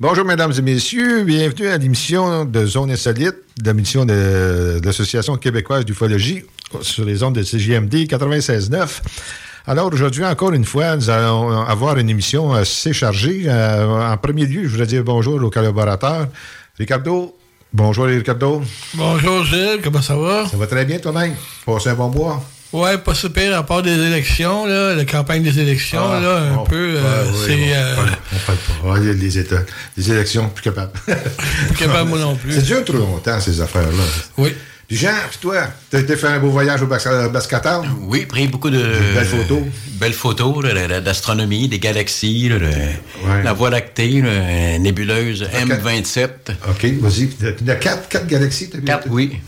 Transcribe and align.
Bonjour, 0.00 0.24
mesdames 0.24 0.52
et 0.56 0.62
messieurs. 0.62 1.22
Bienvenue 1.24 1.68
à 1.68 1.78
l'émission 1.78 2.44
de 2.44 2.66
Zone 2.66 2.90
Insolite, 2.90 3.36
de 3.58 3.70
l'émission 3.70 4.04
de, 4.04 4.80
l'Association 4.84 5.36
québécoise 5.36 5.84
d'ufologie 5.84 6.42
sur 6.80 7.04
les 7.04 7.22
ondes 7.22 7.34
de 7.34 7.42
CGMD 7.42 7.94
96.9. 8.06 9.02
Alors, 9.66 9.92
aujourd'hui, 9.92 10.24
encore 10.24 10.52
une 10.52 10.64
fois, 10.64 10.96
nous 10.96 11.10
allons 11.10 11.50
avoir 11.60 11.98
une 11.98 12.08
émission 12.08 12.52
assez 12.52 12.92
chargée. 12.92 13.44
Euh, 13.46 14.12
en 14.12 14.16
premier 14.16 14.46
lieu, 14.46 14.64
je 14.64 14.68
voudrais 14.68 14.86
dire 14.86 15.04
bonjour 15.04 15.42
aux 15.42 15.50
collaborateurs. 15.50 16.26
Ricardo, 16.78 17.36
bonjour 17.72 18.06
Ricardo. 18.06 18.62
Bonjour 18.94 19.44
Gilles, 19.44 19.80
comment 19.84 20.02
ça 20.02 20.16
va? 20.16 20.46
Ça 20.46 20.56
va 20.56 20.66
très 20.66 20.84
bien 20.84 20.98
toi-même? 20.98 21.34
Passez 21.64 21.90
un 21.90 21.94
bon 21.94 22.08
mois. 22.08 22.42
Ouais, 22.72 22.98
pas 22.98 23.14
super, 23.14 23.58
à 23.58 23.64
part 23.66 23.82
des 23.82 23.90
élections, 23.98 24.64
là, 24.64 24.94
la 24.94 25.04
campagne 25.04 25.42
des 25.42 25.58
élections, 25.58 26.00
Ah, 26.08 26.20
là, 26.20 26.36
un 26.36 26.54
bon, 26.54 26.64
peu, 26.64 26.92
ouais, 26.94 27.00
euh, 27.04 27.24
oui, 27.32 27.38
c'est... 27.44 27.54
on 27.54 27.74
euh, 27.74 27.96
parle- 27.96 28.16
on 28.32 28.46
parle 28.46 28.58
pas. 28.94 29.12
Les, 29.12 29.38
États, 29.38 29.62
les 29.96 30.10
élections, 30.12 30.48
plus 30.48 30.62
capable. 30.62 30.92
Plus 31.06 31.76
capable, 31.76 32.10
moi 32.10 32.18
non 32.20 32.36
plus. 32.36 32.52
C'est 32.52 32.62
dur 32.62 32.84
trop 32.84 32.96
longtemps, 32.98 33.40
ces 33.40 33.60
affaires-là. 33.60 34.04
Oui. 34.38 34.54
Puis 34.86 34.96
Jean, 34.98 35.10
puis 35.28 35.38
toi, 35.40 35.66
t'as 35.90 36.00
été 36.00 36.16
faire 36.16 36.30
un 36.30 36.38
beau 36.40 36.50
voyage 36.50 36.82
au 36.82 36.86
Bas- 36.86 37.28
Bascatal? 37.28 37.82
Oui, 38.02 38.26
pris 38.26 38.46
beaucoup 38.48 38.70
de 38.70 38.78
belles 39.14 39.24
photos. 39.26 39.62
Belles 40.00 40.12
photos 40.12 40.64
d'astronomie, 41.04 41.68
des 41.68 41.78
galaxies, 41.80 42.48
là, 42.48 42.56
la 43.42 43.52
Voie 43.52 43.70
lactée, 43.70 44.20
là, 44.20 44.78
nébuleuse 44.78 45.44
M27. 45.54 46.28
OK, 46.68 46.84
vas-y. 47.00 47.30
Il 47.60 47.66
y 47.66 47.70
a 47.70 47.74
quatre, 47.76 48.08
quatre 48.08 48.26
galaxies, 48.28 48.70
t'as 48.70 48.78
vu? 48.78 48.84
Quatre, 48.84 49.06
oui. 49.10 49.38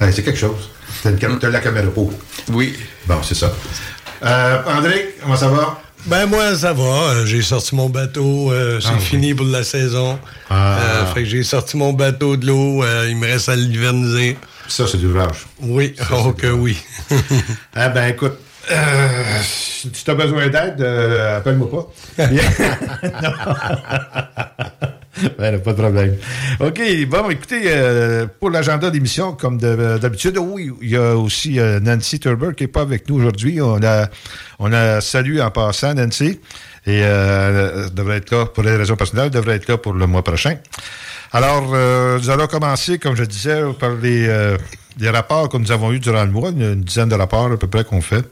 Ouais, 0.00 0.12
c'est 0.12 0.22
quelque 0.22 0.38
chose. 0.38 0.70
T'as, 1.02 1.10
une 1.10 1.18
cam- 1.18 1.38
t'as 1.38 1.50
la 1.50 1.60
caméra 1.60 1.88
pour. 1.90 2.12
Oui. 2.50 2.76
Bon, 3.06 3.22
c'est 3.22 3.34
ça. 3.34 3.52
Euh, 4.24 4.62
André, 4.66 5.14
comment 5.22 5.36
ça 5.36 5.48
va? 5.48 5.80
Ben 6.06 6.26
moi, 6.26 6.54
ça 6.56 6.72
va. 6.72 6.82
Euh, 6.82 7.26
J'ai 7.26 7.42
sorti 7.42 7.74
mon 7.74 7.88
bateau. 7.90 8.50
euh, 8.52 8.80
c'est 8.80 8.88
Ah, 8.88 8.94
oui. 8.98 9.04
fini 9.04 9.34
pour 9.34 9.46
la 9.46 9.62
saison. 9.64 10.18
Ah. 10.48 10.78
Euh, 10.78 11.06
fait 11.14 11.22
que 11.24 11.28
j'ai 11.28 11.42
sorti 11.42 11.76
mon 11.76 11.92
bateau 11.92 12.36
de 12.36 12.46
l'eau. 12.46 12.82
euh, 12.82 13.06
il 13.08 13.16
me 13.16 13.26
reste 13.26 13.48
à 13.50 13.56
l'hiverniser. 13.56 14.38
Ça, 14.68 14.86
c'est 14.86 14.98
d'ouvrage. 14.98 15.46
Oui, 15.60 15.94
oh 16.12 16.32
que 16.32 16.46
oui. 16.46 16.76
Ah 17.74 17.88
ben 17.94 18.06
écoute, 18.08 18.38
euh, 18.70 19.08
si 19.42 19.90
tu 19.90 20.10
as 20.10 20.14
besoin 20.14 20.48
d'aide, 20.48 20.80
euh, 20.80 21.38
appelle-moi 21.38 21.68
pas. 21.70 21.86
Non. 23.22 24.90
Ben, 25.38 25.60
pas 25.60 25.72
de 25.72 25.82
problème. 25.82 26.16
OK, 26.60 26.80
bon, 27.08 27.30
écoutez, 27.30 27.62
euh, 27.66 28.26
pour 28.38 28.50
l'agenda 28.50 28.90
d'émission, 28.90 29.32
comme 29.32 29.58
de- 29.58 29.98
d'habitude, 29.98 30.38
oui, 30.38 30.70
il 30.80 30.90
y 30.90 30.96
a 30.96 31.16
aussi 31.16 31.58
euh, 31.58 31.80
Nancy 31.80 32.20
Turber 32.20 32.50
qui 32.56 32.64
n'est 32.64 32.68
pas 32.68 32.82
avec 32.82 33.08
nous 33.08 33.16
aujourd'hui. 33.16 33.60
On 33.60 33.82
a, 33.82 34.08
on 34.58 34.72
a 34.72 35.00
salué 35.00 35.40
en 35.42 35.50
passant 35.50 35.94
Nancy. 35.94 36.38
Et 36.86 37.02
euh, 37.04 37.84
elle 37.86 37.94
devrait 37.94 38.18
être 38.18 38.30
là 38.30 38.46
pour 38.46 38.62
des 38.64 38.74
raisons 38.74 38.96
personnelles, 38.96 39.26
elle 39.26 39.30
devrait 39.32 39.56
être 39.56 39.68
là 39.68 39.76
pour 39.76 39.92
le 39.92 40.06
mois 40.06 40.22
prochain. 40.24 40.56
Alors, 41.32 41.70
euh, 41.74 42.18
nous 42.18 42.30
allons 42.30 42.46
commencer, 42.46 42.98
comme 42.98 43.14
je 43.16 43.24
disais, 43.24 43.60
par 43.78 43.94
les, 43.94 44.26
euh, 44.28 44.56
les 44.98 45.10
rapports 45.10 45.48
que 45.48 45.56
nous 45.58 45.70
avons 45.72 45.92
eus 45.92 46.00
durant 46.00 46.24
le 46.24 46.30
mois, 46.30 46.50
une, 46.50 46.80
dizaine 46.80 47.08
de 47.08 47.14
rapports 47.14 47.52
à 47.52 47.56
peu 47.56 47.66
près 47.66 47.84
qu'on 47.84 48.00
fait. 48.00 48.24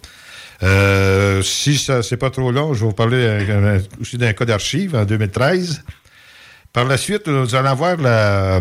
Euh, 0.62 1.41
si 1.43 1.78
ça 1.78 2.03
c'est 2.03 2.17
pas 2.17 2.31
trop 2.31 2.50
long, 2.50 2.75
je 2.75 2.81
vais 2.81 2.87
vous 2.87 2.93
parler 2.93 3.19
euh, 3.21 3.78
aussi 4.00 4.19
d'un 4.19 4.33
cas 4.33 4.44
d'archives 4.44 4.97
en 4.97 5.05
2013. 5.05 5.84
Par 6.78 6.87
la 6.87 6.97
suite, 6.97 7.27
nous 7.27 7.56
allons 7.56 7.75
voir 7.75 7.97
la, 7.97 8.59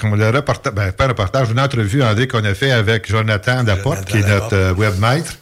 comment 0.00 0.16
le 0.16 0.28
reportage, 0.30 0.72
ben, 0.74 0.90
pas 0.90 1.04
un 1.04 1.08
reportage, 1.08 1.48
une 1.52 1.60
entrevue, 1.60 2.02
André, 2.02 2.26
qu'on 2.26 2.42
a 2.44 2.52
fait 2.52 2.72
avec 2.72 3.08
Jonathan 3.08 3.62
Laporte, 3.62 4.06
qui 4.06 4.16
est 4.16 4.26
notre 4.28 4.54
euh, 4.56 4.74
webmaître, 4.74 5.34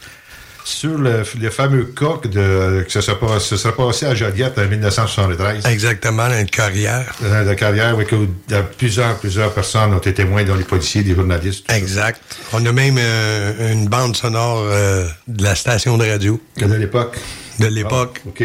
sur 0.63 0.95
le, 0.95 1.23
le 1.41 1.49
fameux 1.49 1.85
cas 1.85 2.17
que 2.21 2.27
de, 2.27 2.83
que 2.83 2.91
ça 2.91 3.01
se, 3.01 3.11
passe- 3.13 3.45
se 3.45 3.57
serait 3.57 3.73
passé 3.73 4.05
à 4.05 4.13
Joliette 4.13 4.59
en 4.59 4.67
1973. 4.67 5.65
Exactement, 5.65 6.27
dans 6.29 6.37
une 6.39 6.45
carrière. 6.51 7.15
Dans 7.19 7.43
la 7.43 7.55
carrière, 7.55 7.97
oui, 7.97 8.05
que 8.05 8.15
euh, 8.15 8.61
plusieurs, 8.77 9.15
plusieurs 9.17 9.51
personnes 9.51 9.91
ont 9.91 9.97
été 9.97 10.13
témoins, 10.13 10.43
dont 10.43 10.53
les 10.53 10.65
policiers, 10.65 11.01
des 11.01 11.15
journalistes. 11.15 11.65
Exact. 11.73 12.21
On 12.53 12.63
a 12.63 12.71
même 12.71 12.97
euh, 12.99 13.73
une 13.73 13.87
bande 13.87 14.15
sonore 14.15 14.59
euh, 14.69 15.07
de 15.27 15.43
la 15.43 15.55
station 15.55 15.97
de 15.97 16.07
radio. 16.07 16.39
De 16.57 16.71
l'époque. 16.75 17.17
De 17.59 17.67
l'époque. 17.67 18.21
OK. 18.27 18.43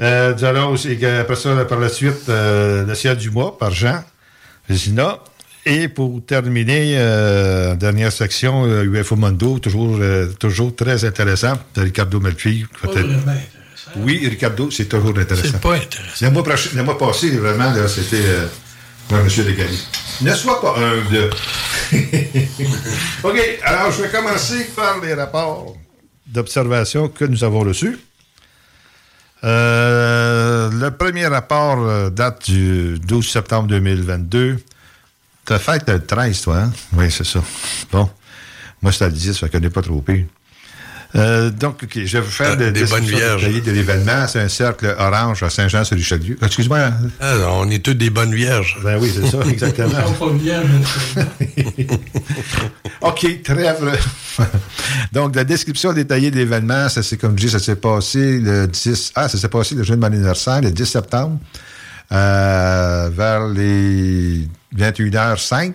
Euh, 0.00 0.34
nous 0.34 0.44
allons 0.44 0.70
aussi, 0.70 0.96
euh, 1.02 1.20
après 1.22 1.36
ça, 1.36 1.64
par 1.64 1.78
la 1.80 1.88
suite, 1.88 2.28
euh, 2.28 2.84
Le 2.86 2.94
ciel 2.94 3.16
du 3.16 3.30
mois 3.30 3.56
par 3.58 3.70
Jean 3.72 4.04
Zina. 4.70 5.18
Et 5.68 5.88
pour 5.88 6.24
terminer, 6.24 6.94
euh, 6.96 7.74
dernière 7.74 8.12
section, 8.12 8.66
euh, 8.66 8.84
UFO 8.84 9.16
Mondo, 9.16 9.58
toujours, 9.58 9.96
euh, 10.00 10.28
toujours 10.38 10.74
très 10.76 11.04
intéressant, 11.04 11.54
de 11.74 11.80
Ricardo 11.82 12.20
Melfi. 12.20 12.64
Pas 12.82 12.88
vraiment 12.92 13.16
Oui, 13.96 14.24
Ricardo, 14.28 14.70
c'est 14.70 14.84
toujours 14.84 15.18
intéressant. 15.18 15.48
C'est 15.52 15.60
pas 15.60 15.74
intéressant. 15.74 16.26
Le 16.26 16.30
mois, 16.30 16.44
prochain- 16.44 16.70
le 16.74 16.82
mois 16.84 16.96
passé, 16.98 17.30
vraiment, 17.30 17.72
c'était 17.88 18.16
euh, 18.24 18.46
ouais, 19.10 19.18
M. 19.20 19.44
Degali. 19.44 19.86
Ne 20.22 20.32
sois 20.34 20.60
pas 20.60 20.76
un 20.78 21.12
de. 21.12 21.30
OK, 23.24 23.58
alors 23.64 23.90
je 23.92 24.02
vais 24.02 24.08
commencer 24.08 24.66
par 24.76 25.00
les 25.02 25.14
rapports 25.14 25.76
d'observation 26.26 27.08
que 27.08 27.24
nous 27.24 27.42
avons 27.44 27.60
reçus. 27.60 27.98
Euh, 29.44 30.70
le 30.70 30.90
premier 30.90 31.26
rapport 31.26 31.78
euh, 31.80 32.10
date 32.10 32.50
du 32.50 32.98
12 32.98 33.28
septembre 33.28 33.68
2022. 33.68 34.58
T'as 35.44 35.58
fait 35.58 35.86
le 35.88 36.04
13, 36.04 36.40
toi, 36.40 36.58
hein? 36.58 36.72
Oui, 36.94 37.10
c'est 37.10 37.24
ça. 37.24 37.40
Bon. 37.92 38.08
Moi, 38.82 38.92
c'était 38.92 39.06
le 39.06 39.12
10, 39.12 39.32
ça 39.34 39.48
connaît 39.48 39.70
pas 39.70 39.82
trop 39.82 40.00
pire. 40.00 40.24
Euh, 41.16 41.50
donc, 41.50 41.82
OK, 41.82 41.98
je 42.04 42.18
vais 42.18 42.24
vous 42.24 42.30
faire 42.30 42.50
Ah, 42.52 42.56
des, 42.56 42.72
des 42.72 42.84
bonnes 42.84 43.04
vierges. 43.04 43.40
détaillées 43.42 43.60
de 43.62 43.70
l'événement. 43.72 44.26
C'est 44.28 44.40
un 44.40 44.48
cercle 44.48 44.94
orange 44.98 45.42
à 45.42 45.50
Saint-Jean-sur-Richelieu. 45.50 46.36
Excuse-moi. 46.42 46.78
hein? 46.78 46.94
Ah, 47.20 47.34
on 47.52 47.70
est 47.70 47.82
tous 47.84 47.94
des 47.94 48.10
bonnes 48.10 48.34
vierges. 48.34 48.76
Ben 48.84 48.98
oui, 49.00 49.10
c'est 49.14 49.26
ça, 49.26 49.38
exactement. 49.48 49.88
Ils 49.88 50.16
sont 50.18 50.28
pas 50.28 50.34
bien, 50.34 50.62
mais- 51.76 51.86
OK, 53.00 53.42
trêve. 53.42 53.98
Donc, 55.12 55.34
la 55.36 55.44
description 55.44 55.92
détaillée 55.92 56.30
de 56.30 56.36
l'événement, 56.36 56.88
ça 56.88 57.02
c'est 57.02 57.16
comme 57.16 57.38
je 57.38 57.46
dis, 57.46 57.50
ça 57.52 57.58
s'est 57.58 57.76
passé 57.76 58.38
le 58.40 58.66
10... 58.66 59.12
Ah, 59.14 59.28
ça 59.28 59.38
s'est 59.38 59.48
passé 59.48 59.74
le 59.74 59.82
jour 59.82 59.96
de 59.96 60.00
mon 60.00 60.06
anniversaire, 60.08 60.60
le 60.60 60.70
10 60.70 60.84
septembre, 60.86 61.38
euh, 62.12 63.10
vers 63.12 63.46
les 63.48 64.46
21h05. 64.76 65.72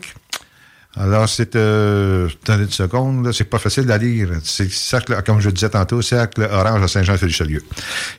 Alors, 0.97 1.29
c'est... 1.29 1.55
Euh, 1.55 2.27
attendez 2.43 2.63
une 2.65 2.69
seconde, 2.71 3.31
c'est 3.31 3.45
pas 3.45 3.59
facile 3.59 3.89
à 3.91 3.97
lire. 3.97 4.29
C'est 4.43 4.69
cercle, 4.69 5.17
comme 5.25 5.39
je 5.39 5.49
disais 5.49 5.69
tantôt, 5.69 6.01
cercle 6.01 6.41
orange 6.51 6.83
à 6.83 6.87
Saint-Jean-sur-Richelieu. 6.89 7.63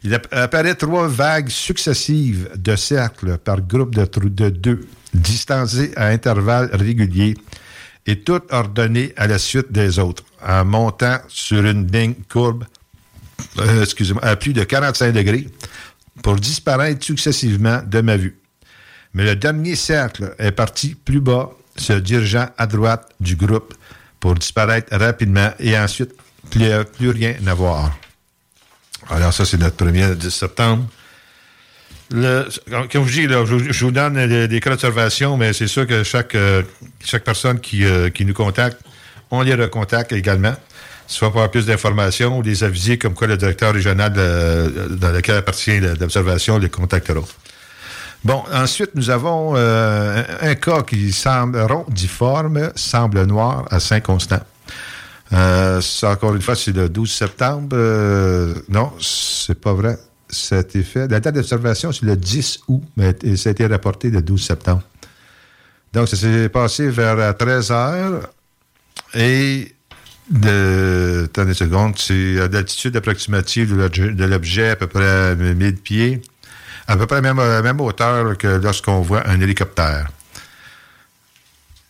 Il 0.03 0.15
app- 0.15 0.29
apparaît 0.33 0.75
trois 0.75 1.07
vagues 1.07 1.51
successives 1.51 2.49
de 2.57 2.75
cercles 2.77 3.37
par 3.39 3.61
groupe 3.61 3.95
de 3.95 4.49
deux, 4.49 4.87
distancés 5.13 5.93
à 5.97 6.07
intervalles 6.07 6.71
réguliers 6.73 7.35
et 8.07 8.21
toutes 8.21 8.51
ordonnées 8.53 9.13
à 9.17 9.27
la 9.27 9.39
suite 9.39 9.71
des 9.71 9.99
autres, 9.99 10.25
en 10.45 10.65
montant 10.65 11.19
sur 11.29 11.65
une 11.65 11.87
ligne 11.93 12.15
courbe, 12.31 12.65
euh, 13.59 13.83
excusez-moi, 13.83 14.25
à 14.25 14.35
plus 14.37 14.55
de 14.55 14.65
45 14.65 15.13
degrés, 15.13 15.47
pour 16.23 16.37
disparaître 16.37 17.05
successivement 17.05 17.81
de 17.87 18.01
ma 18.01 18.17
vue. 18.17 18.39
Mais 19.15 19.25
le 19.25 19.37
dernier 19.37 19.77
cercle 19.77 20.35
est 20.39 20.53
parti 20.53 20.95
plus 20.95 21.21
bas, 21.21 21.51
se 21.77 21.93
dirigeant 21.95 22.49
à 22.59 22.67
droite 22.67 23.11
du 23.21 23.37
groupe 23.37 23.75
pour 24.21 24.35
disparaître 24.35 24.97
rapidement 24.97 25.51
et 25.59 25.77
ensuite 25.79 26.13
plus, 26.51 26.69
plus 26.97 27.11
rien 27.11 27.35
à 27.47 27.55
voir. 27.55 27.97
Alors 29.11 29.33
ça, 29.33 29.45
c'est 29.45 29.59
notre 29.59 29.77
premier 29.77 30.07
le 30.07 30.15
10 30.17 30.31
septembre. 30.31 30.87
Comme 32.11 33.07
je 33.07 33.13
dis, 33.23 33.27
là, 33.27 33.45
je, 33.47 33.85
vous 33.85 33.91
donne 33.91 34.27
des, 34.29 34.47
des 34.49 34.61
cas 34.61 34.71
d'observation, 34.71 35.37
mais 35.37 35.53
c'est 35.55 35.67
sûr 35.67 35.87
que 35.87 36.03
chaque, 36.03 36.35
euh, 36.35 36.63
chaque 37.03 37.25
personne 37.25 37.59
qui, 37.59 37.85
euh, 37.85 38.11
qui 38.11 38.25
nous 38.27 38.35
contacte, 38.35 38.79
on 39.31 39.41
les 39.41 39.55
recontacte 39.55 40.13
également, 40.13 40.55
soit 41.07 41.31
pour 41.31 41.39
avoir 41.39 41.51
plus 41.51 41.65
d'informations 41.67 42.37
ou 42.39 42.43
les 42.43 42.65
aviser 42.65 42.99
comme 42.99 43.15
quoi 43.15 43.27
le 43.29 43.39
directeur 43.39 43.73
régional 43.73 44.13
de- 44.13 44.89
dans 44.97 45.11
lequel 45.11 45.37
appartient 45.37 45.81
l'observation 45.81 46.59
les 46.59 46.69
contactera. 46.69 47.23
Bon, 48.25 48.45
ensuite, 48.53 48.91
nous 48.95 49.11
avons 49.11 49.55
euh, 49.57 50.23
un, 50.41 50.55
cas 50.55 50.83
qui 50.83 51.13
semble 51.13 51.59
rond, 51.61 51.85
difforme, 51.89 52.71
semble 52.77 53.25
noir 53.25 53.67
à 53.71 53.81
Saint-Constant. 53.81 54.41
Euh, 55.33 55.81
encore 56.05 56.37
une 56.37 56.43
fois, 56.43 56.55
c'est 56.55 56.71
le 56.71 56.89
12 56.89 57.11
septembre. 57.11 57.71
Euh, 57.73 58.55
non, 58.69 58.93
c'est 59.01 59.61
pas 59.61 59.73
vrai. 59.73 59.99
Été 60.53 60.83
fait. 60.83 61.09
La 61.09 61.21
date 61.21 61.35
d'observation, 61.35 61.91
c'est 61.91 62.07
le 62.07 62.17
10 62.17 62.61
août, 62.69 62.83
mais 62.97 63.15
ça 63.37 63.51
a 63.51 63.53
été 63.53 63.67
rapporté 63.67 64.09
le 64.09 64.23
12 64.23 64.43
septembre. 64.43 64.83
Donc, 65.93 66.09
ça 66.09 66.17
s'est 66.17 66.49
passé 66.49 66.89
vers 66.89 67.37
13 67.37 67.71
heures. 67.73 68.31
Et 69.15 69.75
de, 70.31 71.25
attendez 71.25 71.51
une 71.51 71.55
seconde, 71.55 71.99
c'est 71.99 72.41
à 72.41 72.49
l'altitude 72.49 72.97
approximative 72.97 73.77
de 73.77 74.25
l'objet, 74.25 74.71
à 74.71 74.77
peu 74.77 74.87
près 74.87 75.35
1000 75.35 75.77
pieds, 75.77 76.23
à 76.87 76.97
peu 76.97 77.07
près 77.07 77.21
la 77.21 77.23
même, 77.23 77.39
la 77.39 77.63
même 77.63 77.81
hauteur 77.81 78.37
que 78.37 78.49
lorsqu'on 78.49 79.01
voit 79.01 79.27
un 79.29 79.41
hélicoptère. 79.41 80.09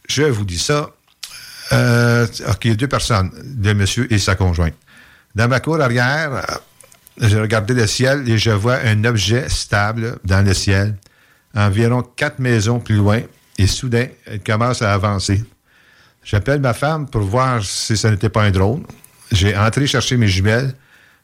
Je 0.09 0.25
vous 0.25 0.45
dis 0.45 0.59
ça. 0.59 0.91
Euh, 1.73 2.27
OK, 2.49 2.65
il 2.65 2.71
y 2.71 2.75
a 2.75 2.77
deux 2.77 2.89
personnes, 2.89 3.31
le 3.63 3.73
monsieur 3.73 4.13
et 4.13 4.19
sa 4.19 4.35
conjointe. 4.35 4.75
Dans 5.35 5.49
ma 5.49 5.61
cour 5.61 5.81
arrière, 5.81 6.33
euh, 6.33 6.43
j'ai 7.19 7.41
regardé 7.41 7.73
le 7.73 7.87
ciel 7.87 8.29
et 8.29 8.37
je 8.37 8.51
vois 8.51 8.79
un 8.85 9.05
objet 9.05 9.49
stable 9.49 10.19
dans 10.25 10.45
le 10.45 10.53
ciel, 10.53 10.97
environ 11.55 12.03
quatre 12.03 12.41
maisons 12.41 12.79
plus 12.79 12.97
loin, 12.97 13.21
et 13.59 13.67
soudain, 13.67 14.07
elle 14.27 14.43
commence 14.43 14.83
à 14.83 14.93
avancer. 14.93 15.43
J'appelle 16.25 16.61
ma 16.61 16.75
femme 16.75 17.09
pour 17.09 17.23
voir 17.23 17.63
si 17.65 17.97
ce 17.97 18.07
n'était 18.09 18.29
pas 18.29 18.43
un 18.43 18.51
drone. 18.51 18.85
J'ai 19.31 19.57
entré 19.57 19.87
chercher 19.87 20.17
mes 20.17 20.29
jumelles. 20.29 20.75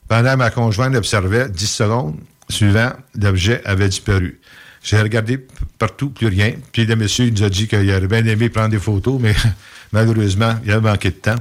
Pendant 0.09 0.33
que 0.33 0.37
ma 0.37 0.51
conjointe 0.51 0.97
observait 0.97 1.49
10 1.49 1.67
secondes, 1.67 2.17
suivant, 2.49 2.93
l'objet 3.21 3.63
avait 3.65 3.89
disparu. 3.89 4.41
J'ai 4.83 5.01
regardé 5.01 5.45
partout, 5.79 6.11
plus 6.11 6.29
rien. 6.29 6.53
Puis 6.73 6.87
le 6.87 6.97
monsieur 6.97 7.27
il 7.27 7.35
nous 7.35 7.43
a 7.43 7.51
dit 7.51 7.67
qu'il 7.69 7.91
aurait 7.91 8.07
bien 8.07 8.25
aimé 8.25 8.49
prendre 8.49 8.71
des 8.71 8.79
photos, 8.79 9.19
mais 9.21 9.35
malheureusement, 9.93 10.55
il 10.65 10.73
a 10.73 10.81
manqué 10.81 11.11
de 11.11 11.17
temps. 11.17 11.37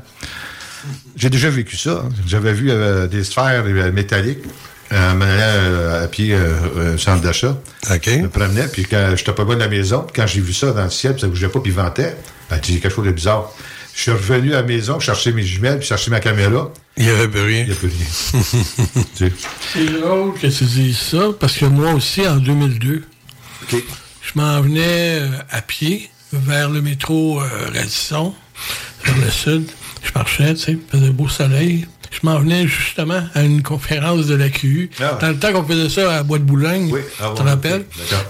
J'ai 1.15 1.29
déjà 1.29 1.49
vécu 1.49 1.77
ça. 1.77 2.03
J'avais 2.25 2.53
vu 2.53 2.69
euh, 2.69 3.07
des 3.07 3.23
sphères 3.23 3.63
euh, 3.65 3.91
métalliques 3.91 4.43
allant 4.89 5.19
euh, 5.21 6.03
à 6.03 6.07
pied 6.07 6.33
euh, 6.33 6.95
au 6.95 6.97
centre 6.97 7.21
d'achat. 7.21 7.57
OK. 7.91 8.03
Je 8.05 8.17
me 8.17 8.29
promenais, 8.29 8.67
puis 8.67 8.85
quand 8.85 9.13
j'étais 9.15 9.33
pas 9.33 9.43
loin 9.43 9.55
de 9.55 9.59
la 9.59 9.67
maison, 9.67 10.05
quand 10.13 10.27
j'ai 10.27 10.41
vu 10.41 10.53
ça 10.53 10.71
dans 10.71 10.83
le 10.83 10.89
ciel, 10.89 11.19
ça 11.19 11.27
bougeait 11.27 11.49
pas, 11.49 11.59
puis 11.59 11.71
il 11.71 11.75
ventait, 11.75 12.15
ben, 12.49 12.57
dit 12.59 12.79
quelque 12.79 12.93
chose 12.93 13.05
de 13.05 13.11
bizarre. 13.11 13.51
Je 13.97 14.03
suis 14.03 14.11
revenu 14.11 14.53
à 14.53 14.57
la 14.57 14.63
maison, 14.63 14.99
chercher 14.99 15.33
mes 15.33 15.41
jumelles, 15.41 15.79
puis 15.79 15.87
chercher 15.87 16.11
ma 16.11 16.19
caméra. 16.19 16.71
Il 16.97 17.05
n'y 17.05 17.09
avait 17.09 17.27
plus 17.27 17.41
rien. 17.41 17.61
Il 17.61 17.65
n'y 17.65 17.71
a 17.71 17.75
plus 17.75 17.87
rien. 17.87 18.43
Tu 19.17 19.25
sais. 19.25 19.33
C'est 19.73 19.85
drôle 19.99 20.35
que 20.35 20.45
tu 20.45 20.63
dises 20.65 20.99
ça, 20.99 21.29
parce 21.39 21.57
que 21.57 21.65
moi 21.65 21.93
aussi, 21.93 22.25
en 22.27 22.35
2002, 22.37 23.03
OK. 23.63 23.83
je 24.21 24.31
m'en 24.35 24.61
venais 24.61 25.19
euh, 25.19 25.29
à 25.49 25.63
pied 25.63 26.11
vers 26.31 26.69
le 26.69 26.83
métro 26.83 27.41
euh, 27.41 27.47
Radisson, 27.73 28.35
vers 29.03 29.17
le 29.17 29.31
sud. 29.31 29.67
Je 30.03 30.11
marchais, 30.13 30.53
tu 30.53 30.61
sais, 30.61 30.71
il 30.73 30.79
faisait 30.99 31.09
beau 31.09 31.27
soleil. 31.27 31.87
Je 32.11 32.19
m'en 32.23 32.39
venais 32.39 32.67
justement 32.67 33.21
à 33.35 33.43
une 33.43 33.61
conférence 33.63 34.25
de 34.27 34.35
la 34.35 34.49
QU. 34.49 34.89
Ah. 34.99 35.17
Dans 35.21 35.29
le 35.29 35.37
temps 35.37 35.51
qu'on 35.53 35.63
faisait 35.65 35.89
ça 35.89 36.17
à 36.17 36.23
Bois 36.23 36.39
de 36.39 36.43
Boulogne, 36.43 36.89
Oui. 36.91 37.01
Ah, 37.19 37.31
tu 37.35 37.41
te 37.43 37.47
rappelles? 37.47 37.85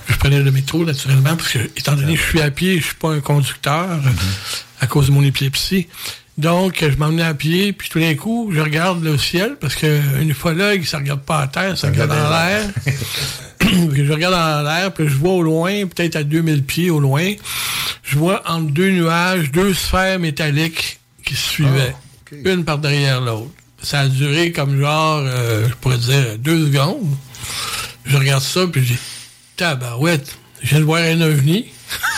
Je 0.08 0.16
prenais 0.18 0.42
le 0.42 0.52
métro 0.52 0.84
naturellement, 0.84 1.36
parce 1.36 1.50
que, 1.54 1.60
étant 1.78 1.94
donné 1.96 2.16
que 2.16 2.22
je 2.22 2.26
suis 2.28 2.42
à 2.42 2.52
pied, 2.52 2.80
je 2.80 2.86
suis 2.86 2.96
pas 2.96 3.12
un 3.12 3.20
conducteur 3.22 3.88
euh, 3.90 4.10
à 4.82 4.88
cause 4.88 5.08
de 5.08 5.12
mon 5.12 5.24
épilepsie. 5.24 5.88
Donc, 6.38 6.86
je 6.88 6.96
m'emmenais 6.98 7.24
à 7.24 7.34
pied, 7.34 7.74
puis 7.74 7.90
tout 7.90 8.00
d'un 8.00 8.14
coup, 8.14 8.52
je 8.54 8.60
regarde 8.62 9.04
le 9.04 9.18
ciel, 9.18 9.56
parce 9.60 9.76
qu'une 9.76 10.30
ufologue, 10.30 10.84
ça 10.86 10.98
regarde 11.00 11.22
pas 11.22 11.40
à 11.42 11.48
terre, 11.48 11.76
ça 11.78 11.88
regarde 11.88 12.12
en 12.12 12.30
l'air. 12.30 12.62
Je 13.60 14.14
regarde 14.14 14.36
en 14.36 14.62
l'air, 14.62 14.94
puis 14.94 15.10
je 15.10 15.16
vois 15.16 15.34
au 15.34 15.42
loin, 15.42 15.86
peut-être 15.88 16.16
à 16.16 16.24
2000 16.24 16.64
pieds 16.64 16.90
au 16.90 17.00
loin, 17.02 17.34
je 18.04 18.18
vois 18.18 18.42
entre 18.50 18.72
deux 18.72 18.92
nuages, 18.92 19.52
deux 19.52 19.74
sphères 19.74 20.20
métalliques 20.20 21.00
qui 21.26 21.36
se 21.36 21.50
suivaient, 21.50 21.94
Ah, 22.32 22.36
une 22.46 22.64
par 22.64 22.78
derrière 22.78 23.20
l'autre. 23.20 23.50
Ça 23.88 24.02
a 24.02 24.08
duré 24.10 24.52
comme 24.52 24.78
genre, 24.78 25.22
euh, 25.24 25.66
je 25.70 25.74
pourrais 25.76 25.98
dire, 25.98 26.38
deux 26.40 26.66
secondes. 26.66 27.08
Je 28.06 28.18
regarde 28.18 28.44
ça, 28.44 28.68
puis 28.68 28.84
je 28.84 28.94
dis, 28.96 29.00
tabarouette, 29.56 30.38
je 30.62 30.72
viens 30.72 30.80
de 30.80 30.84
voir 30.84 31.04
un 31.04 31.22
ovni. 31.22 31.68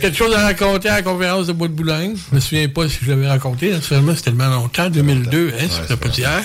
Quelque 0.00 0.16
chose 0.16 0.34
à 0.34 0.40
raconter 0.40 0.88
à 0.88 0.96
la 0.96 1.02
conférence 1.02 1.46
de 1.46 1.52
Bois 1.52 1.68
de 1.68 1.74
Boulogne. 1.74 2.16
Je 2.28 2.34
me 2.34 2.40
souviens 2.40 2.68
pas 2.68 2.88
si 2.88 2.98
je 3.00 3.10
l'avais 3.10 3.28
raconté. 3.28 3.70
Naturellement, 3.70 4.10
c'était 4.16 4.32
tellement 4.32 4.48
longtemps, 4.48 4.90
2002, 4.90 5.52
hein, 5.56 5.68
c'était 5.70 5.96
pas 5.96 6.08
d'hier. 6.08 6.42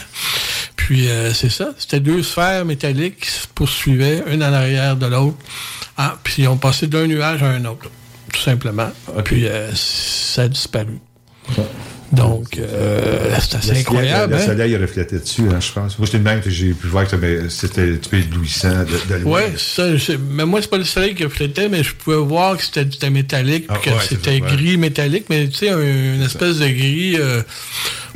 Puis 0.75 1.09
euh, 1.09 1.33
c'est 1.33 1.49
ça, 1.49 1.71
c'était 1.75 1.99
deux 1.99 2.21
sphères 2.21 2.63
métalliques 2.63 3.21
qui 3.21 3.31
se 3.31 3.47
poursuivaient, 3.55 4.23
une 4.27 4.43
en 4.43 4.53
arrière 4.53 4.97
de 4.97 5.07
l'autre. 5.07 5.37
Ah, 5.97 6.15
puis 6.23 6.47
on 6.47 6.57
passait 6.57 6.85
d'un 6.85 7.07
nuage 7.07 7.41
à 7.41 7.47
un 7.47 7.65
autre, 7.65 7.89
tout 8.31 8.41
simplement. 8.41 8.91
Puis 9.23 9.47
euh, 9.47 9.71
ça 9.73 10.43
a 10.43 10.47
disparu. 10.47 10.99
Donc, 12.11 12.57
euh, 12.57 13.35
c'est 13.41 13.73
Le 13.73 13.79
incroyable. 13.79 14.33
Le 14.35 14.39
hein? 14.39 14.45
soleil 14.45 14.77
reflétait 14.77 15.19
dessus, 15.19 15.43
hein, 15.51 15.59
je 15.59 15.71
pense. 15.73 15.97
Moi, 15.99 16.05
c'était 16.05 16.19
le 16.19 16.23
même 16.23 16.41
que 16.41 16.49
j'ai 16.49 16.73
pu 16.73 16.87
voir 16.87 17.05
que 17.05 17.11
c'était- 17.49 17.81
un 17.81 17.95
petit 17.95 18.09
peu 18.09 18.17
éblouissant 18.17 18.69
de. 18.85 19.23
Oui, 19.25 19.41
mais 20.35 20.45
moi, 20.45 20.61
c'est 20.61 20.69
pas 20.69 20.77
le 20.77 20.85
soleil 20.85 21.15
qui 21.15 21.25
reflétait, 21.25 21.67
mais 21.67 21.83
je 21.83 21.93
pouvais 21.93 22.15
voir 22.17 22.55
que 22.57 22.63
c'était 22.63 23.09
métallique, 23.09 23.65
Ah, 23.67 23.77
que 23.77 23.89
ouais, 23.89 23.95
c'était 24.07 24.39
ouais. 24.41 24.55
gris 24.55 24.77
métallique, 24.77 25.25
mais 25.29 25.47
tu 25.49 25.55
sais, 25.57 25.69
un- 25.69 25.79
une 26.15 26.21
espèce 26.23 26.59
de 26.59 26.67
gris 26.67 27.15
euh, 27.19 27.41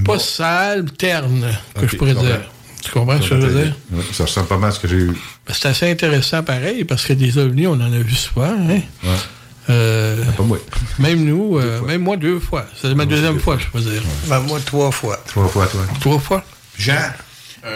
pas 0.06 0.20
sale, 0.20 0.86
terne, 0.98 1.48
que 1.80 1.88
je 1.88 1.96
pourrais 1.98 2.14
dire. 2.16 2.42
Tu 2.84 2.92
comprends 2.92 3.22
ce 3.22 3.30
que 3.30 3.42
je 3.42 3.46
veux 3.46 3.64
dire? 3.64 3.76
Ouais, 3.92 4.04
ça 4.14 4.24
ressemble 4.24 4.48
pas 4.48 4.58
mal 4.58 4.70
à 4.70 4.74
ce 4.74 4.80
que 4.80 4.88
j'ai 4.88 4.96
eu. 4.96 5.08
Ben, 5.46 5.54
c'est 5.54 5.68
assez 5.68 5.92
intéressant 5.92 6.42
pareil, 6.44 6.84
parce 6.86 7.06
que 7.06 7.14
des 7.14 7.38
ovnis, 7.38 7.68
on 7.68 7.74
en 7.74 7.94
a 7.94 8.00
vu 8.00 8.16
souvent. 8.16 8.46
Hein? 8.46 8.80
Ouais. 9.04 9.10
Euh, 9.72 10.24
Pas 10.38 10.44
moi. 10.44 10.58
même 11.00 11.24
nous, 11.24 11.58
euh, 11.58 11.82
même 11.82 12.02
moi 12.02 12.18
deux 12.18 12.40
fois. 12.40 12.66
C'est 12.80 12.94
ma 12.94 13.06
deuxième 13.06 13.40
fois, 13.40 13.58
je 13.58 13.68
peux 13.68 13.80
dire. 13.80 14.02
Ben, 14.28 14.40
moi, 14.42 14.60
trois 14.66 14.92
fois. 14.92 15.20
Trois 15.28 15.48
fois, 15.48 15.68
toi. 15.68 15.82
Trois 16.00 16.20
fois? 16.20 16.44
Jean, 16.78 16.94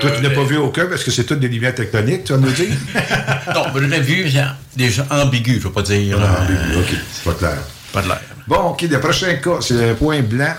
toi, 0.01 0.11
tu 0.11 0.21
n'as 0.23 0.29
pas 0.31 0.43
vu 0.43 0.57
aucun 0.57 0.87
parce 0.87 1.03
que 1.03 1.11
c'est 1.11 1.23
toutes 1.25 1.39
des 1.39 1.47
lumières 1.47 1.75
tectoniques, 1.75 2.25
tu 2.25 2.33
vas 2.33 2.39
nous 2.39 2.51
dire? 2.51 2.75
Non, 3.53 3.65
mais 3.73 3.81
je 3.81 3.85
l'ai 3.85 3.99
vu, 4.01 4.29
c'est 4.31 4.43
déjà 4.75 5.05
ambigu, 5.11 5.53
je 5.53 5.57
ne 5.59 5.63
veux 5.63 5.71
pas 5.71 5.83
dire. 5.83 6.17
Ah, 6.19 6.45
euh, 6.49 6.81
OK, 6.81 6.95
c'est 7.13 7.23
pas 7.23 7.33
clair. 7.35 7.57
Pas 7.93 8.01
de 8.01 8.07
l'air. 8.07 8.21
Bon, 8.47 8.69
OK, 8.71 8.81
le 8.81 8.99
prochain 8.99 9.33
cas, 9.35 9.57
c'est 9.61 9.91
un 9.91 9.93
point 9.93 10.21
blanc, 10.21 10.55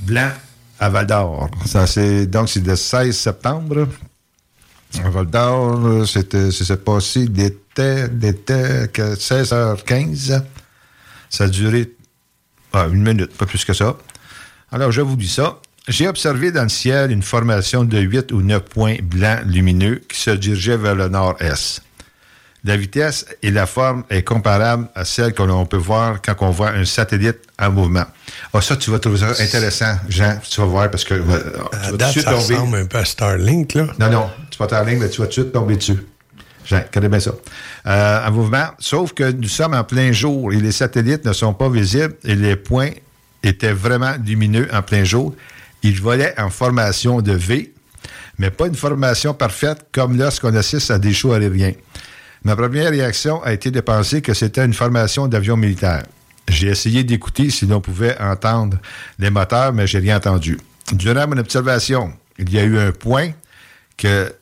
blanc, 0.00 0.30
à 0.78 0.88
Val 0.88 1.06
d'Or. 1.06 1.50
Ça, 1.66 1.86
c'est, 1.86 2.26
donc, 2.26 2.48
c'est 2.48 2.64
le 2.66 2.74
16 2.74 3.16
septembre. 3.16 3.86
À 5.04 5.10
Val 5.10 5.26
d'Or, 5.26 6.06
c'était, 6.08 6.50
ça 6.50 6.64
s'est 6.64 6.76
passé 7.80 8.08
d'été, 8.08 8.54
d'été, 8.86 9.02
16h15. 9.02 10.42
Ça 11.28 11.44
a 11.44 11.48
duré 11.48 11.90
ah, 12.72 12.86
une 12.90 13.02
minute, 13.02 13.36
pas 13.36 13.46
plus 13.46 13.64
que 13.64 13.72
ça. 13.72 13.96
Alors, 14.72 14.92
je 14.92 15.00
vous 15.00 15.16
dis 15.16 15.28
ça. 15.28 15.58
J'ai 15.88 16.06
observé 16.06 16.52
dans 16.52 16.62
le 16.62 16.68
ciel 16.68 17.10
une 17.10 17.22
formation 17.22 17.84
de 17.84 17.98
8 17.98 18.32
ou 18.32 18.42
9 18.42 18.62
points 18.62 18.96
blancs 19.02 19.40
lumineux 19.46 20.02
qui 20.08 20.20
se 20.20 20.30
dirigeaient 20.30 20.76
vers 20.76 20.94
le 20.94 21.08
nord-est. 21.08 21.82
La 22.62 22.76
vitesse 22.76 23.24
et 23.42 23.50
la 23.50 23.66
forme 23.66 24.04
est 24.10 24.22
comparable 24.22 24.88
à 24.94 25.06
celle 25.06 25.32
que 25.32 25.42
l'on 25.42 25.64
peut 25.64 25.78
voir 25.78 26.20
quand 26.20 26.34
on 26.40 26.50
voit 26.50 26.72
un 26.72 26.84
satellite 26.84 27.38
en 27.58 27.70
mouvement. 27.72 28.04
Ah, 28.52 28.60
ça, 28.60 28.76
tu 28.76 28.90
vas 28.90 28.98
trouver 28.98 29.18
ça 29.18 29.42
intéressant, 29.42 29.96
Jean. 30.08 30.38
Tu 30.48 30.60
vas 30.60 30.66
voir 30.66 30.90
parce 30.90 31.04
que. 31.04 31.14
Euh, 31.14 31.40
tu 31.90 31.96
vas 31.96 32.12
ça 32.12 32.32
ressemble 32.32 32.76
un 32.76 32.86
peu 32.86 32.98
à 32.98 33.04
Starlink, 33.04 33.74
là. 33.74 33.86
Non, 33.98 34.10
non. 34.10 34.30
Tu 34.50 34.58
vas 34.58 34.66
Starlink, 34.66 35.00
mais 35.00 35.08
tu 35.08 35.22
vas 35.22 35.26
tout 35.26 35.40
de 35.40 35.44
suite 35.44 35.52
tomber 35.52 35.76
dessus. 35.76 35.98
Jean, 36.70 36.84
connais 36.92 37.08
bien. 37.08 37.18
Euh, 37.86 38.26
en 38.26 38.30
mouvement, 38.30 38.68
sauf 38.78 39.12
que 39.12 39.32
nous 39.32 39.48
sommes 39.48 39.74
en 39.74 39.82
plein 39.82 40.12
jour 40.12 40.52
et 40.52 40.60
les 40.60 40.70
satellites 40.70 41.24
ne 41.24 41.32
sont 41.32 41.52
pas 41.52 41.68
visibles 41.68 42.14
et 42.24 42.36
les 42.36 42.54
points 42.54 42.90
étaient 43.42 43.72
vraiment 43.72 44.12
lumineux 44.24 44.68
en 44.72 44.80
plein 44.82 45.02
jour. 45.02 45.34
Ils 45.82 46.00
volaient 46.00 46.34
en 46.38 46.48
formation 46.50 47.22
de 47.22 47.32
V, 47.32 47.72
mais 48.38 48.50
pas 48.50 48.68
une 48.68 48.76
formation 48.76 49.34
parfaite 49.34 49.86
comme 49.90 50.16
lorsqu'on 50.16 50.54
assiste 50.54 50.92
à 50.92 50.98
des 50.98 51.12
shows 51.12 51.32
aériens. 51.32 51.72
Ma 52.44 52.54
première 52.54 52.90
réaction 52.90 53.42
a 53.42 53.52
été 53.52 53.70
de 53.70 53.80
penser 53.80 54.22
que 54.22 54.32
c'était 54.32 54.64
une 54.64 54.72
formation 54.72 55.26
d'avion 55.26 55.56
militaire. 55.56 56.04
J'ai 56.48 56.68
essayé 56.68 57.02
d'écouter 57.02 57.50
si 57.50 57.66
l'on 57.66 57.80
pouvait 57.80 58.16
entendre 58.20 58.78
les 59.18 59.30
moteurs, 59.30 59.72
mais 59.72 59.86
j'ai 59.86 59.98
rien 59.98 60.16
entendu. 60.18 60.58
Durant 60.92 61.26
mon 61.26 61.36
observation, 61.38 62.12
il 62.38 62.52
y 62.52 62.58
a 62.58 62.64
eu 62.64 62.78
un 62.78 62.92
point 62.92 63.30
que, 63.96 64.32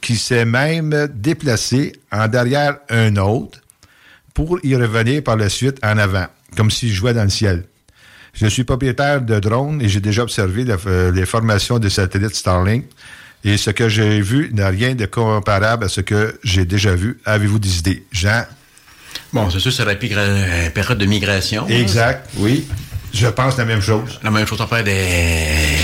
qui 0.00 0.16
s'est 0.16 0.44
même 0.44 1.08
déplacé 1.14 1.92
en 2.10 2.28
derrière 2.28 2.76
un 2.88 3.16
autre 3.16 3.60
pour 4.34 4.58
y 4.62 4.74
revenir 4.74 5.22
par 5.22 5.36
la 5.36 5.48
suite 5.48 5.78
en 5.84 5.98
avant, 5.98 6.26
comme 6.56 6.70
s'il 6.70 6.92
jouait 6.92 7.14
dans 7.14 7.24
le 7.24 7.30
ciel. 7.30 7.64
Je 8.34 8.46
suis 8.46 8.64
propriétaire 8.64 9.20
de 9.20 9.38
drones 9.40 9.82
et 9.82 9.88
j'ai 9.88 10.00
déjà 10.00 10.22
observé 10.22 10.64
euh, 10.86 11.12
les 11.12 11.26
formations 11.26 11.78
des 11.78 11.90
satellites 11.90 12.34
Starlink. 12.34 12.86
Et 13.44 13.56
ce 13.56 13.70
que 13.70 13.88
j'ai 13.88 14.20
vu 14.20 14.50
n'a 14.52 14.68
rien 14.68 14.94
de 14.94 15.04
comparable 15.04 15.84
à 15.84 15.88
ce 15.88 16.00
que 16.00 16.38
j'ai 16.44 16.64
déjà 16.64 16.94
vu. 16.94 17.18
Avez-vous 17.24 17.58
des 17.58 17.78
idées? 17.78 18.04
Jean? 18.12 18.44
Bon, 19.32 19.50
c'est 19.50 19.58
sûr, 19.58 19.72
c'est 19.72 19.84
la 19.84 19.96
période 19.96 20.98
de 20.98 21.06
migration. 21.06 21.66
Exact, 21.68 22.30
oui. 22.36 22.66
Je 23.12 23.26
pense 23.26 23.58
la 23.58 23.64
même 23.64 23.82
chose. 23.82 24.20
La 24.22 24.30
même 24.30 24.46
chose, 24.46 24.60
on 24.60 24.66
fait 24.66 24.84
des, 24.84 25.76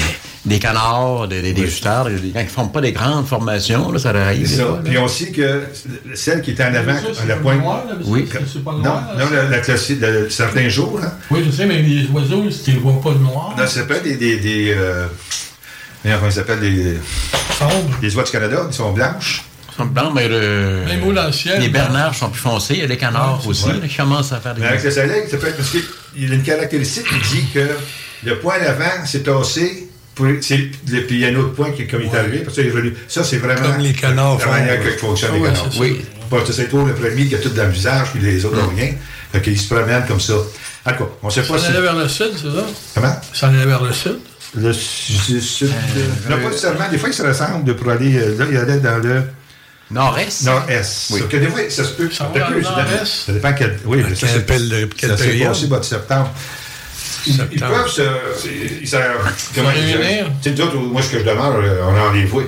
des 0.49 0.59
canards, 0.59 1.29
des, 1.29 1.43
des, 1.43 1.53
des 1.53 1.69
quand 1.69 2.11
ils 2.13 2.33
ne 2.35 2.49
font 2.49 2.69
pas 2.69 2.81
des 2.81 2.93
grandes 2.93 3.27
formations, 3.27 3.93
là, 3.93 3.99
ça 3.99 4.11
arrive. 4.11 4.47
C'est 4.47 4.57
ça. 4.57 4.81
Puis 4.85 4.97
aussi 4.99 5.33
que 5.33 5.65
celle 6.15 6.43
qui 6.43 6.53
était 6.53 6.65
en 6.65 6.75
avant, 6.75 6.97
la 7.27 7.37
pointe. 7.37 7.63
oui. 8.05 8.29
C'est 8.53 8.65
pas 8.65 8.73
noir. 8.73 9.03
Non, 9.17 9.25
non 9.25 9.49
la, 9.51 9.59
classique 9.59 10.01
de 10.01 10.29
certains 10.29 10.69
jours. 10.69 11.01
Hein. 11.03 11.13
Oui, 11.31 11.43
je 11.47 11.51
sais, 11.51 11.67
mais 11.67 11.83
les 11.83 12.07
oiseaux, 12.09 12.45
tu 12.65 12.73
ne 12.73 12.79
vois 12.81 13.01
pas 13.01 13.11
de 13.11 13.19
noir? 13.19 13.55
Non, 13.57 13.65
c'est 13.67 13.87
pas 13.87 13.99
des. 13.99 14.17
des, 14.17 14.39
des 14.39 14.75
euh, 14.77 15.07
comment 16.03 16.27
ils 16.27 16.33
s'appellent 16.33 16.61
des. 16.61 16.97
Les 18.03 18.17
oies 18.17 18.23
du 18.23 18.31
Canada, 18.31 18.67
ils 18.69 18.75
sont 18.75 18.93
blanches. 18.93 19.45
Ils 19.73 19.77
sont 19.77 19.87
blancs, 19.87 20.13
mais 20.15 20.29
le. 20.29 20.85
Même 20.87 21.05
au. 21.05 21.13
Les 21.59 21.69
bernards 21.69 22.15
sont 22.15 22.31
plus 22.31 22.41
foncés. 22.41 22.75
Il 22.75 22.81
y 22.81 22.85
a 22.85 22.87
les 22.87 22.97
canards 22.97 23.43
aussi 23.47 23.69
qui 23.87 23.97
commencent 23.97 24.33
à 24.33 24.41
faire 24.41 24.55
des. 24.55 24.61
Mais 24.61 24.69
avec 24.69 24.85
le 24.85 24.91
soleil, 24.91 25.23
ça 25.31 25.37
peut 25.37 25.49
être 25.49 25.57
parce 25.57 25.71
qu'il 25.71 25.83
y 26.17 26.31
a 26.31 26.35
une 26.35 26.43
caractéristique 26.43 27.05
qui 27.05 27.37
dit 27.37 27.45
que 27.53 27.69
le 28.25 28.39
point 28.39 28.59
d'avant 28.59 29.05
s'est 29.05 29.23
tassé. 29.23 29.88
Puis 30.19 31.07
il 31.11 31.19
y 31.19 31.25
a 31.25 31.29
un 31.29 31.37
autre 31.37 31.55
point 31.55 31.71
qui, 31.71 31.87
comme 31.87 32.03
il 32.03 32.09
est 32.09 32.17
arrivé, 32.17 32.39
parce 32.39 32.57
que 32.57 32.63
ça, 33.07 33.25
c'est 33.25 33.39
vraiment. 33.39 33.73
Comme 33.73 33.79
les 33.79 33.93
canards. 33.93 34.39
La 34.39 34.47
manière 34.47 34.83
que 34.83 34.91
fonctionnent 34.99 35.35
les 35.35 35.43
canards. 35.43 35.71
Oui. 35.79 36.05
Parce 36.31 36.45
que 36.45 36.53
c'est 36.53 36.73
le 36.73 36.95
premier 36.95 37.27
qui 37.27 37.35
a 37.35 37.39
tout 37.39 37.49
dans 37.51 37.65
le 37.65 37.71
visage, 37.71 38.09
puis 38.13 38.21
les 38.21 38.45
autres 38.45 38.57
n'ont 38.57 38.75
rien. 38.75 38.93
Fait 39.33 39.41
qu'ils 39.41 39.59
se 39.59 39.73
promènent 39.73 40.07
comme 40.07 40.21
ça. 40.21 40.35
D'accord. 40.85 41.19
On 41.23 41.31
sait 41.31 41.43
pas 41.43 41.59
si. 41.59 41.65
Ça 41.65 41.71
allait 41.71 41.81
vers 41.81 41.97
le 41.97 42.09
sud, 42.09 42.31
c'est 42.35 42.51
ça? 42.51 42.67
Comment? 42.95 43.17
Ça 43.33 43.49
allait 43.49 43.65
vers 43.65 43.83
le 43.83 43.93
sud? 43.93 44.19
Le 44.55 44.73
sud. 44.73 45.71
Euh, 45.97 46.31
non, 46.31 46.37
pas 46.37 46.49
nécessairement. 46.49 46.89
Des 46.91 46.99
fois, 46.99 47.11
ils 47.11 47.15
se 47.15 47.23
ressemblent 47.23 47.77
pour 47.77 47.91
aller. 47.91 48.17
Euh, 48.17 48.39
là, 48.39 48.47
il 48.51 48.57
allait 48.57 48.79
dans 48.79 48.99
le. 48.99 49.23
Nord-est. 49.91 50.45
Nord-est. 50.45 51.11
Oui. 51.11 51.23
que 51.29 51.37
des 51.37 51.49
fois, 51.49 51.61
ça 51.69 51.85
se 51.85 51.91
peut. 51.91 52.11
Ça, 52.11 52.25
peut, 52.25 52.41
ça 52.63 53.33
dépend 53.33 53.53
quel. 53.53 53.79
Oui, 53.85 54.03
ça, 54.15 54.27
c'est 54.27 54.47
quelle, 54.47 54.89
quelle 54.97 55.11
ça 55.11 55.17
s'est 55.17 55.39
passé 55.39 55.67
mois 55.67 55.79
de 55.81 55.85
septembre. 55.85 56.33
Ils, 57.27 57.35
ils, 57.53 57.61
peuvent 57.61 57.89
se. 57.89 58.03
Ils, 58.81 58.89
ça, 58.89 59.01
comment 59.55 59.71
ils. 59.71 59.99
Tu 60.43 60.51
sais, 60.51 60.51
d'autres, 60.51 60.77
moi, 60.77 61.03
ce 61.03 61.11
que 61.11 61.19
je 61.19 61.25
demande, 61.25 61.57
euh, 61.57 61.83
on 61.87 61.95
a 61.95 62.09
rendez-vous. 62.09 62.43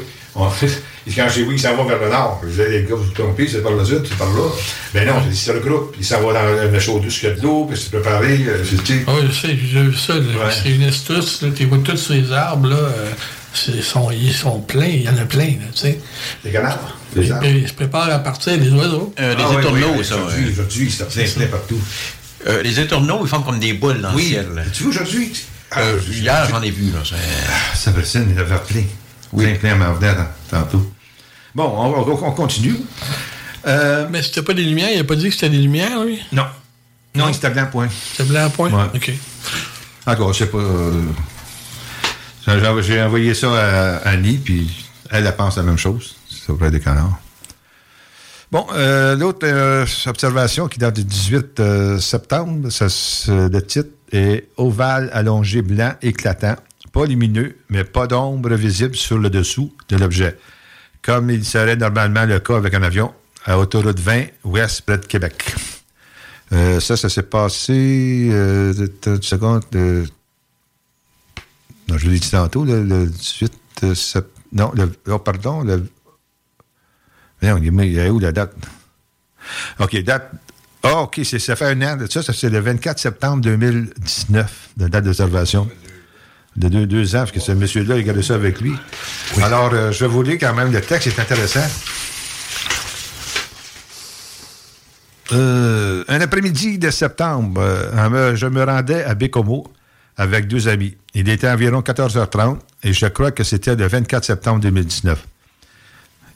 Quand 1.17 1.29
j'ai 1.29 1.43
vu 1.43 1.51
qu'il 1.51 1.61
s'en 1.61 1.77
va 1.77 1.85
vers 1.85 2.01
le 2.01 2.11
nord, 2.11 2.41
je 2.43 2.49
disais, 2.49 2.69
les 2.69 2.83
gars, 2.83 2.95
vous 2.95 3.05
vous 3.05 3.11
trompez, 3.11 3.49
c'est 3.49 3.63
par 3.63 3.73
le 3.73 3.85
sud, 3.85 4.03
c'est 4.07 4.17
par 4.17 4.29
là. 4.29 4.49
Ben 4.95 5.07
non, 5.07 5.15
c'est 5.33 5.53
le 5.53 5.61
groupe. 5.61 5.95
Il 5.99 6.05
s'en 6.05 6.21
va 6.21 6.33
dans 6.35 6.73
le 6.73 6.79
chaud 6.79 7.01
d'où 7.01 7.09
il 7.09 7.25
y 7.25 7.27
a 7.27 7.35
de 7.35 7.43
l'eau, 7.43 7.67
puis 7.69 7.81
c'est 7.81 7.91
préparé. 7.91 8.39
Euh, 8.47 8.63
oui, 8.63 9.15
je 9.29 9.33
sais, 9.33 9.49
j'ai 9.49 9.83
vu 9.83 9.95
ça. 9.95 10.15
C'est 10.63 10.71
une 10.71 10.85
astuce. 10.85 11.45
Tu 11.57 11.65
vois 11.67 11.79
tous 11.79 11.97
ces 11.97 12.33
arbres, 12.33 12.69
là. 12.69 12.77
Euh, 12.77 13.11
sont, 13.83 14.11
ils 14.11 14.33
sont 14.33 14.61
pleins, 14.61 14.87
il 14.87 15.03
y 15.03 15.09
en 15.09 15.17
a 15.17 15.25
plein, 15.25 15.47
tu 15.47 15.59
sais. 15.75 15.99
Les 16.45 16.53
canards? 16.53 16.97
Les 17.17 17.33
arbres. 17.33 17.45
Ils 17.47 17.69
se 17.69 17.73
préparent 17.73 18.11
à 18.11 18.19
partir 18.21 18.57
des 18.57 18.71
oiseaux. 18.71 19.13
Euh, 19.19 19.35
les 19.35 19.43
ah, 19.43 19.59
étourneaux, 19.59 19.87
oui, 19.89 19.99
oui, 19.99 20.05
ça. 20.05 20.17
Aujourd'hui, 20.17 20.51
aujourd'hui, 20.53 20.91
c'est 20.91 21.35
plein 21.35 21.47
partout. 21.47 21.81
Euh, 22.47 22.63
les 22.63 22.81
étourneaux, 22.81 23.21
ils 23.23 23.29
font 23.29 23.43
comme 23.43 23.59
des 23.59 23.75
boules 23.75 24.01
dans 24.01 24.15
oui. 24.15 24.23
le 24.23 24.29
ciel. 24.29 24.67
Tu 24.73 24.83
vois, 24.85 24.93
aujourd'hui? 24.93 25.33
Euh, 25.77 25.99
hier, 26.11 26.49
j'en 26.51 26.63
ai 26.63 26.71
vu, 26.71 26.91
là. 26.91 26.99
Ah, 27.13 27.77
ça 27.77 27.91
dire, 27.91 28.03
il 28.31 28.39
avait 28.39 28.59
plein. 28.59 28.83
Oui. 29.33 29.45
Plein, 29.45 29.55
plein, 29.57 29.75
m'en 29.77 29.93
venait 29.93 30.15
tantôt. 30.51 30.91
Bon, 31.55 31.65
on, 31.65 32.27
on 32.27 32.33
continue. 32.33 32.77
Euh, 33.67 34.07
Mais 34.11 34.23
c'était 34.23 34.43
pas 34.43 34.55
des 34.55 34.65
lumières? 34.65 34.91
Il 34.93 34.99
n'a 34.99 35.05
pas 35.05 35.17
dit 35.17 35.29
que 35.29 35.35
c'était 35.35 35.51
des 35.51 35.59
lumières, 35.59 36.03
lui? 36.05 36.21
Non. 36.33 36.47
Non, 37.15 37.33
c'était 37.33 37.51
blanc 37.51 37.67
point. 37.71 37.89
C'était 38.13 38.29
blanc 38.29 38.49
point? 38.51 38.71
Ouais. 38.71 38.91
OK. 38.95 39.13
Encore, 40.07 40.33
je 40.33 40.39
sais 40.39 40.47
pas. 40.47 40.59
Euh, 40.59 41.03
j'ai 42.81 43.03
envoyé 43.03 43.35
ça 43.35 43.49
à 43.53 44.09
Annie, 44.09 44.39
puis 44.39 44.87
elle, 45.11 45.27
elle 45.27 45.37
pense 45.37 45.57
la 45.57 45.63
même 45.63 45.79
chose. 45.79 46.17
C'est 46.29 46.51
auprès 46.51 46.71
des 46.71 46.81
canards. 46.81 47.19
Bon, 48.51 48.67
euh, 48.75 49.15
l'autre 49.15 49.47
euh, 49.47 49.87
observation 50.07 50.67
qui 50.67 50.81
date 50.81 50.97
du 50.97 51.05
18 51.05 51.61
euh, 51.61 51.99
septembre, 51.99 52.71
ça, 52.71 52.87
le 53.29 53.61
titre 53.61 53.91
est 54.11 54.49
ovale 54.57 55.09
allongé 55.13 55.63
blanc 55.63 55.93
éclatant, 56.03 56.57
pas 56.93 57.07
lumineux, 57.07 57.57
mais 57.69 57.85
pas 57.85 58.09
d'ombre 58.09 58.55
visible 58.55 58.97
sur 58.97 59.19
le 59.19 59.31
dessous 59.31 59.73
de 59.89 59.97
l'objet 59.97 60.37
comme 61.03 61.31
il 61.31 61.47
serait 61.47 61.77
normalement 61.77 62.27
le 62.27 62.41
cas 62.41 62.57
avec 62.57 62.75
un 62.75 62.83
avion 62.83 63.15
à 63.47 63.59
autoroute 63.59 63.99
20 63.99 64.25
ouest 64.45 64.83
près 64.83 64.99
de 64.99 65.07
Québec. 65.07 65.55
Ça, 66.51 66.95
ça 66.97 67.09
s'est 67.09 67.23
passé 67.23 68.29
une 68.33 69.23
seconde. 69.23 69.65
Non, 69.73 70.05
je 71.97 72.11
l'ai 72.11 72.19
dit 72.19 72.31
tantôt, 72.31 72.67
le, 72.67 73.07
18 73.07 73.95
septembre. 73.95 74.35
Non, 74.53 74.73
le, 74.75 74.93
oh, 75.09 75.19
pardon, 75.19 75.63
le. 75.63 75.87
Il 77.43 77.93
y 77.93 78.01
a 78.01 78.11
où 78.11 78.19
la 78.19 78.33
date? 78.33 78.55
OK, 79.79 80.03
date. 80.03 80.31
Ah, 80.83 81.03
OK, 81.03 81.21
ça 81.25 81.57
fait 81.57 81.67
un 81.67 81.83
an 81.83 81.97
de 81.97 82.11
ça. 82.11 82.23
ça 82.23 82.33
c'est 82.33 82.49
le 82.49 82.61
24 82.61 82.99
septembre 82.99 83.43
2019, 83.43 84.71
la 84.79 84.89
date 84.89 85.05
d'observation 85.05 85.69
de 86.57 86.69
deux, 86.69 86.87
deux, 86.87 87.15
ans, 87.15 87.21
parce 87.21 87.33
que 87.33 87.41
ce 87.41 87.53
monsieur-là, 87.53 87.97
il 87.97 88.05
gardait 88.05 88.23
ça 88.23 88.35
avec 88.35 88.61
lui. 88.61 88.73
Alors, 89.43 89.71
euh, 89.73 89.93
je 89.93 90.05
vais 90.05 90.11
vous 90.11 90.23
lire 90.23 90.39
quand 90.41 90.55
même, 90.55 90.73
le 90.73 90.81
texte 90.81 91.07
est 91.07 91.21
intéressant. 91.21 91.67
Euh, 95.33 96.03
un 96.09 96.21
après-midi 96.21 96.79
de 96.79 96.91
septembre, 96.91 97.61
euh, 97.63 98.35
je 98.35 98.47
me 98.47 98.65
rendais 98.65 99.05
à 99.05 99.15
Bécomo 99.15 99.71
avec 100.17 100.49
deux 100.49 100.67
amis. 100.67 100.97
Il 101.15 101.29
était 101.29 101.49
environ 101.49 101.81
14h30 101.81 102.59
et 102.83 102.93
je 102.93 103.07
crois 103.07 103.31
que 103.31 103.45
c'était 103.45 103.77
le 103.77 103.87
24 103.87 104.25
septembre 104.25 104.61
2019. 104.61 105.25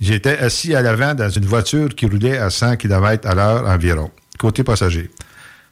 J'étais 0.01 0.39
assis 0.39 0.75
à 0.75 0.83
l'avant 0.83 1.15
dans 1.15 1.31
une 1.31 1.47
voiture 1.47 1.95
qui 1.95 2.07
roulait 2.07 2.39
à 2.39 2.51
100 2.51 2.77
km 2.77 3.29
à 3.29 3.35
l'heure 3.35 3.67
environ, 3.67 4.11
côté 4.39 4.65
passager. 4.65 5.11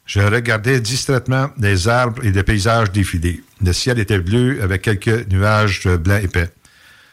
Je 0.05 0.19
regardais 0.19 0.81
distraitement 0.81 1.49
les 1.57 1.87
arbres 1.87 2.23
et 2.25 2.31
les 2.31 2.43
paysages 2.43 2.91
défiler. 2.91 3.41
Le 3.63 3.71
ciel 3.71 3.99
était 3.99 4.19
bleu 4.19 4.61
avec 4.61 4.81
quelques 4.81 5.31
nuages 5.31 5.87
blancs 5.87 6.23
épais. 6.23 6.49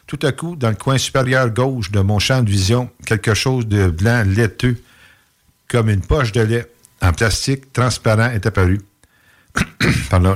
Tout 0.07 0.19
à 0.23 0.33
coup, 0.33 0.57
dans 0.57 0.71
le 0.71 0.75
coin 0.75 0.99
supérieur 0.99 1.51
gauche 1.51 1.93
de 1.93 2.01
mon 2.01 2.19
champ 2.19 2.43
de 2.43 2.51
vision, 2.51 2.91
quelque 3.07 3.35
chose 3.35 3.67
de 3.69 3.89
blanc 3.89 4.25
laiteux, 4.27 4.77
comme 5.69 5.89
une 5.89 6.01
poche 6.01 6.33
de 6.33 6.41
lait 6.41 6.67
en 7.01 7.13
plastique 7.13 7.73
transparent, 7.73 8.31
est 8.31 8.45
apparu. 8.45 8.81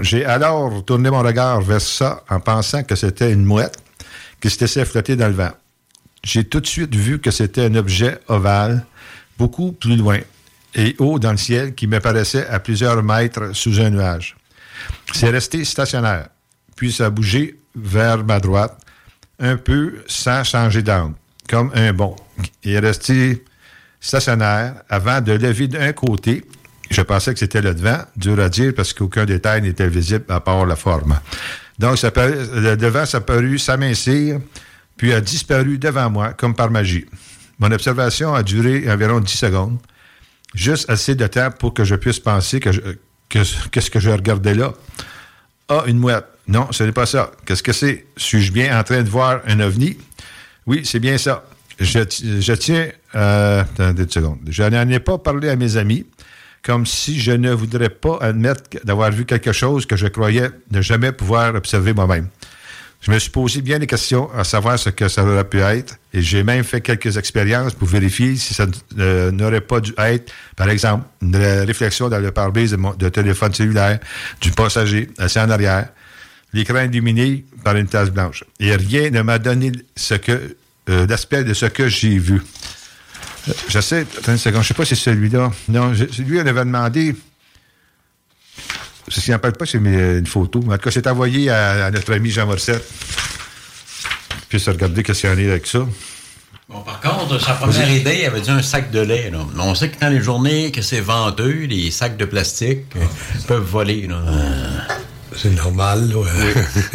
J'ai 0.03 0.25
alors 0.25 0.85
tourné 0.85 1.11
mon 1.11 1.23
regard 1.23 1.61
vers 1.61 1.81
ça 1.81 2.23
en 2.31 2.39
pensant 2.39 2.85
que 2.85 2.95
c'était 2.95 3.33
une 3.33 3.45
mouette 3.45 3.77
qui 4.41 4.49
se 4.49 4.61
laissait 4.61 4.85
flotter 4.85 5.17
dans 5.17 5.29
le 5.29 5.35
vent. 5.35 5.53
J'ai 6.25 6.45
tout 6.45 6.61
de 6.61 6.67
suite 6.67 6.95
vu 6.95 7.21
que 7.21 7.31
c'était 7.31 7.67
un 7.67 7.75
objet 7.75 8.19
ovale, 8.29 8.85
beaucoup 9.39 9.73
plus 9.73 9.97
loin, 9.97 10.19
et 10.75 10.97
haut 10.99 11.19
dans 11.19 11.33
le 11.33 11.37
ciel 11.37 11.75
qui 11.75 11.87
me 11.87 12.01
paraissait 12.01 12.47
à 12.49 12.59
plusieurs 12.59 13.03
mètres 13.03 13.55
sous 13.55 13.79
un 13.81 13.91
nuage. 13.91 14.35
C'est 15.13 15.31
resté 15.31 15.65
stationnaire. 15.65 16.29
puis 16.77 16.93
ça 16.93 17.07
a 17.07 17.11
bougé 17.11 17.61
vers 17.77 18.25
ma 18.25 18.41
droite, 18.41 18.77
un 19.39 19.57
peu 19.57 20.03
sans 20.07 20.45
changer 20.45 20.83
d'angle, 20.83 21.15
comme 21.49 21.71
un 21.75 21.93
bond. 21.93 22.17
Il 22.63 22.73
est 22.73 22.79
resté 22.79 23.45
stationnaire 24.01 24.83
avant 24.89 25.21
de 25.21 25.33
lever 25.33 25.69
d'un 25.69 25.93
côté. 25.93 26.45
Je 26.91 27.03
pensais 27.03 27.33
que 27.33 27.41
c'était 27.41 27.63
le 27.63 27.75
devant, 27.75 27.99
dur 28.17 28.39
à 28.41 28.49
dire 28.49 28.73
parce 28.75 28.93
qu'aucun 28.93 29.25
détail 29.25 29.63
n'était 29.63 29.89
visible 29.89 30.25
à 30.29 30.41
part 30.41 30.67
la 30.67 30.77
forme. 30.77 31.19
Donc, 31.79 31.99
ça 31.99 32.11
le 32.17 32.77
devant 32.77 33.05
s'apparut 33.05 33.59
s'amincir, 33.59 34.39
puis 34.97 35.13
a 35.13 35.21
disparu 35.21 35.79
devant 35.79 36.11
moi, 36.11 36.33
comme 36.33 36.55
par 36.55 36.71
magie. 36.71 37.07
Mon 37.59 37.71
observation 37.73 38.35
a 38.35 38.43
duré 38.43 38.91
environ 38.91 39.21
10 39.21 39.33
secondes, 39.33 39.79
juste 40.55 40.89
assez 40.91 41.15
de 41.15 41.27
temps 41.27 41.51
pour 41.51 41.75
que 41.75 41.85
je 41.85 41.95
puisse 41.95 42.21
penser 42.21 42.61
que 42.61 42.71
qu'est-ce 43.29 43.91
que 43.91 44.01
je 44.01 44.11
regardais 44.11 44.55
là. 44.55 44.73
Ah, 45.69 45.85
une 45.87 45.99
mouette. 45.99 46.27
Non, 46.47 46.69
ce 46.73 46.85
n'est 46.85 46.93
pas 46.93 47.07
ça. 47.07 47.31
Qu'est-ce 47.47 47.63
que 47.63 47.73
c'est? 47.73 48.07
Suis-je 48.17 48.53
bien 48.53 48.79
en 48.79 48.83
train 48.83 49.03
de 49.03 49.09
voir 49.09 49.41
un 49.47 49.61
ovni? 49.61 49.97
Oui, 50.67 50.83
c'est 50.85 51.01
bien 51.01 51.17
ça. 51.17 51.45
Je, 51.81 52.53
tiens... 52.55 52.89
Euh, 53.15 53.63
attendez 53.63 54.03
une 54.03 54.11
seconde. 54.11 54.39
Je 54.49 54.63
n'en 54.63 54.89
ai 54.89 55.01
pas 55.01 55.19
parlé 55.19 55.49
à 55.49 55.57
mes 55.57 55.77
amis, 55.77 56.07
comme 56.63 56.87
si 56.87 57.19
je 57.19 57.33
ne 57.33 57.53
voudrais 57.53 57.89
pas 57.89 58.19
admettre 58.21 58.63
d'avoir 58.85 59.11
vu 59.11 59.25
quelque 59.25 59.53
chose 59.53 59.87
que 59.87 59.97
je 59.97 60.07
croyais 60.07 60.51
ne 60.71 60.81
jamais 60.81 61.13
pouvoir 61.13 61.55
observer 61.55 61.93
moi-même. 61.93 62.29
Je 63.05 63.11
me 63.11 63.19
suis 63.19 63.31
posé 63.31 63.61
bien 63.61 63.79
des 63.79 63.87
questions 63.87 64.31
à 64.35 64.45
savoir 64.45 64.79
ce 64.79 64.89
que 64.89 65.09
ça 65.09 65.23
aurait 65.23 65.45
pu 65.45 65.61
être 65.61 65.99
et 66.15 66.23
j'ai 66.23 66.43
même 66.43 66.65
fait 66.65 66.81
quelques 66.81 67.19
expériences 67.19 67.75
pour 67.75 67.87
vérifier 67.87 68.35
si 68.37 68.55
ça 68.55 68.67
euh, 68.99 69.31
n'aurait 69.31 69.61
pas 69.61 69.81
dû 69.81 69.93
être, 69.99 70.33
par 70.57 70.71
exemple, 70.71 71.05
une 71.21 71.37
réflexion 71.37 72.09
dans 72.09 72.19
le 72.19 72.31
pare-brise 72.31 72.75
de, 72.97 73.09
téléphone 73.11 73.53
cellulaire 73.53 73.99
du 74.41 74.53
passager 74.53 75.11
assis 75.19 75.39
en 75.39 75.51
arrière, 75.51 75.91
l'écran 76.55 76.81
illuminé 76.81 77.45
par 77.63 77.77
une 77.77 77.89
tasse 77.89 78.09
blanche. 78.09 78.43
Et 78.59 78.75
rien 78.75 79.11
ne 79.11 79.21
m'a 79.21 79.39
donné 79.39 79.71
euh, 80.31 81.07
l'aspect 81.07 81.45
de 81.45 81.53
ce 81.53 81.67
que 81.67 81.89
j'ai 81.89 82.17
vu. 82.17 82.41
Euh, 83.49 83.53
j'essaie, 83.69 84.07
attends 84.17 84.33
une 84.33 84.39
seconde, 84.39 84.63
je 84.63 84.69
sais 84.69 84.75
pas 84.75 84.87
si 84.87 84.97
c'est 84.97 85.11
celui-là. 85.11 85.53
Non, 85.69 85.93
lui, 85.93 86.41
on 86.41 86.47
avait 86.47 86.65
demandé 86.65 87.15
je 89.09 89.21
ne 89.21 89.27
me 89.27 89.33
rappelle 89.33 89.53
pas, 89.53 89.67
c'est 89.67 89.79
une 89.79 90.27
photo. 90.27 90.61
En 90.61 90.73
tout 90.73 90.79
cas, 90.79 90.91
c'est 90.91 91.07
envoyé 91.07 91.51
à, 91.51 91.91
notre 91.91 92.15
ami 92.15 92.31
Jean 92.31 92.47
Morissette. 92.47 92.85
Puis 94.49 94.61
se 94.61 94.71
regarder 94.71 95.03
qu'est-ce 95.03 95.23
qu'il 95.23 95.31
y 95.31 95.33
en 95.33 95.49
a 95.49 95.53
avec 95.53 95.67
ça. 95.67 95.81
Bon, 96.69 96.81
par 96.81 97.01
contre, 97.01 97.39
sa 97.41 97.55
première 97.55 97.91
idée, 97.91 98.21
il 98.23 98.27
avait 98.27 98.41
dit 98.41 98.51
un 98.51 98.63
sac 98.63 98.91
de 98.91 99.01
lait. 99.01 99.31
Là. 99.31 99.39
On 99.59 99.75
sait 99.75 99.91
que 99.91 100.01
dans 100.01 100.09
les 100.09 100.23
journées 100.23 100.73
que 100.73 100.81
c'est 100.81 101.01
venteux, 101.01 101.67
les 101.69 101.91
sacs 101.91 102.17
de 102.17 102.25
plastique 102.25 102.87
euh, 102.97 103.05
peuvent 103.47 103.63
voler. 103.65 104.09
C'est 105.37 105.51
normal. 105.51 106.11
Là. 106.11 106.23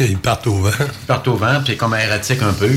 Ils 0.00 0.18
partent 0.18 0.48
au 0.48 0.56
vent. 0.56 0.70
Ils 0.80 1.06
partent 1.06 1.28
au 1.28 1.36
vent, 1.36 1.60
puis 1.62 1.72
c'est 1.72 1.76
comme 1.76 1.94
erratique 1.94 2.42
un 2.42 2.52
peu. 2.52 2.70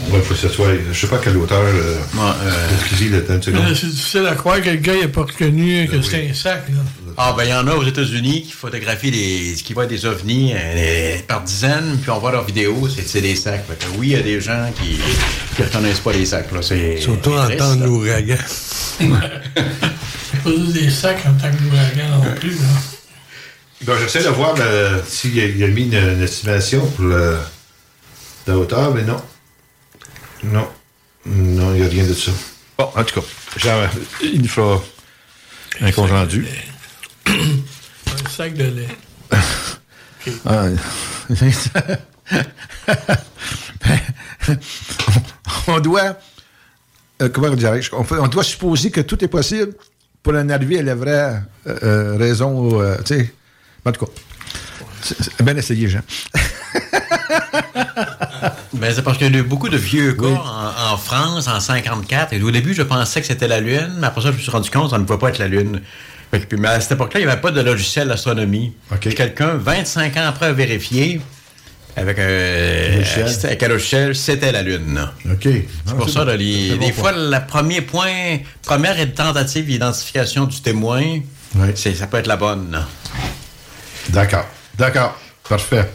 Euh. 0.00 0.16
Il 0.16 0.22
faut 0.22 0.34
que 0.34 0.40
ce 0.40 0.48
soit. 0.48 0.68
Je 0.90 0.98
sais 0.98 1.06
pas 1.06 1.18
quelle 1.18 1.36
hauteur. 1.36 1.62
Euh, 1.62 1.96
euh, 2.16 2.68
excusez 2.80 3.08
le 3.08 3.24
temps 3.24 3.38
C'est 3.42 3.86
difficile 3.86 4.26
à 4.26 4.34
croire 4.34 4.60
que 4.60 4.70
le 4.70 4.76
gars 4.76 4.94
n'a 5.00 5.08
pas 5.08 5.22
reconnu 5.22 5.86
que 5.86 5.96
ben 5.96 6.02
c'était 6.02 6.28
un 6.30 6.34
sac. 6.34 6.68
Là. 6.68 6.80
Ah, 7.16 7.34
ben 7.36 7.44
il 7.44 7.50
y 7.50 7.54
en 7.54 7.66
a 7.66 7.74
aux 7.74 7.84
États-Unis 7.84 8.42
qui 8.42 8.52
photographient 8.52 9.10
les, 9.10 9.54
qui 9.54 9.72
voient 9.72 9.86
des 9.86 10.06
ovnis 10.06 10.52
euh, 10.54 11.16
par 11.26 11.42
dizaines, 11.42 11.98
puis 12.00 12.10
on 12.10 12.18
voit 12.18 12.32
leurs 12.32 12.44
vidéos, 12.44 12.88
c'est 12.88 13.20
des 13.20 13.34
sacs. 13.34 13.64
oui, 13.96 14.08
il 14.08 14.12
y 14.12 14.16
a 14.16 14.22
des 14.22 14.40
gens 14.40 14.70
qui 14.80 14.98
ne 15.58 15.64
reconnaissent 15.64 16.00
pas 16.00 16.12
les 16.12 16.26
sacs. 16.26 16.52
Là. 16.52 16.62
Surtout 16.62 17.32
en 17.32 17.48
temps 17.56 17.76
d'ouragan. 17.76 18.36
pas 18.98 20.50
juste 20.50 20.72
des 20.72 20.90
sacs 20.90 21.24
en 21.26 21.32
temps 21.32 21.50
d'ouragan 21.50 22.18
non 22.18 22.34
plus. 22.38 22.50
Là. 22.50 22.68
Ben, 23.82 23.94
j'essaie 24.00 24.22
de 24.22 24.28
voir 24.28 24.54
s'il 25.06 25.38
a, 25.40 25.64
a, 25.64 25.68
mis 25.68 25.84
une, 25.84 26.22
estimation 26.22 26.86
pour 26.86 27.06
la 28.46 28.56
hauteur, 28.56 28.94
mais 28.94 29.02
non. 29.02 29.20
Non. 30.44 30.68
Non, 31.26 31.74
il 31.74 31.80
n'y 31.80 31.86
a 31.86 31.88
rien 31.88 32.06
de 32.06 32.14
ça. 32.14 32.30
Bon, 32.76 32.90
en 32.94 33.04
tout 33.04 33.20
cas, 33.20 33.26
il 34.22 34.42
nous 34.42 34.48
fera 34.48 34.80
un 35.80 35.92
compte 35.92 36.10
rendu. 36.10 36.46
Un 37.26 38.30
sac 38.30 38.54
de 38.54 38.64
lait. 38.64 38.88
Ah, 40.44 40.66
on 45.66 45.80
doit. 45.80 46.18
Euh, 47.22 47.28
comment 47.28 47.50
dirais-je? 47.50 47.90
On, 47.94 48.06
on, 48.10 48.28
doit 48.28 48.44
supposer 48.44 48.90
que 48.90 49.00
tout 49.00 49.22
est 49.24 49.28
possible 49.28 49.74
pour 50.22 50.34
en 50.34 50.48
arriver 50.48 50.78
à 50.78 50.82
la 50.82 50.94
vraie 50.94 51.42
euh, 51.66 51.78
euh, 51.82 52.16
raison. 52.16 52.80
tu 52.98 53.14
sais. 53.14 53.34
En 53.84 53.92
tout 53.92 54.06
cas, 54.06 54.12
c'est 55.02 55.42
bien 55.42 55.56
essayé, 55.56 55.88
Jean. 55.88 56.02
Ben, 58.74 58.92
c'est 58.94 59.02
parce 59.02 59.18
qu'il 59.18 59.32
y 59.32 59.36
a 59.36 59.40
eu 59.40 59.42
beaucoup 59.42 59.68
de 59.68 59.76
vieux 59.76 60.12
cas 60.12 60.26
en, 60.92 60.96
France 60.96 61.48
en 61.48 61.58
54. 61.58 62.32
Et 62.32 62.42
au 62.42 62.50
début, 62.50 62.74
je 62.74 62.82
pensais 62.82 63.20
que 63.20 63.26
c'était 63.26 63.48
la 63.48 63.60
Lune, 63.60 63.96
mais 63.98 64.06
après 64.06 64.20
ça, 64.20 64.30
je 64.30 64.36
me 64.36 64.38
suis 64.38 64.50
rendu 64.50 64.70
compte 64.70 64.84
que 64.84 64.90
ça 64.90 64.98
ne 64.98 65.04
pouvait 65.04 65.18
pas 65.18 65.30
être 65.30 65.38
la 65.38 65.48
Lune. 65.48 65.80
mais 66.32 66.68
à 66.68 66.80
cette 66.80 66.92
époque-là, 66.92 67.20
il 67.20 67.26
n'y 67.26 67.32
avait 67.32 67.40
pas 67.40 67.50
de 67.50 67.60
logiciel 67.60 68.08
d'astronomie. 68.08 68.74
Quelqu'un, 69.00 69.54
25 69.56 70.16
ans 70.16 70.26
après, 70.28 70.46
a 70.46 70.52
vérifié 70.52 71.20
avec, 71.96 72.18
un 72.20 73.68
logiciel, 73.68 74.14
c'était 74.14 74.52
la 74.52 74.62
Lune. 74.62 75.00
OK. 75.30 75.48
C'est 75.86 75.96
pour 75.96 76.08
ça, 76.08 76.24
des 76.24 76.92
fois, 76.94 77.12
le 77.12 77.46
premier 77.46 77.80
point, 77.80 78.38
première 78.62 78.96
tentative 79.14 79.66
d'identification 79.66 80.44
du 80.44 80.60
témoin, 80.60 81.20
ça 81.74 82.06
peut 82.06 82.18
être 82.18 82.26
la 82.26 82.36
bonne. 82.36 82.84
D'accord. 84.10 84.46
D'accord. 84.76 85.18
Parfait. 85.48 85.90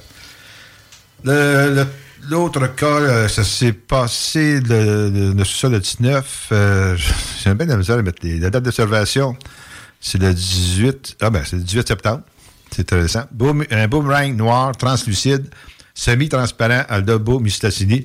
L'autre 1.25 2.73
cas, 2.75 2.86
euh, 2.86 3.27
ça 3.27 3.43
s'est 3.43 3.73
passé 3.73 4.62
le, 4.62 5.33
le, 5.36 5.43
ça, 5.43 5.67
le 5.67 5.79
19. 5.79 6.47
Euh, 6.51 6.97
J'ai 7.43 7.53
bien 7.53 7.65
la 7.65 7.77
misère 7.77 7.97
à 7.97 8.01
mettre 8.01 8.19
la 8.23 8.49
date 8.49 8.63
d'observation. 8.63 9.36
C'est 9.99 10.21
le 10.21 10.33
18. 10.33 11.17
Ah 11.21 11.29
ben, 11.29 11.43
c'est 11.45 11.57
le 11.57 11.63
18 11.63 11.88
septembre. 11.88 12.21
C'est 12.71 12.81
intéressant. 12.81 13.23
un 13.71 13.88
boomerang 13.88 14.36
noir, 14.36 14.75
translucide, 14.75 15.45
semi-transparent 15.93 16.86
à 16.88 16.99
Lobo 16.99 17.39
Mistassini. 17.39 18.03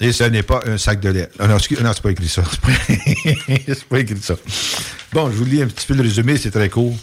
Et 0.00 0.12
ce 0.12 0.24
n'est 0.24 0.42
pas 0.42 0.60
un 0.66 0.76
sac 0.76 1.00
de 1.00 1.08
lait. 1.08 1.30
Ah 1.38 1.46
non, 1.46 1.54
non 1.54 1.92
c'est 1.94 2.02
pas 2.02 2.10
écrit 2.10 2.28
ça. 2.28 2.42
C'est 3.66 3.84
pas 3.84 4.00
écrit 4.00 4.20
ça. 4.20 4.34
Bon, 5.12 5.30
je 5.30 5.36
vous 5.36 5.44
lis 5.44 5.62
un 5.62 5.66
petit 5.68 5.86
peu 5.86 5.94
le 5.94 6.02
résumé, 6.02 6.36
c'est 6.36 6.50
très 6.50 6.68
court. 6.68 6.96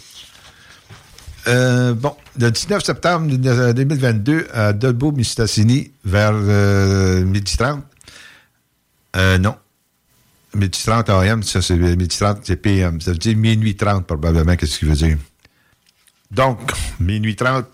Euh, 1.48 1.94
bon, 1.94 2.14
le 2.38 2.50
19 2.50 2.84
septembre 2.84 3.26
2022, 3.36 4.48
à 4.52 4.72
Dolbo 4.72 5.12
Mistassini, 5.12 5.90
vers 6.04 6.32
euh, 6.34 7.24
midi 7.24 7.56
30. 7.56 7.82
Euh, 9.16 9.38
non. 9.38 9.56
Midi 10.54 10.78
30 10.84 11.08
AM, 11.10 11.42
ça 11.42 11.62
c'est 11.62 11.76
midi 11.76 12.16
30, 12.16 12.40
c'est 12.44 12.56
PM. 12.56 13.00
Ça 13.00 13.12
veut 13.12 13.18
dire 13.18 13.36
minuit 13.36 13.74
30 13.74 14.06
probablement, 14.06 14.54
qu'est-ce 14.56 14.78
qu'il 14.78 14.88
veut 14.88 14.94
dire. 14.94 15.16
Donc, 16.30 16.58
minuit 17.00 17.34
30, 17.34 17.66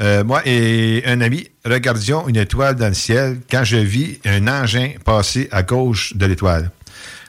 euh, 0.00 0.24
moi 0.24 0.42
et 0.44 1.02
un 1.06 1.20
ami 1.20 1.48
regardions 1.64 2.28
une 2.28 2.36
étoile 2.36 2.76
dans 2.76 2.88
le 2.88 2.94
ciel 2.94 3.40
quand 3.50 3.64
je 3.64 3.76
vis 3.76 4.20
un 4.24 4.46
engin 4.46 4.92
passer 5.04 5.48
à 5.50 5.62
gauche 5.62 6.14
de 6.16 6.26
l'étoile. 6.26 6.70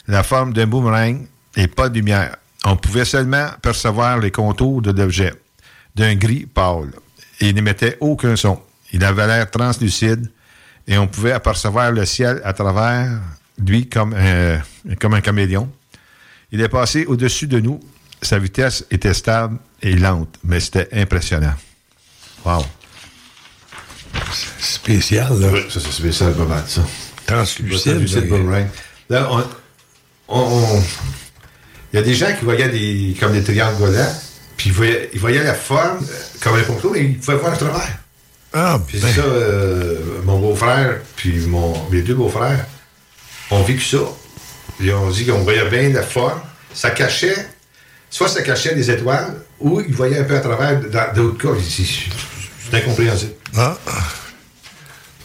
La 0.07 0.23
forme 0.23 0.53
d'un 0.53 0.67
boomerang 0.67 1.25
et 1.55 1.67
pas 1.67 1.89
de 1.89 1.95
lumière. 1.95 2.35
On 2.65 2.75
pouvait 2.75 3.05
seulement 3.05 3.47
percevoir 3.61 4.19
les 4.19 4.31
contours 4.31 4.81
de 4.81 4.91
l'objet 4.91 5.33
d'un 5.99 6.15
gris 6.15 6.45
pâle. 6.45 6.91
il 7.41 7.53
n'émettait 7.53 7.97
aucun 7.99 8.35
son. 8.35 8.59
Il 8.91 9.03
avait 9.03 9.27
l'air 9.27 9.51
translucide 9.51 10.31
et 10.87 10.97
on 10.97 11.07
pouvait 11.07 11.33
apercevoir 11.33 11.91
le 11.91 12.05
ciel 12.05 12.41
à 12.43 12.53
travers 12.53 13.19
lui 13.63 13.87
comme 13.87 14.13
un, 14.13 14.61
comme 14.99 15.13
un 15.13 15.21
caméléon. 15.21 15.69
Il 16.51 16.61
est 16.61 16.69
passé 16.69 17.05
au-dessus 17.05 17.47
de 17.47 17.59
nous. 17.59 17.79
Sa 18.21 18.39
vitesse 18.39 18.85
était 18.89 19.13
stable 19.13 19.59
et 19.81 19.93
lente, 19.95 20.39
mais 20.43 20.59
c'était 20.59 20.87
impressionnant. 20.93 21.53
Wow. 22.45 22.65
Spécial, 24.59 25.39
là. 25.39 25.49
Oui, 25.51 25.61
ça, 25.69 25.79
c'est 25.79 25.91
spécial, 25.91 26.33
pas 26.33 26.45
mal, 26.45 26.63
ça. 26.67 26.81
Translucide. 27.25 28.07
Là, 29.09 29.29
on, 30.27 30.81
il 31.91 31.95
y 31.95 31.99
a 31.99 32.03
des 32.03 32.13
gens 32.15 32.33
qui 32.37 32.45
voyaient 32.45 32.69
des, 32.69 33.15
comme 33.19 33.33
des 33.33 33.43
triangles 33.43 33.77
volants. 33.77 34.15
Puis 34.59 34.73
il 35.13 35.19
voyait, 35.19 35.41
la 35.41 35.53
forme 35.53 36.03
euh, 36.03 36.15
comme 36.41 36.55
un 36.57 36.63
complot, 36.63 36.91
mais 36.91 37.05
il 37.05 37.17
pouvait 37.17 37.37
voir 37.37 37.53
à 37.53 37.55
travers. 37.55 37.97
Ah, 38.51 38.77
Puis 38.85 38.99
ben. 38.99 39.07
ça, 39.13 39.21
euh, 39.21 39.95
mon 40.25 40.37
beau-frère, 40.37 40.97
puis 41.15 41.31
mon, 41.47 41.89
mes 41.89 42.01
deux 42.01 42.15
beaux-frères 42.15 42.65
ont 43.51 43.63
vécu 43.63 43.85
ça. 43.85 43.99
Ils 44.81 44.91
ont 44.91 45.09
dit 45.11 45.25
qu'on 45.25 45.43
voyait 45.43 45.63
bien 45.69 45.87
la 45.89 46.03
forme. 46.03 46.41
Ça 46.73 46.89
cachait, 46.89 47.47
soit 48.09 48.27
ça 48.27 48.41
cachait 48.41 48.75
des 48.75 48.91
étoiles, 48.91 49.33
ou 49.61 49.79
ils 49.79 49.93
voyaient 49.93 50.19
un 50.19 50.25
peu 50.25 50.35
à 50.35 50.41
travers 50.41 50.77
d'autres 51.13 51.37
cas. 51.37 51.57
C'est 51.61 52.75
incompréhensible. 52.75 53.31
Ah. 53.55 53.77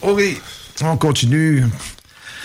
OK, 0.01 0.21
on 0.81 0.95
continue. 0.95 1.65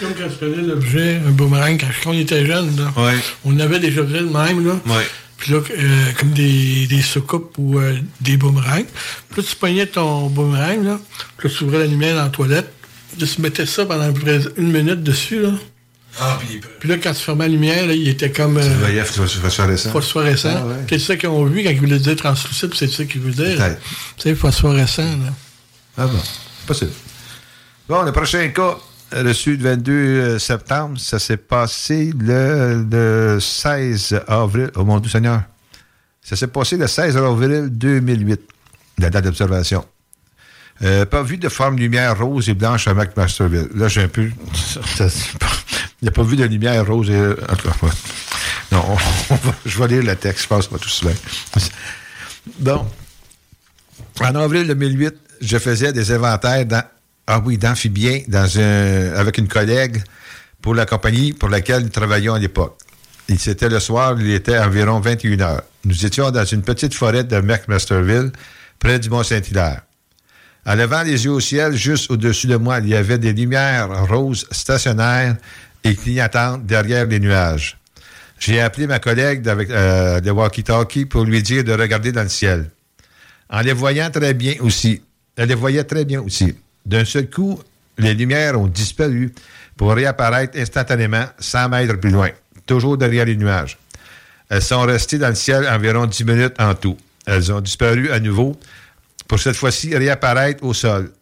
Comme 0.00 0.14
quand 0.14 0.29
je 0.29 0.35
prenais 0.35 0.62
l'objet, 0.66 1.20
un 1.24 1.31
boomerang, 1.31 1.79
quand 1.79 2.11
on 2.11 2.14
était 2.14 2.44
jeune, 2.44 2.74
là, 2.76 2.92
ouais. 3.00 3.18
on 3.44 3.61
avait 3.61 3.79
des 3.79 3.96
objets 3.96 4.22
de 4.22 4.24
même, 4.24 4.66
là. 4.66 4.74
Ouais. 4.87 5.07
Puis 5.40 5.53
là, 5.53 5.59
euh, 5.59 6.12
comme 6.18 6.33
des, 6.33 6.87
des 6.87 7.00
soucoupes 7.00 7.55
ou 7.59 7.79
euh, 7.79 7.96
des 8.20 8.37
boomerangs. 8.37 8.85
Puis 9.31 9.42
là, 9.42 9.48
tu 9.48 9.57
pognais 9.57 9.87
ton 9.87 10.26
boomerang, 10.29 10.85
là. 10.85 11.00
Puis 11.38 11.48
là, 11.48 11.55
tu 11.57 11.64
ouvrais 11.64 11.79
la 11.79 11.87
lumière 11.87 12.14
dans 12.14 12.24
la 12.24 12.29
toilette. 12.29 12.70
Puis 13.18 13.26
tu 13.26 13.40
mettais 13.40 13.66
ça 13.66 13.87
pendant 13.87 14.05
à 14.11 14.12
peu 14.12 14.20
près 14.20 14.40
une 14.59 14.70
minute 14.70 15.03
dessus, 15.03 15.40
là. 15.40 15.53
Ah, 16.20 16.38
puis, 16.40 16.61
Puis 16.81 16.88
là, 16.88 16.96
quand 16.98 17.12
tu 17.14 17.20
fermais 17.20 17.46
la 17.46 17.53
lumière, 17.55 17.87
là, 17.87 17.94
il 17.94 18.07
était 18.09 18.31
comme 18.31 18.59
euh, 18.59 19.05
phosphorescent. 19.05 19.90
phosphorescent. 19.90 20.55
Ah, 20.55 20.66
ouais. 20.66 20.74
C'est 20.90 20.98
ça 20.98 21.16
qu'ils 21.16 21.29
ont 21.29 21.44
vu 21.44 21.62
quand 21.64 21.70
ils 21.70 21.81
voulaient 21.81 21.98
dire 21.98 22.16
translucide, 22.16 22.74
c'est 22.74 22.90
ça 22.90 23.05
qu'ils 23.05 23.20
veulent 23.20 23.33
dire. 23.35 23.76
Sais, 24.18 24.35
phosphorescent, 24.35 25.03
là. 25.03 25.33
Ah 25.96 26.07
bon, 26.07 26.18
c'est 26.22 26.66
possible. 26.66 26.90
Bon, 27.88 28.03
le 28.03 28.12
prochain 28.12 28.46
cas 28.48 28.76
reçu 29.12 29.57
le 29.57 29.62
22 29.62 30.38
septembre, 30.38 30.99
ça 30.99 31.18
s'est 31.18 31.37
passé 31.37 32.12
le, 32.18 32.87
le 32.90 33.38
16 33.40 34.20
avril. 34.27 34.70
Oh 34.77 34.85
mon 34.85 34.99
Dieu 35.01 35.11
Seigneur. 35.11 35.42
Ça 36.23 36.37
s'est 36.37 36.46
passé 36.49 36.77
le 36.77 36.87
16 36.87 37.16
avril 37.16 37.68
2008, 37.70 38.40
la 38.99 39.11
date 39.11 39.25
d'observation. 39.25 39.85
Euh, 40.83 41.05
pas 41.05 41.23
vu 41.23 41.37
de 41.37 41.49
forme 41.49 41.77
lumière 41.77 42.16
rose 42.18 42.49
et 42.49 42.55
blanche 42.55 42.88
à 42.88 42.94
McMasterville. 42.94 43.68
Là, 43.75 43.88
j'ai 43.88 44.03
un 44.03 44.09
peu. 44.09 44.31
pas- 45.38 45.46
Il 46.01 46.05
n'y 46.05 46.09
a 46.09 46.12
pas 46.12 46.23
vu 46.23 46.37
de 46.37 46.44
lumière 46.44 46.87
rose 46.87 47.11
et. 47.11 47.35
Non, 48.73 48.96
je 49.66 49.79
vais 49.79 49.88
lire 49.88 50.03
le 50.05 50.16
texte, 50.16 50.44
je 50.44 50.49
pense 50.49 50.70
va 50.70 50.79
tout 50.79 50.88
bien. 51.03 51.12
Bon. 52.61 52.87
En 54.20 54.35
avril 54.37 54.66
2008, 54.66 55.14
je 55.42 55.59
faisais 55.59 55.92
des 55.92 56.12
inventaires 56.12 56.64
dans, 56.64 56.85
ah 57.33 57.40
oui, 57.45 57.61
un, 57.62 57.75
avec 59.14 59.38
une 59.38 59.47
collègue 59.47 60.03
pour 60.61 60.75
la 60.75 60.85
compagnie 60.85 61.33
pour 61.33 61.49
laquelle 61.49 61.85
nous 61.85 61.88
travaillions 61.88 62.35
à 62.35 62.40
l'époque. 62.40 62.77
C'était 63.38 63.69
le 63.69 63.79
soir, 63.79 64.16
il 64.19 64.33
était 64.33 64.59
environ 64.59 64.99
21 64.99 65.40
heures. 65.40 65.62
Nous 65.85 66.05
étions 66.05 66.33
dans 66.33 66.45
une 66.45 66.62
petite 66.62 66.93
forêt 66.93 67.23
de 67.23 67.40
McMasterville, 67.40 68.33
près 68.81 68.99
du 68.99 69.09
Mont-Saint-Hilaire. 69.11 69.83
En 70.66 70.75
levant 70.75 71.05
les 71.05 71.25
yeux 71.25 71.31
au 71.31 71.38
ciel, 71.38 71.77
juste 71.77 72.11
au-dessus 72.11 72.49
de 72.49 72.57
moi, 72.57 72.81
il 72.81 72.88
y 72.88 72.97
avait 72.97 73.19
des 73.19 73.33
lumières 73.33 74.09
roses 74.09 74.45
stationnaires 74.51 75.37
et 75.85 75.95
clignotantes 75.95 76.66
derrière 76.66 77.07
les 77.07 77.21
nuages. 77.21 77.79
J'ai 78.40 78.61
appelé 78.61 78.88
ma 78.88 78.99
collègue 78.99 79.49
avec 79.49 79.71
euh, 79.71 80.21
walkie-talkie 80.21 81.07
pour 81.07 81.25
lui 81.25 81.45
dire 81.45 81.62
de 81.62 81.75
regarder 81.75 82.11
dans 82.11 82.25
le 82.25 82.29
ciel. 82.29 82.71
En 83.49 83.61
les 83.61 83.73
voyant 83.73 84.11
très 84.11 84.35
bien 84.35 84.55
aussi, 84.62 85.01
elle 85.37 85.51
les 85.51 85.55
voyait 85.55 85.85
très 85.85 86.05
bien 86.05 86.21
aussi. 86.21 86.57
D'un 86.87 87.05
seul 87.05 87.29
coup, 87.29 87.61
les 87.99 88.14
lumières 88.14 88.59
ont 88.59 88.66
disparu 88.66 89.33
pour 89.77 89.93
réapparaître 89.93 90.59
instantanément 90.59 91.25
100 91.38 91.69
mètres 91.69 91.97
plus 91.97 92.11
loin, 92.11 92.31
toujours 92.66 92.97
derrière 92.97 93.25
les 93.25 93.37
nuages. 93.37 93.79
Elles 94.49 94.62
sont 94.62 94.83
restées 94.83 95.19
dans 95.19 95.29
le 95.29 95.35
ciel 95.35 95.69
environ 95.69 96.07
10 96.07 96.25
minutes 96.25 96.61
en 96.61 96.75
tout. 96.75 96.97
Elles 97.27 97.53
ont 97.53 97.61
disparu 97.61 98.11
à 98.11 98.19
nouveau 98.19 98.59
pour 99.29 99.38
cette 99.38 99.57
fois-ci 99.57 99.97
réapparaître 99.97 100.64
au 100.64 100.75
sol, 100.75 101.12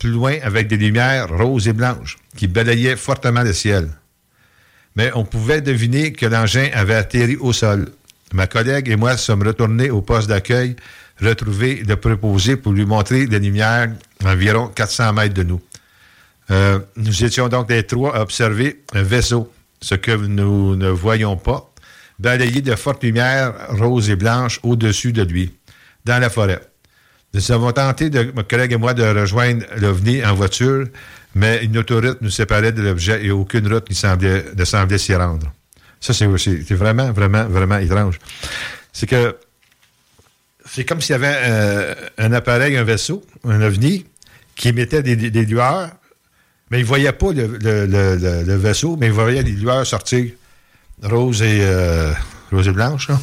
plus 0.00 0.10
loin 0.10 0.36
avec 0.42 0.66
des 0.66 0.76
lumières 0.76 1.28
roses 1.28 1.68
et 1.68 1.72
blanches 1.72 2.18
qui 2.36 2.48
balayaient 2.48 2.96
fortement 2.96 3.42
le 3.42 3.52
ciel. 3.52 3.88
Mais 4.96 5.12
on 5.14 5.24
pouvait 5.24 5.60
deviner 5.60 6.12
que 6.12 6.26
l'engin 6.26 6.68
avait 6.72 6.94
atterri 6.96 7.36
au 7.36 7.52
sol. 7.52 7.90
Ma 8.32 8.48
collègue 8.48 8.88
et 8.88 8.96
moi 8.96 9.16
sommes 9.16 9.44
retournés 9.44 9.90
au 9.90 10.02
poste 10.02 10.28
d'accueil, 10.28 10.74
retrouver 11.20 11.82
le 11.86 11.96
préposé 11.96 12.56
pour 12.56 12.72
lui 12.72 12.84
montrer 12.84 13.26
les 13.26 13.38
lumières 13.38 13.90
environ 14.24 14.68
400 14.68 15.12
mètres 15.12 15.34
de 15.34 15.42
nous. 15.42 15.60
Euh, 16.50 16.78
nous 16.96 17.24
étions 17.24 17.48
donc 17.48 17.70
les 17.70 17.84
trois 17.84 18.16
à 18.16 18.20
observer 18.20 18.82
un 18.94 19.02
vaisseau, 19.02 19.52
ce 19.80 19.94
que 19.94 20.12
nous 20.12 20.76
ne 20.76 20.88
voyions 20.88 21.36
pas, 21.36 21.70
balayé 22.18 22.60
de 22.60 22.74
fortes 22.74 23.02
lumières 23.02 23.54
roses 23.70 24.10
et 24.10 24.16
blanches 24.16 24.60
au-dessus 24.62 25.12
de 25.12 25.22
lui, 25.22 25.54
dans 26.04 26.18
la 26.18 26.30
forêt. 26.30 26.60
Nous 27.32 27.50
avons 27.50 27.72
tenté, 27.72 28.10
de, 28.10 28.30
ma 28.34 28.44
collègue 28.44 28.72
et 28.72 28.76
moi, 28.76 28.94
de 28.94 29.02
rejoindre 29.02 29.64
l'OVNI 29.76 30.24
en 30.24 30.34
voiture, 30.34 30.86
mais 31.34 31.64
une 31.64 31.76
autoroute 31.78 32.18
nous 32.20 32.30
séparait 32.30 32.72
de 32.72 32.82
l'objet 32.82 33.24
et 33.24 33.30
aucune 33.32 33.72
route 33.72 33.88
ne 33.90 33.94
semblait, 33.94 34.44
semblait 34.64 34.98
s'y 34.98 35.14
rendre. 35.16 35.52
Ça, 36.00 36.12
c'est 36.12 36.26
vraiment, 36.74 37.10
vraiment, 37.12 37.44
vraiment 37.46 37.78
étrange. 37.78 38.18
C'est 38.92 39.06
que 39.06 39.36
c'est 40.74 40.84
comme 40.84 41.00
s'il 41.00 41.12
y 41.12 41.16
avait 41.16 41.36
euh, 41.44 41.94
un 42.18 42.32
appareil, 42.32 42.76
un 42.76 42.84
vaisseau, 42.84 43.24
un 43.44 43.60
ovni, 43.62 44.04
qui 44.56 44.68
émettait 44.68 45.02
des, 45.02 45.16
des- 45.16 45.30
des 45.30 45.44
lueurs, 45.44 45.90
mais 46.70 46.78
il 46.78 46.82
ne 46.82 46.86
voyait 46.86 47.12
pas 47.12 47.32
le, 47.32 47.46
le- 47.62 47.86
le- 47.86 48.16
le- 48.16 48.42
le 48.44 48.54
vaisseau, 48.56 48.96
mais 48.98 49.06
il 49.06 49.12
voyait 49.12 49.42
les 49.42 49.52
lueurs 49.52 49.86
sortir 49.86 50.24
roses 51.02 51.42
et, 51.42 51.58
euh, 51.62 52.12
et 52.52 52.70
blanches. 52.70 53.08
là. 53.08 53.18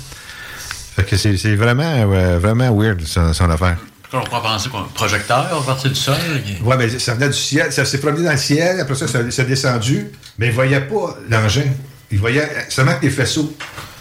Fait 0.95 1.03
que 1.05 1.15
c'est 1.15 1.55
vraiment, 1.55 1.83
euh, 2.13 2.37
vraiment 2.39 2.75
weird, 2.75 3.01
son, 3.05 3.33
son 3.33 3.49
affaire. 3.49 3.77
On 4.13 4.19
pourrait 4.25 4.41
penser 4.41 4.67
qu'on 4.69 4.83
projecteur 4.83 5.57
à 5.57 5.65
partir 5.65 5.89
du 5.89 5.95
sol. 5.95 6.15
Oui, 6.63 6.75
mais 6.77 6.89
ça 6.99 7.13
venait 7.13 7.29
du 7.29 7.33
ciel, 7.37 7.71
ça 7.71 7.85
s'est 7.85 7.99
promené 7.99 8.25
dans 8.25 8.31
le 8.31 8.37
ciel, 8.37 8.81
après 8.81 8.93
ça, 8.95 9.07
ça 9.07 9.31
s'est 9.31 9.45
descendu, 9.45 10.07
mais 10.37 10.47
il 10.47 10.49
ne 10.49 10.53
voyait 10.55 10.81
pas 10.81 11.17
l'engin. 11.29 11.63
Il 12.11 12.19
voyait 12.19 12.45
seulement 12.67 12.95
que 12.95 13.03
les 13.05 13.09
faisceaux 13.09 13.55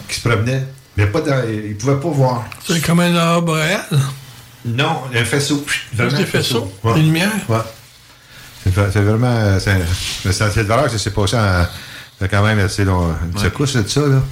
qui 0.09 0.17
se 0.21 0.29
promenaient, 0.29 0.65
il 1.05 1.69
ne 1.71 1.75
pouvait 1.75 1.97
pas 2.01 2.09
voir. 2.09 2.45
C'est 2.67 2.81
comme 2.85 3.01
un 3.01 3.15
aura 3.15 3.41
boréal. 3.41 3.85
Non, 4.65 5.03
un 5.15 5.25
faisceau. 5.25 5.65
Vraiment 5.95 6.17
des 6.17 6.23
un 6.25 6.27
faisceau. 6.27 6.73
Ouais. 6.83 6.95
des 6.95 7.03
lumières. 7.03 7.31
Ouais. 7.49 7.59
C'est 8.65 8.93
c'est 8.93 9.01
vraiment. 9.01 9.59
c'est- 9.59 9.75
Mais 10.25 10.33
c'est 10.33 10.51
cette 10.51 10.67
valeur 10.67 10.85
que 10.87 10.91
ça 10.93 10.99
s'est 10.99 11.11
passé 11.13 11.37
en. 11.37 11.41
Ça 11.63 11.69
fait 12.21 12.29
quand 12.29 12.43
même 12.43 12.59
assez 12.59 12.85
long. 12.85 13.15
Une 13.33 13.39
secousse 13.39 13.77
de 13.77 13.89
ça, 13.89 14.01
là. 14.03 14.23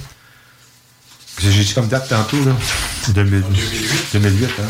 J'ai 1.39 1.49
dit 1.63 1.73
comme 1.73 1.87
date 1.87 2.07
tantôt, 2.09 2.37
là. 2.45 2.51
2008. 3.09 3.45
2008, 4.13 4.45
hein. 4.59 4.63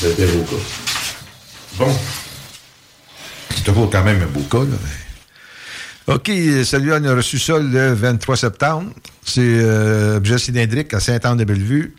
C'était 0.00 0.26
beau 0.26 0.42
cas. 0.44 0.56
Bon. 1.78 1.98
C'est 3.54 3.64
toujours 3.64 3.90
quand 3.90 4.02
même 4.02 4.22
un 4.22 4.26
beau 4.26 4.40
cas, 4.42 4.58
là. 4.64 4.76
mais- 6.06 6.14
OK, 6.14 6.26
celui-là, 6.64 6.98
on 7.00 7.04
a 7.04 7.14
reçu 7.14 7.38
ça 7.38 7.58
le 7.58 7.92
23 7.94 8.36
septembre. 8.36 8.90
C'est 9.24 9.40
euh, 9.40 10.16
objet 10.16 10.38
cylindrique 10.38 10.92
à 10.94 11.00
Saint-Anne-de-Bellevue. 11.00 11.94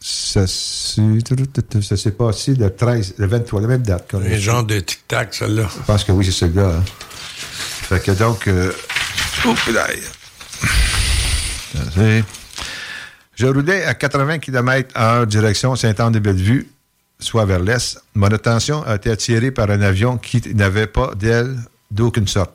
Ça 0.00 0.46
s'est 0.46 1.02
ça 1.82 1.96
s'est 1.96 2.10
passé 2.12 2.54
le 2.54 2.74
13, 2.74 3.14
le 3.18 3.26
23, 3.26 3.60
la 3.60 3.66
même 3.68 3.82
date. 3.82 4.14
Un 4.14 4.36
genre 4.36 4.64
de 4.64 4.80
tic-tac, 4.80 5.32
celle-là. 5.34 5.68
Je 5.76 5.82
pense 5.86 6.02
que 6.04 6.12
oui, 6.12 6.24
c'est 6.24 6.32
celui-là. 6.32 6.76
hein. 6.78 6.84
Fait 7.88 8.00
que 8.00 8.12
donc. 8.12 8.48
Euh, 8.48 8.72
oh. 9.46 9.54
Je 13.34 13.46
roulais 13.46 13.84
à 13.84 13.94
80 13.94 14.38
km 14.38 14.94
h 14.94 15.26
direction 15.26 15.74
Saint-Anne-de-Bellevue, 15.76 16.68
soit 17.18 17.44
vers 17.44 17.60
l'est. 17.60 17.98
Mon 18.14 18.28
attention 18.28 18.82
a 18.84 18.96
été 18.96 19.10
attirée 19.10 19.50
par 19.50 19.70
un 19.70 19.80
avion 19.82 20.18
qui 20.18 20.42
n'avait 20.54 20.86
pas 20.86 21.14
d'aile 21.14 21.56
d'aucune 21.90 22.28
sorte. 22.28 22.52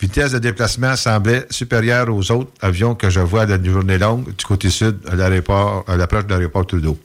Vitesse 0.00 0.32
de 0.32 0.38
déplacement 0.38 0.94
semblait 0.94 1.46
supérieure 1.50 2.08
aux 2.14 2.30
autres 2.30 2.50
avions 2.60 2.94
que 2.94 3.08
je 3.08 3.20
vois 3.20 3.46
d'une 3.46 3.72
journée 3.72 3.96
longue 3.98 4.26
du 4.36 4.44
côté 4.44 4.68
sud 4.68 4.98
à 5.10 5.14
l'aéroport, 5.14 5.84
à 5.88 5.96
l'approche 5.96 6.26
de 6.26 6.34
l'aéroport 6.34 6.66
Trudeau. 6.66 6.98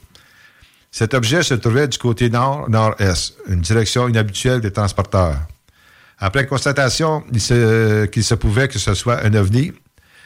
Cet 0.92 1.14
objet 1.14 1.42
se 1.42 1.54
trouvait 1.54 1.88
du 1.88 1.98
côté 1.98 2.30
nord-nord-est, 2.30 3.36
une 3.48 3.62
direction 3.62 4.10
inhabituelle 4.10 4.60
des 4.60 4.72
transporteurs. 4.72 5.38
Après 6.20 6.46
constatation 6.46 7.22
qu'il 7.32 7.42
se 8.24 8.34
pouvait 8.36 8.68
que 8.68 8.78
ce 8.78 8.94
soit 8.94 9.24
un 9.26 9.34
ovni, 9.36 9.72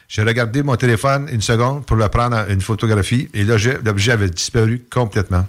j'ai 0.08 0.24
regardé 0.24 0.64
mon 0.64 0.76
téléphone 0.76 1.30
une 1.32 1.42
seconde 1.42 1.86
pour 1.86 1.98
le 1.98 2.08
prendre 2.10 2.36
en- 2.36 2.48
une 2.48 2.62
photographie 2.62 3.30
et 3.36 3.44
l'objet 3.44 4.12
avait 4.12 4.30
disparu 4.30 4.84
complètement. 4.92 5.48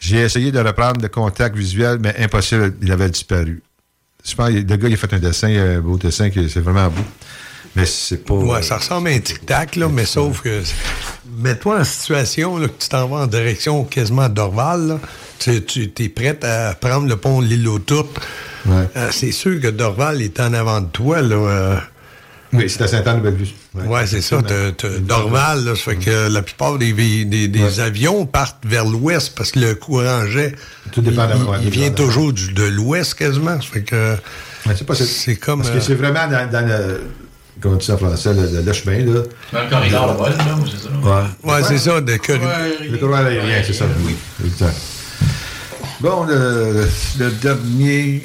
J'ai 0.00 0.18
essayé 0.18 0.50
de 0.50 0.58
reprendre 0.58 1.00
le 1.00 1.08
contact 1.08 1.56
visuel, 1.56 1.98
mais 2.00 2.16
impossible, 2.18 2.74
il 2.82 2.90
avait 2.90 3.10
disparu. 3.10 3.62
Que 4.24 4.42
le 4.42 4.62
gars, 4.62 4.88
il 4.88 4.94
a 4.94 4.96
fait 4.96 5.12
un 5.14 5.18
dessin, 5.18 5.48
un 5.48 5.80
beau 5.80 5.96
dessin, 5.98 6.30
c'est 6.34 6.60
vraiment 6.60 6.88
beau. 6.88 7.02
Mais 7.74 7.86
c'est 7.86 8.18
pas. 8.24 8.34
Ouais, 8.34 8.62
ça 8.62 8.76
ressemble 8.76 9.08
à 9.08 9.12
un 9.12 9.18
tic-tac, 9.18 9.76
là, 9.76 9.88
mais 9.88 10.04
sauf 10.04 10.42
que. 10.42 10.62
Mets-toi 11.38 11.80
en 11.80 11.84
situation 11.84 12.58
là, 12.58 12.68
que 12.68 12.82
tu 12.82 12.88
t'en 12.88 13.08
vas 13.08 13.18
en 13.22 13.26
direction 13.26 13.84
quasiment 13.84 14.28
d'Orval. 14.28 14.86
là. 14.88 15.00
Tu, 15.38 15.64
tu 15.64 15.90
es 15.98 16.08
prête 16.08 16.44
à 16.44 16.74
prendre 16.74 17.08
le 17.08 17.16
pont 17.16 17.40
de 17.40 17.46
l'île 17.46 17.66
aux 17.68 17.78
Tourtes. 17.78 18.20
Ouais. 18.66 18.84
Euh, 18.96 19.08
c'est 19.10 19.32
sûr 19.32 19.60
que 19.60 19.68
Dorval 19.68 20.22
est 20.22 20.38
en 20.38 20.52
avant 20.52 20.80
de 20.80 20.86
toi. 20.86 21.20
Là, 21.22 21.34
euh, 21.34 21.76
Oui, 22.52 22.68
c'est 22.68 22.82
à 22.82 22.86
Saint-Anne-de-Bellevue. 22.86 23.48
Ouais, 23.74 24.06
c'est 24.06 24.20
ça. 24.20 24.36
là, 24.42 24.72
ça 24.76 25.74
fait 25.76 25.96
que 25.96 26.28
la 26.30 26.42
plupart 26.42 26.76
des, 26.78 26.92
vi- 26.92 27.24
des, 27.24 27.48
des 27.48 27.62
Ouais. 27.62 27.80
avions 27.80 28.26
partent 28.26 28.64
vers 28.66 28.84
l'ouest 28.84 29.34
parce 29.34 29.52
que 29.52 29.60
le 29.60 29.74
courant 29.74 30.26
jet, 30.26 30.54
Tout 30.92 31.00
dépend 31.00 31.26
de- 31.26 31.32
il, 31.36 31.42
ouais, 31.44 31.56
il 31.62 31.70
vient 31.70 31.88
de- 31.90 31.94
toujours 31.94 32.32
du- 32.32 32.52
de 32.52 32.64
l'ouest 32.64 33.14
quasiment. 33.14 33.60
Ça 33.60 33.68
fait 33.72 33.82
que 33.82 34.16
Ouais, 34.66 34.74
c'est 34.76 34.86
pas 34.86 34.94
c'est 34.94 35.36
comme... 35.36 35.60
Parce 35.60 35.70
que 35.70 35.78
euh, 35.78 35.80
c'est 35.80 35.94
vraiment 35.94 36.28
dans, 36.28 36.50
dans 36.50 36.66
le. 36.68 37.00
Comment 37.60 37.76
dit 37.76 37.86
ça 37.86 37.94
en 37.94 37.98
français, 37.98 38.34
le, 38.34 38.42
le- 38.58 38.62
le 38.62 38.72
chemin, 38.72 38.98
là. 38.98 39.22
Dans 39.52 39.62
le 39.64 39.70
corridor 39.70 40.12
de 40.12 40.18
vol, 40.18 40.30
là, 40.36 40.56
ou 40.60 40.66
c'est 40.66 40.82
ça? 40.82 40.90
Ouais. 41.44 41.52
ouais, 41.52 41.62
c'est 41.66 41.78
ça, 41.78 42.00
de 42.00 42.16
corridor. 42.16 42.50
Le 42.90 42.98
courant 42.98 43.24
aérien, 43.24 43.62
c'est 43.66 43.72
ça, 43.72 43.86
oui. 44.04 44.14
Exact. 44.44 44.76
Bon, 46.00 46.24
le, 46.24 46.86
le 47.18 47.30
dernier, 47.30 48.22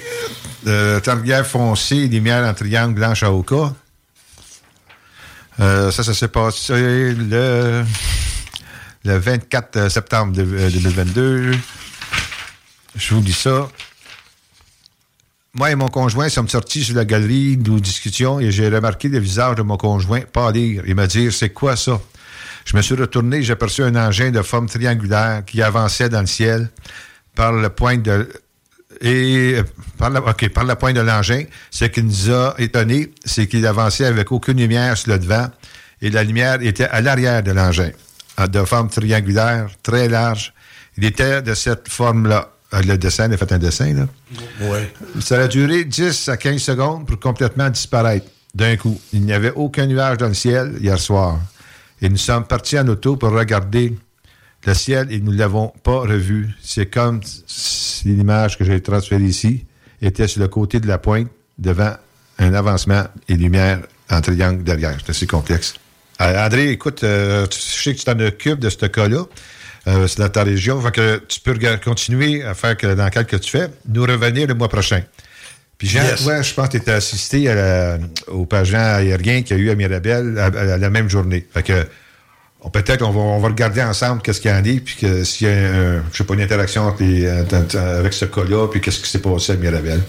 euh, 0.67 0.99
Targuerre 0.99 1.45
foncé, 1.45 2.07
lumière 2.07 2.43
en 2.47 2.53
triangle 2.53 2.93
blanche 2.95 3.23
à 3.23 3.31
Oka. 3.31 3.73
Ça, 5.57 5.91
ça 6.03 6.13
s'est 6.13 6.27
passé 6.27 7.13
le, 7.13 7.83
le 9.05 9.17
24 9.17 9.89
septembre 9.89 10.33
2022. 10.33 11.51
Je 12.95 13.13
vous 13.13 13.21
dis 13.21 13.33
ça. 13.33 13.67
Moi 15.53 15.71
et 15.71 15.75
mon 15.75 15.87
conjoint 15.87 16.29
sommes 16.29 16.49
sortis 16.49 16.83
sur 16.83 16.95
la 16.95 17.03
galerie, 17.05 17.57
nous 17.57 17.79
discutions 17.79 18.39
et 18.39 18.51
j'ai 18.51 18.69
remarqué 18.69 19.07
le 19.07 19.17
visage 19.17 19.55
de 19.55 19.63
mon 19.63 19.77
conjoint 19.77 20.21
pâlir 20.21 20.83
et 20.85 20.93
me 20.93 21.07
dire 21.07 21.33
C'est 21.33 21.49
quoi 21.49 21.75
ça 21.75 21.99
Je 22.63 22.77
me 22.77 22.81
suis 22.83 22.93
retourné, 22.93 23.41
j'ai 23.41 23.53
aperçu 23.53 23.83
un 23.83 23.95
engin 23.95 24.29
de 24.29 24.41
forme 24.43 24.67
triangulaire 24.67 25.43
qui 25.45 25.63
avançait 25.63 26.09
dans 26.09 26.21
le 26.21 26.27
ciel 26.27 26.69
par 27.33 27.53
le 27.53 27.69
point 27.69 27.97
de. 27.97 28.29
Et 29.01 29.57
par 29.97 30.09
la, 30.09 30.21
par 30.21 30.63
la 30.63 30.75
pointe 30.75 30.95
de 30.95 31.01
l'engin, 31.01 31.43
ce 31.69 31.85
qui 31.85 32.01
nous 32.03 32.31
a 32.31 32.55
étonnés, 32.57 33.11
c'est 33.23 33.47
qu'il 33.47 33.65
avançait 33.65 34.05
avec 34.05 34.31
aucune 34.31 34.57
lumière 34.57 34.97
sur 34.97 35.11
le 35.11 35.19
devant 35.19 35.49
et 36.01 36.09
la 36.09 36.23
lumière 36.23 36.61
était 36.61 36.85
à 36.85 37.01
l'arrière 37.01 37.43
de 37.43 37.51
l'engin, 37.51 37.91
de 38.37 38.63
forme 38.63 38.89
triangulaire, 38.89 39.67
très 39.81 40.07
large. 40.07 40.53
Il 40.97 41.05
était 41.05 41.41
de 41.41 41.53
cette 41.53 41.89
forme-là. 41.89 42.51
Euh, 42.73 42.81
le 42.81 42.97
dessin, 42.97 43.27
il 43.27 43.33
a 43.33 43.37
fait 43.37 43.51
un 43.51 43.57
dessin, 43.59 43.93
là. 43.93 44.07
Oui. 44.61 44.79
Ça 45.21 45.39
a 45.39 45.47
duré 45.47 45.85
10 45.85 46.29
à 46.29 46.37
15 46.37 46.61
secondes 46.61 47.07
pour 47.07 47.19
complètement 47.19 47.69
disparaître 47.69 48.27
d'un 48.53 48.75
coup. 48.75 48.99
Il 49.13 49.21
n'y 49.21 49.33
avait 49.33 49.51
aucun 49.51 49.85
nuage 49.85 50.17
dans 50.17 50.27
le 50.27 50.33
ciel 50.33 50.75
hier 50.81 50.99
soir. 50.99 51.39
Et 52.01 52.09
nous 52.09 52.17
sommes 52.17 52.45
partis 52.45 52.77
en 52.77 52.87
auto 52.87 53.15
pour 53.15 53.31
regarder 53.31 53.97
le 54.67 54.73
ciel 54.73 55.07
et 55.11 55.19
nous 55.19 55.31
ne 55.31 55.37
l'avons 55.37 55.73
pas 55.83 55.99
revu. 56.01 56.49
C'est 56.61 56.87
comme 56.87 57.21
si 57.23 58.07
l'image 58.09 58.57
que 58.57 58.65
j'ai 58.65 58.81
transférée 58.81 59.23
ici 59.23 59.65
était 60.01 60.27
sur 60.27 60.41
le 60.41 60.47
côté 60.47 60.79
de 60.79 60.87
la 60.87 60.97
pointe 60.97 61.27
devant 61.57 61.93
un 62.37 62.53
avancement 62.53 63.03
et 63.27 63.35
lumière 63.35 63.79
en 64.11 64.21
triangle 64.21 64.63
derrière. 64.63 64.97
C'est 64.99 65.11
assez 65.11 65.25
complexe. 65.25 65.73
Euh, 66.21 66.45
André, 66.45 66.69
écoute, 66.69 67.03
euh, 67.03 67.45
je 67.49 67.57
sais 67.57 67.93
que 67.93 67.99
tu 67.99 68.05
t'en 68.05 68.19
occupes 68.19 68.59
de 68.59 68.69
ce 68.69 68.85
cas-là. 68.85 69.23
Euh, 69.87 70.07
c'est 70.07 70.19
dans 70.19 70.29
ta 70.29 70.43
région. 70.43 70.81
Fait 70.81 70.91
que 70.91 71.21
tu 71.27 71.39
peux 71.39 71.57
continuer 71.83 72.43
à 72.43 72.53
faire 72.53 72.75
que 72.75 72.93
dans 72.93 73.05
lequel 73.05 73.25
que 73.25 73.37
tu 73.37 73.49
fais, 73.49 73.69
nous 73.87 74.03
revenir 74.03 74.47
le 74.47 74.53
mois 74.53 74.67
prochain. 74.67 75.01
Puis 75.77 75.87
Jean, 75.87 76.01
toi, 76.17 76.41
je 76.41 76.53
pense 76.53 76.67
que 76.67 76.71
tu 76.71 76.77
étais 76.77 76.91
assisté 76.91 77.53
au 78.27 78.45
pageant 78.45 78.79
aérien 78.79 79.43
qu'il 79.43 79.57
y 79.57 79.59
a 79.59 79.63
eu 79.63 79.69
à 79.69 79.75
Mirabel 79.75 80.37
à, 80.39 80.77
la 80.77 80.89
même 80.89 81.07
journée. 81.07 81.45
Fait 81.53 81.61
que 81.61 81.85
peut-être 82.71 83.03
on 83.03 83.11
va, 83.11 83.19
on 83.19 83.39
va 83.39 83.47
regarder 83.47 83.81
ensemble 83.81 84.21
qu'est-ce 84.21 84.41
qu'il 84.41 84.51
y 84.51 84.53
en 84.53 84.57
a, 84.57 84.79
puis 84.79 84.95
que 84.99 85.23
s'il 85.23 85.47
y 85.47 85.49
a 85.49 86.01
je 86.11 86.17
sais 86.17 86.23
pas, 86.23 86.33
une 86.33 86.41
interaction 86.41 86.87
avec 86.87 88.13
ce 88.13 88.25
cas-là, 88.25 88.67
puis 88.67 88.81
qu'est-ce 88.81 88.99
qui 88.99 89.09
s'est 89.09 89.21
passé 89.21 89.53
à 89.53 89.55
Mirabel. 89.55 90.01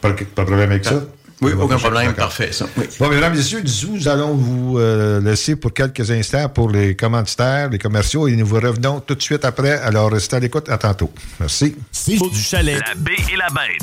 Pas, 0.00 0.10
pas 0.10 0.10
de 0.10 0.24
problème 0.46 0.70
avec 0.70 0.84
ça? 0.84 1.02
Oui, 1.40 1.52
aucun 1.52 1.76
problème, 1.76 2.14
parfait. 2.14 2.50
Bon, 2.98 3.08
mesdames 3.08 3.32
et 3.32 3.36
messieurs, 3.36 3.62
nous 3.88 4.08
allons 4.08 4.34
vous 4.34 4.78
euh, 4.78 5.20
laisser 5.20 5.54
pour 5.54 5.72
quelques 5.72 6.10
instants 6.10 6.48
pour 6.48 6.68
les 6.68 6.96
commanditaires, 6.96 7.70
les 7.70 7.78
commerciaux, 7.78 8.26
et 8.26 8.34
nous 8.34 8.44
vous 8.44 8.58
revenons 8.58 8.98
tout 8.98 9.14
de 9.14 9.22
suite 9.22 9.44
après. 9.44 9.78
Alors, 9.78 10.10
restez 10.10 10.34
à 10.34 10.40
l'écoute. 10.40 10.68
À 10.68 10.78
tantôt. 10.78 11.12
Merci. 11.38 11.76
C'est 11.92 12.16
du 12.16 12.40
chalet. 12.40 12.80
La 12.80 12.94
baie 12.96 13.12
et 13.32 13.36
la 13.36 13.48
bête. 13.50 13.82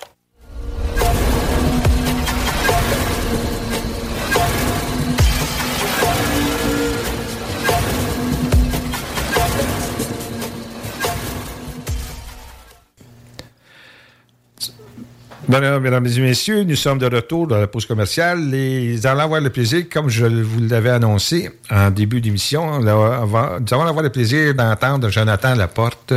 Mesdames 15.81 16.05
et 16.05 16.19
messieurs, 16.21 16.63
nous 16.63 16.75
sommes 16.75 16.99
de 16.99 17.05
retour 17.05 17.47
dans 17.47 17.57
la 17.57 17.67
pause 17.67 17.85
commerciale. 17.85 18.49
Les 18.49 19.05
allons 19.05 19.21
avoir 19.21 19.41
le 19.41 19.49
plaisir, 19.49 19.85
comme 19.91 20.09
je 20.09 20.25
vous 20.25 20.61
l'avais 20.61 20.89
annoncé 20.89 21.49
en 21.69 21.89
début 21.89 22.21
d'émission, 22.21 22.79
nous 22.79 22.87
allons 22.87 23.21
avoir 23.25 24.03
le 24.03 24.09
plaisir 24.09 24.53
d'entendre 24.53 25.09
Jonathan 25.09 25.55
Laporte. 25.55 26.13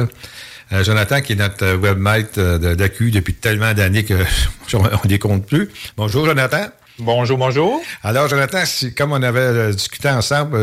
Euh, 0.75 0.83
Jonathan, 0.83 1.21
qui 1.21 1.35
est 1.35 1.37
notre 1.37 1.77
webmate 1.77 2.37
euh, 2.39 2.75
d'ACU 2.75 3.13
depuis 3.13 3.35
tellement 3.35 3.73
d'années 3.75 4.05
qu'on 4.05 4.83
ne 4.83 5.09
les 5.09 5.21
compte 5.21 5.47
plus. 5.47 5.69
Bonjour, 5.97 6.27
Jonathan. 6.27 6.67
Bonjour, 6.99 7.39
bonjour. 7.39 7.81
Alors, 8.03 8.29
Jonathan, 8.29 8.63
comme 8.97 9.13
on 9.13 9.23
avait 9.23 9.41
euh, 9.41 9.73
discuté 9.73 10.09
ensemble, 10.09 10.59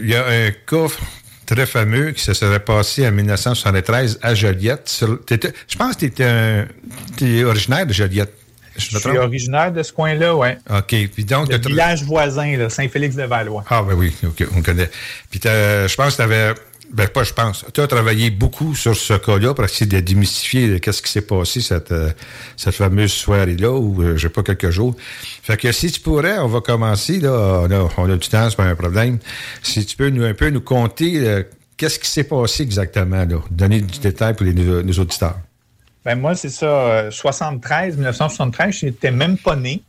il 0.00 0.08
y 0.08 0.14
a 0.14 0.24
un 0.24 0.50
coffre 0.66 1.00
très 1.46 1.66
fameux 1.66 2.12
qui 2.12 2.22
se 2.22 2.32
serait 2.32 2.60
passé 2.60 3.08
en 3.08 3.12
1973 3.12 4.20
à 4.22 4.34
Joliette. 4.34 5.04
je 5.68 5.76
pense 5.76 5.96
que 5.96 6.06
tu 6.06 7.24
es 7.24 7.44
originaire 7.44 7.86
de 7.86 7.92
Joliette. 7.92 8.34
Je, 8.76 8.96
suis 8.96 9.18
originaire 9.18 9.72
de 9.72 9.82
ce 9.82 9.92
coin-là, 9.92 10.36
oui. 10.36 10.50
OK. 10.70 10.94
Puis 11.12 11.24
donc, 11.24 11.50
le 11.50 11.58
village 11.58 12.04
voisin, 12.04 12.68
Saint-Félix-de-Valois. 12.68 13.64
Ah, 13.68 13.82
ben 13.82 13.94
oui, 13.94 14.14
OK, 14.24 14.46
on 14.56 14.62
connaît. 14.62 14.88
Puis 15.30 15.40
je 15.42 15.94
pense 15.96 16.12
que 16.12 16.16
tu 16.16 16.22
avais 16.22 16.54
ben, 16.90 17.06
pas, 17.06 17.22
je 17.22 17.34
pense. 17.34 17.66
Tu 17.74 17.80
as 17.80 17.86
travaillé 17.86 18.30
beaucoup 18.30 18.74
sur 18.74 18.96
ce 18.96 19.14
cas-là 19.14 19.52
pour 19.52 19.64
essayer 19.64 19.86
de 19.86 20.00
démystifier 20.00 20.80
qu'est-ce 20.80 21.02
qui 21.02 21.12
s'est 21.12 21.22
passé 21.22 21.60
cette, 21.60 21.92
euh, 21.92 22.10
cette 22.56 22.74
fameuse 22.74 23.12
soirée-là, 23.12 23.72
ou 23.72 24.02
euh, 24.02 24.16
je 24.16 24.22
sais 24.22 24.28
pas, 24.32 24.42
quelques 24.42 24.70
jours. 24.70 24.96
Fait 25.42 25.58
que 25.58 25.70
si 25.70 25.92
tu 25.92 26.00
pourrais, 26.00 26.38
on 26.38 26.48
va 26.48 26.60
commencer, 26.60 27.20
là. 27.20 27.66
On 27.96 28.10
a, 28.10 28.16
du 28.16 28.28
temps, 28.28 28.48
c'est 28.48 28.56
pas 28.56 28.64
un 28.64 28.74
problème. 28.74 29.18
Si 29.62 29.84
tu 29.84 29.96
peux 29.96 30.08
nous, 30.08 30.24
un 30.24 30.34
peu 30.34 30.48
nous 30.48 30.62
conter 30.62 31.28
euh, 31.28 31.42
qu'est-ce 31.76 31.98
qui 31.98 32.08
s'est 32.08 32.24
passé 32.24 32.62
exactement, 32.62 33.24
là? 33.24 33.38
Donner 33.50 33.82
du 33.82 33.98
détail 33.98 34.34
pour 34.34 34.46
les, 34.46 34.54
nos 34.54 34.92
auditeurs. 34.94 35.38
Ben, 36.06 36.18
moi, 36.18 36.34
c'est 36.34 36.48
ça. 36.48 37.10
73, 37.10 37.96
1973, 37.96 38.78
je 38.78 38.86
n'étais 38.86 39.10
même 39.10 39.36
pas 39.36 39.56
né. 39.56 39.82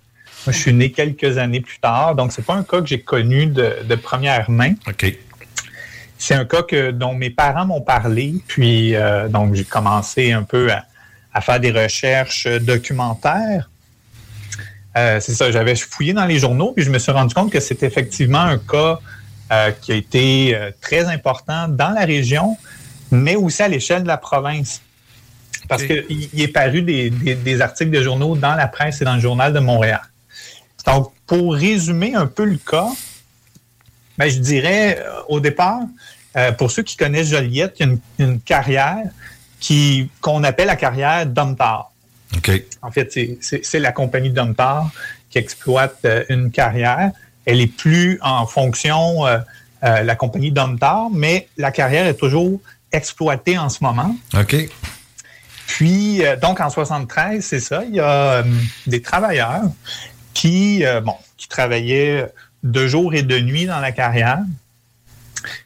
Moi, 0.45 0.53
je 0.53 0.59
suis 0.59 0.73
né 0.73 0.91
quelques 0.91 1.37
années 1.37 1.61
plus 1.61 1.79
tard. 1.79 2.15
Donc, 2.15 2.33
c'est 2.33 2.45
pas 2.45 2.55
un 2.55 2.63
cas 2.63 2.81
que 2.81 2.87
j'ai 2.87 3.01
connu 3.01 3.45
de, 3.47 3.83
de 3.87 3.95
première 3.95 4.49
main. 4.49 4.73
OK. 4.87 5.15
C'est 6.21 6.35
un 6.35 6.43
cas 6.43 6.63
que, 6.63 6.91
dont 6.91 7.15
mes 7.15 7.29
parents 7.29 7.65
m'ont 7.65 7.81
parlé, 7.81 8.35
puis 8.45 8.93
euh, 8.93 9.29
donc 9.29 9.55
j'ai 9.55 9.63
commencé 9.63 10.33
un 10.33 10.43
peu 10.43 10.67
à, 11.33 11.41
faire 11.41 11.61
des 11.61 11.71
recherches 11.71 12.45
documentaires. 12.45 13.69
Euh, 14.97 15.21
c'est 15.21 15.31
ça, 15.31 15.49
j'avais 15.49 15.75
fouillé 15.75 16.11
dans 16.11 16.25
les 16.25 16.37
journaux, 16.37 16.73
puis 16.75 16.83
je 16.83 16.91
me 16.91 16.99
suis 16.99 17.13
rendu 17.13 17.33
compte 17.33 17.49
que 17.51 17.61
c'est 17.61 17.83
effectivement 17.83 18.41
un 18.41 18.57
cas 18.57 18.99
euh, 19.53 19.71
qui 19.71 19.93
a 19.93 19.95
été 19.95 20.69
très 20.81 21.05
important 21.05 21.69
dans 21.69 21.91
la 21.91 22.03
région, 22.03 22.57
mais 23.11 23.37
aussi 23.37 23.63
à 23.63 23.69
l'échelle 23.69 24.03
de 24.03 24.09
la 24.09 24.17
province. 24.17 24.81
Parce 25.69 25.83
qu'il 25.83 26.29
est 26.33 26.47
paru 26.49 26.81
des, 26.81 27.11
des, 27.11 27.61
articles 27.61 27.91
de 27.91 28.01
journaux 28.03 28.35
dans 28.35 28.55
la 28.55 28.67
presse 28.67 29.01
et 29.01 29.05
dans 29.05 29.15
le 29.15 29.21
journal 29.21 29.53
de 29.53 29.59
Montréal. 29.59 30.01
Donc, 30.85 31.13
pour 31.25 31.53
résumer 31.53 32.15
un 32.15 32.25
peu 32.25 32.43
le 32.43 32.57
cas, 32.57 32.89
ben, 34.19 34.29
je 34.29 34.39
dirais 34.39 35.01
au 35.29 35.39
départ, 35.39 35.79
euh, 36.35 36.51
pour 36.51 36.69
ceux 36.71 36.83
qui 36.83 36.97
connaissent 36.97 37.29
Joliette, 37.29 37.77
il 37.79 37.87
y 37.87 37.89
a 37.89 38.25
une, 38.25 38.41
carrière 38.41 39.05
qui, 39.61 40.09
qu'on 40.19 40.43
appelle 40.43 40.67
la 40.67 40.75
carrière 40.75 41.25
Domtar. 41.25 41.91
En 42.81 42.91
fait, 42.91 43.17
c'est, 43.41 43.79
la 43.79 43.93
compagnie 43.93 44.29
Domtar 44.29 44.91
qui 45.29 45.37
exploite 45.37 45.99
euh, 46.03 46.25
une 46.27 46.51
carrière. 46.51 47.11
Elle 47.45 47.61
est 47.61 47.73
plus 47.73 48.19
en 48.21 48.45
fonction 48.45 49.25
euh, 49.25 49.39
la 49.81 50.15
compagnie 50.15 50.51
Domtar, 50.51 51.09
mais 51.11 51.47
la 51.55 51.71
carrière 51.71 52.05
est 52.05 52.19
toujours 52.19 52.59
exploitée 52.91 53.57
en 53.57 53.69
ce 53.69 53.81
moment. 53.81 54.17
OK. 54.37 54.55
Puis, 55.65 56.23
donc, 56.41 56.59
en 56.59 56.69
73, 56.69 57.45
c'est 57.45 57.61
ça, 57.61 57.83
il 57.85 57.95
y 57.95 57.99
a 58.01 58.43
des 58.85 59.01
travailleurs 59.01 59.63
qui, 60.33 60.83
bon, 61.05 61.13
qui 61.37 61.47
travaillaient 61.47 62.25
de 62.63 62.87
jour 62.87 63.13
et 63.13 63.23
de 63.23 63.39
nuit 63.39 63.65
dans 63.65 63.79
la 63.79 63.91
carrière 63.91 64.39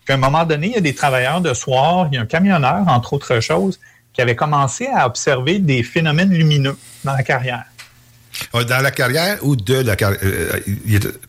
qu'à 0.06 0.14
un 0.14 0.18
moment 0.18 0.46
donné, 0.46 0.68
il 0.68 0.74
y 0.74 0.78
a 0.78 0.82
des 0.82 0.94
travailleurs 0.94 1.42
de 1.42 1.54
soir, 1.54 2.08
il 2.12 2.16
y 2.16 2.18
a 2.18 2.22
un 2.22 2.26
camionneur, 2.26 2.84
entre 2.88 3.14
autres 3.14 3.40
choses, 3.40 3.80
qui 4.14 4.22
avait 4.22 4.36
commencé 4.36 4.88
à 4.88 5.08
observer 5.08 5.60
des 5.60 5.84
phénomènes 5.84 6.30
lumineux 6.30 6.78
dans 7.04 7.14
la 7.14 7.24
carrière. 7.24 7.66
Ah, 8.52 8.64
dans 8.64 8.82
la 8.82 8.92
carrière 8.92 9.38
ou 9.44 9.56
de 9.56 9.76
la 9.76 9.96
carrière? 9.96 10.20
Euh, 10.24 10.60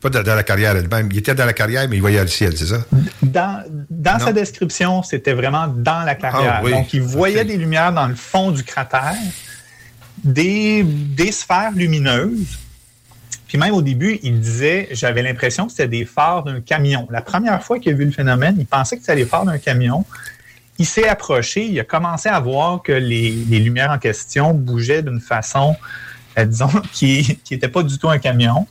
pas 0.01 0.09
dans, 0.09 0.35
la 0.35 0.43
carrière 0.43 0.77
elle-même. 0.77 1.09
Il 1.13 1.19
était 1.19 1.35
dans 1.35 1.45
la 1.45 1.53
carrière, 1.53 1.87
mais 1.89 1.97
il 1.97 2.01
voyait 2.01 2.21
le 2.21 2.29
ciel, 2.29 2.57
c'est 2.57 2.67
ça? 2.67 2.85
Dans, 3.23 3.63
dans 3.91 4.19
sa 4.19 4.33
description, 4.33 5.03
c'était 5.03 5.35
vraiment 5.35 5.67
dans 5.69 6.03
la 6.03 6.15
carrière. 6.15 6.63
Ah 6.65 6.71
Donc, 6.71 6.93
il 6.95 7.03
voyait 7.03 7.45
des 7.45 7.57
lumières 7.57 7.93
dans 7.93 8.07
le 8.07 8.15
fond 8.15 8.51
du 8.51 8.63
cratère, 8.65 9.17
des, 10.23 10.83
des 10.83 11.33
sphères 11.33 11.73
lumineuses. 11.75 12.59
Puis 13.55 13.61
même 13.61 13.75
au 13.75 13.83
début, 13.83 14.19
il 14.25 14.41
disait, 14.41 14.89
j'avais 14.91 15.23
l'impression 15.23 15.67
que 15.67 15.71
c'était 15.71 15.87
des 15.87 16.05
phares 16.05 16.43
d'un 16.43 16.61
camion. 16.61 17.07
La 17.09 17.23
première 17.23 17.63
fois 17.63 17.79
qu'il 17.79 17.93
a 17.93 17.95
vu 17.95 18.05
le 18.05 18.11
phénomène, 18.11 18.57
il 18.59 18.67
pensait 18.67 18.97
que 18.97 19.03
c'était 19.03 19.15
les 19.15 19.27
phares 19.27 19.45
d'un 19.45 19.59
camion. 19.59 20.05
Il 20.81 20.87
s'est 20.87 21.07
approché, 21.07 21.65
il 21.65 21.79
a 21.79 21.85
commencé 21.85 22.29
à 22.29 22.41
voir 22.41 22.83
que 22.83 22.91
les, 22.91 23.31
lumières 23.31 23.93
en 23.93 23.99
question 23.99 24.55
bougeaient 24.55 25.05
d'une 25.05 25.21
façon, 25.21 25.77
euh, 26.37 26.45
disons, 26.47 26.67
qui 26.93 27.39
n'était 27.49 27.69
pas 27.69 27.85
du 27.85 27.97
tout 27.97 28.09
un 28.09 28.19
camion. 28.19 28.67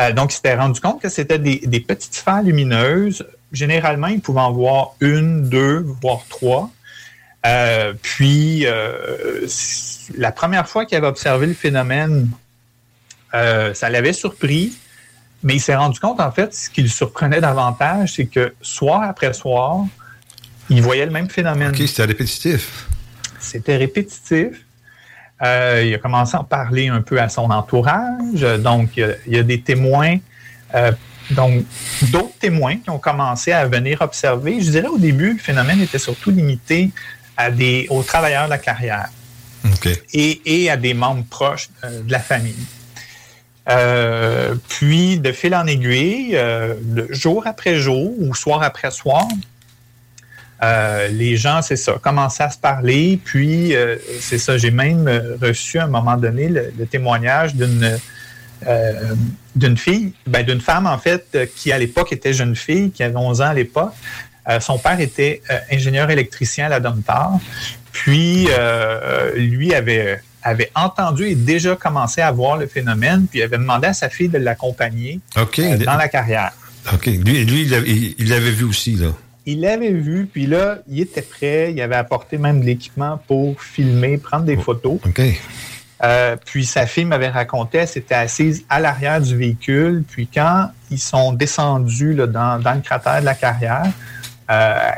Euh, 0.00 0.12
donc, 0.12 0.32
il 0.32 0.34
s'était 0.34 0.56
rendu 0.56 0.80
compte 0.80 1.00
que 1.00 1.08
c'était 1.08 1.38
des, 1.38 1.80
petites 1.86 2.14
sphères 2.14 2.42
lumineuses. 2.42 3.24
Généralement, 3.52 4.08
il 4.08 4.20
pouvait 4.20 4.40
en 4.40 4.50
voir 4.50 4.96
une, 4.98 5.48
deux, 5.48 5.86
voire 6.02 6.24
trois. 6.28 6.72
Euh, 7.46 7.94
puis, 8.02 8.66
la 10.18 10.32
première 10.32 10.68
fois 10.68 10.86
qu'il 10.86 10.98
avait 10.98 11.06
observé 11.06 11.46
le 11.46 11.54
phénomène, 11.54 12.32
ça 13.74 13.90
l'avait 13.90 14.12
surpris. 14.12 14.72
Mais 15.42 15.56
il 15.56 15.60
s'est 15.60 15.76
rendu 15.76 16.00
compte, 16.00 16.20
en 16.20 16.32
fait, 16.32 16.54
ce 16.54 16.70
qui 16.70 16.80
le 16.80 16.88
surprenait 16.88 17.40
davantage, 17.40 18.14
c'est 18.14 18.24
que 18.24 18.54
soir 18.62 19.02
après 19.02 19.34
soir, 19.34 19.84
il 20.70 20.80
voyait 20.80 21.04
le 21.04 21.12
même 21.12 21.28
phénomène. 21.28 21.68
OK, 21.68 21.86
c'était 21.86 22.04
répétitif. 22.04 22.86
C'était 23.40 23.76
répétitif. 23.76 24.64
Euh, 25.42 25.82
il 25.84 25.94
a 25.94 25.98
commencé 25.98 26.36
à 26.36 26.40
en 26.40 26.44
parler 26.44 26.88
un 26.88 27.02
peu 27.02 27.20
à 27.20 27.28
son 27.28 27.50
entourage. 27.50 28.40
Donc, 28.60 28.96
il 28.96 29.16
y 29.26 29.38
a, 29.38 29.42
des 29.42 29.60
témoins, 29.60 30.16
euh, 30.74 30.92
donc 31.30 31.64
d'autres 32.10 32.38
témoins 32.38 32.76
qui 32.76 32.88
ont 32.88 32.98
commencé 32.98 33.52
à 33.52 33.66
venir 33.66 34.00
observer. 34.00 34.60
Je 34.60 34.70
dirais 34.70 34.88
au 34.88 34.98
début, 34.98 35.34
le 35.34 35.38
phénomène 35.38 35.80
était 35.80 35.98
surtout 35.98 36.30
limité 36.30 36.90
à 37.36 37.50
des, 37.50 37.86
aux 37.90 38.02
travailleurs 38.02 38.46
de 38.46 38.50
la 38.50 38.58
carrière 38.58 39.08
et, 40.12 40.70
à 40.70 40.76
des 40.76 40.94
membres 40.94 41.24
proches 41.28 41.68
euh, 41.82 42.02
de 42.02 42.12
la 42.12 42.20
famille. 42.20 42.54
Puis, 44.68 45.18
de 45.18 45.32
fil 45.32 45.54
en 45.54 45.66
aiguille, 45.66 46.38
jour 47.10 47.46
après 47.46 47.76
jour 47.76 48.12
ou 48.18 48.34
soir 48.34 48.62
après 48.62 48.90
soir, 48.90 49.26
euh, 50.62 51.08
les 51.08 51.36
gens, 51.36 51.62
c'est 51.62 51.76
ça, 51.76 51.94
commençaient 52.00 52.44
à 52.44 52.50
se 52.50 52.58
parler. 52.58 53.18
Puis, 53.22 53.74
euh, 53.74 53.96
c'est 54.20 54.38
ça, 54.38 54.56
j'ai 54.56 54.70
même 54.70 55.08
euh, 55.08 55.36
reçu 55.40 55.78
à 55.78 55.84
un 55.84 55.88
moment 55.88 56.16
donné 56.16 56.48
le, 56.48 56.86
témoignage 56.86 57.54
d'une 57.54 57.98
d'une 59.54 59.76
fille, 59.76 60.14
ben, 60.26 60.42
d'une 60.42 60.62
femme, 60.62 60.86
en 60.86 60.96
fait, 60.96 61.36
qui 61.54 61.70
à 61.70 61.76
l'époque 61.76 62.14
était 62.14 62.32
jeune 62.32 62.56
fille, 62.56 62.92
qui 62.92 63.02
avait 63.02 63.14
11 63.14 63.42
ans 63.42 63.48
à 63.48 63.52
l'époque. 63.52 63.92
son 64.60 64.78
père 64.78 64.98
était 65.00 65.42
ingénieur 65.70 66.08
électricien 66.08 66.64
à 66.66 66.68
la 66.70 66.80
Domtar. 66.80 67.38
Puis, 67.92 68.48
lui 69.36 69.74
avait, 69.74 70.22
avait 70.44 70.70
entendu 70.76 71.26
et 71.26 71.34
déjà 71.34 71.74
commencé 71.74 72.20
à 72.20 72.30
voir 72.30 72.56
le 72.56 72.68
phénomène, 72.68 73.26
puis 73.28 73.42
avait 73.42 73.58
demandé 73.58 73.88
à 73.88 73.94
sa 73.94 74.08
fille 74.08 74.28
de 74.28 74.38
l'accompagner 74.38 75.20
dans 75.34 75.96
la 75.96 76.08
carrière. 76.08 76.52
OK. 76.92 77.06
Lui, 77.06 77.44
lui 77.44 77.62
il 78.18 78.28
l'avait 78.28 78.50
vu 78.50 78.64
aussi, 78.64 78.94
là 78.94 79.08
il 79.46 79.60
l'avait 79.60 79.92
vu, 79.92 80.26
puis 80.26 80.46
là, 80.46 80.78
il 80.88 81.00
était 81.00 81.22
prêt. 81.22 81.72
Il 81.72 81.80
avait 81.80 81.96
apporté 81.96 82.38
même 82.38 82.60
de 82.60 82.66
l'équipement 82.66 83.20
pour 83.26 83.60
filmer, 83.60 84.16
prendre 84.16 84.44
des 84.44 84.56
oh, 84.56 84.62
photos. 84.62 84.98
OK. 85.04 85.20
Euh, 86.02 86.36
puis 86.44 86.66
sa 86.66 86.86
fille 86.86 87.04
m'avait 87.04 87.28
raconté, 87.28 87.78
elle 87.78 87.88
s'était 87.88 88.14
assise 88.14 88.64
à 88.68 88.80
l'arrière 88.80 89.20
du 89.20 89.36
véhicule. 89.36 90.04
Puis 90.08 90.26
quand 90.32 90.70
ils 90.90 90.98
sont 90.98 91.32
descendus 91.32 92.14
dans, 92.14 92.56
le 92.56 92.80
cratère 92.80 93.20
de 93.20 93.24
la 93.24 93.34
carrière, 93.34 93.86
euh, 94.50 94.90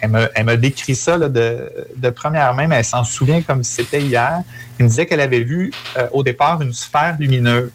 elle, 0.00 0.44
m'a 0.44 0.56
décrit 0.56 0.94
ça 0.94 1.18
de, 1.18 2.10
première 2.10 2.54
main, 2.54 2.66
mais 2.66 2.76
elle 2.76 2.84
s'en 2.84 3.04
souvient 3.04 3.42
comme 3.42 3.62
si 3.62 3.74
c'était 3.74 4.00
hier. 4.00 4.42
Elle 4.78 4.84
me 4.84 4.88
disait 4.88 5.06
qu'elle 5.06 5.20
avait 5.20 5.42
vu 5.42 5.72
euh, 5.96 6.08
au 6.12 6.22
départ 6.22 6.62
une 6.62 6.72
sphère 6.72 7.16
lumineuse. 7.18 7.70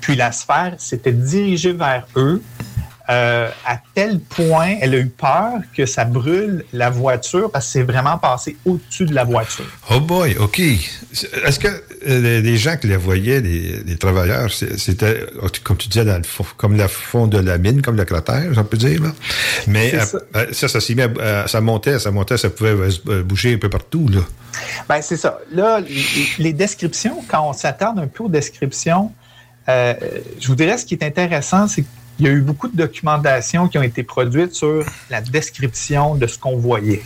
Puis 0.00 0.16
la 0.16 0.32
sphère 0.32 0.74
s'était 0.78 1.12
dirigée 1.12 1.72
vers 1.72 2.06
eux. 2.16 2.42
Euh, 3.10 3.50
à 3.66 3.78
tel 3.94 4.18
point, 4.18 4.76
elle 4.80 4.94
a 4.94 4.98
eu 4.98 5.08
peur 5.08 5.58
que 5.76 5.84
ça 5.84 6.06
brûle 6.06 6.64
la 6.72 6.88
voiture 6.88 7.50
parce 7.50 7.66
que 7.66 7.72
c'est 7.72 7.82
vraiment 7.82 8.16
passé 8.16 8.56
au-dessus 8.64 9.04
de 9.04 9.14
la 9.14 9.24
voiture. 9.24 9.66
Oh 9.90 10.00
boy, 10.00 10.34
OK. 10.38 10.58
Est-ce 10.58 11.58
que 11.58 11.68
euh, 11.68 12.40
les 12.40 12.56
gens 12.56 12.78
qui 12.78 12.86
la 12.86 12.96
voyaient, 12.96 13.42
les, 13.42 13.96
travailleurs, 13.98 14.50
c'était, 14.50 15.26
comme 15.62 15.76
tu 15.76 15.88
disais, 15.88 16.06
dans 16.06 16.16
le 16.16 16.22
fond, 16.22 16.46
comme 16.56 16.78
le 16.78 16.88
fond 16.88 17.26
de 17.26 17.38
la 17.38 17.58
mine, 17.58 17.82
comme 17.82 17.96
le 17.96 18.06
cratère, 18.06 18.50
on 18.56 18.64
peut 18.64 18.78
dire, 18.78 19.02
là? 19.02 19.12
Mais 19.66 19.92
euh, 19.94 20.46
ça, 20.52 20.68
ça, 20.68 20.80
ça 20.80 21.60
montait, 21.60 21.98
ça 21.98 22.10
montait, 22.10 22.38
ça 22.38 22.48
pouvait 22.48 22.74
bouger 23.22 23.54
un 23.54 23.58
peu 23.58 23.68
partout, 23.68 24.08
là. 24.08 24.20
Ben, 24.88 25.02
c'est 25.02 25.18
ça. 25.18 25.40
Là, 25.52 25.80
les 26.38 26.52
descriptions, 26.54 27.22
quand 27.28 27.50
on 27.50 27.52
s'attarde 27.52 27.98
un 27.98 28.06
peu 28.06 28.24
aux 28.24 28.28
descriptions, 28.28 29.12
je 29.68 30.46
vous 30.46 30.54
dirais 30.54 30.78
ce 30.78 30.86
qui 30.86 30.94
est 30.94 31.04
intéressant, 31.04 31.68
c'est 31.68 31.82
que 31.82 31.88
il 32.18 32.26
y 32.26 32.28
a 32.28 32.32
eu 32.32 32.40
beaucoup 32.40 32.68
de 32.68 32.76
documentation 32.76 33.68
qui 33.68 33.78
ont 33.78 33.82
été 33.82 34.02
produites 34.02 34.54
sur 34.54 34.84
la 35.10 35.20
description 35.20 36.14
de 36.14 36.26
ce 36.26 36.38
qu'on 36.38 36.56
voyait. 36.56 37.02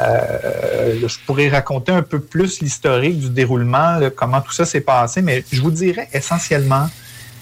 Euh, 0.00 1.06
je 1.06 1.16
pourrais 1.26 1.48
raconter 1.48 1.92
un 1.92 2.02
peu 2.02 2.20
plus 2.20 2.60
l'historique 2.60 3.18
du 3.18 3.30
déroulement, 3.30 3.98
comment 4.14 4.40
tout 4.40 4.52
ça 4.52 4.64
s'est 4.64 4.80
passé, 4.80 5.20
mais 5.20 5.44
je 5.52 5.60
vous 5.60 5.70
dirais 5.70 6.08
essentiellement, 6.12 6.88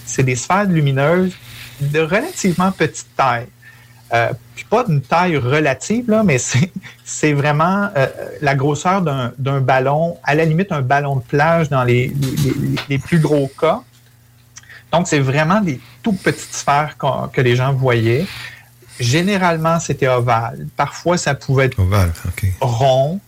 c'est 0.05 0.23
des 0.23 0.35
sphères 0.35 0.65
lumineuses 0.65 1.33
de 1.79 1.99
relativement 1.99 2.71
petite 2.71 3.07
taille. 3.15 3.47
Euh, 4.13 4.31
puis 4.53 4.65
pas 4.65 4.83
d'une 4.83 5.01
taille 5.01 5.37
relative, 5.37 6.09
là, 6.09 6.23
mais 6.23 6.37
c'est 6.37 7.33
vraiment 7.33 7.89
euh, 7.97 8.07
la 8.41 8.55
grosseur 8.55 9.01
d'un 9.01 9.61
ballon, 9.61 10.17
à 10.23 10.35
la 10.35 10.45
limite 10.45 10.71
un 10.71 10.81
ballon 10.81 11.17
de 11.17 11.23
plage 11.23 11.69
dans 11.69 11.83
les, 11.83 12.13
les 12.89 12.97
plus 12.99 13.19
gros 13.19 13.49
cas. 13.59 13.81
Donc, 14.95 15.07
c'est 15.09 15.19
vraiment 15.19 15.59
des 15.59 15.81
tout 16.03 16.13
petites 16.13 16.53
sphères 16.53 16.95
que 17.33 17.41
les 17.41 17.57
gens 17.57 17.73
voyaient. 17.73 18.25
Généralement, 18.97 19.77
c'était 19.81 20.07
ovale. 20.07 20.67
Parfois, 20.77 21.17
ça 21.17 21.35
pouvait 21.35 21.65
être 21.65 21.77
rond. 22.61 23.19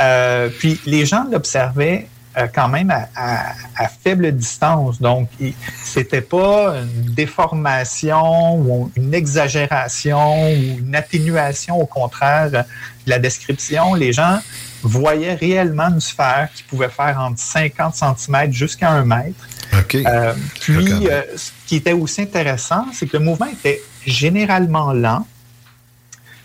Euh, 0.00 0.48
puis, 0.48 0.80
les 0.84 1.06
gens 1.06 1.24
l'observaient 1.30 2.08
euh, 2.36 2.48
quand 2.52 2.66
même 2.66 2.90
à, 2.90 3.88
faible 4.02 4.32
distance. 4.32 5.00
Donc, 5.00 5.28
c'était 5.84 6.22
pas 6.22 6.74
une 6.78 7.14
déformation 7.14 8.56
ou 8.56 8.90
une 8.96 9.14
exagération 9.14 10.50
ou 10.50 10.78
une 10.80 10.96
atténuation, 10.96 11.80
au 11.80 11.86
contraire, 11.86 12.50
de 12.50 12.64
la 13.06 13.20
description. 13.20 13.94
Les 13.94 14.12
gens 14.12 14.40
voyaient 14.82 15.34
réellement 15.34 15.88
une 15.88 16.00
sphère 16.00 16.48
qui 16.54 16.62
pouvait 16.64 16.88
faire 16.88 17.18
entre 17.20 17.38
50 17.38 17.94
cm 17.94 18.52
jusqu'à 18.52 18.90
un 18.90 19.04
mètre. 19.04 19.46
Euh, 19.94 20.34
puis, 20.60 21.08
euh, 21.08 21.22
ce 21.36 21.50
qui 21.66 21.76
était 21.76 21.92
aussi 21.92 22.22
intéressant, 22.22 22.86
c'est 22.92 23.06
que 23.06 23.16
le 23.16 23.24
mouvement 23.24 23.46
était 23.46 23.82
généralement 24.06 24.92
lent. 24.92 25.26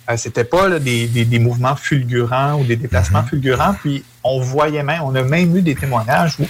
Euh, 0.10 0.16
c'était 0.16 0.46
pas 0.46 0.80
des, 0.80 1.40
mouvements 1.40 1.76
fulgurants 1.76 2.60
ou 2.60 2.64
des 2.64 2.78
déplacements 2.78 3.24
mhm. 3.24 3.28
fulgurants. 3.28 3.74
Puis 3.74 4.04
on 4.24 4.40
voyait 4.40 4.84
même, 4.84 5.02
on 5.04 5.14
a 5.16 5.24
même 5.24 5.56
eu 5.56 5.62
des 5.62 5.76
témoignages 5.76 6.38
où 6.40 6.46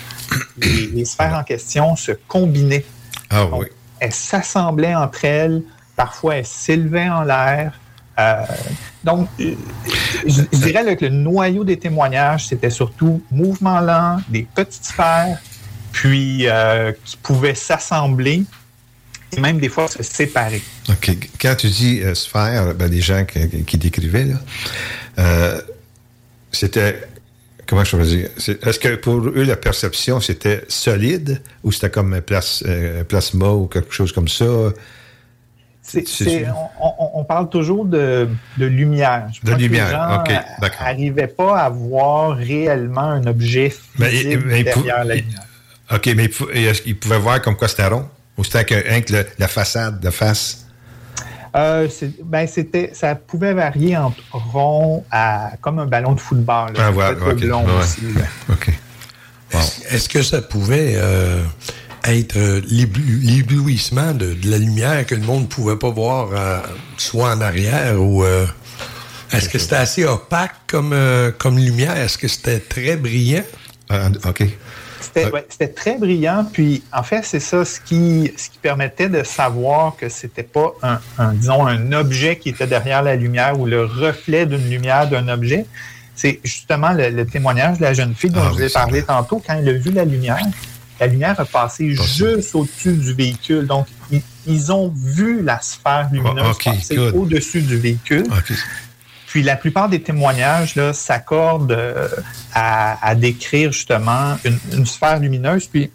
les, 0.62 1.06
sphères 1.06 1.34
en 1.34 1.44
question 1.44 1.96
se 1.96 2.12
combinaient. 2.28 2.86
Ah 3.30 3.46
oui. 3.52 3.68
Elles 4.00 4.14
s'assemblaient 4.14 4.96
entre 4.96 5.26
elles. 5.26 5.64
Parfois, 5.96 6.36
elles 6.38 6.46
s'élevaient 6.46 7.10
en 7.10 7.24
l'air. 7.24 7.80
Donc, 9.04 9.30
je, 9.38 10.42
dirais 10.58 10.96
que 10.98 11.06
le 11.06 11.12
noyau 11.12 11.64
des 11.64 11.78
témoignages, 11.78 12.48
c'était 12.48 12.70
surtout 12.70 13.22
mouvement 13.32 13.80
lent, 13.80 14.18
des 14.30 14.48
petites 14.56 14.86
sphères, 14.86 15.40
puis 15.92 16.48
euh, 16.48 16.92
qui 17.06 17.18
pouvaient 17.18 17.56
s'assembler 17.56 18.44
et 19.36 19.40
même 19.40 19.60
des 19.60 19.70
fois 19.70 19.88
se 19.88 20.02
séparer. 20.04 20.62
OK. 20.90 21.12
Quand 21.40 21.56
tu 21.56 21.68
dis 21.68 22.02
euh, 22.02 22.16
sphère, 22.16 22.74
ben, 22.74 22.90
les 22.90 23.02
gens 23.02 23.26
qui, 23.26 23.78
décrivaient, 23.78 24.34
euh, 25.20 25.62
c'était. 26.52 27.02
Comment 27.66 27.84
je 27.84 27.98
peux 27.98 28.04
dire? 28.04 28.30
Est-ce 28.38 28.80
que 28.80 28.96
pour 28.96 29.18
eux, 29.18 29.44
la 29.44 29.58
perception, 29.58 30.22
c'était 30.22 30.64
solide 30.70 31.42
ou 31.64 31.74
c'était 31.74 31.90
comme 31.90 32.14
un 32.14 32.22
plasma 32.22 33.50
ou 33.50 33.68
quelque 33.68 33.94
chose 33.94 34.14
comme 34.14 34.30
ça? 34.30 34.46
On, 37.14 37.24
parle 37.24 37.50
toujours 37.50 37.86
de, 37.86 38.28
lumière. 38.58 39.28
de 39.44 39.54
lumière, 39.54 40.22
OK, 40.22 40.34
d'accord. 40.62 40.86
n'arrivaient 40.86 41.28
pas 41.28 41.60
à 41.60 41.70
voir 41.70 42.36
réellement 42.36 43.02
un 43.02 43.26
objet 43.26 43.70
physique 43.70 44.48
derrière 44.48 45.04
la 45.06 45.16
lumière. 45.16 45.44
OK, 45.94 46.10
mais 46.16 46.30
est-ce 46.54 46.82
qu'il 46.82 47.00
pouvait 47.00 47.20
voir 47.20 47.42
comme 47.42 47.56
quoi 47.56 47.68
c'était 47.68 47.88
rond? 47.88 48.08
Ou 48.38 48.44
c'était 48.44 48.66
que, 48.66 49.26
la 49.40 49.48
façade 49.48 50.00
de 50.00 50.10
face? 50.10 50.68
Euh, 51.56 51.88
ben 52.24 52.46
c'était, 52.46 52.92
ça 52.94 53.16
pouvait 53.16 53.54
varier 53.54 53.98
entre 53.98 54.22
rond 54.32 55.04
à 55.10 55.54
comme 55.62 55.80
un 55.80 55.86
ballon 55.86 56.12
de 56.12 56.20
football. 56.20 56.74
Ah, 56.78 56.92
ouais, 56.92 57.06
OK. 58.50 58.70
Est-ce 59.90 60.10
que 60.10 60.22
ça 60.22 60.42
pouvait 60.42 60.94
euh, 60.96 61.42
être 62.08 62.38
euh, 62.38 62.62
l'éblouissement 62.68 64.14
de, 64.14 64.36
la 64.46 64.58
lumière 64.58 65.06
que 65.06 65.16
le 65.16 65.22
monde 65.22 65.44
ne 65.44 65.48
pouvait 65.48 65.78
pas 65.78 65.90
voir 65.90 66.30
soit 66.98 67.34
en 67.34 67.42
arrière 67.42 68.02
ou 68.02 68.24
est-ce 69.34 69.50
que 69.50 69.60
c'était 69.60 69.76
assez 69.76 70.06
opaque 70.06 70.56
comme, 70.68 70.96
comme 71.38 71.58
lumière? 71.58 71.98
Est-ce 71.98 72.18
que 72.18 72.28
c'était 72.28 72.60
très 72.60 72.96
brillant? 72.96 73.44
OK. 74.26 74.44
C'était 75.50 75.68
très 75.70 75.98
brillant. 75.98 76.46
Puis, 76.52 76.84
en 76.92 77.04
fait, 77.04 77.24
c'est 77.24 77.40
ça 77.40 77.66
ce 77.66 77.80
qui, 77.80 78.32
ce 78.38 78.50
qui 78.50 78.58
permettait 78.62 79.10
de 79.10 79.24
savoir 79.24 79.96
que 79.96 80.10
c'était 80.10 80.44
pas 80.44 80.74
un, 80.84 81.34
disons, 81.34 81.66
un 81.66 81.92
objet 81.94 82.38
qui 82.38 82.50
était 82.50 82.68
derrière 82.68 83.02
la 83.04 83.16
lumière 83.16 83.60
ou 83.60 83.66
le 83.66 83.84
reflet 83.84 84.46
d'une 84.46 84.70
lumière 84.70 85.10
d'un 85.10 85.28
objet. 85.28 85.66
C'est 86.16 86.40
justement 86.44 86.94
le, 86.94 87.26
témoignage 87.26 87.78
de 87.78 87.84
la 87.84 87.94
jeune 87.94 88.16
fille 88.16 88.32
dont 88.32 88.42
ah 88.44 88.50
je 88.50 88.54
vous 88.54 88.64
ai 88.64 88.70
parlé 88.70 89.04
tantôt. 89.04 89.42
Quand 89.46 89.56
elle 89.56 89.70
a 89.70 89.74
vu 89.74 89.92
la 89.92 90.04
lumière, 90.04 90.42
la 91.00 91.08
lumière 91.08 91.40
a 91.40 91.46
passé 91.46 91.92
juste 91.92 92.56
au-dessus 92.56 92.94
du 92.94 93.14
véhicule. 93.14 93.68
Donc, 93.68 93.88
ils, 94.46 94.72
ont 94.72 94.94
vu 94.96 95.44
la 95.44 95.60
sphère 95.62 96.10
lumineuse 96.12 96.58
ah, 96.66 96.72
passer 96.72 96.98
au-dessus 96.98 97.62
du 97.62 97.78
véhicule. 97.78 98.28
Puis 99.28 99.44
la 99.44 99.58
plupart 99.58 99.90
des 99.90 100.02
témoignages 100.02 100.80
s'accordent 100.94 101.72
euh, 101.72 102.08
à, 102.54 103.14
décrire 103.16 103.72
justement 103.72 104.38
une, 104.72 104.86
sphère 104.86 105.20
lumineuse. 105.20 105.68
Puis 105.68 105.92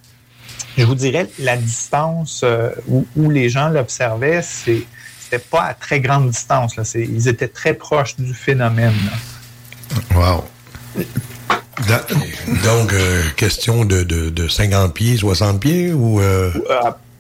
je 0.77 0.85
vous 0.85 0.95
dirais, 0.95 1.29
la 1.39 1.57
distance 1.57 2.43
euh, 2.45 2.71
où, 2.87 3.31
les 3.31 3.49
gens 3.49 3.69
l'observaient, 3.69 4.43
c'était 4.43 5.39
pas 5.39 5.63
à 5.63 5.75
très 5.75 6.01
grande 6.01 6.31
distance. 6.31 6.77
Là. 6.77 6.85
Ils 6.95 7.27
étaient 7.27 7.49
très 7.49 7.75
proches 7.75 8.17
du 8.17 8.35
phénomène. 8.35 8.95
Wow. 10.15 10.45
Donc, 12.65 12.93
euh, 12.93 13.23
question 13.37 13.85
de, 13.85 14.03
de, 14.03 14.49
50 14.49 14.95
pieds, 14.95 15.17
60 15.17 15.61
pieds 15.61 15.93
ou. 15.93 16.21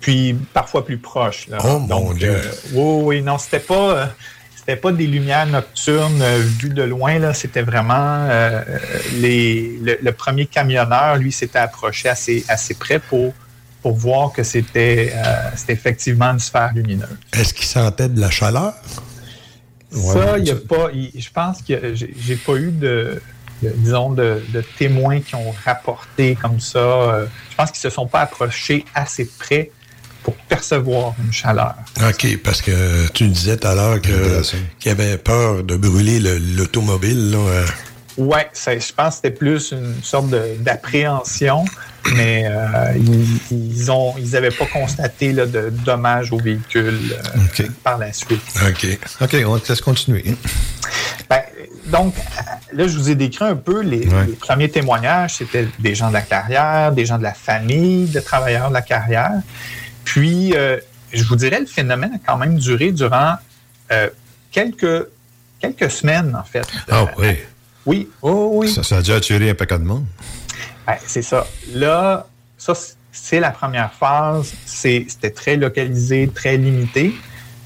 puis 0.00 0.34
parfois 0.52 0.84
plus 0.84 0.98
proche. 0.98 1.48
Oh 1.64 1.78
mon 1.78 2.12
Dieu. 2.12 2.40
oui, 2.72 3.02
oui, 3.04 3.22
non, 3.22 3.38
c'était 3.38 3.60
pas 3.60 4.12
c'était 4.64 4.80
pas 4.80 4.92
des 4.92 5.08
lumières 5.08 5.46
nocturnes 5.46 6.22
euh, 6.22 6.38
vues 6.60 6.68
de 6.68 6.84
loin, 6.84 7.18
là. 7.18 7.34
C'était 7.34 7.62
vraiment 7.62 8.26
euh, 8.30 8.62
les, 9.14 9.76
le, 10.00 10.12
premier 10.12 10.46
camionneur, 10.46 11.16
lui, 11.16 11.32
s'était 11.32 11.58
approché 11.58 12.08
assez, 12.08 12.44
assez 12.46 12.74
près 12.74 13.00
pour, 13.00 13.34
pour 13.82 13.96
voir 13.96 14.32
que 14.32 14.44
c'était 14.44 15.14
euh, 15.16 15.50
effectivement 15.68 16.26
une 16.26 16.38
sphère 16.38 16.70
lumineuse. 16.72 17.08
Est-ce 17.32 17.52
qu'il 17.52 17.66
sentait 17.66 18.08
de 18.08 18.20
la 18.20 18.30
chaleur? 18.30 18.74
Ça, 19.90 20.38
il 20.38 20.44
n'y 20.44 20.50
a 20.50 20.54
pas. 20.54 20.90
je 20.92 21.28
pense 21.34 21.60
que 21.60 21.94
j'ai 21.94 22.36
pas 22.36 22.54
eu 22.54 22.70
de, 22.70 23.20
disons, 23.74 24.12
de, 24.12 24.42
de, 24.48 24.62
témoins 24.78 25.20
qui 25.20 25.34
ont 25.34 25.54
rapporté 25.64 26.36
comme 26.40 26.60
ça. 26.60 27.26
je 27.50 27.56
pense 27.56 27.70
qu'ils 27.70 27.80
se 27.80 27.90
sont 27.90 28.06
pas 28.06 28.20
approchés 28.20 28.84
assez 28.94 29.24
près 29.24 29.70
pour 30.22 30.34
percevoir 30.34 31.14
une 31.24 31.32
chaleur. 31.32 31.74
OK, 32.08 32.38
parce 32.42 32.62
que 32.62 33.08
tu 33.08 33.28
disais 33.28 33.56
tout 33.56 33.68
à 33.68 33.74
l'heure 33.74 34.00
qu'il 34.00 34.12
y 34.86 34.88
avait 34.88 35.18
peur 35.18 35.62
de 35.62 35.76
brûler 35.76 36.20
l'automobile. 36.56 37.34
Euh. 37.34 37.66
Oui, 38.18 38.40
je 38.54 38.92
pense 38.92 39.08
que 39.08 39.14
c'était 39.14 39.30
plus 39.30 39.72
une 39.72 39.94
sorte 40.02 40.28
d'appréhension, 40.58 41.64
mais 42.14 42.44
euh, 42.46 42.92
ils 43.50 43.90
ont 43.90 44.14
ils 44.18 44.30
n'avaient 44.32 44.50
pas 44.50 44.66
constaté 44.66 45.32
de 45.32 45.72
dommages 45.84 46.30
au 46.30 46.38
véhicule 46.38 47.00
euh, 47.60 47.64
par 47.82 47.96
la 47.96 48.12
suite. 48.12 48.42
OK. 48.68 48.86
OK, 49.22 49.36
on 49.46 49.54
va 49.54 49.60
laisse 49.66 49.80
continuer. 49.80 50.36
Ben, 51.32 51.42
donc, 51.86 52.14
là, 52.74 52.86
je 52.86 52.98
vous 52.98 53.08
ai 53.08 53.14
décrit 53.14 53.46
un 53.46 53.56
peu 53.56 53.80
les, 53.80 54.04
les 54.04 54.32
premiers 54.38 54.68
témoignages. 54.68 55.36
C'était 55.36 55.66
des 55.78 55.94
gens 55.94 56.08
de 56.08 56.12
la 56.12 56.20
carrière, 56.20 56.92
des 56.92 57.06
gens 57.06 57.16
de 57.16 57.22
la 57.22 57.32
famille, 57.32 58.04
des 58.06 58.22
travailleurs 58.22 58.68
de 58.68 58.74
la 58.74 58.82
carrière. 58.82 59.40
Puis, 60.04 60.54
euh, 60.54 60.76
je 61.10 61.24
vous 61.24 61.36
dirais, 61.36 61.60
le 61.60 61.66
phénomène 61.66 62.12
a 62.14 62.18
quand 62.26 62.36
même 62.36 62.58
duré 62.58 62.92
durant 62.92 63.36
euh, 63.92 64.10
quelques, 64.50 65.08
quelques 65.58 65.90
semaines, 65.90 66.36
en 66.38 66.44
fait. 66.44 66.66
Ah 66.90 67.06
oui. 67.16 67.38
Oui, 67.86 68.10
oh, 68.20 68.50
oui. 68.52 68.70
Ça, 68.70 68.82
ça, 68.82 68.96
a 68.96 68.98
déjà 68.98 69.16
attiré 69.16 69.48
un 69.48 69.54
paquet 69.54 69.78
de 69.78 69.84
monde. 69.84 70.04
Ben, 70.86 70.96
c'est 71.06 71.22
ça. 71.22 71.46
Là, 71.72 72.26
ça, 72.58 72.74
c'est 73.10 73.40
la 73.40 73.52
première 73.52 73.92
phase. 73.94 74.52
C'était 74.66 75.30
très 75.30 75.56
localisé, 75.56 76.30
très 76.32 76.58
limité. 76.58 77.14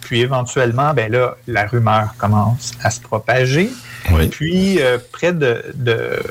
Puis 0.07 0.21
éventuellement, 0.21 0.95
ben 0.95 1.11
là, 1.11 1.37
la 1.49 1.67
rumeur 1.67 2.15
commence 2.17 2.71
à 2.81 2.91
se 2.91 3.01
propager. 3.01 3.71
Oui. 4.13 4.29
Puis 4.29 4.81
euh, 4.81 4.99
près 5.11 5.33
de, 5.33 5.65
de, 5.75 6.23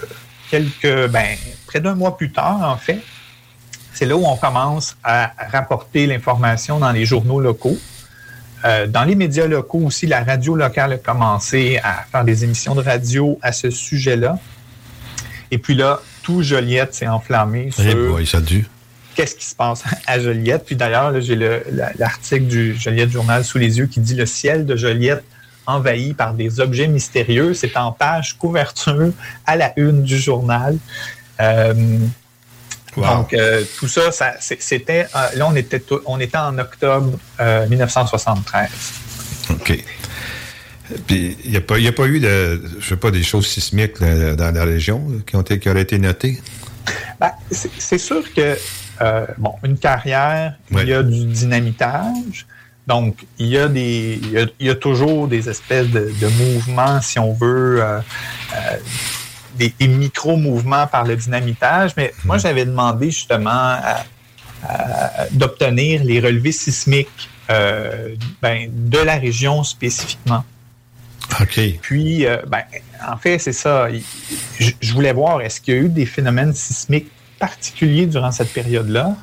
quelques, 0.49 1.09
ben, 1.09 1.35
près 1.67 1.81
d'un 1.81 1.93
mois 1.93 2.15
plus 2.15 2.31
tard, 2.31 2.61
en 2.61 2.77
fait, 2.77 3.01
c'est 3.93 4.05
là 4.05 4.15
où 4.15 4.25
on 4.25 4.37
commence 4.37 4.95
à 5.03 5.33
rapporter 5.51 6.07
l'information 6.07 6.79
dans 6.79 6.93
les 6.93 7.05
journaux 7.05 7.41
locaux. 7.41 7.77
Euh, 8.63 8.87
dans 8.87 9.03
les 9.03 9.15
médias 9.15 9.45
locaux 9.45 9.79
aussi, 9.79 10.07
la 10.07 10.23
radio 10.23 10.55
locale 10.55 10.93
a 10.93 10.97
commencé 10.97 11.77
à 11.83 12.05
faire 12.09 12.23
des 12.23 12.45
émissions 12.45 12.75
de 12.75 12.81
radio 12.81 13.37
à 13.41 13.51
ce 13.51 13.69
sujet-là. 13.69 14.39
Et 15.51 15.57
puis 15.57 15.75
là, 15.75 15.99
tout 16.23 16.43
Joliette 16.43 16.93
s'est 16.93 17.09
enflammé 17.09 17.71
eh 17.77 17.81
sur 17.81 18.25
ça 18.25 18.39
qu'est-ce 19.15 19.35
qui 19.35 19.45
se 19.45 19.55
passe 19.55 19.83
à 20.05 20.19
Joliette. 20.19 20.65
Puis 20.65 20.75
d'ailleurs, 20.75 21.19
j'ai 21.21 21.35
l'article 21.97 22.45
du 22.45 22.75
Joliette 22.75 23.11
Journal 23.11 23.43
sous 23.43 23.57
les 23.57 23.77
yeux 23.77 23.87
qui 23.87 23.99
dit 23.99 24.15
le 24.15 24.25
ciel 24.25 24.65
de 24.65 24.75
Joliette 24.75 25.23
envahi 25.65 26.13
par 26.13 26.33
des 26.33 26.59
objets 26.59 26.87
mystérieux. 26.87 27.53
C'est 27.53 27.75
en 27.77 27.91
page 27.91 28.37
couverture 28.37 29.11
à 29.45 29.55
la 29.55 29.73
une 29.77 30.03
du 30.03 30.17
journal. 30.17 30.77
Euh, 31.41 31.73
donc, 33.01 33.33
euh, 33.33 33.63
tout 33.77 33.87
ça, 33.87 34.09
c'était. 34.39 35.07
Euh, 35.15 35.27
là, 35.35 35.47
on 35.47 35.55
était, 35.55 35.81
on 36.05 36.19
était 36.19 36.37
en 36.37 36.57
octobre 36.57 37.17
1973. 37.69 38.69
Euh, 39.49 39.53
OK. 39.53 39.83
Puis, 41.07 41.37
il 41.43 41.51
n'y 41.51 41.57
a, 41.57 41.61
pas, 41.61 41.75
a 41.75 41.91
pas 41.91 42.05
eu 42.05 42.19
de, 42.19 42.61
je 42.79 42.89
sais 42.89 42.95
pas, 42.95 43.09
des 43.09 43.23
choses 43.23 43.47
sismiques 43.47 43.99
dans 43.99 44.53
la 44.53 44.63
région 44.63 45.03
qui, 45.25 45.35
ont 45.35 45.41
été, 45.41 45.59
qui 45.59 45.69
auraient 45.69 45.81
été 45.81 45.97
notées? 45.97 46.39
Ben, 47.19 47.31
c'est 47.49 47.97
sûr 47.97 48.21
que, 48.33 48.55
bon, 49.37 49.55
une 49.63 49.77
carrière, 49.77 50.55
il 50.71 50.87
y 50.87 50.93
a 50.93 51.03
du 51.03 51.25
dynamitage. 51.25 52.45
Donc, 52.87 53.25
il 53.39 53.47
y 53.47 53.57
a 53.57 53.67
des, 53.67 54.19
il 54.59 54.67
y 54.67 54.69
a, 54.69 54.75
toujours 54.75 55.27
des 55.27 55.49
espèces 55.49 55.89
de, 55.89 56.27
mouvements, 56.27 57.01
si 57.01 57.17
on 57.17 57.33
veut, 57.33 57.83
des, 59.57 59.73
micro-mouvements 59.87 60.85
par 60.85 61.03
le 61.03 61.15
dynamitage, 61.15 61.91
mais 61.97 62.13
moi, 62.23 62.37
j'avais 62.37 62.65
demandé 62.65 63.09
justement 63.09 63.77
d'obtenir 65.31 66.03
les 66.03 66.19
relevés 66.19 66.51
sismiques 66.51 67.29
euh, 67.51 68.15
ben, 68.41 68.69
de 68.71 68.97
la 68.97 69.17
région 69.17 69.63
spécifiquement. 69.63 70.43
OK. 71.39 71.59
Puis, 71.81 72.25
euh, 72.25 72.37
ben, 72.47 72.63
en 73.07 73.17
fait, 73.17 73.37
c'est 73.37 73.53
ça. 73.53 73.87
Je, 74.59 74.93
voulais 74.93 75.13
voir, 75.13 75.41
est-ce 75.41 75.61
qu'il 75.61 75.75
y 75.75 75.77
a 75.77 75.81
eu 75.81 75.89
des 75.89 76.07
phénomènes 76.07 76.55
sismiques 76.55 77.11
particuliers 77.39 78.05
durant 78.05 78.31
cette 78.31 78.53
période-là? 78.53 79.15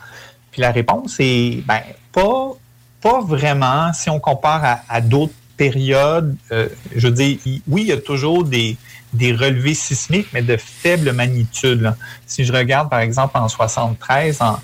Puis 0.50 0.60
la 0.60 0.70
réponse 0.70 1.16
est, 1.18 1.62
ben, 1.66 1.80
pas, 2.12 2.52
pas 3.00 3.20
vraiment. 3.22 3.92
Si 3.92 4.10
on 4.10 4.20
compare 4.20 4.80
à, 4.88 5.00
d'autres 5.00 5.32
périodes, 5.56 6.36
euh, 6.50 6.68
je 6.94 7.08
veux 7.08 7.14
dire, 7.14 7.38
oui, 7.68 7.82
il 7.82 7.86
y 7.88 7.92
a 7.92 8.00
toujours 8.00 8.44
des, 8.44 8.76
des 9.12 9.32
relevés 9.32 9.74
sismiques, 9.74 10.28
mais 10.32 10.42
de 10.42 10.56
faible 10.56 11.12
magnitude. 11.12 11.94
Si 12.26 12.44
je 12.44 12.52
regarde, 12.52 12.90
par 12.90 13.00
exemple, 13.00 13.36
en 13.36 13.48
73, 13.48 14.40
en 14.42 14.60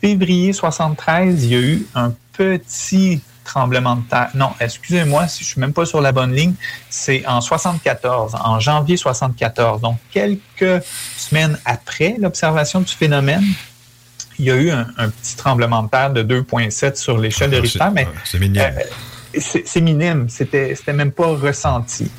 février 0.00 0.52
73, 0.52 1.44
il 1.44 1.50
y 1.50 1.54
a 1.54 1.60
eu 1.60 1.86
un 1.94 2.14
petit 2.32 3.20
tremblement 3.44 3.96
de 3.96 4.02
terre. 4.02 4.30
Non, 4.34 4.50
excusez-moi, 4.60 5.28
si 5.28 5.44
je 5.44 5.50
suis 5.50 5.60
même 5.60 5.72
pas 5.72 5.84
sur 5.84 6.00
la 6.00 6.12
bonne 6.12 6.32
ligne, 6.32 6.54
c'est 6.90 7.26
en 7.26 7.40
74, 7.40 8.34
en 8.42 8.60
janvier 8.60 8.96
74. 8.96 9.80
Donc, 9.80 9.98
quelques 10.10 10.82
semaines 11.16 11.58
après 11.64 12.16
l'observation 12.18 12.80
du 12.80 12.92
phénomène, 12.92 13.44
il 14.38 14.46
y 14.46 14.50
a 14.50 14.56
eu 14.56 14.70
un, 14.70 15.08
petit 15.10 15.36
tremblement 15.36 15.84
de 15.84 15.88
terre 15.88 16.12
de 16.12 16.22
2,7 16.22 16.96
sur 16.96 17.18
l'échelle 17.18 17.50
de 17.50 17.58
ah, 17.58 17.60
Richter, 17.60 17.86
mais 17.92 18.08
c'est 18.24 18.40
minime. 18.40 18.62
Euh, 18.62 19.40
c'est 19.40 19.80
minime, 19.80 20.28
c'était 20.28 20.76
même 20.92 21.12
pas 21.12 21.28
ressenti. 21.28 22.10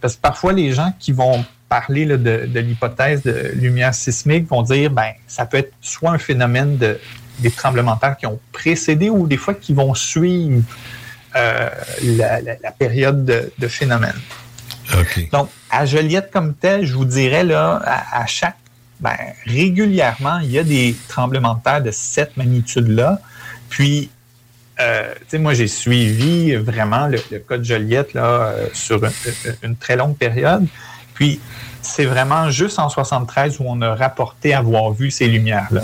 Parce 0.00 0.16
que 0.16 0.20
parfois, 0.20 0.52
les 0.52 0.72
gens 0.72 0.92
qui 0.98 1.12
vont 1.12 1.44
parler 1.68 2.06
de, 2.06 2.48
l'hypothèse 2.60 3.22
de 3.22 3.52
lumière 3.54 3.94
sismique 3.94 4.48
vont 4.48 4.62
dire 4.62 4.90
ben 4.90 5.12
ça 5.26 5.44
peut 5.44 5.58
être 5.58 5.72
soit 5.82 6.12
un 6.12 6.18
phénomène 6.18 6.78
de, 6.78 6.98
des 7.38 7.50
tremblements 7.50 7.94
de 7.94 8.00
terre 8.00 8.16
qui 8.16 8.26
ont 8.26 8.40
précédé 8.52 9.10
ou 9.10 9.26
des 9.26 9.36
fois 9.36 9.54
qui 9.54 9.74
vont 9.74 9.94
suivre 9.94 10.62
euh, 11.36 11.68
la, 12.02 12.70
période 12.72 13.24
de, 13.24 13.68
phénomène. 13.68 14.18
Donc, 15.32 15.50
à 15.70 15.84
Joliette 15.84 16.30
comme 16.32 16.54
tel, 16.54 16.86
je 16.86 16.94
vous 16.94 17.04
dirais 17.04 17.44
là, 17.44 17.82
à, 17.84 18.26
chaque 18.26 18.56
ben, 19.00 19.16
régulièrement, 19.44 20.38
il 20.38 20.50
y 20.50 20.58
a 20.58 20.64
des 20.64 20.96
tremblements 21.08 21.54
de 21.54 21.62
terre 21.62 21.82
de 21.82 21.90
cette 21.90 22.36
magnitude-là. 22.36 23.20
Puis 23.68 24.10
euh, 24.80 25.12
moi, 25.34 25.54
j'ai 25.54 25.68
suivi 25.68 26.54
vraiment 26.54 27.06
le, 27.06 27.18
cas 27.18 27.58
de 27.58 27.64
Joliette 27.64 28.14
là, 28.14 28.24
euh, 28.24 28.68
sur 28.72 29.00
une, 29.62 29.76
très 29.76 29.96
longue 29.96 30.16
période. 30.16 30.66
Puis, 31.14 31.40
c'est 31.82 32.04
vraiment 32.04 32.50
juste 32.50 32.78
en 32.78 32.88
73 32.88 33.60
où 33.60 33.64
on 33.66 33.80
a 33.82 33.94
rapporté 33.94 34.54
avoir 34.54 34.92
vu 34.92 35.10
ces 35.10 35.26
lumières-là. 35.26 35.82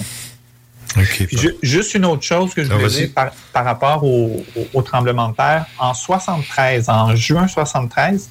Juste 1.63 1.95
une 1.95 2.05
autre 2.05 2.23
chose 2.23 2.55
que 2.55 2.63
je 2.63 2.71
ah, 2.71 2.77
voulais 2.77 2.89
dire 2.89 3.11
par, 3.53 3.65
rapport 3.65 4.05
au, 4.05 4.83
tremblement 4.83 5.31
de 5.31 5.37
terre. 5.37 5.67
En 5.79 5.95
73, 5.95 6.89
en 6.89 7.17
juin 7.17 7.49
73, 7.49 8.29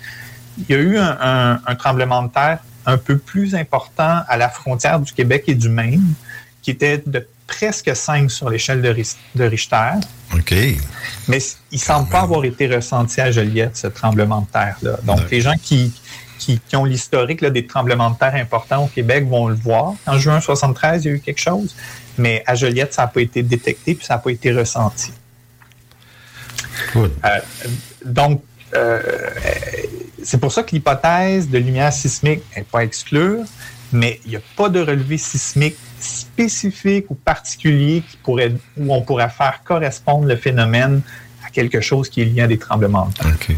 il 0.58 0.76
y 0.76 0.78
a 0.78 0.82
eu 0.82 0.98
un, 0.98 1.58
tremblement 1.78 2.24
de 2.24 2.30
terre 2.30 2.60
un 2.86 2.98
peu 2.98 3.18
plus 3.18 3.56
important 3.56 4.22
à 4.28 4.38
la 4.38 4.50
frontière 4.50 5.00
du 5.00 5.12
Québec 5.14 5.46
et 5.48 5.56
du 5.56 5.70
Maine, 5.70 6.14
qui 6.62 6.72
était 6.72 7.02
de 7.06 7.26
presque 7.48 7.96
5 7.96 8.32
sur 8.32 8.50
l'échelle 8.50 8.82
de, 8.82 9.44
Richter. 9.44 9.92
OK. 10.34 10.54
Mais 11.28 11.40
il 11.72 11.76
ne 11.76 11.80
semble 11.80 12.10
pas 12.10 12.22
avoir 12.22 12.44
été 12.46 12.68
ressenti 12.68 13.22
à 13.22 13.32
Joliette, 13.32 13.78
ce 13.78 13.88
tremblement 13.88 14.42
de 14.42 14.48
terre-là. 14.48 14.98
Donc, 15.04 15.30
les 15.30 15.42
gens 15.42 15.56
qui, 15.62 15.94
qui, 16.40 16.76
ont 16.76 16.86
l'historique 16.86 17.44
des 17.46 17.66
tremblements 17.66 18.12
de 18.12 18.18
terre 18.18 18.36
importants 18.36 18.84
au 18.84 18.88
Québec 18.88 19.28
vont 19.28 19.48
le 19.48 19.56
voir. 19.56 19.94
En 20.06 20.18
juin 20.18 20.40
73, 20.40 21.04
il 21.04 21.08
y 21.08 21.12
a 21.12 21.16
eu 21.16 21.20
quelque 21.20 21.42
chose, 21.42 21.76
mais 22.18 22.44
à 22.46 22.56
Joliette, 22.56 22.94
ça 22.94 23.04
n'a 23.04 23.08
pas 23.08 23.22
été 23.22 23.44
détecté 23.44 23.96
puis 23.96 24.06
ça 24.06 24.16
n'a 24.16 24.20
pas 24.20 24.32
été 24.32 24.52
ressenti. 24.52 25.12
Euh, 26.96 27.10
donc, 28.06 28.44
euh, 28.76 29.02
c'est 30.24 30.40
pour 30.40 30.52
ça 30.52 30.64
que 30.64 30.72
l'hypothèse 30.72 31.50
de 31.50 31.58
lumière 31.58 31.94
sismique 31.94 32.42
n'est 32.56 32.64
pas 32.64 32.84
exclure, 32.84 33.44
mais 33.92 34.20
il 34.26 34.32
n'y 34.32 34.38
a 34.38 34.42
pas 34.56 34.70
de 34.70 34.80
relevé 34.80 35.18
sismique 35.18 35.76
spécifique 36.00 37.06
ou 37.10 37.16
particulier 37.16 38.04
qui 38.10 38.18
pourrait, 38.18 38.54
où 38.78 38.94
on 38.94 39.02
pourrait 39.02 39.30
faire 39.30 39.62
correspondre 39.64 40.26
le 40.28 40.36
phénomène 40.36 41.02
à 41.46 41.50
quelque 41.50 41.82
chose 41.82 42.10
qui 42.10 42.22
est 42.22 42.26
lié 42.26 42.42
à 42.42 42.48
des 42.48 42.58
tremblements 42.58 43.08
de 43.08 43.14
terre. 43.14 43.58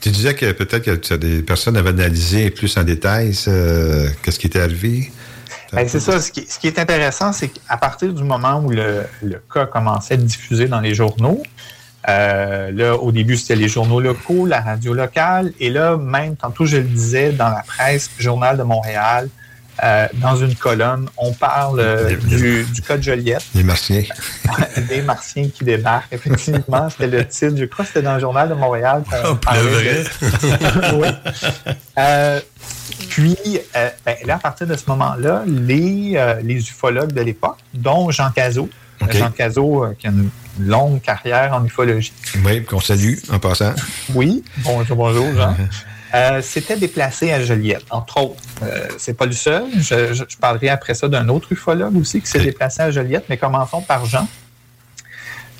Tu 0.00 0.10
disais 0.10 0.34
que 0.34 0.52
peut-être 0.52 0.84
que 0.84 1.14
des 1.14 1.42
personnes 1.42 1.76
avaient 1.76 1.90
analysé 1.90 2.50
plus 2.50 2.76
en 2.76 2.84
détail 2.84 3.32
qu'est-ce 3.32 4.38
qui 4.38 4.46
était 4.46 4.60
arrivé? 4.60 5.10
Ben, 5.72 5.88
c'est 5.88 6.00
ça. 6.00 6.20
Ce 6.20 6.30
qui, 6.30 6.66
est 6.66 6.78
intéressant, 6.78 7.32
c'est 7.32 7.48
qu'à 7.48 7.76
partir 7.76 8.12
du 8.12 8.24
moment 8.24 8.60
où 8.60 8.70
le, 8.70 9.04
cas 9.52 9.66
commençait 9.66 10.14
à 10.14 10.16
être 10.16 10.24
diffusé 10.24 10.66
dans 10.66 10.80
les 10.80 10.94
journaux, 10.94 11.42
euh, 12.08 12.70
là, 12.72 12.96
au 12.96 13.12
début, 13.12 13.36
c'était 13.36 13.56
les 13.56 13.68
journaux 13.68 14.00
locaux, 14.00 14.46
la 14.46 14.60
radio 14.60 14.94
locale, 14.94 15.52
et 15.60 15.68
là, 15.68 15.96
même, 15.96 16.36
tantôt, 16.36 16.64
je 16.64 16.78
le 16.78 16.84
disais, 16.84 17.32
dans 17.32 17.50
la 17.50 17.62
presse, 17.66 18.10
Journal 18.18 18.56
de 18.56 18.62
Montréal, 18.62 19.28
euh, 19.84 20.08
dans 20.14 20.36
une 20.36 20.54
colonne, 20.54 21.08
on 21.16 21.32
parle 21.32 21.80
euh, 21.80 22.16
du, 22.16 22.64
du, 22.64 22.82
cas 22.82 22.96
de 22.96 23.02
Joliette. 23.02 23.44
Des 23.54 23.62
Martiens. 23.62 24.02
des 24.88 25.02
Martiens 25.02 25.48
qui 25.48 25.64
débarquent. 25.64 26.12
Effectivement, 26.12 26.90
c'était 26.90 27.06
le 27.06 27.26
titre. 27.26 27.56
Je 27.56 27.64
crois 27.64 27.84
que 27.84 27.88
c'était 27.88 28.02
dans 28.02 28.14
le 28.14 28.20
Journal 28.20 28.48
de 28.48 28.54
Montréal. 28.54 29.04
On 29.24 29.36
parlait 29.36 29.60
oui. 30.94 31.08
Euh, 31.98 32.40
puis, 33.08 33.36
ben, 34.04 34.16
là, 34.26 34.34
à 34.34 34.38
partir 34.38 34.66
de 34.66 34.76
ce 34.76 34.84
moment-là, 34.88 35.44
les, 35.46 36.38
les 36.42 36.68
ufologues 36.68 37.12
de 37.12 37.20
l'époque, 37.20 37.58
dont 37.74 38.10
Jean 38.10 38.30
Cazot, 38.30 38.68
Jean 39.10 39.30
Cazot, 39.30 39.94
qui 39.98 40.08
a 40.08 40.10
une 40.10 40.30
longue 40.58 41.00
carrière 41.00 41.52
en 41.54 41.64
ufologie. 41.64 42.12
Oui, 42.44 42.64
qu'on 42.64 42.80
salue 42.80 43.14
en 43.32 43.38
passant. 43.38 43.74
Oui, 44.14 44.42
bonjour, 44.58 44.96
bonjour, 44.96 45.26
Jean. 45.36 45.56
Euh, 46.14 46.40
c'était 46.42 46.76
déplacé 46.76 47.32
à 47.32 47.42
Joliette, 47.42 47.84
entre 47.90 48.22
autres. 48.22 48.42
Euh, 48.62 48.88
c'est 48.98 49.14
pas 49.14 49.26
le 49.26 49.32
seul. 49.32 49.64
Je, 49.78 50.24
parlerai 50.40 50.70
après 50.70 50.94
ça 50.94 51.08
d'un 51.08 51.28
autre 51.28 51.52
ufologue 51.52 51.96
aussi 51.96 52.20
qui 52.20 52.26
s'est 52.26 52.40
déplacé 52.40 52.82
à 52.82 52.90
Joliette, 52.90 53.24
mais 53.28 53.36
commençons 53.36 53.82
par 53.82 54.06
Jean. 54.06 54.26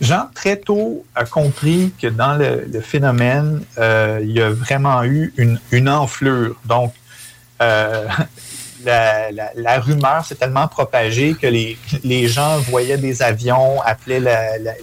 Jean, 0.01 0.29
très 0.35 0.57
tôt, 0.57 1.05
a 1.15 1.25
compris 1.25 1.93
que 2.01 2.07
dans 2.07 2.35
le, 2.35 2.81
phénomène, 2.81 3.63
euh, 3.79 4.21
il 4.23 4.31
y 4.31 4.41
a 4.41 4.51
vraiment 4.51 5.03
eu 5.05 5.33
une, 5.37 5.61
une 5.71 5.89
enflure. 5.89 6.57
Donc, 6.65 6.95
la, 8.85 9.81
rumeur 9.81 10.25
s'est 10.25 10.35
tellement 10.35 10.69
propagée 10.69 11.35
que 11.35 11.47
les, 11.47 12.29
gens 12.29 12.59
voyaient 12.59 12.99
des 12.99 13.23
avions, 13.23 13.81
appelaient 13.83 14.23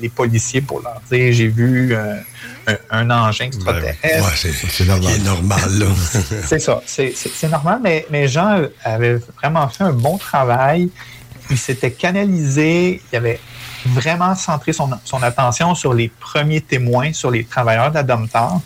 les 0.01 0.09
policiers 0.09 0.61
pour 0.61 0.81
leur 0.81 1.01
dire 1.11 1.33
j'ai 1.33 1.47
vu 1.47 1.93
euh, 1.93 2.15
un, 2.89 3.09
engin 3.09 3.45
extraterrestre. 3.45 3.99
Ben, 4.03 4.23
c'est 4.33 4.85
normal. 4.85 5.21
normal 5.21 5.59
c'est 6.45 6.59
ça, 6.59 6.81
c'est 6.85 7.49
normal, 7.49 7.79
mais, 7.83 8.05
mais 8.09 8.27
Jean 8.27 8.63
avait 8.83 9.19
vraiment 9.41 9.67
fait 9.69 9.83
un 9.83 9.93
bon 9.93 10.17
travail. 10.17 10.89
Il 11.49 11.57
s'était 11.57 11.91
canalisé, 11.91 13.01
il 13.11 13.15
avait 13.15 13.39
vraiment 13.85 14.33
centré 14.35 14.73
son, 14.73 14.89
son 15.03 15.21
attention 15.21 15.75
sur 15.75 15.93
les 15.93 16.09
premiers 16.09 16.61
témoins, 16.61 17.13
sur 17.13 17.29
les 17.29 17.43
travailleurs 17.43 17.89
de 17.89 17.95
la 17.95 18.03
Domtar. 18.03 18.59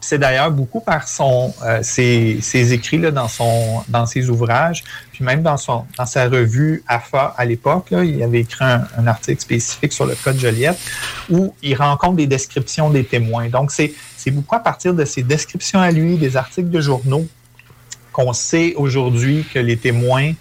C'est 0.00 0.18
d'ailleurs 0.18 0.50
beaucoup 0.50 0.80
par 0.80 1.06
son, 1.06 1.52
euh, 1.62 1.80
ses, 1.82 2.72
écrits 2.72 2.98
là, 2.98 3.10
dans, 3.10 3.28
son, 3.28 3.82
dans 3.88 4.06
ses 4.06 4.30
ouvrages, 4.30 4.82
puis 5.12 5.24
même 5.24 5.42
dans, 5.42 5.58
son, 5.58 5.84
dans 5.98 6.06
sa 6.06 6.26
revue 6.28 6.82
AFA 6.88 7.34
à 7.36 7.44
l'époque, 7.44 7.88
il 7.90 8.22
avait 8.22 8.40
écrit 8.40 8.64
un, 8.64 9.06
article 9.06 9.40
spécifique 9.40 9.92
sur 9.92 10.06
le 10.06 10.14
cas 10.14 10.32
de 10.32 10.38
Joliette 10.38 10.78
où 11.28 11.54
il 11.62 11.74
rencontre 11.74 12.16
des 12.16 12.26
descriptions 12.26 12.88
des 12.90 13.04
témoins. 13.04 13.48
Donc, 13.48 13.70
c'est 13.72 13.92
beaucoup 14.30 14.56
à 14.56 14.60
partir 14.60 14.94
de 14.94 15.04
ces 15.04 15.22
descriptions 15.22 15.80
à 15.80 15.90
lui, 15.90 16.16
des 16.16 16.36
articles 16.36 16.70
de 16.70 16.80
journaux, 16.80 17.26
qu'on 18.12 18.32
sait 18.32 18.74
aujourd'hui 18.76 19.46
que 19.52 19.58
les 19.58 19.76
témoins 19.76 20.32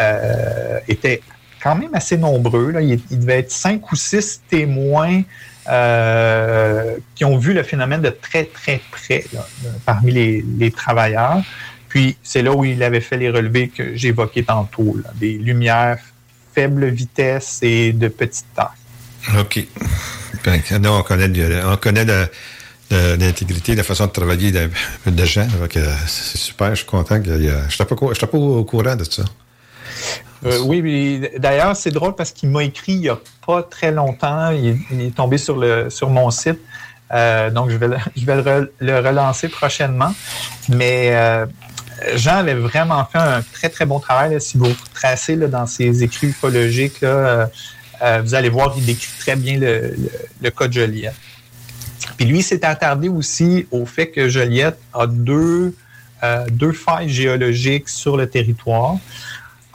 euh, 0.00 0.80
étaient 0.88 1.22
quand 1.62 1.74
même 1.74 1.94
assez 1.94 2.16
nombreux. 2.16 2.72
Là. 2.72 2.82
Il, 2.82 3.00
devait 3.10 3.38
être 3.38 3.50
cinq 3.50 3.90
ou 3.90 3.96
six 3.96 4.42
témoins 4.48 5.22
euh, 5.68 6.96
qui 7.14 7.24
ont 7.24 7.38
vu 7.38 7.54
le 7.54 7.62
phénomène 7.62 8.02
de 8.02 8.10
très, 8.10 8.44
très 8.44 8.80
près 8.90 9.24
parmi 9.84 10.12
les, 10.12 10.70
travailleurs. 10.70 11.42
Puis 11.88 12.16
c'est 12.22 12.42
là 12.42 12.52
où 12.52 12.64
il 12.64 12.82
avait 12.82 13.00
fait 13.00 13.16
les 13.16 13.30
relevés 13.30 13.68
que 13.68 13.94
j'évoquais 13.94 14.42
tantôt, 14.42 14.96
des 15.14 15.38
lumières 15.38 15.98
faible 16.54 16.86
vitesse 16.86 17.58
et 17.62 17.92
de 17.92 18.08
petite 18.08 18.46
taille. 18.54 19.38
OK. 19.40 19.66
Ben, 20.44 20.60
on 20.86 21.02
connaît, 21.02 21.64
on 21.64 21.76
connaît 21.76 22.04
l'intégrité, 22.90 23.74
la 23.74 23.82
façon 23.82 24.06
de 24.06 24.12
travailler 24.12 24.52
de, 24.52 25.24
gens. 25.24 25.48
C'est 26.06 26.38
super, 26.38 26.70
je 26.70 26.76
suis 26.76 26.86
content. 26.86 27.20
Je 27.24 27.30
n'étais 27.32 27.84
pas, 27.84 28.26
pas 28.26 28.38
au 28.38 28.64
courant 28.64 28.96
de 28.96 29.04
ça. 29.04 29.24
Euh, 30.44 30.58
oui, 30.64 31.22
d'ailleurs, 31.38 31.74
c'est 31.74 31.90
drôle 31.90 32.14
parce 32.14 32.30
qu'il 32.30 32.50
m'a 32.50 32.64
écrit 32.64 32.92
il 32.92 33.00
n'y 33.00 33.08
a 33.08 33.18
pas 33.46 33.62
très 33.62 33.90
longtemps. 33.90 34.50
Il, 34.50 35.00
est 35.00 35.14
tombé 35.14 35.38
sur, 35.38 35.56
le, 35.56 35.88
sur 35.88 36.10
mon 36.10 36.30
site. 36.30 36.60
Euh, 37.12 37.50
donc, 37.50 37.70
je 37.70 37.76
vais, 37.76 37.88
le, 37.88 37.96
je 38.16 38.26
vais 38.26 38.42
le, 38.80 38.98
relancer 38.98 39.48
prochainement. 39.48 40.12
Mais 40.68 41.10
euh, 41.14 41.46
Jean 42.16 42.36
avait 42.36 42.54
vraiment 42.54 43.04
fait 43.06 43.18
un 43.18 43.42
très, 43.42 43.70
très 43.70 43.86
bon 43.86 44.00
travail. 44.00 44.38
Si 44.40 44.58
vous 44.58 44.72
tracez 44.92 45.36
dans 45.36 45.66
ses 45.66 46.02
écrits 46.02 46.28
ufologiques, 46.28 47.02
vous 47.02 48.34
allez 48.34 48.50
voir 48.50 48.74
qu'il 48.74 48.84
décrit 48.84 49.12
très 49.18 49.36
bien 49.36 49.58
le, 49.58 49.94
le, 50.42 50.50
cas 50.50 50.68
de 50.68 50.72
Joliette. 50.74 51.14
Puis 52.18 52.26
lui, 52.26 52.42
s'est 52.42 52.66
attardé 52.66 53.08
aussi 53.08 53.66
au 53.70 53.86
fait 53.86 54.08
que 54.08 54.28
Joliette 54.28 54.78
a 54.92 55.06
deux, 55.06 55.74
deux 56.50 56.72
failles 56.72 57.08
géologiques 57.08 57.88
sur 57.88 58.18
le 58.18 58.28
territoire. 58.28 58.98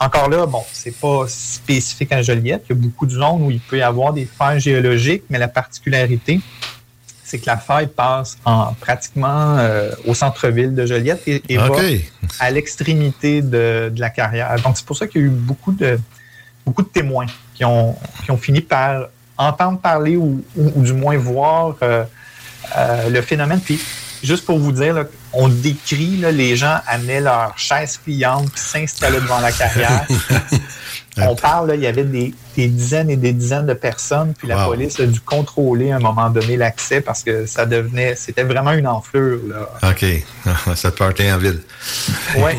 Encore 0.02 0.30
là, 0.30 0.46
bon, 0.46 0.64
c'est 0.72 0.98
pas 0.98 1.26
spécifique 1.28 2.10
à 2.10 2.22
Joliette. 2.22 2.64
Il 2.70 2.74
y 2.74 2.78
a 2.78 2.82
beaucoup 2.82 3.04
de 3.04 3.12
zones 3.12 3.42
où 3.42 3.50
il 3.50 3.60
peut 3.60 3.76
y 3.76 3.82
avoir 3.82 4.14
des 4.14 4.24
failles 4.24 4.58
géologiques, 4.58 5.24
mais 5.28 5.38
la 5.38 5.46
particularité, 5.46 6.40
c'est 7.22 7.38
que 7.38 7.46
la 7.46 7.58
faille 7.58 7.86
passe 7.86 8.38
en 8.46 8.72
pratiquement 8.72 9.58
euh, 9.58 9.92
au 10.06 10.14
centre-ville 10.14 10.74
de 10.74 10.86
Joliette 10.86 11.22
et, 11.26 11.56
va 11.58 11.68
à 12.38 12.50
l'extrémité 12.50 13.42
de, 13.42 13.92
la 13.94 14.08
carrière. 14.08 14.56
Donc, 14.62 14.78
c'est 14.78 14.86
pour 14.86 14.96
ça 14.96 15.06
qu'il 15.06 15.20
y 15.20 15.24
a 15.24 15.26
eu 15.26 15.30
beaucoup 15.30 15.72
de, 15.72 16.00
beaucoup 16.64 16.82
de 16.82 16.88
témoins 16.88 17.26
qui 17.54 17.66
ont, 17.66 17.94
qui 18.24 18.30
ont 18.30 18.38
fini 18.38 18.62
par 18.62 19.08
entendre 19.36 19.78
parler 19.80 20.16
ou, 20.16 20.42
du 20.56 20.94
moins 20.94 21.18
voir 21.18 21.76
euh, 21.82 22.04
euh, 22.74 23.10
le 23.10 23.20
phénomène. 23.20 23.60
Puis, 23.60 23.78
juste 24.22 24.46
pour 24.46 24.58
vous 24.58 24.72
dire, 24.72 25.04
on 25.32 25.48
décrit, 25.48 26.16
les 26.16 26.56
gens 26.56 26.78
amenaient 26.86 27.20
leur 27.20 27.56
chaise 27.56 27.98
pliante 28.02 28.50
puis 28.50 28.60
s'installaient 28.60 29.20
devant 29.20 29.40
la 29.40 29.52
carrière. 29.52 30.06
on 31.18 31.34
parle, 31.34 31.72
il 31.74 31.80
y 31.80 31.86
avait 31.86 32.04
des, 32.04 32.34
dizaines 32.56 33.10
et 33.10 33.16
des 33.16 33.32
dizaines 33.32 33.66
de 33.66 33.74
personnes, 33.74 34.34
puis 34.36 34.48
la 34.48 34.64
police 34.66 34.98
a 35.00 35.06
dû 35.06 35.20
contrôler 35.20 35.92
à 35.92 35.96
un 35.96 36.00
moment 36.00 36.30
donné 36.30 36.56
l'accès 36.56 37.00
parce 37.00 37.22
que 37.22 37.46
ça 37.46 37.64
devenait, 37.64 38.14
c'était 38.16 38.42
vraiment 38.42 38.72
une 38.72 38.86
enflure. 38.86 39.40
OK. 39.82 40.04
Ça 40.74 40.90
partait 40.90 41.30
en 41.32 41.38
ville. 41.38 41.60
Oui. 42.36 42.52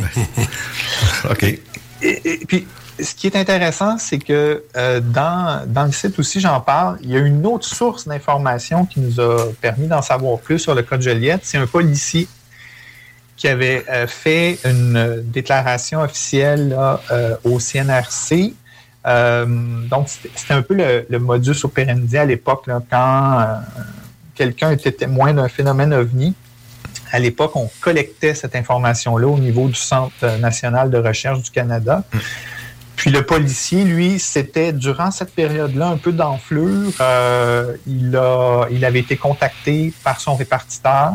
OK. 1.30 1.60
Et, 2.04 2.40
puis, 2.48 2.68
ce 3.00 3.14
qui 3.14 3.28
est 3.28 3.36
intéressant, 3.36 3.98
c'est 3.98 4.18
que 4.18 4.64
euh, 4.76 5.00
dans, 5.00 5.64
dans 5.68 5.86
le 5.86 5.92
site 5.92 6.18
aussi, 6.18 6.40
j'en 6.40 6.60
parle, 6.62 6.98
il 7.04 7.12
y 7.12 7.16
a 7.16 7.20
une 7.20 7.46
autre 7.46 7.66
source 7.66 8.08
d'information 8.08 8.86
qui 8.86 9.02
nous 9.02 9.20
a 9.20 9.52
permis 9.62 9.88
d'en 9.88 10.02
savoir 10.02 10.40
plus 10.40 10.58
sur 10.58 10.74
le 10.74 10.82
cas 10.82 10.98
de 10.98 11.04
Joliette. 11.04 11.42
C'est 11.44 11.58
un 11.58 11.68
policier 11.68 12.28
qui 13.42 13.48
avait 13.48 13.84
euh, 13.90 14.06
fait 14.06 14.60
une 14.66 15.24
déclaration 15.26 16.02
officielle 16.02 16.78
euh, 17.10 17.36
au 17.44 17.60
CNRC. 17.60 18.54
donc, 19.90 20.10
c'était 20.36 20.54
un 20.54 20.62
peu 20.62 20.76
le, 20.76 21.18
modus 21.18 21.64
operandi 21.64 22.20
à 22.20 22.26
l'époque, 22.26 22.70
quand 22.92 23.62
quelqu'un 24.36 24.70
était 24.70 24.92
témoin 24.92 25.34
d'un 25.34 25.50
phénomène 25.50 25.92
ovni. 25.92 26.36
À 27.12 27.18
l'époque, 27.18 27.56
on 27.56 27.68
collectait 27.82 28.36
cette 28.36 28.56
information-là 28.56 29.28
au 29.28 29.40
niveau 29.40 29.68
du 29.68 29.74
Centre 29.74 30.38
national 30.38 30.92
de 30.92 31.00
recherche 31.00 31.42
du 31.42 31.50
Canada. 31.50 32.04
Mm. 32.14 32.18
Puis 32.96 33.10
le 33.10 33.24
policier, 33.24 33.84
lui, 33.84 34.20
c'était 34.20 34.72
durant 34.72 35.10
cette 35.10 35.34
période-là 35.34 35.88
un 35.88 35.98
peu 35.98 36.12
d'enflure. 36.12 36.92
Euh, 37.02 37.76
il, 37.88 38.16
a, 38.16 38.68
il 38.70 38.86
avait 38.86 39.00
été 39.00 39.18
contacté 39.18 39.92
par 40.04 40.22
son 40.22 40.36
répartiteur 40.36 41.14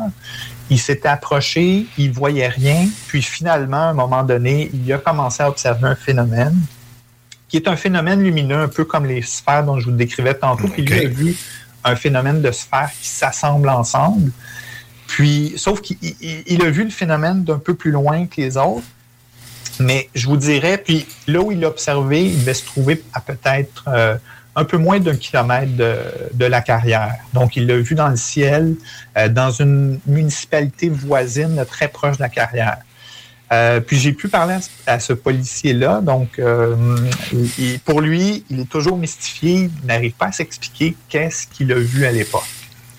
il 0.70 0.78
s'était 0.78 1.08
approché, 1.08 1.86
il 1.96 2.12
voyait 2.12 2.48
rien, 2.48 2.88
puis 3.08 3.22
finalement, 3.22 3.88
à 3.88 3.90
un 3.90 3.94
moment 3.94 4.24
donné, 4.24 4.70
il 4.72 4.92
a 4.92 4.98
commencé 4.98 5.42
à 5.42 5.48
observer 5.48 5.88
un 5.88 5.94
phénomène 5.94 6.58
qui 7.48 7.56
est 7.56 7.68
un 7.68 7.76
phénomène 7.76 8.22
lumineux, 8.22 8.58
un 8.58 8.68
peu 8.68 8.84
comme 8.84 9.06
les 9.06 9.22
sphères 9.22 9.64
dont 9.64 9.78
je 9.78 9.86
vous 9.86 9.96
décrivais 9.96 10.34
tantôt. 10.34 10.68
Puis 10.68 10.82
lui 10.82 11.06
a 11.06 11.08
vu 11.08 11.36
un 11.84 11.94
phénomène 11.94 12.42
de 12.42 12.50
sphères 12.50 12.90
qui 13.00 13.08
s'assemblent 13.08 13.68
ensemble. 13.68 14.32
Puis, 15.06 15.54
sauf 15.56 15.80
qu'il 15.80 16.62
a 16.62 16.70
vu 16.70 16.84
le 16.84 16.90
phénomène 16.90 17.44
d'un 17.44 17.58
peu 17.58 17.74
plus 17.74 17.92
loin 17.92 18.26
que 18.26 18.40
les 18.40 18.56
autres. 18.56 18.86
Mais 19.78 20.08
je 20.14 20.26
vous 20.26 20.36
dirais, 20.36 20.78
puis 20.78 21.06
là 21.26 21.40
où 21.40 21.52
il 21.52 21.60
l'a 21.60 21.68
observé, 21.68 22.24
il 22.24 22.40
devait 22.40 22.54
se 22.54 22.64
trouver 22.64 23.02
à 23.12 23.20
peut-être 23.20 23.84
euh, 23.88 24.16
un 24.56 24.64
peu 24.64 24.78
moins 24.78 24.98
d'un 24.98 25.14
kilomètre 25.14 25.72
de, 25.76 26.44
la 26.44 26.60
carrière. 26.60 27.14
Donc, 27.34 27.56
il 27.56 27.66
l'a 27.66 27.76
vu 27.76 27.94
dans 27.94 28.08
le 28.08 28.16
ciel, 28.16 28.74
euh, 29.16 29.28
dans 29.28 29.50
une 29.50 30.00
municipalité 30.06 30.88
voisine 30.88 31.64
très 31.70 31.88
proche 31.88 32.16
de 32.16 32.22
la 32.22 32.28
carrière. 32.28 32.78
Euh, 33.52 33.78
puis 33.80 33.96
j'ai 33.96 34.12
pu 34.12 34.28
parler 34.28 34.56
à, 34.86 34.98
ce 34.98 35.12
policier-là. 35.12 36.00
Donc, 36.00 36.40
pour 37.84 38.00
lui, 38.00 38.44
il 38.50 38.60
est 38.60 38.68
toujours 38.68 38.96
mystifié. 38.96 39.70
Il 39.82 39.86
n'arrive 39.86 40.14
pas 40.14 40.26
à 40.26 40.32
s'expliquer 40.32 40.96
qu'est-ce 41.08 41.46
qu'il 41.46 41.70
a 41.70 41.78
vu 41.78 42.04
à 42.06 42.10
l'époque 42.10 42.42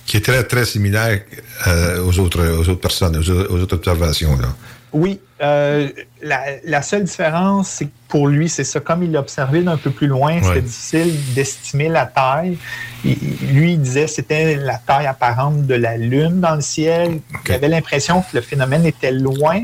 qui 0.08 0.18
est 0.18 0.22
très, 0.22 0.44
très 0.46 0.66
similaire 0.66 1.22
euh, 1.68 2.04
aux, 2.04 2.18
autres, 2.20 2.42
aux 2.42 2.70
autres 2.70 2.80
personnes, 2.80 3.18
aux, 3.18 3.30
autres 3.30 3.76
observations. 3.76 4.36
Là. 4.38 4.48
Oui. 4.94 5.20
Euh, 5.42 5.90
la, 6.22 6.82
seule 6.82 7.04
différence, 7.04 7.70
c'est 7.70 7.86
que 7.86 7.92
pour 8.08 8.28
lui, 8.28 8.50
c'est 8.50 8.64
ça. 8.64 8.80
Comme 8.80 9.04
il 9.04 9.12
l'a 9.12 9.20
observé 9.20 9.62
d'un 9.62 9.78
peu 9.78 9.92
plus 9.92 10.08
loin, 10.08 10.42
c'était 10.42 10.62
difficile 10.62 11.34
d'estimer 11.34 11.90
la 11.90 12.06
taille. 12.06 12.58
lui, 13.04 13.74
il 13.74 13.82
disait 13.82 14.06
que 14.06 14.12
c'était 14.12 14.56
la 14.56 14.78
taille 14.78 15.06
apparente 15.06 15.68
de 15.68 15.76
la 15.76 15.98
Lune 15.98 16.40
dans 16.40 16.56
le 16.56 16.62
ciel. 16.62 17.20
Il 17.48 17.52
avait 17.54 17.68
l'impression 17.68 18.22
que 18.22 18.36
le 18.36 18.42
phénomène 18.42 18.86
était 18.86 19.12
loin, 19.12 19.62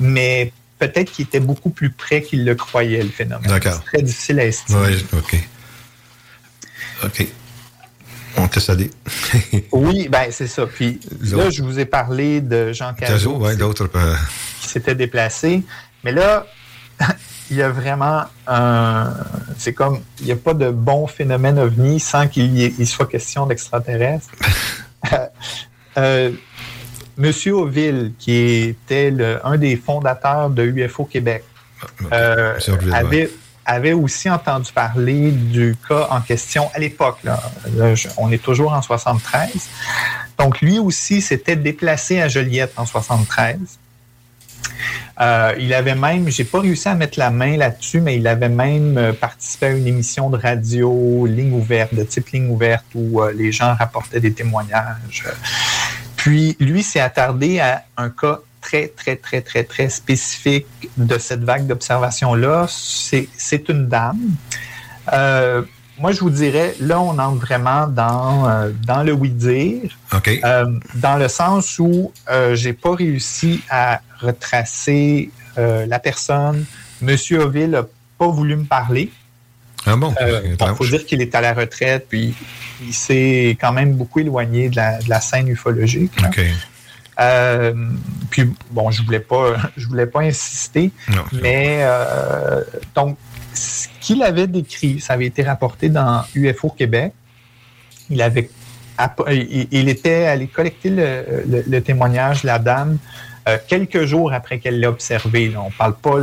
mais 0.00 0.52
peut-être 0.78 1.12
qu'il 1.12 1.24
était 1.26 1.40
beaucoup 1.40 1.70
plus 1.70 1.90
près 1.90 2.22
qu'il 2.22 2.44
le 2.44 2.54
croyait, 2.54 3.02
le 3.02 3.08
phénomène. 3.08 3.60
C'est 3.62 3.84
très 3.84 4.02
difficile 4.02 4.40
à 4.40 4.46
estimer. 4.46 4.78
Oui, 4.86 5.06
OK. 5.12 5.48
OK. 7.04 7.26
Oui, 9.72 10.08
ben 10.08 10.26
c'est 10.30 10.46
ça. 10.46 10.66
Puis 10.66 11.00
là, 11.22 11.50
je 11.50 11.62
vous 11.62 11.78
ai 11.78 11.84
parlé 11.84 12.40
de 12.40 12.72
Jean 12.72 12.94
Cazot. 12.94 13.38
oui, 13.40 13.56
d'autres. 13.56 13.88
Qui 14.60 14.68
s'était 14.68 14.94
déplacé. 14.94 15.62
Mais 16.04 16.12
là, 16.12 16.46
il 17.50 17.56
y 17.56 17.62
a 17.62 17.70
vraiment 17.70 18.24
un. 18.46 19.14
C'est 19.58 19.72
comme. 19.72 20.00
Il 20.20 20.26
n'y 20.26 20.32
a 20.32 20.36
pas 20.36 20.54
de 20.54 20.70
bon 20.70 21.06
phénomène 21.06 21.58
ovni 21.58 22.00
sans 22.00 22.28
qu'il 22.28 22.86
soit 22.86 23.06
question 23.06 23.46
d'extraterrestres. 23.46 24.30
euh, 25.96 26.32
Monsieur 27.16 27.56
Auville, 27.56 28.12
qui 28.18 28.34
était 28.34 29.14
un 29.42 29.56
des 29.56 29.76
fondateurs 29.76 30.50
de 30.50 30.64
UFO 30.64 31.04
Québec, 31.04 31.44
ah, 32.10 32.14
euh, 32.14 32.58
avait, 32.92 33.30
avait 33.66 33.92
aussi 33.92 34.30
entendu 34.30 34.72
parler 34.72 35.32
du 35.32 35.76
cas 35.88 36.06
en 36.10 36.20
question 36.20 36.70
à 36.74 36.78
l'époque. 36.78 37.18
on 38.16 38.30
est 38.30 38.42
toujours 38.42 38.72
en 38.72 38.80
73. 38.80 39.50
Donc, 40.38 40.60
lui 40.60 40.78
aussi 40.78 41.20
s'était 41.20 41.56
déplacé 41.56 42.20
à 42.20 42.28
Joliette 42.28 42.72
en 42.76 42.86
73. 42.86 43.58
Euh, 45.18 45.54
il 45.58 45.72
avait 45.72 45.94
même, 45.94 46.28
j'ai 46.28 46.44
pas 46.44 46.60
réussi 46.60 46.88
à 46.88 46.94
mettre 46.94 47.18
la 47.18 47.30
main 47.30 47.56
là-dessus, 47.56 48.00
mais 48.00 48.16
il 48.16 48.26
avait 48.28 48.50
même 48.50 48.98
euh, 48.98 49.12
participé 49.12 49.66
à 49.66 49.70
une 49.70 49.86
émission 49.86 50.28
de 50.28 50.36
radio, 50.36 51.26
ligne 51.26 51.54
ouverte, 51.54 51.94
de 51.94 52.04
type 52.04 52.28
ligne 52.28 52.50
ouverte, 52.50 52.84
où 52.94 53.22
euh, 53.22 53.32
les 53.32 53.50
gens 53.50 53.74
rapportaient 53.74 54.20
des 54.20 54.32
témoignages. 54.32 55.24
Puis, 56.16 56.56
lui 56.60 56.82
s'est 56.82 57.00
attardé 57.00 57.60
à 57.60 57.84
un 57.96 58.10
cas 58.10 58.40
très, 58.66 58.88
très, 58.88 59.16
très, 59.16 59.40
très, 59.42 59.62
très 59.64 59.88
spécifique 59.88 60.66
de 60.96 61.18
cette 61.18 61.44
vague 61.44 61.66
d'observation-là, 61.66 62.66
c'est 62.68 63.68
une 63.68 63.86
dame. 63.86 64.18
Euh, 65.12 65.62
moi, 65.98 66.10
je 66.12 66.20
vous 66.20 66.30
dirais, 66.30 66.74
là, 66.80 67.00
on 67.00 67.16
entre 67.18 67.40
vraiment 67.46 67.86
dans, 67.86 68.48
euh, 68.48 68.70
dans 68.84 69.02
le 69.04 69.12
oui-dire, 69.12 69.96
euh, 70.14 70.66
dans 70.96 71.16
le 71.16 71.28
sens 71.28 71.78
où 71.78 72.12
j'ai 72.54 72.72
pas 72.72 72.94
réussi 72.94 73.62
à 73.70 74.00
retracer 74.20 75.30
la 75.56 75.98
personne. 75.98 76.64
Monsieur 77.00 77.42
Oville 77.42 77.68
n'a 77.68 77.84
pas 78.18 78.28
voulu 78.28 78.56
me 78.56 78.64
parler. 78.64 79.10
Ah 79.86 79.96
bon? 79.96 80.12
Il 80.20 80.74
faut 80.74 80.84
dire 80.84 81.06
qu'il 81.06 81.22
est 81.22 81.34
à 81.34 81.40
la 81.40 81.54
retraite, 81.54 82.06
puis 82.08 82.34
il 82.84 82.92
s'est 82.92 83.56
quand 83.60 83.72
même 83.72 83.92
beaucoup 83.94 84.18
éloigné 84.18 84.68
de 84.68 84.76
la, 84.76 84.98
de 84.98 85.08
la 85.08 85.20
scène 85.20 85.48
ufologique. 85.48 86.12
Euh, 87.18 87.72
puis 88.30 88.44
bon, 88.70 88.90
je 88.90 89.02
voulais 89.02 89.20
pas, 89.20 89.56
je 89.76 89.86
voulais 89.86 90.06
pas 90.06 90.20
insister, 90.20 90.90
mais 91.32 91.78
euh, 91.80 92.62
donc 92.94 93.16
ce 93.54 93.88
qu'il 94.00 94.22
avait 94.22 94.46
décrit, 94.46 95.00
ça 95.00 95.14
avait 95.14 95.26
été 95.26 95.42
rapporté 95.42 95.88
dans 95.88 96.22
UFO 96.34 96.70
Québec. 96.70 97.12
Il 98.10 98.20
avait, 98.22 98.50
il, 99.30 99.88
était 99.88 100.26
allé 100.26 100.46
collecter 100.46 100.90
le, 100.90 101.80
témoignage 101.80 102.42
de 102.42 102.46
la 102.46 102.58
dame 102.58 102.98
euh, 103.48 103.58
quelques 103.66 104.04
jours 104.04 104.32
après 104.32 104.58
qu'elle 104.58 104.78
l'ait 104.78 104.86
observé. 104.86 105.52
On 105.56 105.66
ne 105.66 105.72
parle 105.72 105.96
pas 105.96 106.16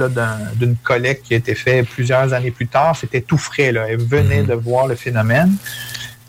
d'une 0.56 0.76
collecte 0.78 1.26
qui 1.26 1.34
a 1.34 1.38
été 1.38 1.56
faite 1.56 1.90
plusieurs 1.90 2.32
années 2.34 2.52
plus 2.52 2.68
tard. 2.68 2.96
C'était 2.96 3.22
tout 3.22 3.38
frais. 3.38 3.72
Là. 3.72 3.88
Elle 3.90 3.98
venait 4.02 4.44
mm-hmm. 4.44 4.48
de 4.48 4.54
voir 4.54 4.88
le 4.88 4.96
phénomène. 4.96 5.54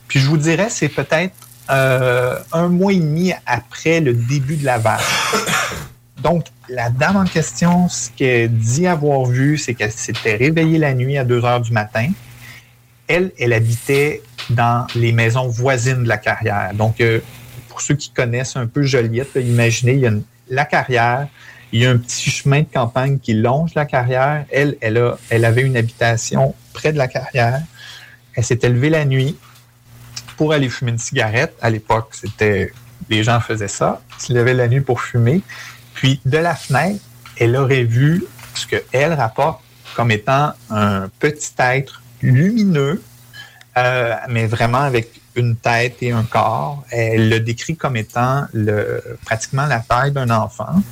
Puis 0.09 0.19
je 0.19 0.27
vous 0.27 0.39
dirais, 0.39 0.69
c'est 0.71 0.89
peut-être 0.89 1.35
euh, 1.71 2.39
un 2.53 2.69
mois 2.69 2.93
et 2.93 2.99
demi 2.99 3.33
après 3.47 4.01
le 4.01 4.13
début 4.15 4.57
de 4.57 4.65
la 4.65 4.79
vague. 4.79 5.01
Donc, 6.23 6.47
la 6.69 6.91
dame 6.91 7.17
en 7.17 7.25
question, 7.25 7.89
ce 7.89 8.11
qu'elle 8.11 8.51
dit 8.51 8.87
avoir 8.87 9.25
vu, 9.27 9.59
c'est 9.59 9.75
qu'elle 9.75 9.93
s'était 9.93 10.37
réveillée 10.37 10.79
la 10.79 10.95
nuit 10.95 11.19
à 11.19 11.25
2 11.25 11.45
heures 11.45 11.61
du 11.61 11.73
matin. 11.73 12.11
Elle, 13.07 13.33
elle 13.39 13.53
habitait 13.53 14.23
dans 14.51 14.87
les 14.95 15.13
maisons 15.13 15.49
voisines 15.49 16.03
de 16.03 16.09
la 16.09 16.17
carrière. 16.17 16.73
Donc, 16.75 17.01
euh, 17.01 17.21
pour 17.69 17.81
ceux 17.81 17.95
qui 17.95 18.11
connaissent 18.11 18.57
un 18.57 18.67
peu 18.67 18.83
Joliette, 18.83 19.35
imaginez, 19.37 19.93
il 19.93 20.01
y 20.01 20.07
a 20.07 20.13
la 20.49 20.65
carrière, 20.65 21.29
il 21.73 21.83
y 21.83 21.87
a 21.87 21.91
un 21.91 21.99
petit 21.99 22.31
chemin 22.31 22.61
de 22.61 22.69
campagne 22.73 23.19
qui 23.19 23.35
longe 23.35 23.75
la 23.75 23.85
carrière. 23.85 24.45
Elle, 24.51 24.77
elle, 24.81 25.03
elle 25.29 25.45
avait 25.45 25.63
une 25.63 25.77
habitation 25.77 26.55
près 26.73 26.93
de 26.93 26.99
la 26.99 27.09
carrière. 27.09 27.61
Elle 28.35 28.45
s'est 28.45 28.59
levée 28.63 28.91
la 28.91 29.05
nuit, 29.05 29.37
pour 30.37 30.53
aller 30.53 30.69
fumer 30.69 30.93
une 30.93 30.99
cigarette. 30.99 31.55
À 31.61 31.71
l'époque, 31.71 32.09
c'était 32.13 32.73
les 33.09 33.23
gens 33.23 33.41
faisaient 33.41 33.69
ça, 33.69 34.01
se 34.19 34.33
levaient 34.33 34.55
la 34.55 34.69
nuit 34.69 34.81
pour 34.81 35.01
fumer. 35.01 35.43
Puis 35.95 36.21
de 36.25 36.39
la 36.39 36.55
fenêtre, 36.55 37.01
elle 37.37 37.57
aurait 37.57 37.85
vu 37.85 38.25
ce 38.55 38.67
qu'elle 38.67 39.13
rapporte 39.13 39.61
comme 39.95 40.11
étant 40.11 40.53
un 40.71 41.09
petit 41.19 41.53
être 41.59 42.03
lumineux, 42.23 43.03
euh, 43.77 44.15
mais 44.29 44.47
vraiment 44.47 44.79
avec 44.79 45.21
une 45.37 45.57
tête 45.57 45.97
et 46.01 46.13
un 46.13 46.25
corps. 46.25 46.85
Elle 46.91 47.29
le 47.29 47.41
décrit 47.41 47.77
comme 47.77 47.97
étant 47.97 48.47
pratiquement 49.25 49.67
la 49.67 49.81
taille 49.81 50.13
d'un 50.13 50.31
enfant. 50.31 50.83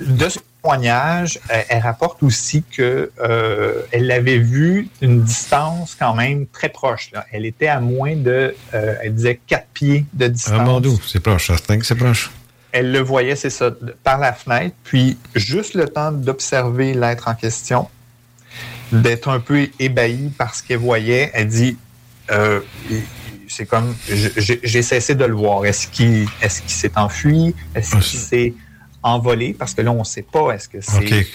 De 0.00 0.28
témoignage, 0.66 1.38
euh, 1.50 1.62
elle 1.68 1.82
rapporte 1.82 2.22
aussi 2.22 2.62
que 2.64 3.10
euh, 3.20 3.82
elle 3.92 4.06
l'avait 4.06 4.38
vu 4.38 4.88
d'une 5.00 5.22
distance 5.22 5.96
quand 5.98 6.14
même 6.14 6.46
très 6.46 6.68
proche. 6.68 7.10
Elle 7.30 7.46
était 7.46 7.68
à 7.68 7.80
moins 7.80 8.16
de, 8.16 8.54
euh, 8.74 8.94
elle 9.02 9.14
disait 9.14 9.40
quatre 9.46 9.68
pieds 9.72 10.04
de 10.12 10.26
distance. 10.26 10.84
Ah, 10.84 10.88
c'est 11.06 11.20
proche, 11.20 11.52
c'est 11.82 11.94
proche. 11.94 12.30
Elle 12.72 12.92
le 12.92 13.00
voyait, 13.00 13.36
c'est 13.36 13.50
ça, 13.50 13.70
par 14.02 14.18
la 14.18 14.32
fenêtre, 14.32 14.74
puis 14.84 15.16
juste 15.34 15.74
le 15.74 15.88
temps 15.88 16.12
d'observer 16.12 16.94
l'être 16.94 17.28
en 17.28 17.34
question, 17.34 17.88
d'être 18.92 19.28
un 19.28 19.40
peu 19.40 19.68
ébahie 19.78 20.30
par 20.36 20.54
ce 20.54 20.62
qu'elle 20.62 20.78
voyait, 20.78 21.30
elle 21.32 21.48
dit, 21.48 21.78
c'est 23.48 23.66
comme, 23.66 23.94
j'ai 24.08 24.82
cessé 24.82 25.14
de 25.14 25.24
le 25.24 25.34
voir. 25.34 25.64
Est-ce 25.64 25.86
qu'il 25.86 26.28
est 26.42 26.68
s'est 26.68 26.92
enfui? 26.96 27.54
Est-ce 27.74 27.96
ah, 27.96 28.00
qu'il 28.00 28.18
s'est 28.18 28.54
envolé 29.02 29.54
parce 29.58 29.74
que 29.74 29.82
là, 29.82 29.92
on 29.92 30.00
ne 30.00 30.04
sait 30.04 30.22
pas 30.22 30.52
est-ce 30.52 30.68
que 30.68 30.80
c'est 30.80 31.26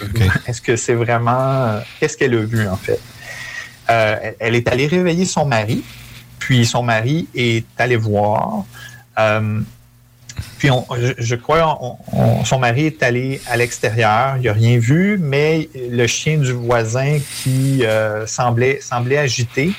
est-ce 0.47 0.62
que 0.62 0.76
c'est 0.76 0.93
vraiment 0.93 1.66
euh, 1.66 1.80
qu'est-ce 1.99 2.18
qu'elle 2.18 2.34
a 2.34 2.41
vu 2.41 2.68
en 2.68 2.76
fait? 2.76 2.99
Euh, 3.89 4.32
elle 4.39 4.55
est 4.55 4.68
allée 4.68 4.88
réveiller 4.88 5.26
son 5.26 5.45
mari, 5.45 5.84
puis 6.39 6.66
son 6.66 6.84
mari 6.84 7.28
est 7.36 7.66
allé 7.78 7.95
voir. 7.95 8.66
Euh, 9.20 9.62
puis 10.57 10.70
je, 11.18 11.36
crois 11.36 11.78
son 12.45 12.59
mari 12.59 12.86
est 12.86 13.03
allé 13.03 13.41
à 13.47 13.57
l'extérieur, 13.57 14.38
il 14.38 14.43
n'a 14.43 14.53
rien 14.53 14.78
vu, 14.78 15.18
mais 15.20 15.70
le 15.76 16.07
chien 16.07 16.38
du 16.38 16.51
voisin 16.51 17.20
qui 17.43 17.84
semblait, 18.26 18.80
semblait 18.82 19.18
agité 19.18 19.74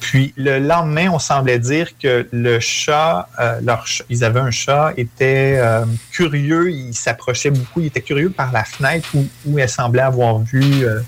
puis 0.00 0.32
le 0.36 0.58
lendemain, 0.58 1.10
on 1.12 1.18
semblait 1.18 1.58
dire 1.58 1.96
que 1.98 2.26
le 2.32 2.58
chat, 2.58 3.28
euh, 3.38 3.60
leur 3.62 3.84
ils 4.08 4.24
avaient 4.24 4.40
un 4.40 4.50
chat, 4.50 4.92
était 4.96 5.58
euh, 5.58 5.84
curieux, 6.10 6.70
il 6.70 6.94
s'approchait 6.94 7.50
beaucoup, 7.50 7.80
il 7.80 7.86
était 7.86 8.00
curieux 8.00 8.30
par 8.30 8.50
la 8.50 8.64
fenêtre 8.64 9.08
où, 9.44 9.58
elle 9.58 9.68
semblait 9.68 10.02
avoir 10.02 10.38
vu 10.38 10.62
euh, 10.84 11.00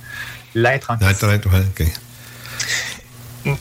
l'être 0.54 0.90
en 0.90 0.98
question. 0.98 1.08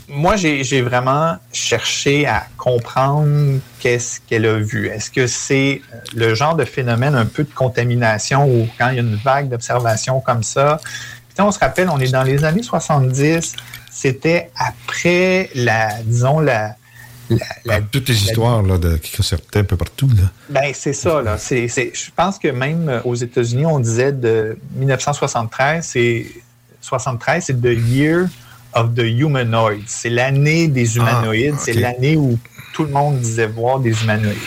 moi, 0.08 0.36
j'ai 0.36 0.82
vraiment 0.82 1.38
cherché 1.52 2.28
à 2.28 2.46
comprendre 2.58 3.60
qu'est-ce 3.80 4.20
qu'elle 4.28 4.46
a 4.46 4.60
vu. 4.60 4.88
Est-ce 4.88 5.10
que 5.10 5.26
c'est 5.26 5.82
le 6.14 6.36
genre 6.36 6.56
de 6.56 6.66
phénomène 6.66 7.16
un 7.16 7.26
peu 7.26 7.44
de 7.44 7.54
contamination 7.54 8.46
ou 8.46 8.68
quand 8.78 8.90
il 8.90 8.96
y 8.96 9.00
a 9.00 9.02
une 9.02 9.16
vague 9.16 9.50
d'observation 9.50 10.20
comme 10.20 10.44
ça? 10.44 10.80
Puis, 11.34 11.42
on 11.42 11.52
se 11.52 11.60
rappelle, 11.60 11.90
on 11.90 12.00
est 12.00 12.12
dans 12.12 12.24
les 12.24 12.44
années 12.44 12.62
70, 12.62 13.56
c'était 13.92 14.50
après 14.56 15.50
la, 15.54 16.02
disons, 16.04 16.40
la, 16.40 16.76
la, 17.66 17.82
toutes 17.82 18.10
les 18.10 18.16
histoires 18.16 18.62
là, 18.64 18.78
de, 18.78 18.98
qui 18.98 19.22
sortaient 19.22 19.60
un 19.60 19.64
peu 19.64 19.78
partout. 19.78 20.10
Là. 20.10 20.30
Ben, 20.50 20.72
c'est 20.74 20.94
ça. 20.94 21.22
Là. 21.22 21.38
C'est, 21.38 21.68
je 21.68 22.12
pense 22.16 22.40
que 22.40 22.48
même 22.48 22.90
euh, 22.90 23.02
aux 23.04 23.16
États-Unis, 23.16 23.66
on 23.66 23.80
disait 23.80 24.12
de 24.12 24.58
1973, 24.76 25.86
c'est 25.86 26.26
73, 26.82 27.44
c'est 27.46 27.62
The 27.62 27.78
Year 27.88 28.28
of 28.74 28.96
the 28.96 29.04
Humanoids. 29.04 29.84
C'est 29.88 30.10
l'année 30.10 30.68
des 30.68 30.98
ah, 30.98 31.02
humanoïdes. 31.02 31.56
C'est 31.60 31.74
l'année 31.74 32.18
où 32.18 32.40
tout 32.74 32.84
le 32.84 32.92
monde 32.92 33.20
disait 33.20 33.48
voir 33.48 33.80
des 33.80 34.02
humanoïdes. 34.04 34.38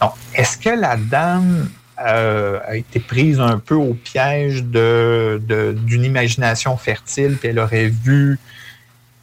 Donc, 0.00 0.12
est-ce 0.34 0.56
que 0.56 0.70
la 0.70 0.96
dame 0.96 1.68
euh, 2.04 2.58
a 2.66 2.76
été 2.76 3.00
prise 3.00 3.40
un 3.40 3.58
peu 3.58 3.74
au 3.74 3.94
piège 3.94 4.64
de, 4.64 5.40
d'une 5.84 6.04
imagination 6.04 6.76
fertile, 6.76 7.36
puis 7.38 7.48
elle 7.48 7.58
aurait 7.58 7.88
vu, 7.88 8.38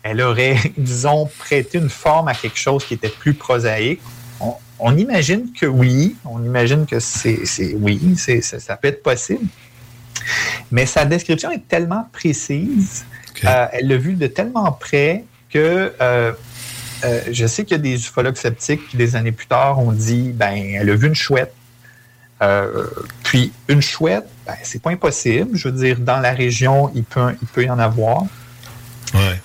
elle 0.04 0.22
aurait, 0.22 0.58
disons, 0.78 1.30
prêté 1.38 1.78
une 1.78 1.90
forme 1.90 2.28
à 2.28 2.34
quelque 2.34 2.60
chose 2.60 2.86
qui 2.86 2.96
était 2.96 3.10
plus 3.10 3.34
prosaïque? 3.34 4.02
On, 4.80 4.98
imagine 4.98 5.54
que 5.58 5.66
oui, 5.66 6.18
on 6.26 6.44
imagine 6.44 6.86
que 6.86 7.00
c'est, 7.00 7.46
c'est 7.46 7.74
oui, 7.80 8.16
c'est, 8.18 8.42
ça 8.42 8.76
peut 8.76 8.90
être 8.90 9.02
possible. 9.02 9.46
Mais 10.72 10.86
sa 10.86 11.06
description 11.06 11.52
est 11.52 11.66
tellement 11.70 12.10
précise 12.12 13.06
euh, 13.46 13.68
elle 13.72 13.88
l'a 13.88 13.98
vu 13.98 14.14
de 14.14 14.28
tellement 14.28 14.72
près 14.72 15.24
que 15.50 15.94
euh, 16.02 16.32
euh, 17.04 17.22
je 17.32 17.46
sais 17.46 17.64
qu'il 17.64 17.78
y 17.78 17.80
a 17.80 17.84
des 17.84 17.96
ufologues 17.96 18.38
sceptiques 18.38 18.88
qui, 18.90 18.98
des 18.98 19.16
années 19.16 19.32
plus 19.32 19.48
tard, 19.48 19.80
ont 19.80 19.92
dit 19.92 20.32
ben, 20.34 20.54
elle 20.76 20.90
a 20.90 20.96
vu 20.96 21.08
une 21.08 21.16
chouette. 21.16 21.54
Puis, 23.24 23.52
une 23.68 23.82
chouette, 23.82 24.26
ben, 24.46 24.56
c'est 24.64 24.82
pas 24.82 24.92
impossible. 24.92 25.50
Je 25.54 25.68
veux 25.68 25.76
dire, 25.76 26.00
dans 26.00 26.20
la 26.20 26.32
région, 26.32 26.92
il 26.96 27.04
peut, 27.04 27.36
il 27.42 27.48
peut 27.48 27.64
y 27.64 27.70
en 27.70 27.80
avoir. 27.80 28.24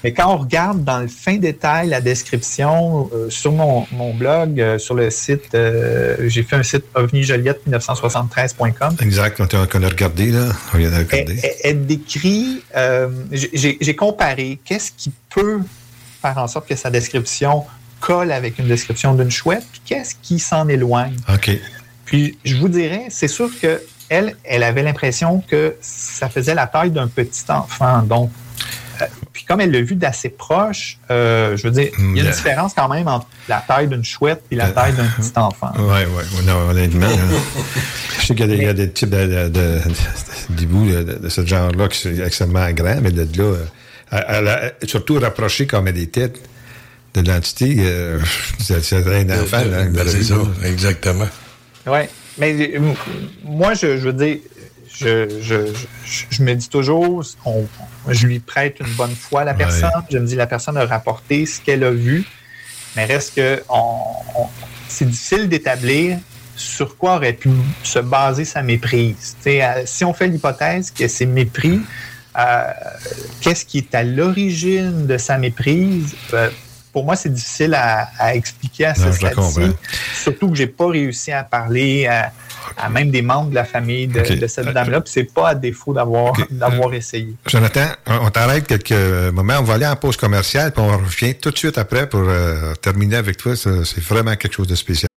Mais 0.03 0.12
quand 0.12 0.32
on 0.32 0.38
regarde 0.38 0.84
dans 0.84 1.01
le 1.01 1.09
fin 1.09 1.36
détail 1.36 1.88
la 1.88 2.01
description 2.01 3.11
euh, 3.12 3.30
sur 3.30 3.53
mon, 3.53 3.86
blog, 4.14 4.61
euh, 4.61 4.78
sur 4.78 4.94
le 4.94 5.11
site, 5.11 5.55
euh, 5.55 6.16
j'ai 6.26 6.42
fait 6.42 6.57
un 6.57 6.62
site 6.62 6.84
ovnijoliette1973.com. 6.94 8.96
Exact, 9.01 9.36
qu'on 9.36 9.82
a 9.82 9.88
regardé, 9.88 10.30
là. 10.30 10.49
On 10.72 10.78
vient 10.78 10.90
de 10.90 10.96
regarder. 10.96 11.40
Elle, 11.62 11.86
décrit, 11.86 12.62
j'ai 13.32 13.96
comparé 13.96 14.59
qu'est-ce 14.64 14.92
qui 14.96 15.12
peut 15.28 15.61
faire 16.22 16.38
en 16.38 16.49
sorte 16.49 16.68
que 16.68 16.76
sa 16.76 16.90
description 16.90 17.64
colle 18.01 18.32
avec 18.32 18.59
une 18.59 18.68
description 18.68 19.14
d'une 19.14 19.30
chouette, 19.30 19.64
puis 19.70 19.80
qu'est-ce 19.84 20.14
qui 20.22 20.38
s'en 20.38 20.68
éloigne. 20.68 21.16
OK. 21.28 21.51
Puis 22.09 22.38
je 22.42 22.56
vous 22.56 22.68
dirais, 22.68 23.09
c'est 23.11 23.28
sûr 23.28 23.50
que 23.61 23.82
elle, 24.09 24.34
elle 24.44 24.62
avait 24.62 24.82
l'impression 24.82 25.42
que 25.46 25.76
ça 25.82 26.30
faisait 26.30 26.54
la 26.54 26.66
taille 26.66 26.90
d'un 26.90 27.06
petit 27.06 27.44
enfant. 27.50 28.00
Donc, 28.02 28.30
puis 29.34 29.44
comme 29.44 29.61
elle 29.61 29.70
l'a 29.70 29.82
vu 29.82 29.94
d'assez 29.94 30.30
proche, 30.30 30.98
euh, 31.11 31.54
je 31.54 31.64
veux 31.64 31.70
dire, 31.70 31.90
il 31.98 32.16
y 32.16 32.20
a 32.20 32.24
une 32.24 32.30
différence 32.30 32.72
quand 32.74 32.88
même 32.88 33.06
entre 33.06 33.26
la 33.46 33.62
taille 33.68 33.88
d'une 33.88 34.04
chouette 34.04 34.42
et 34.50 34.56
la 34.56 34.68
euh, 34.68 34.72
taille 34.72 34.94
d'un 34.94 35.04
petit 35.04 35.32
enfant. 35.36 35.70
Oui, 35.78 36.00
oui, 36.16 36.50
honnêtement. 36.70 37.06
je 38.20 38.26
sais 38.26 38.34
qu'il 38.34 38.62
y, 38.62 38.66
a 38.66 38.72
des 38.72 38.90
types 38.90 39.11
de, 39.11 39.48
de, 39.48 41.18
de, 41.18 41.28
ce 41.28 41.46
genre-là 41.46 41.88
qui 41.88 41.98
sont 41.98 42.24
extrêmement 42.24 42.62
agréables, 42.62 43.02
mais 43.02 43.12
de 43.12 43.28
là, 43.38 43.54
euh, 44.14 44.70
surtout 44.84 45.18
rapproché 45.18 45.66
comme 45.66 45.86
elle 45.88 45.98
était 45.98 46.32
de 47.14 47.30
l'entité, 47.30 47.76
c'est 48.59 48.74
un 48.74 49.42
enfant. 49.42 49.62
Ben, 49.92 50.09
c'est 50.09 50.24
ça, 50.24 50.36
exactement. 50.64 51.28
Oui, 51.89 52.01
mais 52.39 52.72
moi, 53.45 53.74
je 53.74 53.86
veux 53.86 54.12
dire, 54.12 54.39
je, 54.95 55.28
je, 56.05 56.43
me 56.43 56.55
dis 56.55 56.68
toujours, 56.68 57.22
je 58.09 58.26
lui 58.26 58.41
prête 58.41 58.80
une 58.80 58.93
bonne 58.95 59.14
foi 59.14 59.43
à 59.43 59.45
la 59.45 59.55
personne. 59.55 59.91
Je 60.11 60.18
me 60.18 60.26
dis, 60.26 60.36
la 60.36 60.47
personne 60.47 60.76
a 60.76 60.86
rapporté 60.86 61.47
ce 61.47 61.61
qu'elle 61.61 61.84
a 61.84 61.91
vu, 61.91 62.24
mais 62.97 63.05
reste 63.05 63.34
que 63.36 63.62
c'est 64.89 65.07
difficile 65.07 65.49
d'établir 65.49 66.18
sur 66.57 66.97
quoi 66.97 67.16
aurait 67.16 67.34
pu 67.34 67.51
se 67.82 68.01
baser 68.01 68.45
sa 68.45 68.62
méprise. 68.62 69.36
si 69.84 70.05
on 70.05 70.12
fait 70.12 70.26
l'hypothèse 70.26 70.91
que 70.91 71.07
c'est 71.07 71.26
mépris, 71.26 71.80
euh, 72.36 72.72
qu'est-ce 73.41 73.64
qui 73.64 73.78
est 73.78 73.95
à 73.95 74.03
l'origine 74.03 75.07
de 75.07 75.18
sa 75.18 75.39
méprise? 75.39 76.14
Euh, 76.34 76.51
pour 76.99 77.05
moi, 77.05 77.14
c'est 77.14 77.32
difficile 77.32 77.74
à, 77.74 78.34
expliquer 78.34 78.86
à 78.86 78.94
ce 78.96 79.12
stade-ci. 79.12 79.61
Surtout 80.20 80.51
que 80.51 80.57
j'ai 80.57 80.66
pas 80.66 80.88
réussi 80.88 81.30
à 81.30 81.44
parler 81.44 82.09
à, 82.09 82.88
même 82.88 83.12
des 83.12 83.22
membres 83.22 83.51
de 83.51 83.55
la 83.55 83.64
famille 83.64 84.09
de, 84.09 84.49
cette 84.49 84.72
dame-là. 84.72 85.01
Puis 85.01 85.12
c'est 85.12 85.32
pas 85.32 85.51
à 85.51 85.55
défaut 85.55 85.94
d'avoir 85.94 86.32
d'avoir 86.51 86.92
essayé. 86.92 87.36
Jonathan, 87.46 87.86
on 88.09 88.28
t'arrête 88.30 88.66
quelques 88.66 89.30
moments. 89.32 89.59
On 89.61 89.62
va 89.62 89.74
aller 89.74 89.86
en 89.86 89.94
pause 89.94 90.16
commerciale, 90.16 90.72
puis 90.72 90.82
on 90.82 90.99
revient 90.99 91.36
tout 91.36 91.53
de 91.53 91.57
suite 91.57 91.78
après 91.78 92.09
pour 92.09 92.24
euh, 92.24 92.74
terminer 92.82 93.14
avec 93.14 93.36
toi. 93.36 93.55
C'est 93.55 94.03
vraiment 94.03 94.34
quelque 94.34 94.55
chose 94.55 94.66
de 94.66 94.74
spécial. 94.74 95.09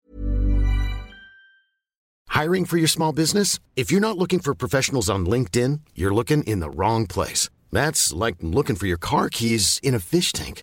Hiring 2.28 2.66
for 2.66 2.76
your 2.76 2.88
small 2.90 3.14
business? 3.14 3.58
If 3.74 3.90
you're 3.90 4.02
not 4.02 4.18
looking 4.18 4.40
for 4.40 4.54
professionals 4.54 5.08
on 5.08 5.24
LinkedIn, 5.24 5.80
you're 5.94 6.12
looking 6.12 6.42
in 6.42 6.60
the 6.60 6.68
wrong 6.68 7.06
place. 7.06 7.48
That's 7.72 8.12
like 8.12 8.36
looking 8.42 8.76
for 8.76 8.86
your 8.86 8.98
car 8.98 9.30
keys 9.30 9.80
in 9.82 9.94
a 9.94 9.98
fish 9.98 10.32
tank. 10.32 10.62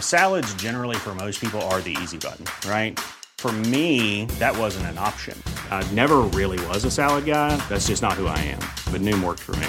Salads, 0.00 0.52
generally, 0.54 0.96
for 0.96 1.14
most 1.14 1.40
people, 1.40 1.60
are 1.70 1.80
the 1.80 1.96
easy 2.02 2.18
button, 2.18 2.44
right? 2.68 2.98
For 3.38 3.52
me, 3.52 4.24
that 4.40 4.58
wasn't 4.58 4.86
an 4.86 4.98
option. 4.98 5.40
I 5.70 5.88
never 5.92 6.18
really 6.34 6.58
was 6.66 6.84
a 6.84 6.90
salad 6.90 7.24
guy. 7.24 7.56
That's 7.68 7.86
just 7.86 8.02
not 8.02 8.14
who 8.14 8.26
I 8.26 8.38
am. 8.38 8.58
But 8.90 9.00
Noom 9.00 9.22
worked 9.22 9.40
for 9.40 9.54
me. 9.56 9.68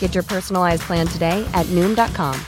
Get 0.00 0.12
your 0.14 0.22
personalized 0.22 0.82
plan 0.82 1.06
today 1.06 1.48
at 1.54 1.64
Noom.com. 1.66 2.38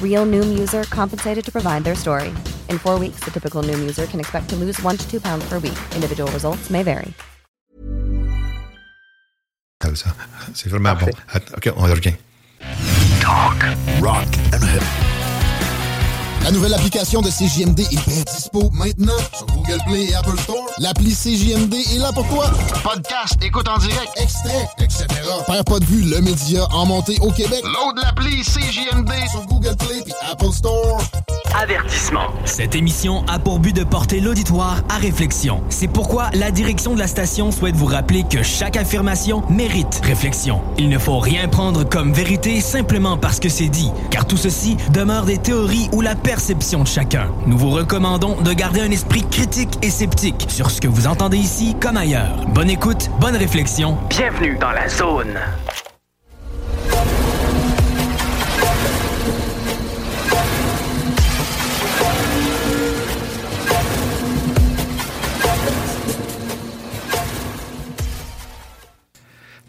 Real 0.00 0.24
Noom 0.24 0.56
user 0.56 0.84
compensated 0.84 1.44
to 1.44 1.50
provide 1.50 1.82
their 1.82 1.96
story. 1.96 2.28
In 2.68 2.78
four 2.78 2.96
weeks, 2.96 3.24
the 3.24 3.32
typical 3.32 3.64
Noom 3.64 3.80
user 3.80 4.06
can 4.06 4.20
expect 4.20 4.48
to 4.50 4.56
lose 4.56 4.80
one 4.82 4.96
to 4.96 5.10
two 5.10 5.20
pounds 5.20 5.48
per 5.48 5.58
week. 5.58 5.78
Individual 5.96 6.30
results 6.30 6.70
may 6.70 6.84
vary. 6.84 7.12
C'est 10.54 10.68
vraiment 10.68 10.94
bon. 10.94 11.10
OK, 11.56 11.70
on 11.76 11.90
revient. 11.90 12.16
Talk, 13.20 13.62
rock 14.00 14.28
and 14.52 14.62
hip. 14.64 15.23
La 16.44 16.50
nouvelle 16.50 16.74
application 16.74 17.22
de 17.22 17.30
CJMD 17.30 17.80
est 17.80 18.06
bien 18.06 18.22
dispo 18.30 18.68
maintenant 18.74 19.16
sur 19.34 19.46
Google 19.46 19.78
Play 19.86 20.10
et 20.10 20.14
Apple 20.14 20.38
Store. 20.38 20.66
L'appli 20.78 21.14
CJMD 21.14 21.72
est 21.72 21.98
là 21.98 22.12
pour 22.12 22.28
toi. 22.28 22.50
Podcast, 22.82 23.38
écoute 23.40 23.66
en 23.66 23.78
direct, 23.78 24.10
extrait, 24.16 24.68
etc. 24.78 25.06
Père 25.46 25.64
pas 25.64 25.78
de 25.78 25.86
vue, 25.86 26.02
le 26.02 26.20
média 26.20 26.66
en 26.70 26.84
montée 26.84 27.16
au 27.22 27.30
Québec. 27.30 27.62
Load 27.64 27.96
l'appli 28.02 28.42
CJMD 28.42 29.10
sur 29.30 29.46
Google 29.46 29.74
Play 29.76 30.04
et 30.06 30.30
Apple 30.30 30.52
Store. 30.52 31.00
Avertissement. 31.56 32.26
Cette 32.44 32.74
émission 32.74 33.24
a 33.28 33.38
pour 33.38 33.60
but 33.60 33.74
de 33.74 33.84
porter 33.84 34.20
l'auditoire 34.20 34.82
à 34.90 34.98
réflexion. 34.98 35.62
C'est 35.68 35.86
pourquoi 35.86 36.28
la 36.34 36.50
direction 36.50 36.94
de 36.94 36.98
la 36.98 37.06
station 37.06 37.52
souhaite 37.52 37.76
vous 37.76 37.86
rappeler 37.86 38.24
que 38.28 38.42
chaque 38.42 38.76
affirmation 38.76 39.44
mérite 39.48 40.00
réflexion. 40.02 40.60
Il 40.78 40.88
ne 40.88 40.98
faut 40.98 41.20
rien 41.20 41.46
prendre 41.46 41.88
comme 41.88 42.12
vérité 42.12 42.60
simplement 42.60 43.16
parce 43.16 43.38
que 43.38 43.48
c'est 43.48 43.68
dit, 43.68 43.90
car 44.10 44.26
tout 44.26 44.36
ceci 44.36 44.76
demeure 44.92 45.26
des 45.26 45.38
théories 45.38 45.88
ou 45.92 46.00
la 46.00 46.16
perception 46.34 46.82
de 46.82 46.88
chacun. 46.88 47.30
Nous 47.46 47.56
vous 47.56 47.70
recommandons 47.70 48.40
de 48.42 48.52
garder 48.52 48.80
un 48.80 48.90
esprit 48.90 49.22
critique 49.30 49.78
et 49.82 49.88
sceptique 49.88 50.46
sur 50.48 50.68
ce 50.68 50.80
que 50.80 50.88
vous 50.88 51.06
entendez 51.06 51.36
ici 51.36 51.76
comme 51.80 51.96
ailleurs. 51.96 52.44
Bonne 52.48 52.70
écoute, 52.70 53.08
bonne 53.20 53.36
réflexion. 53.36 53.96
Bienvenue 54.10 54.58
dans 54.58 54.72
la 54.72 54.88
zone. 54.88 55.38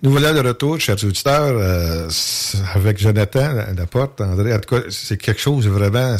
Nous 0.01 0.09
voilà 0.09 0.33
de 0.33 0.39
retour, 0.39 0.79
chers 0.79 1.03
auditeurs, 1.03 1.57
euh, 1.59 2.09
avec 2.73 2.97
Jonathan 2.97 3.53
Laporte, 3.77 4.21
André. 4.21 4.51
En 4.51 4.59
tout 4.59 4.75
cas, 4.75 4.81
c'est 4.89 5.17
quelque 5.17 5.41
chose 5.41 5.67
vraiment. 5.67 6.17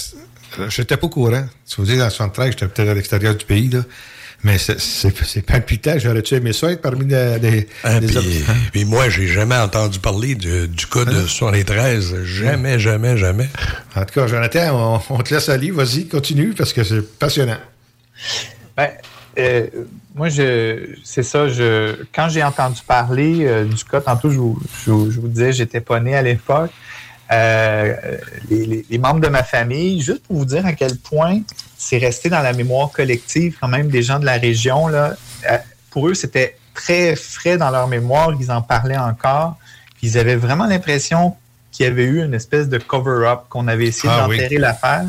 J'étais 0.70 0.97
pas 0.97 1.08
au 1.08 1.10
courant. 1.10 1.45
Si 1.66 1.78
vous 1.78 1.86
dites, 1.86 2.01
en 2.01 2.10
73, 2.10 2.51
j'étais 2.51 2.68
peut-être 2.68 2.89
à 2.89 2.93
l'extérieur 2.93 3.36
du 3.36 3.45
pays, 3.45 3.70
là. 3.70 3.82
Mais 4.43 4.58
c'est 4.60 5.41
palpitant. 5.41 5.97
J'aurais-tu 5.97 6.36
aimé 6.36 6.53
ça 6.53 6.72
être 6.72 6.82
parmi 6.82 7.06
les, 7.06 7.39
les, 7.39 7.68
ah, 7.84 7.99
puis, 8.72 8.86
moi, 8.86 9.10
j'ai 9.10 9.26
jamais 9.26 9.56
entendu 9.56 9.97
parler 9.97 10.36
du, 10.36 10.70
cas 10.91 11.03
de 11.03 11.26
73. 11.26 12.24
Jamais, 12.24 12.78
jamais, 12.78 13.18
jamais. 13.18 13.49
En 13.95 14.06
tout 14.06 14.14
cas, 14.14 14.28
Jonathan, 14.28 15.01
on, 15.10 15.18
te 15.24 15.34
laisse 15.34 15.49
aller. 15.49 15.72
Vas-y, 15.72 16.08
continue, 16.08 16.53
parce 16.53 16.74
que 16.74 16.84
c'est 16.84 17.01
passionnant. 17.18 17.58
Ben, 18.78 18.89
euh, 19.39 19.68
moi, 20.14 20.30
je, 20.30 20.95
c'est 21.03 21.24
ça. 21.24 21.47
Je, 21.47 21.95
quand 22.14 22.30
j'ai 22.30 22.43
entendu 22.43 22.82
parler 22.86 23.47
euh, 23.47 23.66
du 23.66 23.84
cas, 23.84 24.01
tantôt, 24.01 24.30
je 24.30 24.38
vous, 24.38 24.60
je, 24.86 24.91
vous 24.91 25.28
disais, 25.28 25.53
j'étais 25.53 25.82
pas 25.82 25.99
né 25.99 26.16
à 26.16 26.22
l'époque. 26.22 26.72
Euh, 27.32 27.95
les, 28.49 28.86
les, 28.88 28.97
membres 28.99 29.19
de 29.19 29.28
ma 29.28 29.43
famille, 29.43 29.99
juste 29.99 30.23
pour 30.28 30.38
vous 30.38 30.45
dire 30.45 30.65
à 30.65 30.73
quel 30.73 30.95
point 30.95 31.41
c'est 31.76 31.97
resté 31.97 32.30
dans 32.30 32.41
la 32.41 32.53
mémoire 32.53 32.91
collective 32.91 33.57
quand 33.59 33.67
même 33.67 33.89
des 33.89 34.03
gens 34.03 34.19
de 34.19 34.26
la 34.26 34.38
région. 34.38 34.88
Là. 34.88 35.15
Euh, 35.49 35.57
pour 35.89 36.07
eux, 36.07 36.13
c'était 36.13 36.57
très 36.76 37.15
frais 37.15 37.57
dans 37.57 37.71
leur 37.71 37.88
mémoire, 37.88 38.32
ils 38.39 38.51
en 38.51 38.61
parlaient 38.61 38.97
encore. 38.97 39.57
Ils 40.03 40.19
avaient 40.19 40.36
vraiment 40.36 40.67
l'impression 40.67 41.36
qu'il 41.71 41.88
y 41.88 41.89
avait 41.89 42.03
eu 42.03 42.23
une 42.23 42.36
espèce 42.36 42.69
de 42.69 42.78
cover-up, 42.78 43.45
qu'on 43.49 43.67
avait 43.67 43.88
essayé 43.88 44.13
ah 44.15 44.28
d'enterrer 44.28 44.57
l'affaire. 44.57 45.05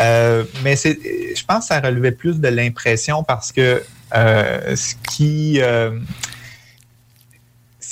Euh, 0.00 0.44
mais 0.64 0.74
c'est, 0.74 0.98
je 1.36 1.44
pense 1.44 1.68
que 1.68 1.74
ça 1.74 1.80
relevait 1.80 2.12
plus 2.12 2.40
de 2.40 2.48
l'impression 2.48 3.22
parce 3.22 3.52
que 3.52 3.82
euh, 4.14 4.76
ce 4.76 4.94
qui 5.08 5.60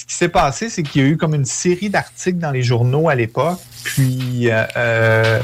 ce 0.07 0.13
qui 0.13 0.19
s'est 0.19 0.29
passé, 0.29 0.71
c'est 0.71 0.85
qu'il 0.85 1.03
y 1.03 1.05
a 1.05 1.09
eu 1.09 1.17
comme 1.17 1.35
une 1.35 1.45
série 1.45 1.91
d'articles 1.91 2.39
dans 2.39 2.53
les 2.53 2.63
journaux 2.63 3.09
à 3.09 3.17
l'époque, 3.17 3.59
puis 3.83 4.05
il 4.05 4.43
y 4.43 4.51
a 4.51 5.43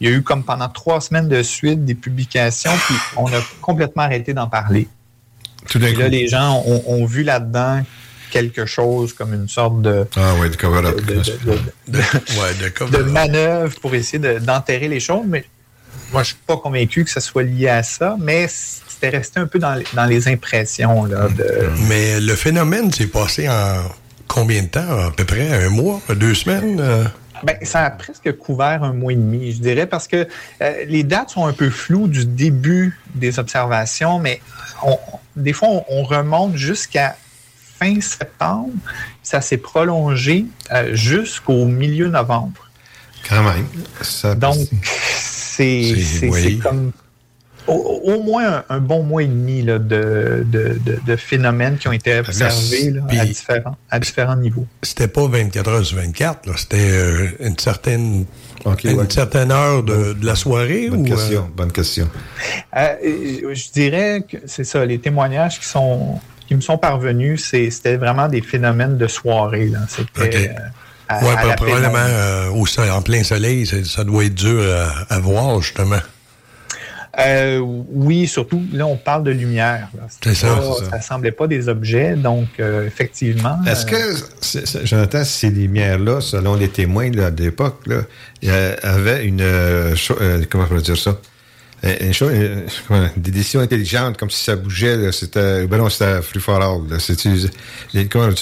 eu 0.00 0.22
comme 0.22 0.44
pendant 0.44 0.68
trois 0.68 1.00
semaines 1.00 1.28
de 1.28 1.42
suite 1.42 1.84
des 1.84 1.94
publications, 1.94 2.72
puis 2.86 2.94
on 3.16 3.26
a 3.28 3.40
complètement 3.62 4.02
arrêté 4.02 4.34
d'en 4.34 4.48
parler. 4.48 4.86
Tout 5.68 5.78
d'un 5.78 5.92
là, 5.92 6.08
les 6.08 6.28
gens 6.28 6.62
ont, 6.66 7.04
vu 7.06 7.22
là-dedans 7.22 7.82
quelque 8.30 8.66
chose 8.66 9.12
comme 9.12 9.32
une 9.34 9.48
sorte 9.48 9.80
de. 9.80 10.06
Ah 10.16 10.34
ouais, 10.34 10.48
de 10.48 10.56
cover-up. 10.56 11.00
De, 11.86 13.02
manœuvre 13.10 13.78
pour 13.80 13.94
essayer 13.94 14.40
d'enterrer 14.40 14.88
les 14.88 15.00
choses, 15.00 15.24
mais 15.26 15.44
moi, 16.12 16.22
je 16.22 16.28
suis 16.28 16.38
pas 16.46 16.56
convaincu 16.56 17.04
que 17.04 17.10
ça 17.10 17.20
soit 17.20 17.42
lié 17.42 17.68
à 17.68 17.82
ça, 17.82 18.16
mais 18.18 18.46
c'était 18.48 19.10
resté 19.16 19.40
un 19.40 19.46
peu 19.46 19.58
dans 19.58 19.74
les, 19.74 19.84
dans 19.94 20.04
les 20.04 20.28
impressions. 20.28 21.04
Là, 21.04 21.28
de... 21.28 21.70
Mais 21.88 22.20
le 22.20 22.34
phénomène 22.34 22.92
s'est 22.92 23.06
passé 23.06 23.48
en 23.48 23.82
combien 24.32 24.62
de 24.62 24.68
temps? 24.68 25.08
À 25.08 25.10
peu 25.10 25.24
près 25.24 25.66
un 25.66 25.68
mois, 25.68 26.00
deux 26.16 26.34
semaines? 26.34 26.80
Euh? 26.80 27.04
Ben, 27.42 27.56
ça 27.62 27.84
a 27.84 27.90
presque 27.90 28.32
couvert 28.38 28.82
un 28.82 28.92
mois 28.92 29.12
et 29.12 29.16
demi, 29.16 29.52
je 29.52 29.60
dirais, 29.60 29.86
parce 29.86 30.08
que 30.08 30.26
euh, 30.62 30.84
les 30.86 31.02
dates 31.02 31.30
sont 31.30 31.46
un 31.46 31.52
peu 31.52 31.70
floues 31.70 32.08
du 32.08 32.24
début 32.24 32.98
des 33.14 33.38
observations, 33.38 34.18
mais 34.18 34.40
des 35.36 35.52
fois, 35.52 35.68
on, 35.88 36.02
remonte 36.04 36.56
jusqu'à 36.56 37.16
fin 37.78 38.00
septembre. 38.00 38.70
Ça 39.22 39.40
s'est 39.40 39.58
prolongé 39.58 40.46
euh, 40.72 40.94
jusqu'au 40.94 41.66
milieu 41.66 42.08
novembre. 42.08 42.70
Quand 43.28 43.42
même. 43.42 43.66
Donc, 44.38 44.56
c'est 44.82 46.58
comme 46.62 46.92
au, 47.66 48.22
moins 48.22 48.64
un, 48.68 48.78
bon 48.78 49.02
mois 49.02 49.22
et 49.22 49.26
demi 49.26 49.62
de, 49.62 49.78
de, 49.78 51.16
phénomènes 51.16 51.78
qui 51.78 51.88
ont 51.88 51.92
été 51.92 52.18
observés 52.18 52.94
à, 53.18 53.24
différents, 53.24 53.76
à 53.90 53.98
différents 53.98 54.36
niveaux. 54.36 54.66
C'était 54.82 55.08
pas 55.08 55.26
24 55.26 55.68
heures 55.68 55.86
sur 55.86 55.98
24, 55.98 56.58
c'était 56.58 56.76
euh, 56.78 57.28
une 57.40 57.58
certaine 57.58 58.26
une 58.84 59.10
certaine 59.10 59.50
heure 59.50 59.82
de, 59.82 60.14
la 60.22 60.36
soirée? 60.36 60.88
Bonne 60.88 61.00
ou, 61.00 61.04
question. 61.04 61.40
Euh? 61.40 61.56
Bonne 61.56 61.72
question. 61.72 62.08
Euh, 62.76 62.94
je 63.02 63.72
dirais 63.72 64.24
que 64.28 64.36
c'est 64.46 64.64
ça, 64.64 64.84
les 64.86 64.98
témoignages 65.00 65.58
qui 65.58 65.66
sont 65.66 66.20
qui 66.46 66.54
me 66.54 66.60
sont 66.60 66.78
parvenus, 66.78 67.44
c'était 67.44 67.96
vraiment 67.96 68.28
des 68.28 68.42
phénomènes 68.42 68.98
de 68.98 69.06
soirée. 69.06 69.72
C'était 69.88 70.54
oui, 71.22 71.28
probablement 71.56 72.94
en 72.96 73.02
plein 73.02 73.22
soleil, 73.22 73.66
ça 73.66 74.04
doit 74.04 74.24
être 74.24 74.34
dur 74.34 74.62
à 75.08 75.18
voir, 75.18 75.60
justement. 75.60 76.00
Euh, 77.18 77.58
oui, 77.58 78.26
surtout, 78.26 78.62
là, 78.72 78.86
on 78.86 78.96
parle 78.96 79.24
de 79.24 79.30
lumière. 79.32 79.88
C'est 80.22 80.34
ça, 80.34 80.58
ça. 80.90 80.96
ne 80.96 81.02
semblait 81.02 81.32
pas 81.32 81.46
des 81.46 81.68
objets, 81.68 82.14
donc 82.14 82.48
euh, 82.58 82.86
effectivement. 82.86 83.58
Est-ce 83.66 83.84
que, 83.84 84.84
j'entends 84.84 85.24
ces 85.24 85.50
lumières-là, 85.50 86.22
selon 86.22 86.54
les 86.54 86.68
témoins 86.68 87.10
de 87.10 87.42
l'époque, 87.42 87.82
il 88.40 88.48
y 88.48 88.50
avait 88.50 89.26
une. 89.26 89.42
Euh, 89.42 89.94
comment 90.48 90.64
on 90.64 90.74
peut 90.74 90.80
dire 90.80 90.96
ça? 90.96 91.18
Une 92.00 92.14
chose, 92.14 92.30
des 93.16 93.30
décisions 93.32 93.60
intelligentes, 93.60 94.16
comme 94.16 94.30
si 94.30 94.44
ça 94.44 94.54
bougeait, 94.54 95.10
c'était, 95.10 95.66
ben 95.66 95.78
non, 95.78 95.88
c'était 95.90 96.22
free 96.22 96.38
for 96.38 96.62
all, 96.62 97.00
c'était, 97.00 97.28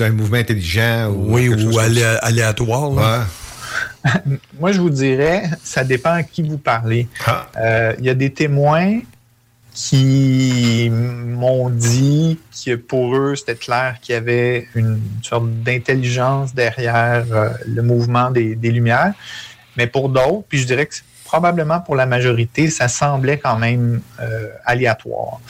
un 0.05 0.11
mouvement 0.11 0.37
intelligent 0.37 1.09
ou. 1.09 1.35
Oui, 1.35 1.49
ou 1.49 1.79
aléatoire, 1.79 2.91
Ouais. 2.93 3.25
Moi, 4.59 4.73
je 4.73 4.81
vous 4.81 4.91
dirais, 4.91 5.45
ça 5.63 5.85
dépend 5.85 6.13
à 6.13 6.23
qui 6.23 6.43
vous 6.43 6.59
parlez. 6.59 7.09
Ah. 7.27 7.47
Euh, 7.57 7.95
il 7.99 8.05
y 8.05 8.11
a 8.11 8.15
des 8.15 8.33
témoins 8.33 9.01
qui 9.73 10.91
m'ont 10.91 11.71
dit 11.71 12.39
que 12.65 12.75
pour 12.75 13.17
eux, 13.17 13.37
c'était 13.37 13.55
clair 13.55 13.99
qu'il 14.01 14.15
y 14.15 14.19
avait 14.19 14.67
une 14.75 15.01
sorte 15.23 15.49
d'intelligence 15.63 16.55
derrière 16.55 17.25
euh, 17.31 17.51
le 17.67 17.83
mouvement 17.83 18.31
des, 18.31 18.55
lumières. 18.57 19.15
Mais 19.77 19.87
pour 19.87 20.09
d'autres, 20.09 20.45
puis 20.49 20.59
je 20.59 20.67
dirais 20.67 20.87
que 20.87 20.95
probablement 21.25 21.81
pour 21.81 21.95
la 21.95 22.07
majorité, 22.07 22.69
ça 22.69 22.89
semblait 22.89 23.39
quand 23.39 23.57
même 23.57 24.01
euh, 24.21 24.49
aléatoire 24.65 25.41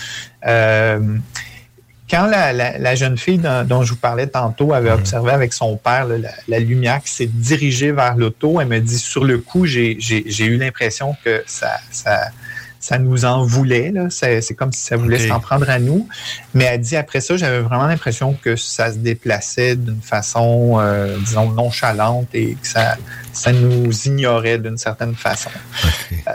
quand 2.10 2.26
la, 2.26 2.94
jeune 2.94 3.16
fille 3.16 3.40
dont, 3.66 3.82
je 3.82 3.92
vous 3.92 3.98
parlais 3.98 4.26
tantôt 4.26 4.72
avait 4.74 4.90
mhm. 4.90 4.98
observé 4.98 5.30
avec 5.30 5.52
son 5.52 5.76
père 5.76 6.06
la, 6.48 6.58
lumière 6.58 7.00
qui 7.02 7.10
s'est 7.10 7.26
dirigée 7.26 7.92
vers 7.92 8.16
l'auto, 8.16 8.60
elle 8.60 8.68
me 8.68 8.80
dit 8.80 8.98
sur 8.98 9.24
le 9.24 9.38
coup, 9.38 9.66
j'ai 9.66 9.96
eu 10.44 10.56
l'impression 10.56 11.16
que 11.24 11.42
ça, 11.46 11.78
ça, 11.90 12.98
nous 12.98 13.24
en 13.24 13.44
voulait. 13.44 13.92
C'est 14.10 14.54
comme 14.54 14.72
si 14.72 14.82
ça 14.82 14.96
voulait 14.96 15.28
s'en 15.28 15.38
prendre 15.38 15.70
à 15.70 15.78
nous. 15.78 16.08
Mais 16.54 16.64
elle 16.64 16.80
dit 16.80 16.96
après 16.96 17.20
ça, 17.20 17.36
j'avais 17.36 17.60
vraiment 17.60 17.86
l'impression 17.86 18.34
que 18.34 18.56
ça 18.56 18.92
se 18.92 18.98
déplaçait 18.98 19.76
d'une 19.76 20.02
façon, 20.02 20.78
euh, 20.80 21.16
disons, 21.18 21.50
nonchalante 21.50 22.28
et 22.34 22.54
que 22.60 22.66
ça, 22.66 22.96
ça 23.32 23.52
nous 23.52 23.90
ignorait 24.06 24.58
d'une 24.58 24.78
certaine 24.78 25.14
façon. 25.14 25.50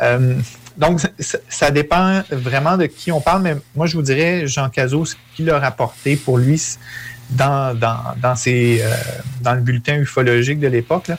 Euh, 0.02 0.36
donc, 0.78 1.02
ça 1.50 1.72
dépend 1.72 2.22
vraiment 2.32 2.78
de 2.78 2.86
qui 2.86 3.12
on 3.12 3.22
parle, 3.22 3.44
mais 3.44 3.56
moi, 3.76 3.88
je 3.88 3.96
vous 3.96 4.02
dirais, 4.02 4.46
Jean 4.48 4.70
Cazot, 4.70 5.06
ce 5.06 5.16
qu'il 5.36 5.50
a 5.50 5.60
rapporté 5.60 6.16
pour 6.16 6.38
lui 6.38 6.62
dans, 7.30 7.78
dans, 7.78 7.98
dans, 8.22 8.36
ses, 8.36 8.82
euh, 8.82 8.94
dans 9.42 9.54
le 9.54 9.62
bulletin 9.62 9.98
ufologique 9.98 10.60
de 10.60 10.68
l'époque, 10.68 11.12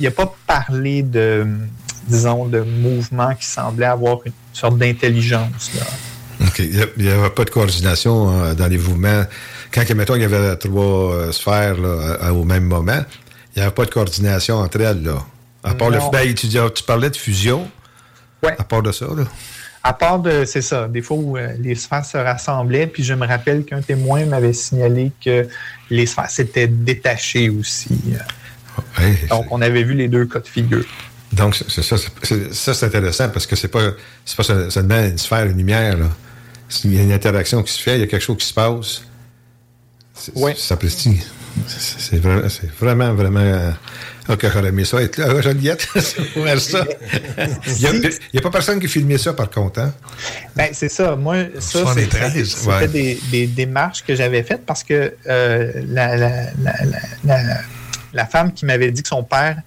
il 0.00 0.04
n'a 0.04 0.10
pas 0.10 0.34
parlé 0.46 1.02
de, 1.02 1.46
disons, 2.08 2.46
de 2.46 2.60
mouvement 2.60 3.34
qui 3.34 3.46
semblait 3.46 3.86
avoir 3.86 4.18
une 4.24 4.32
sorte 4.52 4.78
d'intelligence. 4.78 5.70
OK. 6.40 6.58
Il 6.58 7.04
n'y 7.04 7.10
avait 7.10 7.30
pas 7.30 7.44
de 7.44 7.50
coordination 7.50 8.30
euh, 8.30 8.54
dans 8.54 8.66
les 8.66 8.78
mouvements. 8.78 9.24
Quand, 9.72 9.88
mettons, 9.94 10.16
il 10.16 10.22
y 10.22 10.24
avait 10.24 10.56
trois 10.56 11.12
euh, 11.12 11.32
sphères 11.32 11.76
au 12.32 12.44
même 12.44 12.64
moment, 12.64 13.04
il 13.54 13.58
n'y 13.58 13.62
avait 13.62 13.74
pas 13.74 13.84
de 13.84 13.90
coordination 13.90 14.56
entre 14.56 14.80
elles. 14.80 15.02
Là. 15.02 15.24
À 15.62 15.74
part 15.74 15.90
le 15.90 15.98
tu, 16.34 16.48
tu 16.48 16.82
parlais 16.84 17.10
de 17.10 17.16
fusion. 17.16 17.68
À 18.58 18.64
part 18.64 18.82
de 18.82 18.92
ça, 18.92 19.06
là. 19.06 19.24
À 19.82 19.92
part 19.92 20.18
de, 20.18 20.44
c'est 20.44 20.62
ça, 20.62 20.88
des 20.88 21.00
fois 21.00 21.16
où 21.16 21.36
euh, 21.36 21.54
les 21.60 21.76
sphères 21.76 22.04
se 22.04 22.16
rassemblaient, 22.16 22.88
puis 22.88 23.04
je 23.04 23.14
me 23.14 23.24
rappelle 23.24 23.64
qu'un 23.64 23.82
témoin 23.82 24.26
m'avait 24.26 24.52
signalé 24.52 25.12
que 25.24 25.46
les 25.90 26.06
sphères 26.06 26.28
s'étaient 26.28 26.66
détachées 26.66 27.50
aussi. 27.50 27.96
Donc, 29.30 29.46
on 29.50 29.62
avait 29.62 29.84
vu 29.84 29.94
les 29.94 30.08
deux 30.08 30.26
cas 30.26 30.40
de 30.40 30.48
figure. 30.48 30.84
Donc, 31.32 31.54
c'est 31.54 31.82
ça, 31.82 31.96
ça 31.96 32.74
c'est 32.74 32.86
intéressant 32.86 33.28
parce 33.28 33.46
que 33.46 33.54
c'est 33.54 33.68
pas, 33.68 33.90
c'est 34.24 34.36
pas 34.36 34.70
seulement 34.70 35.04
une 35.04 35.18
sphère, 35.18 35.46
une 35.46 35.58
lumière. 35.58 35.96
Là. 35.98 36.06
Il 36.84 36.94
y 36.94 36.98
a 36.98 37.02
une 37.02 37.12
interaction 37.12 37.62
qui 37.62 37.72
se 37.72 37.80
fait, 37.80 37.96
il 37.96 38.00
y 38.00 38.04
a 38.04 38.06
quelque 38.06 38.22
chose 38.22 38.38
qui 38.38 38.46
se 38.46 38.54
passe. 38.54 39.02
Oui. 40.34 40.52
Ça 40.56 40.76
C'est 41.66 42.20
vraiment, 42.78 43.14
vraiment 43.14 43.40
euh, 43.40 43.70
Ok, 44.28 44.44
j'aurais 44.52 44.70
aimé 44.70 44.84
ça 44.84 45.00
être 45.02 45.18
là, 45.18 45.40
Joliette, 45.40 45.86
pour 46.34 46.48
ça. 46.58 46.84
Il 47.78 48.10
n'y 48.32 48.38
a, 48.38 48.42
pas 48.42 48.50
personne 48.50 48.80
qui 48.80 48.88
filmait 48.88 49.18
ça, 49.18 49.32
par 49.34 49.48
contre. 49.48 49.80
Hein? 49.80 49.94
Ben, 50.56 50.70
c'est 50.72 50.88
ça. 50.88 51.14
Moi, 51.14 51.36
ça, 51.60 51.84
c'était 51.94 53.18
des, 53.30 53.46
démarches 53.46 54.02
que 54.04 54.16
j'avais 54.16 54.42
faites 54.42 54.66
parce 54.66 54.82
que 54.82 55.14
euh, 55.28 55.72
la, 55.88 56.16
la, 58.12 58.26
femme 58.26 58.52
qui 58.52 58.66
m'avait 58.66 58.90
dit 58.90 59.02
que 59.02 59.08
son 59.08 59.22
père 59.22 59.58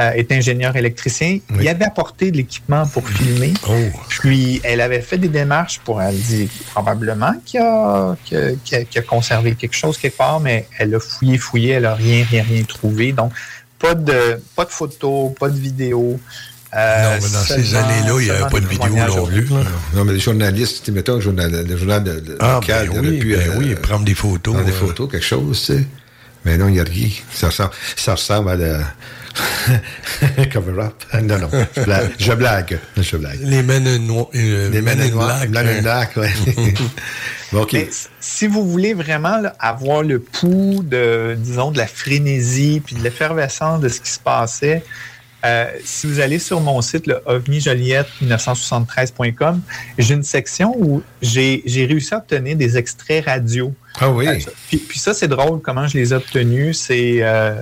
euh, 0.00 0.10
est 0.12 0.32
ingénieur 0.32 0.74
électricien. 0.76 1.38
Il 1.60 1.68
avait 1.68 1.84
apporté 1.84 2.30
de 2.30 2.36
l'équipement 2.36 2.86
pour 2.86 3.08
filmer. 3.08 3.54
Oh. 3.68 3.72
Puis 4.08 4.60
elle 4.64 4.80
avait 4.80 5.00
fait 5.00 5.18
des 5.18 5.28
démarches 5.28 5.80
pour, 5.84 6.02
elle 6.02 6.16
dit 6.18 6.48
probablement 6.72 7.34
qu'il 7.44 7.60
a, 7.60 8.16
conservé 9.06 9.54
quelque 9.54 9.76
chose 9.76 9.96
quelque 9.98 10.16
part, 10.16 10.40
mais 10.40 10.66
elle 10.78 10.94
a 10.94 11.00
fouillé, 11.00 11.38
fouillé, 11.38 11.70
elle 11.72 11.84
n'a 11.84 11.94
rien, 11.94 12.24
rien, 12.28 12.42
rien 12.42 12.62
trouvé. 12.64 13.12
Donc, 13.12 13.32
pas 13.78 13.94
de, 13.94 14.40
pas 14.56 14.64
de 14.64 14.70
photos, 14.70 15.32
pas 15.38 15.48
de 15.48 15.58
vidéos. 15.58 16.18
Euh, 16.76 17.04
Non, 17.04 17.10
mais 17.22 17.30
dans 17.30 17.44
ces 17.44 17.74
années-là, 17.76 18.16
il 18.18 18.24
n'y 18.24 18.30
avait 18.30 18.50
pas 18.50 18.58
de 18.60 18.66
vidéo 18.66 18.96
non 18.96 19.26
plus. 19.26 19.44
là. 19.44 19.56
Non, 19.94 20.04
mais 20.04 20.12
les 20.14 20.18
journalistes, 20.18 20.78
tu 20.80 20.86
sais, 20.86 20.92
mettons, 20.92 21.14
le 21.14 21.20
journal, 21.20 21.64
le 21.68 21.76
journal 21.76 22.02
de, 22.02 22.18
de- 22.18 22.36
Ah, 22.40 22.54
local, 22.54 22.88
ben 22.88 22.92
il 22.94 22.98
aurait 22.98 23.08
oui, 23.10 23.18
pu 23.18 23.36
ben 23.36 23.48
euh, 23.48 23.54
oui, 23.58 23.74
prendre 23.76 24.04
des 24.04 24.14
photos. 24.14 24.54
prendre 24.54 24.66
des 24.66 24.72
photos, 24.72 25.08
quelque 25.08 25.24
chose, 25.24 25.60
tu 25.60 25.74
sais. 25.76 25.84
Mais 26.44 26.56
non, 26.58 26.66
il 26.68 26.72
n'y 26.72 26.80
a 26.80 26.84
rien. 26.84 27.08
Ça 27.32 27.46
ressemble, 27.46 27.70
ça 27.96 28.14
ressemble 28.14 28.50
à 28.50 28.56
la... 28.56 28.78
Cover-up. 30.52 30.94
Non, 31.22 31.38
non, 31.38 31.48
je 31.76 31.82
blague. 31.82 32.10
Je 32.18 32.32
blague. 32.32 32.78
Je 32.96 33.16
blague. 33.16 33.38
Les 33.42 33.62
Men 33.62 33.86
in, 33.86 34.08
euh, 34.34 34.70
Les 34.70 34.80
Men 34.80 34.98
Men 34.98 35.00
in 35.00 35.12
in 35.12 35.16
Black. 35.16 35.50
Black, 35.50 35.52
Men 35.64 35.66
in 35.66 35.78
euh, 35.78 35.82
Black, 35.82 36.16
ouais. 36.16 36.32
Bon, 37.52 37.62
OK. 37.62 37.72
Mais 37.72 37.82
s- 37.82 38.08
si 38.20 38.46
vous 38.46 38.68
voulez 38.68 38.94
vraiment 38.94 39.38
là, 39.38 39.54
avoir 39.60 40.02
le 40.02 40.18
pouls 40.18 40.82
de, 40.84 41.36
disons, 41.38 41.70
de 41.70 41.78
la 41.78 41.86
frénésie 41.86 42.82
puis 42.84 42.96
de 42.96 43.02
l'effervescence 43.02 43.80
de 43.80 43.88
ce 43.88 44.00
qui 44.00 44.10
se 44.10 44.18
passait, 44.18 44.82
euh, 45.44 45.66
si 45.84 46.06
vous 46.06 46.20
allez 46.20 46.38
sur 46.38 46.60
mon 46.60 46.80
site, 46.80 47.06
le 47.06 47.16
ovnijoliette1973.com, 47.26 49.60
j'ai 49.98 50.14
une 50.14 50.22
section 50.22 50.74
où 50.78 51.02
j'ai 51.20 51.62
j'ai 51.66 51.84
réussi 51.86 52.14
à 52.14 52.18
obtenir 52.18 52.56
des 52.56 52.76
extraits 52.78 53.24
radio. 53.26 53.72
Ah 54.00 54.10
oui. 54.10 54.26
Euh, 54.26 54.38
puis, 54.68 54.78
puis 54.78 54.98
ça, 54.98 55.14
c'est 55.14 55.28
drôle 55.28 55.60
comment 55.60 55.86
je 55.86 55.96
les 55.96 56.12
ai 56.12 56.16
obtenus. 56.16 56.78
C'est 56.78 57.18
euh, 57.22 57.54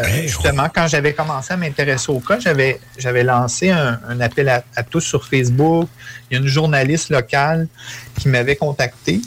euh, 0.00 0.22
justement 0.22 0.68
quand 0.74 0.88
j'avais 0.88 1.12
commencé 1.12 1.54
à 1.54 1.56
m'intéresser 1.56 2.10
au 2.10 2.20
cas, 2.20 2.38
j'avais 2.40 2.80
j'avais 2.98 3.22
lancé 3.22 3.70
un, 3.70 4.00
un 4.08 4.20
appel 4.20 4.48
à, 4.48 4.64
à 4.74 4.82
tous 4.82 5.00
sur 5.00 5.24
Facebook. 5.24 5.88
Il 6.30 6.34
y 6.34 6.36
a 6.38 6.40
une 6.42 6.48
journaliste 6.48 7.10
locale 7.10 7.68
qui 8.18 8.28
m'avait 8.28 8.56
contacté. 8.56 9.20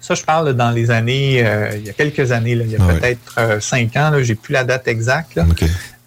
Ça, 0.00 0.14
je 0.14 0.22
parle 0.22 0.52
dans 0.52 0.70
les 0.70 0.92
années, 0.92 1.44
euh, 1.44 1.76
il 1.76 1.84
y 1.84 1.90
a 1.90 1.92
quelques 1.92 2.30
années, 2.30 2.54
là, 2.54 2.62
il 2.64 2.70
y 2.70 2.76
a 2.76 2.78
Ah 2.80 2.94
peut-être 2.94 3.60
cinq 3.60 3.96
ans, 3.96 4.10
là, 4.10 4.22
j'ai 4.22 4.36
plus 4.36 4.52
la 4.52 4.62
date 4.62 4.86
exacte. 4.86 5.34
là. 5.34 5.44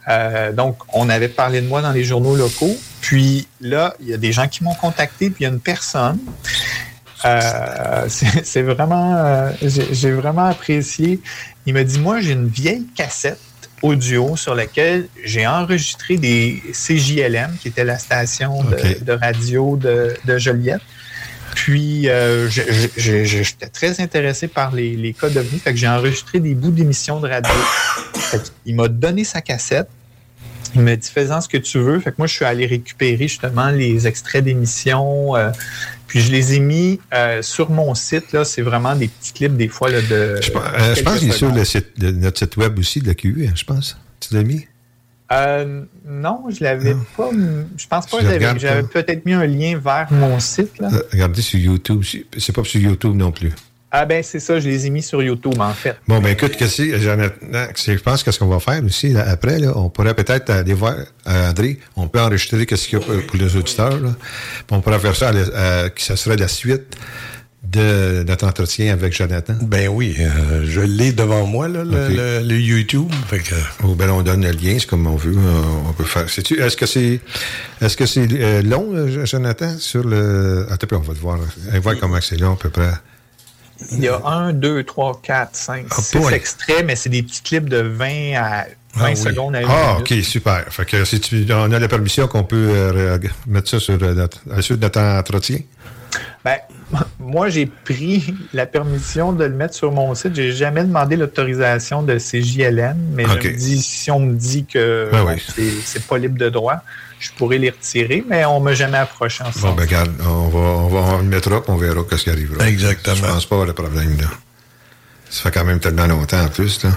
Euh, 0.08 0.52
donc, 0.54 0.78
on 0.94 1.10
avait 1.10 1.28
parlé 1.28 1.62
de 1.62 1.68
moi 1.68 1.82
dans 1.82 1.92
les 1.92 2.04
journaux 2.04 2.36
locaux. 2.36 2.76
Puis 3.02 3.48
là, 3.62 3.94
il 4.00 4.08
y 4.08 4.14
a 4.14 4.18
des 4.18 4.32
gens 4.32 4.48
qui 4.48 4.64
m'ont 4.64 4.74
contacté, 4.74 5.30
puis 5.30 5.42
il 5.42 5.44
y 5.44 5.48
a 5.48 5.50
une 5.50 5.60
personne. 5.60 6.18
Euh, 7.26 8.06
c'est 8.08 8.62
vraiment, 8.62 9.16
euh, 9.16 9.52
j'ai 9.62 10.12
vraiment 10.12 10.46
apprécié. 10.46 11.20
Il 11.66 11.74
m'a 11.74 11.84
dit, 11.84 12.00
moi, 12.00 12.22
j'ai 12.22 12.32
une 12.32 12.48
vieille 12.48 12.86
cassette 12.96 13.40
audio 13.82 14.36
sur 14.36 14.56
laquelle 14.56 15.08
j'ai 15.24 15.48
enregistré 15.48 16.18
des 16.18 16.62
CJLM, 16.74 17.56
qui 17.62 17.70
était 17.70 17.86
la 17.86 17.98
station 17.98 18.64
de, 18.64 19.04
de 19.04 19.12
radio 19.14 19.78
de, 19.78 20.16
de 20.26 20.38
Joliette. 20.38 20.82
Puis, 21.56 22.10
euh, 22.10 22.48
j'étais 22.50 23.68
très 23.68 24.00
intéressé 24.02 24.48
par 24.48 24.74
les, 24.74 24.96
les 24.96 25.14
cas 25.14 25.30
d'OVNI, 25.30 25.60
fait 25.60 25.72
que 25.72 25.78
j'ai 25.78 25.88
enregistré 25.88 26.40
des 26.40 26.56
bouts 26.56 26.72
d'émissions 26.72 27.20
de 27.20 27.28
radio. 27.28 27.54
Fait 28.16 28.52
il 28.66 28.76
m'a 28.76 28.88
donné 28.88 29.24
sa 29.24 29.42
cassette. 29.42 29.90
Il 30.76 30.82
m'a 30.82 30.96
dit, 30.96 31.10
fais-en 31.10 31.42
ce 31.42 31.48
que 31.48 31.58
tu 31.58 31.80
veux. 31.80 32.00
Fait 32.00 32.12
que 32.12 32.16
moi, 32.18 32.28
je 32.28 32.34
suis 32.36 32.46
allé 32.46 32.66
récupérer 32.66 33.28
justement 33.28 33.70
les 33.70 34.08
extraits 34.08 34.44
d'émissions. 34.44 35.36
euh, 35.36 35.50
puis 36.08 36.22
je 36.22 36.32
les 36.32 36.56
ai 36.56 36.60
mis 36.60 37.00
euh, 37.14 37.42
sur 37.44 37.70
mon 37.70 37.94
site. 37.94 38.32
Là, 38.32 38.44
c'est 38.44 38.62
vraiment 38.64 38.96
des 38.96 39.08
petits 39.08 39.34
clips 39.34 39.56
des 39.56 39.68
fois 39.68 39.90
là, 39.92 40.02
de. 40.02 40.40
Je, 40.42 40.52
pense- 40.52 40.64
euh, 40.80 40.96
je 40.96 41.02
pense 41.04 41.20
qu'il 41.20 41.30
est 41.30 41.34
sur 41.34 41.52
le 41.54 41.64
site, 41.66 42.00
de 42.00 42.12
notre 42.12 42.40
site 42.40 42.58
web 42.58 42.78
aussi, 42.80 43.00
de 43.02 43.08
la 43.08 43.14
QU, 43.16 43.46
hein, 43.48 43.52
je 43.56 43.64
pense. 43.64 43.98
Tu 44.20 44.34
l'as 44.34 44.44
mis? 44.44 44.66
Euh, 45.32 45.84
non, 46.08 46.46
je 46.50 46.64
l'avais 46.64 46.96
pas. 47.16 47.30
Je 47.78 47.86
pense 47.88 48.08
pas 48.08 48.18
Je 48.18 48.24
que 48.24 48.30
j'avais- 48.40 48.60
j'avais 48.60 48.84
peut-être 48.84 49.24
mis 49.28 49.34
un 49.34 49.46
lien 49.46 49.78
vers 49.78 50.08
mon 50.12 50.40
site. 50.40 50.80
Là. 50.80 50.90
Regardez 51.12 51.44
sur 51.44 51.60
YouTube. 51.60 52.04
C'est 52.38 52.52
pas 52.56 52.64
sur 52.64 52.82
YouTube 52.82 53.16
non 53.16 53.32
plus. 53.32 53.52
Ah 53.92 54.06
ben 54.06 54.22
c'est 54.24 54.40
ça, 54.40 54.60
je 54.60 54.70
les 54.70 54.86
ai 54.86 54.90
mis 54.92 55.02
sur 55.02 55.22
YouTube 55.24 55.60
en 55.60 55.74
fait. 55.74 55.96
Bon, 56.08 56.20
ben 56.20 56.30
écoute, 56.30 56.56
que 56.58 56.68
c'est, 56.68 57.00
Jonathan, 57.00 57.34
c'est- 57.76 57.98
je 57.98 58.04
pense 58.04 58.22
que 58.22 58.32
ce 58.32 58.38
qu'on 58.38 58.48
va 58.48 58.60
faire 58.60 58.84
aussi, 58.84 59.10
là, 59.10 59.28
après, 59.28 59.58
là, 59.58 59.72
on 59.76 59.90
pourrait 59.90 60.14
peut-être 60.14 60.52
aller 60.52 60.74
voir 60.74 60.94
euh, 61.28 61.50
André, 61.50 61.80
on 61.96 62.08
peut 62.08 62.20
enregistrer 62.22 62.66
qu'est-ce 62.68 62.88
qu'il 62.88 63.00
y 63.00 63.02
a 63.02 63.06
pour, 63.06 63.26
pour 63.26 63.38
les 63.38 63.56
auditeurs, 63.56 64.00
là. 64.00 64.10
Puis 64.68 64.78
on 64.78 64.82
pourrait 64.82 65.00
faire 65.00 65.16
ça, 65.16 65.30
à- 65.30 65.90
que 65.90 66.02
ça 66.02 66.16
serait 66.16 66.38
la 66.38 66.48
suite 66.48 66.96
de 67.64 68.24
notre 68.28 68.48
entretien 68.48 68.94
avec 68.94 69.12
Jonathan. 69.14 69.56
Ben 69.62 69.90
oui, 69.90 70.16
euh, 70.20 70.62
je 70.66 70.80
l'ai 70.82 71.12
devant 71.12 71.46
moi, 71.46 71.68
là, 71.68 71.84
le, 71.84 72.08
le- 72.10 72.40
le 72.48 72.60
YouTube. 72.60 73.12
Fait 73.28 73.40
que, 73.40 73.56
Oh, 73.84 73.96
ben, 73.96 74.10
on 74.12 74.22
donne 74.22 74.44
le 74.46 74.52
lien, 74.52 74.78
c'est 74.80 74.88
comme 74.88 75.08
on 75.08 75.16
veut. 75.16 75.36
euh, 75.36 75.62
On 75.88 75.94
peut 75.94 76.04
faire. 76.06 76.24
Est-ce 76.26 76.78
que 76.78 76.86
c'est, 76.86 77.20
est-ce 77.82 77.98
que 77.98 78.06
c'est 78.06 78.28
euh, 78.32 78.62
long, 78.62 78.92
euh, 78.94 79.26
Jonathan, 79.26 79.78
sur 79.80 80.04
le. 80.08 80.66
Attends, 80.70 80.88
puis 80.88 80.98
on 80.98 81.02
va 81.02 81.14
te 81.14 81.20
voir. 81.20 81.40
On 81.68 81.72
va 81.72 81.80
voir 81.80 81.96
comment 82.00 82.20
c'est 82.22 82.38
long, 82.38 82.54
à 82.54 82.56
peu 82.56 82.70
près. 82.70 82.92
Il 83.92 84.04
y 84.04 84.08
a 84.08 84.22
un, 84.26 84.52
deux, 84.54 84.84
trois, 84.84 85.20
quatre, 85.22 85.56
cinq, 85.56 85.86
Ah, 85.92 85.96
six 86.02 86.18
point. 86.18 86.32
extraits, 86.32 86.84
mais 86.86 86.96
c'est 86.96 87.10
des 87.10 87.24
petits 87.24 87.42
clips 87.42 87.70
de 87.70 87.78
20 87.82 88.34
à 88.36 88.66
20 88.96 89.06
Ah, 89.06 89.06
oui. 89.10 89.16
secondes 89.18 89.56
à 89.56 89.62
une 89.62 89.68
Ah, 89.70 89.94
minute. 90.00 90.12
OK, 90.12 90.24
super. 90.24 90.66
Fait 90.70 90.86
que 90.86 91.06
si 91.06 91.20
tu, 91.22 91.46
on 91.52 91.72
a 91.72 91.80
la 91.80 91.88
permission 91.88 92.28
qu'on 92.28 92.44
peut 92.44 92.56
euh, 92.76 93.18
re- 93.18 93.30
mettre 93.48 93.70
ça 93.70 93.80
sur 93.80 94.02
euh, 94.02 94.14
notre, 94.14 94.42
notre 94.78 95.00
entretien. 95.02 95.60
Ben, 96.44 96.58
moi, 97.20 97.50
j'ai 97.50 97.66
pris 97.66 98.34
la 98.54 98.66
permission 98.66 99.32
de 99.34 99.44
le 99.44 99.54
mettre 99.54 99.74
sur 99.76 99.92
mon 99.92 100.14
site. 100.16 100.36
J'ai 100.36 100.52
jamais 100.52 100.84
demandé 100.84 101.16
l'autorisation 101.16 102.02
de 102.04 102.18
CJLN, 102.18 102.96
mais 103.14 103.26
je 103.26 103.30
me 103.50 103.54
dis, 103.58 103.82
si 103.82 104.10
on 104.12 104.20
me 104.20 104.34
dit 104.36 104.66
que 104.66 105.10
Ben 105.12 105.24
oui. 105.26 105.42
c'est- 105.56 105.82
c'est 105.86 106.06
pas 106.08 106.18
libre 106.18 106.38
de 106.38 106.50
droit, 106.50 106.78
je 107.20 107.30
pourrais 107.38 107.58
les 107.58 107.70
retirer, 107.70 108.24
mais 108.28 108.46
on 108.46 108.60
m'a 108.60 108.74
jamais 108.74 108.98
approché 108.98 109.44
en 109.44 109.52
ce 109.52 109.60
Bon, 109.60 109.74
ben, 109.74 109.84
regarde, 109.84 110.12
on 110.22 110.48
va, 110.48 110.60
on 110.60 110.88
va, 110.88 111.00
on 111.16 111.18
le 111.20 111.24
mettra, 111.26 111.62
puis 111.62 111.72
on 111.72 111.78
verra 111.78 112.02
qu'est-ce 112.10 112.24
qui 112.24 112.30
arrivera. 112.30 112.68
Exactement. 112.68 113.16
Je 113.16 113.22
pense 113.26 113.46
pas 113.46 113.56
avoir 113.56 113.68
de 113.68 113.74
problème, 113.74 114.18
là. 114.20 114.28
Ça 115.30 115.44
fait 115.44 115.52
quand 115.52 115.66
même 115.66 115.80
tellement 115.80 116.08
longtemps, 116.08 116.42
en 116.44 116.48
plus, 116.48 116.84
là. 116.84 116.92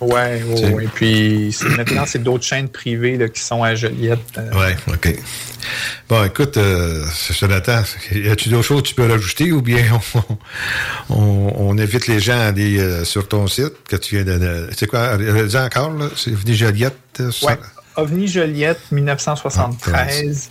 Ouais, 0.00 0.42
oui, 0.46 0.64
oui. 0.72 0.88
Puis 0.94 1.56
maintenant, 1.76 2.04
c'est 2.06 2.22
d'autres 2.22 2.44
chaînes 2.44 2.68
privées 2.68 3.18
qui 3.34 3.40
sont 3.40 3.62
à 3.62 3.74
Joliette. 3.74 4.20
Euh. 4.36 4.52
Ouais, 4.52 4.76
OK. 4.86 5.16
Bon, 6.08 6.24
écoute, 6.24 6.56
euh, 6.56 7.04
Jonathan, 7.32 7.82
y 8.12 8.28
a-tu 8.28 8.48
d'autres 8.48 8.66
choses 8.66 8.82
que 8.82 8.88
tu 8.88 8.94
peux 8.94 9.10
rajouter 9.10 9.50
ou 9.50 9.60
bien 9.60 9.84
on, 11.10 11.52
on, 11.58 11.78
invite 11.78 12.06
les 12.06 12.20
gens 12.20 12.38
à 12.38 12.46
aller 12.46 12.78
euh, 12.78 13.04
sur 13.04 13.26
ton 13.26 13.46
site 13.48 13.74
que 13.88 13.96
tu 13.96 14.16
viens 14.16 14.38
de. 14.38 14.68
C'est 14.76 14.86
quoi, 14.86 15.16
dis 15.16 15.56
encore, 15.56 15.90
là, 15.90 16.08
c'est 16.16 16.32
Joliette? 16.54 16.96
Euh, 17.20 17.30
ouais. 17.42 17.58
OVNI 17.96 18.28
Joliette 18.28 18.80
1973. 18.92 20.50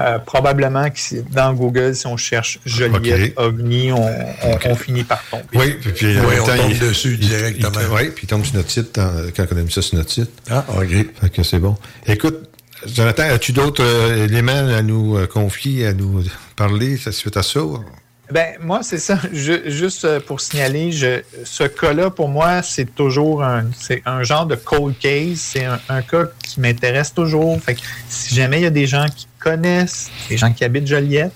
Euh, 0.00 0.18
probablement 0.18 0.88
que 0.90 1.16
dans 1.32 1.52
Google, 1.54 1.94
si 1.94 2.06
on 2.06 2.16
cherche 2.16 2.58
Joliette. 2.64 3.34
OVNI, 3.36 3.92
on, 3.92 4.76
finit 4.76 5.04
par 5.04 5.22
tomber. 5.30 5.44
Oui, 5.54 5.76
puis, 5.80 5.92
puis 5.92 6.16
on 6.18 6.44
tombe 6.44 6.78
dessus 6.78 7.16
directement. 7.16 7.70
Oui, 7.92 8.10
puis 8.14 8.24
il 8.24 8.28
tombe 8.28 8.44
sur 8.44 8.56
notre 8.56 8.70
site 8.70 8.98
hein, 8.98 9.12
quand 9.36 9.46
on 9.52 9.56
a 9.56 9.62
mis 9.62 9.70
ça 9.70 9.82
sur 9.82 9.96
notre 9.96 10.10
site. 10.10 10.30
Ah, 10.50 10.64
ah 10.68 10.80
OK. 10.80 10.88
Fait 10.88 11.42
c'est 11.42 11.58
bon. 11.58 11.76
Écoute, 12.06 12.50
Jonathan, 12.86 13.24
as-tu 13.24 13.52
d'autres 13.52 13.84
euh, 13.84 14.24
éléments 14.24 14.52
à 14.52 14.82
nous 14.82 15.16
euh, 15.16 15.26
confier, 15.26 15.86
à 15.86 15.92
nous 15.92 16.22
parler 16.56 16.96
suite 16.96 17.36
à 17.36 17.42
ça? 17.42 17.60
Ben, 18.30 18.56
moi, 18.60 18.82
c'est 18.82 18.98
ça. 18.98 19.18
Juste 19.32 20.04
euh, 20.04 20.20
pour 20.20 20.40
signaler, 20.40 20.90
je, 20.90 21.22
ce 21.44 21.64
cas-là, 21.64 22.10
pour 22.10 22.28
moi, 22.28 22.62
c'est 22.62 22.94
toujours 22.94 23.44
un, 23.44 23.66
c'est 23.78 24.02
un 24.04 24.22
genre 24.22 24.46
de 24.46 24.56
cold 24.56 24.98
case. 24.98 25.38
C'est 25.38 25.64
un, 25.64 25.80
un 25.88 26.02
cas 26.02 26.24
qui 26.42 26.60
m'intéresse 26.60 27.14
toujours. 27.14 27.60
Fait 27.60 27.74
que 27.74 27.80
si 28.08 28.34
jamais 28.34 28.58
il 28.58 28.62
y 28.64 28.66
a 28.66 28.70
des 28.70 28.86
gens 28.86 29.06
qui 29.14 29.28
connaissent, 29.38 30.10
des 30.28 30.36
gens 30.36 30.52
qui 30.52 30.64
habitent 30.64 30.88
Joliette, 30.88 31.32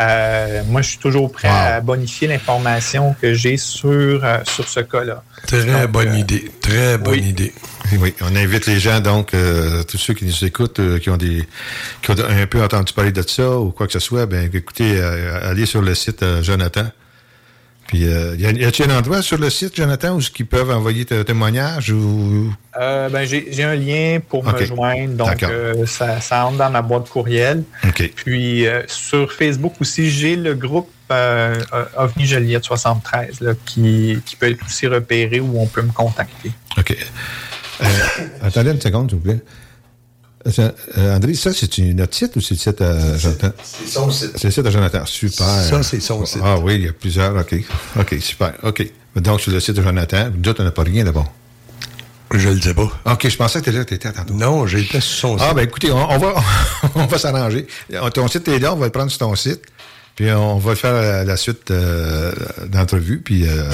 euh, 0.00 0.62
moi, 0.66 0.82
je 0.82 0.90
suis 0.90 0.98
toujours 0.98 1.30
prêt 1.30 1.48
à 1.48 1.80
bonifier 1.80 2.28
l'information 2.28 3.14
que 3.20 3.34
j'ai 3.34 3.56
sur, 3.56 4.24
euh, 4.24 4.38
sur 4.44 4.66
ce 4.68 4.80
cas-là. 4.80 5.22
Très 5.46 5.64
Donc, 5.64 5.90
bonne 5.90 6.08
euh, 6.08 6.18
idée. 6.18 6.50
Très 6.60 6.98
bonne 6.98 7.14
oui. 7.14 7.28
idée. 7.28 7.52
Oui, 7.98 8.14
on 8.22 8.34
invite 8.34 8.66
les 8.66 8.80
gens, 8.80 9.00
donc, 9.00 9.32
tous 9.88 9.98
ceux 9.98 10.14
qui 10.14 10.24
nous 10.24 10.44
écoutent, 10.44 10.80
qui 11.00 11.10
ont 11.10 11.16
des 11.18 11.46
qui 12.02 12.10
ont 12.10 12.16
un 12.18 12.46
peu 12.46 12.62
entendu 12.62 12.92
parler 12.92 13.12
de 13.12 13.22
ça 13.22 13.58
ou 13.58 13.70
quoi 13.70 13.86
que 13.86 13.92
ce 13.92 13.98
soit, 13.98 14.24
ben 14.26 14.50
écoutez, 14.52 15.00
allez 15.00 15.66
sur 15.66 15.82
le 15.82 15.94
site 15.94 16.24
Jonathan. 16.42 16.86
Puis, 17.86 18.06
euh, 18.06 18.34
y 18.36 18.64
a-t-il 18.64 18.90
un 18.90 18.98
endroit 18.98 19.22
sur 19.22 19.38
le 19.38 19.50
site, 19.50 19.76
Jonathan, 19.76 20.16
où 20.16 20.20
ils 20.20 20.46
peuvent 20.46 20.70
envoyer 20.70 21.04
tes 21.04 21.24
témoignages 21.24 21.90
ou... 21.90 22.52
Euh, 22.80 23.08
ben, 23.08 23.24
j'ai 23.26 23.62
un 23.62 23.76
lien 23.76 24.20
pour 24.26 24.44
me 24.44 24.64
joindre, 24.64 25.14
donc 25.14 25.42
euh, 25.42 25.86
ça, 25.86 26.20
ça 26.20 26.46
entre 26.46 26.58
dans 26.58 26.70
ma 26.70 26.82
boîte 26.82 27.08
courriel. 27.08 27.62
Puis 28.16 28.66
sur 28.86 29.32
Facebook 29.32 29.74
aussi, 29.80 30.10
j'ai 30.10 30.36
le 30.36 30.54
groupe 30.54 30.90
OVNI 31.10 32.26
Joliette 32.26 32.64
73 32.64 33.40
là, 33.40 33.52
qui, 33.64 34.18
qui 34.24 34.36
peut 34.36 34.50
être 34.50 34.64
aussi 34.64 34.86
repéré 34.86 35.40
où 35.40 35.60
on 35.60 35.66
peut 35.66 35.82
me 35.82 35.92
contacter. 35.92 36.50
OK. 36.78 36.96
Attendez 38.42 38.70
une 38.70 38.80
seconde, 38.80 39.10
s'il 39.10 39.18
vous 39.18 39.24
plaît. 39.24 39.40
Euh, 40.46 40.70
euh, 40.98 41.16
André, 41.16 41.34
ça, 41.34 41.52
c'est 41.52 41.78
notre 41.94 42.14
site 42.14 42.36
ou 42.36 42.40
c'est 42.40 42.54
le 42.54 42.58
site 42.58 42.80
à 42.82 43.16
Jonathan? 43.16 43.50
C'est 43.62 43.88
son 43.88 44.10
site. 44.10 44.32
C'est 44.36 44.44
le 44.44 44.50
site 44.50 44.66
à 44.66 44.70
Jonathan. 44.70 45.06
Super. 45.06 45.46
Ça, 45.46 45.82
c'est 45.82 46.00
son 46.00 46.24
site. 46.26 46.42
Ah 46.44 46.58
oui, 46.58 46.74
il 46.76 46.82
y 46.82 46.88
a 46.88 46.92
plusieurs. 46.92 47.34
OK. 47.34 47.54
OK, 47.98 48.16
super. 48.20 48.52
OK. 48.62 48.86
Donc, 49.16 49.40
sur 49.40 49.52
le 49.52 49.60
site 49.60 49.76
de 49.76 49.82
Jonathan, 49.82 50.30
nous 50.36 50.50
autres, 50.50 50.60
on 50.60 50.64
n'a 50.64 50.70
pas 50.70 50.82
rien 50.82 51.04
d'abord. 51.04 51.32
Je 52.32 52.48
le 52.48 52.60
sais 52.60 52.74
pas. 52.74 52.90
OK, 53.06 53.28
je 53.28 53.36
pensais 53.36 53.62
que 53.62 53.70
tu 53.70 53.94
étais 53.94 54.12
tantôt. 54.12 54.34
Non, 54.34 54.66
j'étais 54.66 55.00
sur 55.00 55.28
son 55.28 55.38
site. 55.38 55.46
Ah, 55.48 55.54
ben 55.54 55.62
écoutez, 55.62 55.92
on, 55.92 56.18
va, 56.18 56.34
on 56.94 57.06
va 57.06 57.18
s'arranger. 57.18 57.66
Ton 58.12 58.28
site 58.28 58.48
est 58.48 58.58
là, 58.58 58.74
on 58.74 58.76
va 58.76 58.86
le 58.86 58.92
prendre 58.92 59.10
sur 59.10 59.20
ton 59.20 59.34
site. 59.36 59.62
Puis 60.16 60.30
on 60.30 60.58
va 60.58 60.76
faire 60.76 61.24
la, 61.24 61.36
suite 61.36 61.72
euh, 61.72 62.32
d'entrevue, 62.66 63.18
puis 63.18 63.48
euh, 63.48 63.64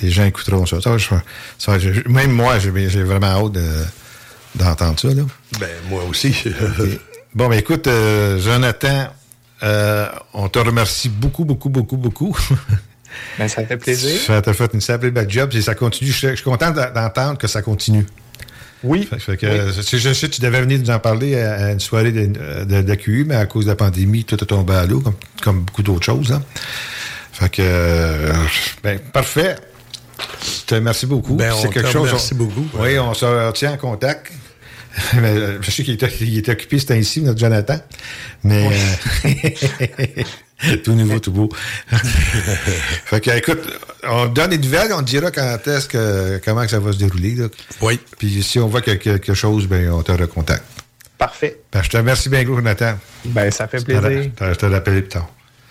les 0.00 0.10
gens 0.10 0.24
écouteront 0.24 0.64
ça. 0.64 0.78
ça, 0.80 1.78
même 2.06 2.30
moi, 2.30 2.58
j'ai 2.60 3.02
vraiment 3.02 3.26
hâte 3.26 3.52
d'entendre 4.54 4.98
ça. 4.98 5.08
Là. 5.08 5.22
Ben, 5.58 5.68
moi 5.88 6.02
aussi. 6.04 6.34
Bon, 7.34 7.48
ben 7.48 7.56
écoute, 7.56 7.86
euh, 7.86 8.38
Jonathan, 8.38 9.08
on 10.34 10.48
te 10.50 10.58
remercie 10.58 11.08
beaucoup, 11.08 11.46
beaucoup, 11.46 11.70
beaucoup, 11.70 11.96
beaucoup. 11.96 12.36
Ben, 13.38 13.48
ça 13.48 13.64
fait 13.64 13.76
plaisir. 13.76 14.18
Ça 14.20 14.42
t'a 14.42 14.52
fait 14.52 14.70
une 14.74 14.80
sacrée 14.80 15.10
belle 15.10 15.30
job 15.30 15.50
et 15.54 15.62
ça 15.62 15.74
continue. 15.74 16.10
Je, 16.10 16.34
suis 16.34 16.44
content 16.44 16.70
d'entendre 16.70 17.38
que 17.38 17.46
ça 17.46 17.62
continue. 17.62 18.06
Oui. 18.82 19.08
Je 19.12 20.12
sais 20.12 20.28
que 20.28 20.34
tu 20.34 20.40
devais 20.40 20.60
venir 20.60 20.80
nous 20.80 20.90
en 20.90 20.98
parler 20.98 21.38
à, 21.40 21.70
une 21.70 21.80
soirée 21.80 22.10
d'AQU, 22.10 23.24
mais 23.26 23.36
à 23.36 23.46
cause 23.46 23.64
de 23.66 23.70
la 23.70 23.76
pandémie, 23.76 24.24
tout 24.24 24.42
est 24.42 24.46
tombé 24.46 24.74
à 24.74 24.86
l'eau, 24.86 25.02
comme, 25.42 25.60
beaucoup 25.62 25.82
d'autres 25.82 26.04
choses. 26.04 26.32
Hein. 26.32 26.42
Fait 27.32 27.48
que, 27.48 27.62
euh, 27.62 28.32
ben, 28.82 28.98
parfait. 28.98 29.56
Merci 30.82 31.06
beaucoup. 31.06 31.34
Ben, 31.34 31.52
c'est 31.60 31.68
quelque 31.68 31.90
chose. 31.90 32.08
Merci 32.10 32.34
beaucoup. 32.34 32.66
Oui, 32.74 32.98
on 32.98 33.14
se 33.14 33.52
tient 33.52 33.72
en 33.72 33.76
contact. 33.76 34.32
je 35.60 35.70
sais 35.70 35.82
qu'il 35.82 35.94
est, 35.94 36.48
occupé, 36.48 36.78
c'est 36.78 36.98
ici, 36.98 37.22
notre 37.22 37.38
Jonathan. 37.38 37.78
Mais 38.44 38.68
euh, 39.24 40.74
tout 40.84 40.94
nouveau, 40.94 41.18
tout 41.18 41.32
beau. 41.32 41.48
fait 41.90 43.20
que, 43.20 43.30
écoute, 43.30 43.60
on 44.04 44.26
donne 44.26 44.50
des 44.50 44.58
nouvelles, 44.58 44.92
on 44.92 45.02
dira 45.02 45.30
quand 45.30 45.58
est-ce 45.66 45.88
que 45.88 46.40
comment 46.44 46.66
ça 46.68 46.78
va 46.78 46.92
se 46.92 46.98
dérouler. 46.98 47.36
Oui. 47.80 47.98
Puis 48.18 48.42
si 48.42 48.58
on 48.58 48.68
voit 48.68 48.82
quelque 48.82 49.34
chose, 49.34 49.66
ben 49.66 49.90
on 49.90 50.02
te 50.02 50.12
recontacte. 50.12 50.64
Parfait. 51.18 51.60
Ben, 51.72 51.82
je 51.82 51.88
te 51.88 51.96
remercie 51.96 52.28
bien 52.28 52.42
gros, 52.42 52.56
Jonathan. 52.56 52.98
Ben, 53.26 53.50
ça 53.50 53.68
fait 53.68 53.84
plaisir. 53.84 54.30
Je 54.40 54.54
te 54.54 54.66
rappelle 54.66 55.02
plus 55.02 55.08
tard. 55.08 55.28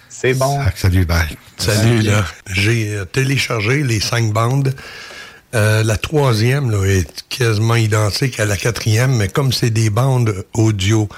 C'est 0.07 0.33
bon. 0.33 0.59
Salut, 0.75 1.05
bye. 1.05 1.37
Salut, 1.57 2.01
là. 2.01 2.25
J'ai 2.47 2.95
euh, 2.95 3.05
téléchargé 3.05 3.83
les 3.83 3.99
cinq 3.99 4.31
bandes 4.33 4.73
euh, 5.53 5.83
la 5.83 5.97
troisième 5.97 6.71
là, 6.71 6.85
est 6.85 7.27
quasiment 7.27 7.75
identique 7.75 8.39
à 8.39 8.45
la 8.45 8.55
quatrième, 8.55 9.15
mais 9.15 9.27
comme 9.27 9.51
c'est 9.51 9.69
des 9.69 9.89
bandes 9.89 10.45
audio 10.53 11.09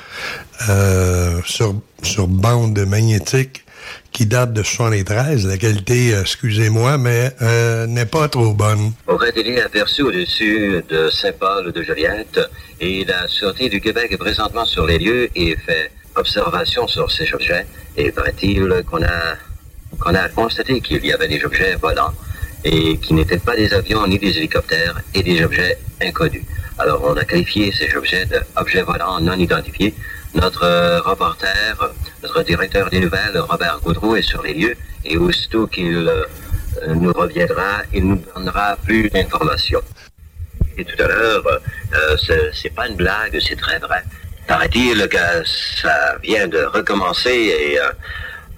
euh, 0.69 1.39
sur, 1.45 1.75
sur 2.01 2.27
bande 2.27 2.79
magnétique 2.79 3.63
qui 4.11 4.25
datent 4.25 4.53
de 4.53 4.63
73, 4.63 5.45
la 5.47 5.57
qualité, 5.57 6.13
excusez-moi, 6.19 6.97
mais 6.97 7.31
euh, 7.41 7.85
n'est 7.85 8.05
pas 8.05 8.27
trop 8.27 8.53
bonne. 8.53 8.93
Aurait-il 9.07 9.59
aperçu 9.59 10.01
au-dessus 10.01 10.83
de 10.89 11.09
Saint-Paul 11.09 11.71
de 11.71 11.83
Joliette 11.83 12.39
et 12.79 13.05
la 13.05 13.27
Sûreté 13.27 13.69
du 13.69 13.81
Québec 13.81 14.07
est 14.11 14.17
présentement 14.17 14.65
sur 14.65 14.85
les 14.85 14.97
lieux 14.97 15.29
et 15.35 15.55
fait 15.57 15.91
observation 16.15 16.87
sur 16.87 17.11
ces 17.11 17.31
objets. 17.33 17.67
Et 17.97 18.11
paraît-il 18.11 18.83
qu'on 18.89 19.03
a, 19.03 19.35
qu'on 19.99 20.15
a 20.15 20.29
constaté 20.29 20.79
qu'il 20.81 21.05
y 21.05 21.11
avait 21.11 21.27
des 21.27 21.43
objets 21.43 21.75
volants 21.75 22.13
et 22.63 22.97
qui 22.97 23.13
n'étaient 23.13 23.37
pas 23.37 23.55
des 23.55 23.73
avions 23.73 24.07
ni 24.07 24.17
des 24.17 24.37
hélicoptères 24.37 25.01
et 25.13 25.23
des 25.23 25.43
objets 25.43 25.77
inconnus. 26.01 26.43
Alors 26.77 27.01
on 27.03 27.15
a 27.15 27.25
qualifié 27.25 27.71
ces 27.71 27.95
objets 27.95 28.25
d'objets 28.25 28.81
volants 28.81 29.19
non 29.19 29.33
identifiés. 29.33 29.93
Notre 30.33 30.63
euh, 30.63 31.01
reporter, 31.01 31.93
notre 32.23 32.41
directeur 32.43 32.89
des 32.89 32.99
nouvelles, 32.99 33.37
Robert 33.37 33.79
Goudreau, 33.83 34.15
est 34.15 34.23
sur 34.23 34.41
les 34.41 34.53
lieux 34.53 34.75
et 35.05 35.17
aussitôt 35.17 35.67
qu'il 35.67 36.07
euh, 36.07 36.25
nous 36.95 37.13
reviendra, 37.13 37.83
il 37.93 38.07
nous 38.07 38.21
donnera 38.35 38.75
plus 38.83 39.09
d'informations. 39.09 39.81
Et 40.75 40.83
tout 40.83 41.03
à 41.03 41.07
l'heure, 41.07 41.43
euh, 41.93 42.49
c'est 42.53 42.73
pas 42.73 42.87
une 42.87 42.95
blague, 42.95 43.39
c'est 43.47 43.59
très 43.59 43.77
vrai. 43.77 44.01
Paraît-il 44.47 45.07
que 45.07 45.45
ça 45.45 46.17
vient 46.23 46.47
de 46.47 46.63
recommencer 46.63 47.29
et 47.29 47.79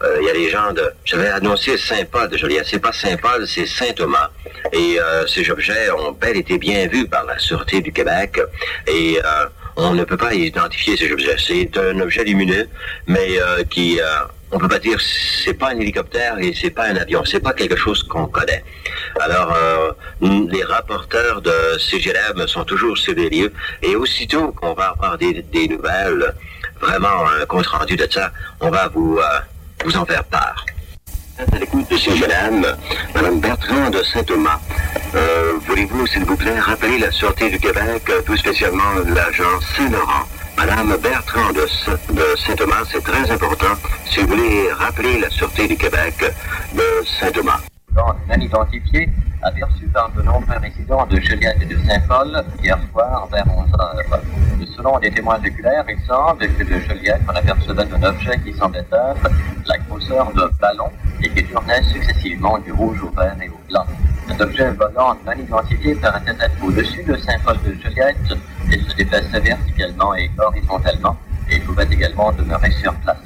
euh, 0.05 0.17
il 0.21 0.27
y 0.27 0.29
a 0.29 0.33
des 0.33 0.49
gens 0.49 0.71
de... 0.73 0.91
J'avais 1.03 1.29
annoncé 1.29 1.77
Saint-Paul 1.77 2.29
de 2.29 2.37
Joliette. 2.37 2.67
C'est 2.69 2.79
pas 2.79 2.91
Saint-Paul, 2.91 3.47
c'est 3.47 3.65
Saint-Thomas. 3.65 4.29
Et 4.71 4.99
euh, 4.99 5.25
ces 5.27 5.49
objets 5.49 5.89
ont 5.91 6.11
bel 6.11 6.37
été 6.37 6.57
bien 6.57 6.87
vus 6.87 7.07
par 7.07 7.25
la 7.25 7.37
Sûreté 7.39 7.81
du 7.81 7.91
Québec. 7.91 8.39
Et 8.87 9.19
euh, 9.23 9.45
on 9.75 9.93
ne 9.93 10.03
peut 10.03 10.17
pas 10.17 10.33
identifier 10.33 10.97
ces 10.97 11.11
objets. 11.11 11.35
C'est 11.37 11.77
un 11.77 11.99
objet 11.99 12.23
lumineux, 12.23 12.67
mais 13.07 13.39
qui... 13.69 13.99
on 14.51 14.59
peut 14.59 14.69
pas 14.69 14.79
dire 14.79 14.97
c'est 15.01 15.53
pas 15.53 15.71
un 15.71 15.79
hélicoptère 15.79 16.39
et 16.39 16.53
c'est 16.53 16.69
pas 16.69 16.85
un 16.85 16.95
avion. 16.95 17.25
C'est 17.25 17.41
pas 17.41 17.51
quelque 17.51 17.75
chose 17.75 18.03
qu'on 18.03 18.27
connaît. 18.27 18.63
Alors, 19.19 19.53
les 20.21 20.63
rapporteurs 20.63 21.41
de 21.41 21.77
CGLM 21.77 22.47
sont 22.47 22.63
toujours 22.63 22.97
sur 22.97 23.13
les 23.15 23.29
lieux. 23.29 23.51
Et 23.81 23.97
aussitôt 23.97 24.53
qu'on 24.53 24.73
va 24.73 24.93
avoir 24.97 25.17
des, 25.17 25.41
des, 25.41 25.67
nouvelles, 25.67 26.33
vraiment 26.79 27.27
un 27.41 27.45
compte 27.45 27.67
rendu 27.67 27.97
de 27.97 28.07
ça, 28.09 28.31
on 28.61 28.69
va 28.69 28.87
vous 28.87 29.19
vous 29.85 29.97
en 29.97 30.05
faire 30.05 30.23
part. 30.25 30.65
De 31.37 32.19
madame, 32.19 33.39
Bertrand 33.39 33.89
de 33.89 34.01
Saint-Thomas. 34.03 34.59
Euh, 35.13 35.53
Voulez-vous, 35.67 36.07
s'il 36.07 36.23
vous 36.25 36.35
plaît, 36.35 36.59
rappeler 36.59 36.97
la 36.97 37.11
Sûreté 37.11 37.49
du 37.49 37.59
Québec, 37.59 38.09
plus 38.25 38.37
spécialement 38.37 38.95
l'agent 39.13 39.59
Saint-Laurent? 39.75 40.23
Madame 40.57 40.95
Bertrand 40.97 41.51
de, 41.51 41.67
Saint-Thomas, 42.37 42.83
c'est 42.91 43.03
très 43.03 43.29
important. 43.29 43.75
Si 44.09 44.21
vous 44.21 44.27
voulez 44.27 44.71
rappeler 44.71 45.19
la 45.19 45.29
Sûreté 45.29 45.67
du 45.67 45.75
Québec 45.75 46.15
de 46.73 47.05
Saint-Thomas. 47.19 47.59
Non 47.95 48.15
identifié 48.41 49.09
aperçu 49.45 49.87
dans 49.93 50.09
de 50.09 50.23
nombreux 50.23 50.57
résidents 50.57 51.05
de 51.05 51.19
Juliette 51.19 51.57
et 51.61 51.65
de 51.65 51.77
Saint-Paul 51.87 52.43
hier 52.63 52.79
soir 52.91 53.27
vers 53.31 53.45
11h. 53.45 54.19
Selon 54.75 54.99
des 54.99 55.11
témoins 55.11 55.37
oculaires, 55.37 55.85
il 55.87 55.99
semble 56.05 56.47
que 56.47 56.63
de 56.63 56.79
Joliette, 56.79 57.21
on 57.29 57.35
apercevait 57.35 57.85
un 57.93 58.03
objet 58.03 58.39
qui 58.43 58.53
semblait 58.53 58.79
être 58.79 59.29
la 59.65 59.77
grosseur 59.77 60.33
d'un 60.33 60.49
ballon 60.59 60.89
et 61.21 61.29
qui 61.29 61.43
tournait 61.45 61.83
successivement 61.83 62.57
du 62.57 62.71
rouge 62.71 63.01
au 63.03 63.09
vert 63.09 63.35
et 63.41 63.49
au 63.49 63.59
blanc. 63.69 63.85
Cet 64.27 64.41
objet 64.41 64.71
volant 64.71 65.15
non 65.25 65.33
identifié 65.33 65.95
paraissait 65.95 66.35
être 66.41 66.63
au-dessus 66.63 67.03
de 67.03 67.15
Saint-Paul 67.15 67.57
de 67.63 67.75
Joliette 67.83 68.17
et 68.71 68.79
se 68.79 68.95
déplaçait 68.95 69.39
verticalement 69.39 70.15
et 70.15 70.29
horizontalement 70.39 71.15
et 71.51 71.59
pouvait 71.59 71.87
également 71.91 72.31
demeurer 72.31 72.71
sur 72.71 72.93
place. 72.95 73.17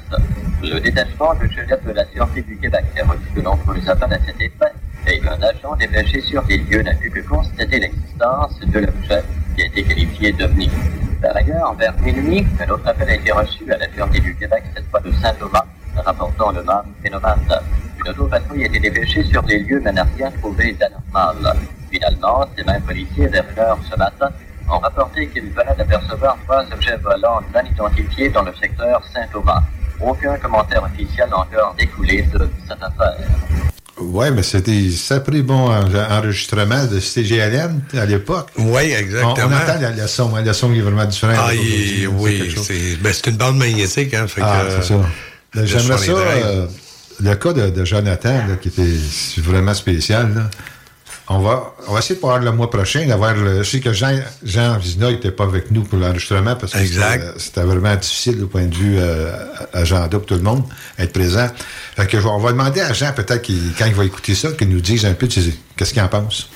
Le 0.62 0.78
détachement 0.78 1.34
de 1.34 1.46
Joliette 1.46 1.84
de 1.86 1.92
la 1.92 2.04
Sûreté 2.12 2.42
du 2.42 2.58
Québec 2.58 2.84
a 3.00 3.06
reçu 3.06 3.30
de 3.34 3.40
nombreux 3.40 3.88
appels 3.88 4.12
à 4.12 4.18
cet 4.26 4.38
effet 4.38 4.72
et 5.06 5.20
un 5.26 5.42
agent 5.42 5.76
dépêché 5.76 6.20
sur 6.20 6.42
les 6.48 6.58
lieux 6.58 6.82
n'a 6.82 6.94
pu 6.94 7.10
que 7.10 7.20
constater 7.20 7.78
l'existence 7.80 8.60
de 8.60 8.78
l'objet 8.80 9.22
qui 9.56 9.62
a 9.62 9.66
été 9.66 9.82
qualifié 9.82 10.32
d'OVNI. 10.32 10.70
Par 11.22 11.36
ailleurs, 11.36 11.74
vers 11.74 11.94
minuit, 12.00 12.46
un 12.60 12.70
autre 12.70 12.86
appel 12.88 13.08
a 13.08 13.14
été 13.14 13.30
reçu 13.32 13.70
à 13.72 13.76
la 13.78 13.92
Sûreté 13.92 14.20
du 14.20 14.34
Québec, 14.36 14.64
cette 14.74 14.88
fois 14.90 15.00
de 15.00 15.12
Saint-Thomas, 15.12 15.64
rapportant 15.96 16.50
le 16.52 16.62
même 16.62 16.94
phénomène. 17.02 17.60
Une 17.98 18.10
autopatrouille 18.10 18.62
a 18.64 18.66
été 18.66 18.80
dépêchée 18.80 19.24
sur 19.24 19.42
les 19.42 19.58
lieux 19.60 19.80
mais 19.84 19.92
n'a 19.92 20.06
rien 20.16 20.30
trouvé 20.30 20.72
d'anormal. 20.72 21.56
Finalement, 21.90 22.46
ces 22.56 22.64
mêmes 22.64 22.82
policiers, 22.82 23.26
vers 23.26 23.44
une 23.50 23.58
heure 23.58 23.78
ce 23.90 23.96
matin, 23.96 24.30
ont 24.70 24.78
rapporté 24.78 25.28
qu'ils 25.28 25.50
venaient 25.50 25.74
d'apercevoir 25.76 26.38
trois 26.44 26.64
objets 26.72 26.96
volants 26.96 27.40
non 27.54 27.64
identifiés 27.70 28.30
dans 28.30 28.42
le 28.42 28.54
secteur 28.54 29.02
Saint-Thomas. 29.12 29.62
Aucun 30.00 30.36
commentaire 30.38 30.84
officiel 30.84 31.28
encore 31.34 31.74
découlé 31.76 32.22
de 32.22 32.48
cette 32.66 32.82
affaire. 32.82 33.18
Oui, 34.00 34.26
mais 34.34 34.42
c'était 34.42 34.90
sacré 34.90 35.42
bon 35.42 35.70
enregistrement 35.70 36.86
de 36.86 37.00
CGLM 37.00 37.80
à 37.94 38.06
l'époque. 38.06 38.48
Oui, 38.56 38.92
exactement. 38.92 39.34
On, 39.36 39.52
entend 39.52 39.80
la, 39.80 40.06
son, 40.08 40.34
hein, 40.34 40.42
le 40.42 40.52
son 40.52 40.72
est 40.72 40.80
vraiment 40.80 41.04
différent. 41.04 41.34
Ah, 41.36 41.50
oui, 41.52 42.08
ben, 43.02 43.12
c'est 43.12 43.30
une 43.30 43.36
bande 43.36 43.58
magnétique. 43.58 44.14
Hein, 44.14 44.26
ah, 44.40 44.62
c'est 44.70 44.94
ça. 44.94 45.64
J'aimerais 45.64 45.98
ça, 45.98 46.12
euh, 46.12 46.66
le 47.20 47.34
cas 47.34 47.52
de, 47.52 47.84
Jonathan, 47.84 48.40
qui 48.62 48.68
était 48.68 48.82
vraiment 49.38 49.74
spécial, 49.74 50.32
là, 50.34 50.50
on 51.32 51.38
va, 51.38 51.74
on 51.86 51.92
va 51.92 52.00
essayer 52.00 52.16
de 52.16 52.20
pouvoir 52.20 52.40
le 52.40 52.50
mois 52.50 52.68
prochain 52.68 53.06
d'avoir 53.06 53.34
le. 53.34 53.62
Je 53.62 53.70
sais 53.70 53.78
que 53.78 53.92
Jean, 53.92 54.18
Jean 54.42 54.76
Vizina 54.78 55.12
n'était 55.12 55.30
pas 55.30 55.44
avec 55.44 55.70
nous 55.70 55.82
pour 55.82 55.96
l'enregistrement 55.96 56.56
parce 56.56 56.72
que 56.72 56.78
c'était 57.38 57.62
vraiment 57.62 57.94
difficile 57.94 58.36
du 58.36 58.46
point 58.46 58.64
de 58.64 58.74
vue 58.74 58.96
euh, 58.98 59.30
agenda 59.72 60.08
pour 60.08 60.26
tout 60.26 60.34
le 60.34 60.42
monde, 60.42 60.64
être 60.98 61.12
présent. 61.12 61.46
Fait 61.94 62.08
que 62.08 62.16
on 62.26 62.38
va 62.38 62.50
demander 62.50 62.80
à 62.80 62.92
Jean 62.92 63.12
peut-être 63.12 63.48
quand 63.78 63.86
il 63.86 63.94
va 63.94 64.04
écouter 64.04 64.34
ça, 64.34 64.50
qu'il 64.50 64.70
nous 64.70 64.80
dise 64.80 65.06
un 65.06 65.14
peu 65.14 65.28
qu'est-ce 65.28 65.92
qu'il 65.92 66.02
en 66.02 66.08
pense. 66.08 66.50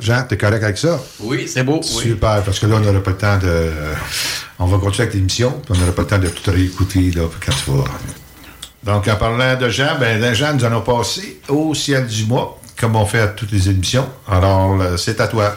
Jean, 0.00 0.22
t'es 0.22 0.36
correct 0.36 0.62
avec 0.62 0.78
ça? 0.78 1.00
Oui, 1.18 1.48
c'est 1.48 1.64
beau. 1.64 1.82
Super, 1.82 2.44
parce 2.44 2.60
que 2.60 2.66
là, 2.66 2.76
on 2.76 2.80
n'aura 2.80 3.02
pas 3.02 3.10
le 3.10 3.16
temps 3.16 3.38
de. 3.38 3.70
on 4.60 4.66
va 4.66 4.78
continuer 4.78 5.02
avec 5.02 5.14
l'émission, 5.14 5.50
puis 5.50 5.76
on 5.76 5.80
n'aura 5.80 5.92
pas 5.96 6.02
le 6.02 6.08
temps 6.08 6.18
de 6.20 6.28
tout 6.28 6.48
réécouter 6.48 7.10
là, 7.10 7.22
quand 7.44 7.52
tu 7.52 7.72
vas. 7.72 7.84
Donc, 8.84 9.08
en 9.08 9.16
parlant 9.16 9.56
de 9.56 9.68
Jean, 9.68 9.98
ben, 9.98 10.32
Jean, 10.32 10.54
nous 10.54 10.64
allons 10.64 10.80
passer 10.80 11.40
au 11.48 11.74
ciel 11.74 12.06
du 12.06 12.24
mois 12.26 12.61
comme 12.82 12.96
on 12.96 13.06
fait 13.06 13.20
à 13.20 13.28
toutes 13.28 13.52
les 13.52 13.70
émissions. 13.70 14.08
Alors, 14.28 14.98
c'est 14.98 15.20
à 15.20 15.28
toi. 15.28 15.54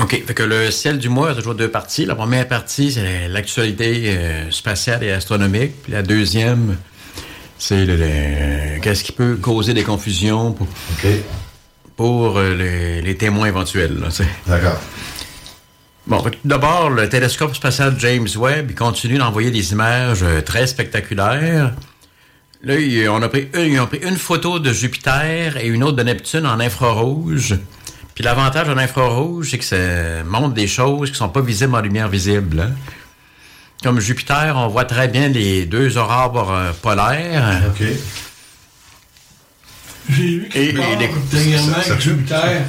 OK. 0.00 0.22
Fait 0.24 0.32
que 0.32 0.44
le 0.44 0.70
ciel 0.70 0.98
du 0.98 1.08
mois 1.08 1.30
a 1.30 1.34
toujours 1.34 1.56
deux 1.56 1.68
parties. 1.68 2.06
La 2.06 2.14
première 2.14 2.46
partie, 2.46 2.92
c'est 2.92 3.26
l'actualité 3.26 4.16
euh, 4.16 4.50
spatiale 4.52 5.02
et 5.02 5.10
astronomique. 5.10 5.72
Puis 5.82 5.92
la 5.92 6.02
deuxième, 6.02 6.76
c'est 7.58 7.84
le, 7.84 8.78
qu'est-ce 8.80 9.02
qui 9.02 9.10
peut 9.10 9.34
causer 9.34 9.74
des 9.74 9.82
confusions 9.82 10.52
pour, 10.52 10.68
pour 11.96 12.38
euh, 12.38 12.54
les, 12.54 13.02
les 13.02 13.16
témoins 13.16 13.48
éventuels. 13.48 13.98
D'accord. 14.46 14.78
Bon, 16.06 16.22
d'abord, 16.44 16.90
le 16.90 17.08
télescope 17.08 17.56
spatial 17.56 17.96
James 17.98 18.28
Webb, 18.36 18.70
il 18.70 18.76
continue 18.76 19.18
d'envoyer 19.18 19.50
des 19.50 19.72
images 19.72 20.22
euh, 20.22 20.42
très 20.42 20.68
spectaculaires. 20.68 21.74
Là, 22.64 22.78
il- 22.78 23.08
on 23.08 23.20
a 23.22 23.28
pris 23.28 23.48
une, 23.54 23.72
ils 23.72 23.80
ont 23.80 23.86
pris 23.86 23.98
une 24.02 24.16
photo 24.16 24.58
de 24.58 24.72
Jupiter 24.72 25.56
et 25.56 25.66
une 25.66 25.82
autre 25.82 25.96
de 25.96 26.02
Neptune 26.04 26.46
en 26.46 26.60
infrarouge. 26.60 27.56
Puis 28.14 28.22
l'avantage 28.22 28.68
de 28.68 28.72
l'infrarouge, 28.72 29.48
c'est 29.50 29.58
que 29.58 29.64
ça 29.64 30.22
montre 30.24 30.54
des 30.54 30.68
choses 30.68 31.10
qui 31.10 31.16
sont 31.16 31.28
pas 31.30 31.40
visibles 31.40 31.74
en 31.74 31.80
lumière 31.80 32.08
visible. 32.08 32.60
hein. 32.60 32.72
Comme 33.82 33.98
Jupiter, 33.98 34.54
on 34.56 34.68
voit 34.68 34.84
très 34.84 35.08
bien 35.08 35.28
les 35.28 35.66
deux 35.66 35.98
aurores 35.98 36.52
euh, 36.52 36.70
polaires. 36.82 37.62
OK. 37.68 37.84
J'ai 40.10 40.22
vu 40.22 40.48
Et- 40.54 40.68
et 40.68 40.72
les- 40.72 41.10
dernièrement 41.32 41.74
ça- 41.74 41.82
ça- 41.82 41.94
que 41.96 42.00
Jupiter. 42.02 42.62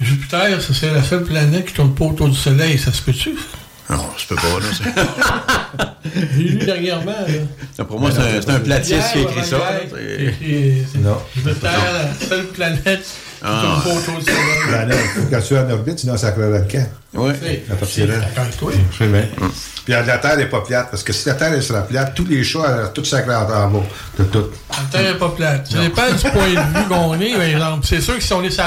Jupiter, 0.00 0.60
ça, 0.62 0.74
c'est 0.74 0.92
la 0.92 1.02
seule 1.02 1.24
planète 1.24 1.66
qui 1.66 1.72
tourne 1.72 1.94
pas 1.94 2.04
autour 2.04 2.28
du 2.28 2.36
Soleil. 2.36 2.78
Ça 2.78 2.92
se 2.92 3.02
peut-tu? 3.02 3.34
Non, 3.90 4.06
je 4.16 4.26
peux 4.26 4.36
pas, 4.36 4.42
là. 4.60 5.94
J'ai 6.36 6.42
lu 6.44 6.56
dernièrement. 6.64 7.12
Là. 7.76 7.84
Pour 7.84 8.00
moi, 8.00 8.10
c'est 8.10 8.20
un, 8.20 8.40
c'est 8.40 8.50
un 8.50 8.60
platiste 8.60 9.12
qui 9.12 9.18
a 9.18 9.22
écrit 9.22 9.44
ça. 9.44 9.58
là. 9.58 9.80
C'est- 9.90 10.98
Non. 10.98 11.18
Jupiter, 11.36 11.70
la 11.72 12.26
seule 12.28 12.46
planète 12.46 13.06
Ah. 13.46 13.82
autour 13.84 14.18
du 14.18 14.24
Soleil. 14.24 14.38
Ben 14.70 14.88
là, 14.88 14.94
il 14.94 15.20
faut 15.22 15.28
qu'elle 15.28 15.42
soit 15.42 15.60
en 15.60 15.70
orbite, 15.70 15.98
sinon 15.98 16.16
ça 16.16 16.32
crève 16.32 16.50
le 16.52 16.60
camp. 16.70 16.88
Oui. 17.12 17.32
À 17.70 17.74
partir 17.74 18.06
de 18.06 18.12
là. 18.12 18.18
D'accord 18.20 18.44
avec 18.44 18.56
toi. 18.56 18.72
Je 18.92 18.96
sais 18.96 19.06
bien. 19.06 19.24
Puis 19.84 19.92
la 19.92 20.18
Terre 20.18 20.36
n'est 20.38 20.46
pas 20.46 20.62
plate, 20.62 20.90
parce 20.90 21.02
que 21.02 21.12
si 21.12 21.28
la 21.28 21.34
Terre 21.34 21.52
elle 21.52 21.62
sera 21.62 21.82
plate, 21.82 22.14
tous 22.14 22.24
les 22.24 22.42
chats, 22.42 22.60
elles 22.66 22.92
tout 22.94 23.04
sacrés 23.04 23.34
en 23.34 23.44
bas 23.44 23.70
de 24.18 24.24
tout. 24.24 24.46
La 24.70 24.76
Terre 24.98 25.12
n'est 25.12 25.18
pas 25.18 25.28
plate. 25.28 25.66
Ça 25.70 25.78
dépend 25.80 26.10
du 26.10 26.30
point 26.30 26.48
de 26.48 26.78
vue 26.78 26.84
qu'on 26.88 27.20
est, 27.20 27.34
par 27.34 27.42
exemple. 27.42 27.86
C'est 27.86 28.00
sûr 28.00 28.16
que 28.16 28.22
si 28.22 28.32
on 28.32 28.42
est, 28.42 28.50
sur, 28.50 28.64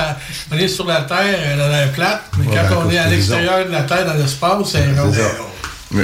on 0.52 0.58
est 0.58 0.68
sur 0.68 0.86
la 0.86 1.02
Terre, 1.02 1.40
elle 1.54 1.60
a 1.62 1.70
l'air 1.70 1.92
plate, 1.94 2.22
mais 2.38 2.46
Ouais, 2.48 2.56
quand 2.70 2.76
ben, 2.76 2.84
on 2.86 2.92
est 2.92 2.98
à 3.00 3.08
l'extérieur 3.08 3.66
de 3.66 3.72
la 3.72 3.82
Terre, 3.82 4.06
dans 4.06 4.14
l'espace, 4.14 4.68
c'est 4.68 4.78
ça. 4.96 6.02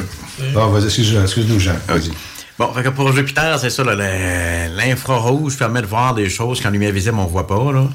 Bon, 0.53 0.67
vas-y, 0.67 0.85
excuse- 0.85 1.15
excuse-nous, 1.21 1.59
Jean. 1.59 1.73
Vas-y. 1.87 2.11
Bon, 2.57 2.71
fait 2.73 2.83
que 2.83 2.89
pour 2.89 3.11
Jupiter, 3.15 3.57
c'est 3.59 3.69
ça, 3.69 3.83
l'infrarouge 3.83 5.57
permet 5.57 5.81
de 5.81 5.87
voir 5.87 6.13
des 6.13 6.29
choses 6.29 6.61
qu'en 6.61 6.69
lumière 6.69 6.91
visible, 6.91 7.17
on 7.19 7.25
voit 7.25 7.47
pas, 7.47 7.71
là. 7.71 7.85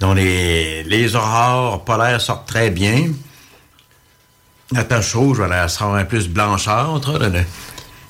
Donc, 0.00 0.16
les, 0.16 0.84
les 0.84 1.16
aurores 1.16 1.84
polaires 1.84 2.20
sortent 2.20 2.46
très 2.48 2.70
bien. 2.70 3.10
La 4.72 4.84
tache 4.84 5.14
rouge, 5.14 5.38
voilà, 5.38 5.64
elle 5.64 5.70
sera 5.70 5.96
un 5.98 6.04
peu 6.04 6.18
plus 6.18 6.28
blanchâtre. 6.28 7.18
là, 7.18 7.28
le- 7.28 7.44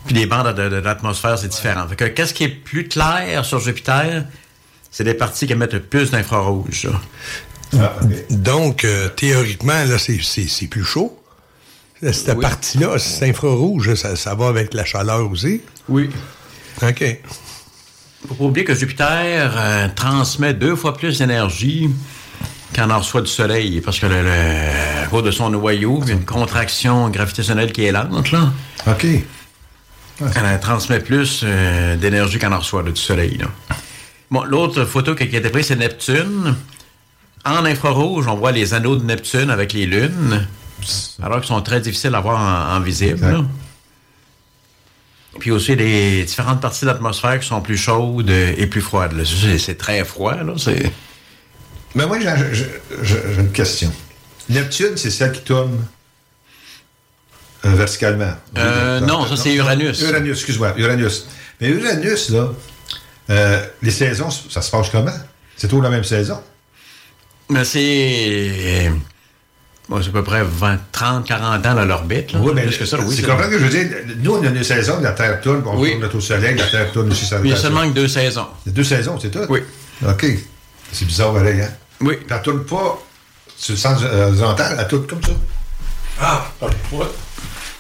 Puis 0.06 0.14
les 0.14 0.26
bandes 0.26 0.48
de, 0.54 0.62
de- 0.64 0.68
de 0.68 0.76
l'atmosphère, 0.76 1.38
c'est 1.38 1.48
différent. 1.48 1.86
Fait 1.88 1.96
que 1.96 2.04
qu'est-ce 2.04 2.34
qui 2.34 2.44
est 2.44 2.48
plus 2.48 2.88
clair 2.88 3.44
sur 3.44 3.60
Jupiter? 3.60 4.24
C'est 4.90 5.04
les 5.04 5.14
parties 5.14 5.46
qui 5.46 5.52
émettent 5.52 5.74
le 5.74 5.82
plus 5.82 6.10
d'infrarouge. 6.10 6.88
là. 7.72 7.94
Donc, 8.30 8.84
euh, 8.84 9.08
théoriquement, 9.08 9.84
là, 9.84 9.98
c'est- 9.98 10.22
c'est 10.22 10.48
c'est 10.48 10.66
plus 10.66 10.84
chaud. 10.84 11.14
Cette 12.02 12.40
partie-là, 12.40 12.98
c'est 12.98 13.28
infrarouge, 13.28 13.94
ça, 13.94 14.14
ça 14.16 14.34
va 14.34 14.48
avec 14.48 14.72
la 14.72 14.84
chaleur 14.84 15.30
aussi. 15.30 15.60
Oui. 15.88 16.08
OK. 16.82 17.20
Faut 18.26 18.34
pas 18.34 18.44
oublier 18.44 18.64
que 18.64 18.74
Jupiter 18.74 19.54
euh, 19.56 19.88
transmet 19.94 20.54
deux 20.54 20.74
fois 20.74 20.96
plus 20.96 21.18
d'énergie 21.18 21.88
qu'en 22.74 22.90
en 22.90 22.98
reçoit 22.98 23.22
du 23.22 23.30
Soleil, 23.30 23.80
parce 23.80 23.98
que 23.98 24.06
le, 24.06 25.08
cause 25.08 25.22
de 25.22 25.30
son 25.30 25.50
noyau, 25.50 26.00
il 26.02 26.08
y 26.08 26.10
a 26.10 26.14
une 26.14 26.24
contraction 26.24 27.08
gravitationnelle 27.10 27.72
qui 27.72 27.84
est 27.84 27.92
lente, 27.92 28.30
là. 28.32 28.52
OK. 28.86 29.06
Elle 30.20 30.60
transmet 30.60 30.98
plus 30.98 31.42
euh, 31.44 31.96
d'énergie 31.96 32.38
qu'en 32.38 32.52
en 32.52 32.58
reçoit 32.58 32.82
là, 32.82 32.90
du 32.90 33.00
Soleil, 33.00 33.38
là. 33.38 33.46
Bon, 34.30 34.42
l'autre 34.44 34.84
photo 34.84 35.14
qui 35.14 35.28
qui 35.28 35.36
a 35.36 35.38
été 35.38 35.48
prise, 35.48 35.66
c'est 35.68 35.76
Neptune. 35.76 36.54
En 37.46 37.64
infrarouge, 37.64 38.26
on 38.26 38.34
voit 38.34 38.52
les 38.52 38.74
anneaux 38.74 38.96
de 38.96 39.04
Neptune 39.04 39.48
avec 39.48 39.72
les 39.72 39.86
lunes, 39.86 40.46
alors 41.22 41.38
qu'ils 41.38 41.48
sont 41.48 41.62
très 41.62 41.80
difficiles 41.80 42.14
à 42.14 42.20
voir 42.20 42.38
en, 42.38 42.76
en 42.76 42.80
visible. 42.80 43.46
Puis 45.38 45.50
aussi 45.50 45.76
les 45.76 46.24
différentes 46.24 46.60
parties 46.60 46.82
de 46.82 46.86
l'atmosphère 46.86 47.38
qui 47.38 47.46
sont 47.46 47.60
plus 47.60 47.76
chaudes 47.76 48.30
et 48.30 48.66
plus 48.66 48.80
froides. 48.80 49.14
C'est 49.58 49.78
très 49.78 50.04
froid, 50.04 50.34
là. 50.34 50.54
C'est... 50.56 50.92
Mais 51.94 52.06
moi, 52.06 52.18
j'ai 52.20 53.16
une 53.38 53.52
question. 53.52 53.92
Neptune, 54.48 54.96
c'est 54.96 55.10
celle 55.10 55.32
qui 55.32 55.42
tourne 55.42 55.84
euh, 57.64 57.74
verticalement. 57.74 58.32
Euh, 58.56 59.00
non, 59.00 59.26
ça, 59.26 59.36
c'est 59.36 59.54
Uranus. 59.54 60.00
Uranus, 60.00 60.36
excuse-moi, 60.38 60.74
Uranus. 60.76 61.26
Mais 61.60 61.68
Uranus, 61.68 62.30
là, 62.30 62.52
euh, 63.30 63.66
les 63.82 63.90
saisons, 63.90 64.30
ça 64.30 64.62
se 64.62 64.70
passe 64.70 64.88
comment? 64.90 65.12
C'est 65.56 65.68
toujours 65.68 65.82
la 65.82 65.90
même 65.90 66.04
saison? 66.04 66.40
Mais 67.50 67.64
c'est... 67.64 68.90
bon, 69.88 70.00
c'est 70.02 70.08
à 70.08 70.12
peu 70.12 70.22
près 70.22 70.42
20, 70.42 70.78
30, 70.92 71.26
40 71.26 71.66
ans 71.66 71.74
dans 71.74 71.84
l'orbite. 71.84 72.32
là. 72.32 72.38
Oui, 72.42 72.52
mais 72.54 72.62
Plus 72.66 72.76
que 72.78 72.84
ça, 72.84 72.98
oui, 73.00 73.14
c'est 73.16 73.22
comprends 73.22 73.38
vrai. 73.46 73.50
que 73.50 73.58
je 73.58 73.64
veux 73.64 73.70
dire? 73.70 73.96
Nous, 74.22 74.34
on 74.34 74.42
a 74.42 74.46
une 74.48 74.62
saison, 74.64 75.00
la 75.00 75.12
Terre 75.12 75.40
tourne, 75.40 75.62
on 75.66 75.78
Oui. 75.78 75.92
tourne 75.92 76.04
autour 76.04 76.20
du 76.20 76.26
Soleil, 76.26 76.56
la 76.56 76.66
Terre 76.66 76.92
tourne 76.92 77.10
aussi 77.10 77.28
Il 77.44 77.50
y 77.50 77.52
a 77.52 77.56
seulement 77.56 77.88
que 77.88 77.94
deux 77.94 78.08
saisons. 78.08 78.46
Deux 78.66 78.84
saisons, 78.84 79.18
c'est 79.20 79.30
tout? 79.30 79.46
Oui. 79.48 79.60
OK. 80.06 80.26
C'est 80.92 81.04
bizarre, 81.06 81.32
pareil, 81.34 81.60
hein? 81.60 81.70
Oui. 82.00 82.16
Puis 82.16 82.26
elle 82.30 82.42
tourne 82.42 82.64
pas 82.64 82.98
sur 83.56 83.72
le 83.74 83.78
sens 83.78 84.00
euh, 84.04 84.28
horizontal, 84.28 84.76
elle 84.78 84.88
tourne 84.88 85.06
comme 85.06 85.22
ça? 85.22 85.32
Ah, 86.20 86.46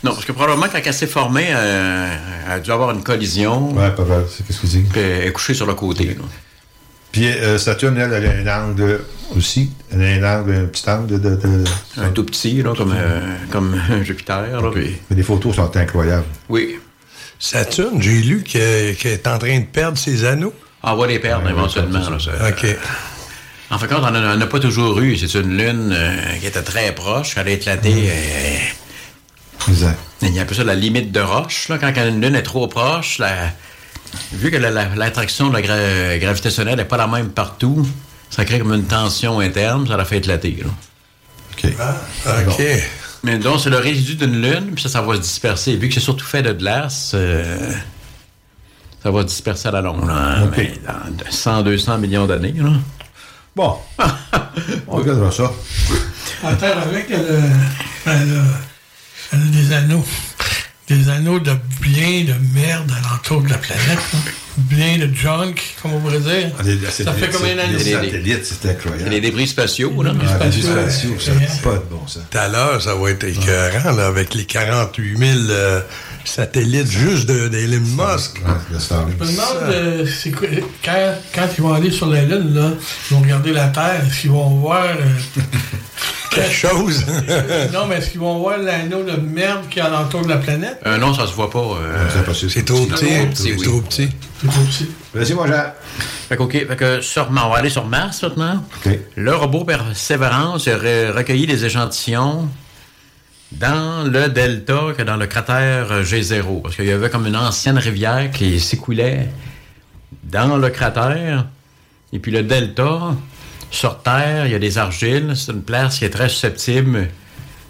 Non, 0.02 0.12
parce 0.12 0.24
que 0.24 0.32
probablement, 0.32 0.66
quand 0.70 0.78
elle 0.84 0.94
s'est 0.94 1.06
formée, 1.06 1.46
euh, 1.50 2.14
elle 2.46 2.52
a 2.52 2.60
dû 2.60 2.70
avoir 2.70 2.90
une 2.92 3.02
collision. 3.02 3.72
Ouais, 3.72 3.90
pas 3.90 4.04
mal. 4.04 4.24
C'est 4.28 4.46
qu'est-ce 4.46 4.58
que 4.60 4.66
tu 4.66 4.78
dis? 4.78 4.80
Puis 4.90 5.00
elle 5.00 5.26
est 5.28 5.32
couchée 5.32 5.54
sur 5.54 5.66
le 5.66 5.74
côté. 5.74 6.04
là. 6.04 6.14
Puis 7.12 7.26
euh, 7.26 7.58
Saturne, 7.58 7.96
elle, 7.98 8.12
elle 8.12 8.48
a 8.48 8.54
un 8.60 8.68
angle 8.70 9.00
aussi. 9.36 9.70
Elle 9.92 10.02
a 10.02 10.06
un 10.36 10.40
angle, 10.40 10.52
un 10.54 10.64
petit 10.66 10.88
angle 10.90 11.20
de. 11.20 11.30
de- 11.30 11.36
de- 11.36 11.64
Un 11.96 12.10
tout 12.10 12.24
petit, 12.24 12.62
là, 12.62 12.72
comme, 12.76 12.94
euh, 12.96 13.20
comme 13.50 13.80
Jupiter. 14.04 14.60
Là, 14.60 14.70
puis- 14.72 14.96
Mais 15.10 15.16
les 15.16 15.22
photos 15.22 15.56
sont 15.56 15.74
incroyables. 15.76 16.26
Oui. 16.48 16.78
Saturne, 17.38 18.02
j'ai 18.02 18.20
lu 18.20 18.42
qu'elle 18.42 18.96
est 19.04 19.26
en 19.28 19.38
train 19.38 19.58
de 19.60 19.64
perdre 19.64 19.96
ses 19.96 20.24
anneaux. 20.24 20.52
On 20.82 20.96
va 20.96 21.06
les 21.06 21.18
perdre 21.18 21.48
éventuellement. 21.48 21.98
là, 22.10 22.18
ça. 22.18 22.30
OK. 22.48 22.66
En 23.70 23.78
fait, 23.78 23.92
on 23.92 24.00
n'en 24.00 24.40
a 24.40 24.46
pas 24.46 24.60
toujours 24.60 24.98
eu. 25.00 25.16
C'est 25.16 25.38
une 25.38 25.56
lune 25.56 25.92
euh, 25.92 26.16
qui 26.40 26.46
était 26.46 26.62
très 26.62 26.94
proche. 26.94 27.34
Elle 27.36 27.48
a 27.48 27.50
éclaté. 27.50 27.92
euh, 28.10 28.58
Exact. 29.68 29.98
il 30.22 30.34
y 30.34 30.38
a 30.38 30.42
un 30.42 30.46
peu 30.46 30.54
ça 30.54 30.64
la 30.64 30.74
limite 30.74 31.12
de 31.12 31.20
roche. 31.20 31.68
Là, 31.68 31.78
quand 31.78 31.92
une 31.96 32.20
lune 32.20 32.34
est 32.34 32.42
trop 32.42 32.66
proche, 32.68 33.18
la- 33.18 33.52
vu 34.32 34.50
que 34.50 34.56
la- 34.56 34.70
la- 34.70 34.94
l'attraction 34.94 35.48
de 35.48 35.54
la 35.54 35.60
gra- 35.62 36.18
gravitationnelle 36.18 36.76
n'est 36.76 36.84
pas 36.84 36.96
la 36.96 37.06
même 37.06 37.30
partout, 37.30 37.86
ça 38.30 38.44
crée 38.44 38.58
comme 38.58 38.72
une 38.74 38.84
tension 38.86 39.40
interne, 39.40 39.86
ça 39.86 39.96
la 39.96 40.04
fait 40.04 40.18
éclater. 40.18 40.62
là. 40.62 40.70
OK. 41.52 41.72
OK. 42.48 42.62
Mais 43.24 43.38
donc, 43.38 43.60
c'est 43.60 43.70
le 43.70 43.78
résidu 43.78 44.14
d'une 44.14 44.40
lune, 44.40 44.70
puis 44.74 44.82
ça, 44.82 44.88
ça 44.88 45.02
va 45.02 45.14
se 45.16 45.20
disperser. 45.20 45.76
Vu 45.76 45.88
que 45.88 45.94
c'est 45.94 46.00
surtout 46.00 46.24
fait 46.24 46.42
de 46.42 46.52
glace, 46.52 47.12
euh, 47.14 47.72
ça 49.02 49.10
va 49.10 49.22
se 49.22 49.26
disperser 49.26 49.68
à 49.68 49.72
la 49.72 49.80
longue. 49.80 50.06
Là, 50.06 50.44
OK. 50.44 50.54
Mais 50.56 50.74
dans 50.86 51.30
100, 51.30 51.62
200 51.62 51.98
millions 51.98 52.26
d'années. 52.26 52.54
Bon. 53.56 53.76
on 54.86 54.96
regardera 54.96 55.32
ça. 55.32 55.50
La 56.44 56.54
Terre 56.54 56.78
avec, 56.78 57.10
elle 57.10 57.16
a, 58.06 58.12
elle 58.12 58.38
a- 58.38 58.42
elle 59.32 59.40
a 59.42 59.44
des 59.46 59.72
anneaux. 59.72 60.04
Des 60.88 61.08
anneaux 61.10 61.38
de 61.38 61.52
bien 61.82 62.24
de 62.24 62.34
merde 62.54 62.90
alentour 63.04 63.42
de 63.42 63.50
la 63.50 63.58
planète. 63.58 63.86
là. 64.12 64.18
Bien 64.56 64.98
de 64.98 65.14
junk, 65.14 65.54
comme 65.82 65.92
on 65.94 66.00
pourrait 66.00 66.18
dire. 66.18 66.50
Ah, 66.58 66.62
Ça 66.90 67.12
fait 67.12 67.28
combien 67.30 67.54
d'années? 67.54 67.74
Les 67.78 67.84
des- 67.84 67.92
satellites, 67.92 68.44
c'est 68.44 68.68
incroyable. 68.70 69.10
les 69.10 69.20
débris 69.20 69.46
spatiaux. 69.46 70.02
Là. 70.02 70.12
Ah, 70.18 70.22
les 70.22 70.28
spatiaux, 70.28 70.62
spatiaux, 70.72 71.16
ça 71.20 71.32
n'a 71.34 71.46
pas 71.62 71.74
de 71.78 71.84
bon 71.90 72.06
sens. 72.08 72.22
Tout 72.30 72.38
à 72.38 72.48
l'heure, 72.48 72.82
ça 72.82 72.94
va 72.96 73.10
être 73.10 73.22
écœurant, 73.24 73.92
là, 73.92 74.06
avec 74.06 74.34
les 74.34 74.46
48 74.46 75.16
000 75.16 75.30
euh, 75.50 75.80
satellites 76.28 76.90
juste 76.90 77.28
de- 77.28 77.48
d'Elon 77.48 77.80
Musk. 77.80 78.36
Ouais, 78.44 78.52
le 78.72 78.78
Starlink. 78.78 79.16
Je 79.20 79.24
me 79.24 79.30
demande, 79.32 79.72
euh, 79.72 80.06
c'est 80.06 80.30
quoi- 80.30 80.48
quand, 80.84 81.14
quand 81.34 81.46
ils 81.56 81.62
vont 81.62 81.72
aller 81.74 81.90
sur 81.90 82.06
la 82.06 82.22
Lune, 82.24 82.54
là, 82.54 82.70
ils 83.10 83.14
vont 83.14 83.20
regarder 83.22 83.52
la 83.52 83.68
Terre, 83.68 84.02
est-ce 84.06 84.20
qu'ils 84.22 84.30
vont 84.30 84.48
voir. 84.60 84.84
euh, 84.84 85.40
Quelque 86.30 86.52
chose. 86.54 87.04
non, 87.72 87.86
mais 87.88 87.96
est-ce 87.96 88.10
qu'ils 88.10 88.20
vont 88.20 88.38
voir 88.38 88.58
l'anneau 88.58 89.02
de 89.02 89.12
merde 89.16 89.62
qui 89.70 89.78
est 89.78 89.82
alentour 89.82 90.22
de 90.22 90.28
la 90.28 90.36
planète? 90.36 90.78
Euh, 90.86 90.98
non, 90.98 91.12
ça 91.14 91.26
se 91.26 91.32
voit 91.32 91.50
pas. 91.50 91.58
euh, 91.58 92.06
C'est 92.48 92.64
trop 92.64 92.84
petit. 92.86 93.04
petit, 93.06 93.42
C'est 93.42 93.52
oui. 93.52 93.62
trop 93.62 93.80
petit. 93.80 94.08
C'est 94.40 94.46
pas 94.46 94.52
aussi. 94.68 94.88
Vas-y, 95.14 95.32
mon 95.32 95.46
Jean. 95.46 95.72
Fait 96.28 96.36
que, 96.36 96.42
OK, 96.42 96.52
fait 96.52 96.76
que 96.76 97.00
sur, 97.00 97.28
on 97.30 97.48
va 97.48 97.56
aller 97.58 97.70
sur 97.70 97.86
Mars 97.86 98.22
maintenant. 98.22 98.62
OK. 98.86 98.92
Le 99.16 99.34
robot 99.34 99.64
Persévérance 99.64 100.68
a 100.68 100.76
re- 100.76 101.10
recueilli 101.12 101.46
des 101.46 101.64
échantillons 101.64 102.46
dans 103.52 104.10
le 104.10 104.28
delta 104.28 104.92
que 104.96 105.02
dans 105.02 105.16
le 105.16 105.26
cratère 105.26 106.02
G0. 106.02 106.62
Parce 106.62 106.76
qu'il 106.76 106.86
y 106.86 106.92
avait 106.92 107.10
comme 107.10 107.26
une 107.26 107.36
ancienne 107.36 107.78
rivière 107.78 108.30
qui 108.30 108.60
s'écoulait 108.60 109.28
dans 110.24 110.56
le 110.56 110.68
cratère. 110.70 111.46
Et 112.12 112.18
puis 112.18 112.30
le 112.30 112.42
delta, 112.42 113.14
sur 113.70 114.02
Terre, 114.02 114.46
il 114.46 114.52
y 114.52 114.54
a 114.54 114.58
des 114.58 114.78
argiles. 114.78 115.32
C'est 115.34 115.52
une 115.52 115.62
place 115.62 115.98
qui 115.98 116.04
est 116.04 116.10
très 116.10 116.28
susceptible 116.28 117.08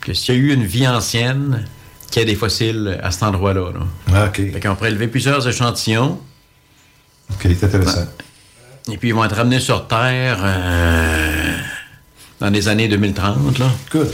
que 0.01 0.15
s'il 0.15 0.35
y 0.35 0.39
a 0.39 0.41
eu 0.41 0.53
une 0.55 0.65
vie 0.65 0.87
ancienne, 0.87 1.65
qu'il 2.11 2.21
y 2.21 2.23
ait 2.23 2.27
des 2.27 2.35
fossiles 2.35 2.99
à 3.03 3.11
cet 3.11 3.23
endroit-là. 3.25 3.73
là. 3.73 3.81
Ah, 4.15 4.27
OK. 4.27 4.37
Fait 4.37 4.61
qu'on 4.61 4.75
prélevé 4.75 5.09
plusieurs 5.09 5.47
échantillons. 5.47 6.21
OK, 7.31 7.43
c'est 7.43 7.65
intéressant. 7.65 8.07
Et 8.91 8.97
puis 8.97 9.09
ils 9.09 9.15
vont 9.15 9.25
être 9.25 9.37
ramenés 9.37 9.61
sur 9.61 9.87
Terre 9.87 10.39
euh, 10.43 11.57
dans 12.41 12.49
les 12.49 12.69
années 12.69 12.89
2030. 12.89 13.59
Là. 13.59 13.71
Good. 13.91 14.11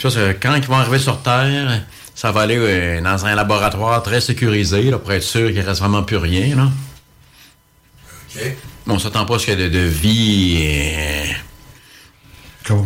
Ça, 0.00 0.34
quand 0.34 0.54
ils 0.54 0.62
vont 0.64 0.76
arriver 0.76 0.98
sur 0.98 1.20
Terre, 1.22 1.82
ça 2.14 2.30
va 2.32 2.42
aller 2.42 2.56
euh, 2.58 3.00
dans 3.00 3.26
un 3.26 3.34
laboratoire 3.34 4.02
très 4.02 4.20
sécurisé 4.20 4.82
là, 4.90 4.98
pour 4.98 5.12
être 5.12 5.22
sûr 5.22 5.48
qu'il 5.48 5.60
ne 5.60 5.66
reste 5.66 5.80
vraiment 5.80 6.02
plus 6.02 6.16
rien. 6.16 6.54
Là. 6.56 6.68
On 8.86 8.98
s'attend 8.98 9.24
pas 9.24 9.36
à 9.36 9.38
ce 9.38 9.46
qu'il 9.46 9.58
y 9.58 9.62
ait 9.62 9.68
de, 9.70 9.78
de 9.78 9.84
vie. 9.84 10.64
euh, 10.66 11.24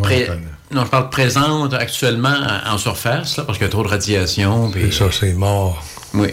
pré- 0.03 0.29
Non, 0.71 0.85
je 0.85 0.91
parle 0.91 1.09
présente 1.11 1.75
actuellement 1.75 2.37
en 2.67 2.79
surface, 2.79 3.37
là, 3.37 3.45
parce 3.45 3.59
qu'il 3.59 3.67
y 3.67 3.69
a 3.69 3.71
trop 3.71 3.83
de 3.83 3.89
radiation. 3.89 4.71
puis- 4.71 4.93
ça, 4.93 5.07
c'est 5.11 5.33
mort. 5.33 5.83
Oui. 6.15 6.29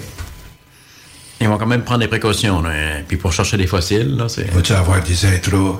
Ils 1.41 1.47
vont 1.47 1.57
quand 1.57 1.65
même 1.65 1.83
prendre 1.83 1.99
des 2.01 2.07
précautions. 2.07 2.61
là. 2.61 2.71
Puis 3.07 3.17
pour 3.17 3.33
chercher 3.33 3.57
des 3.57 3.67
fossiles, 3.67 4.15
là, 4.15 4.29
c'est. 4.29 4.49
Vas-tu 4.51 4.73
avoir 4.73 5.01
des 5.01 5.25
intros 5.25 5.77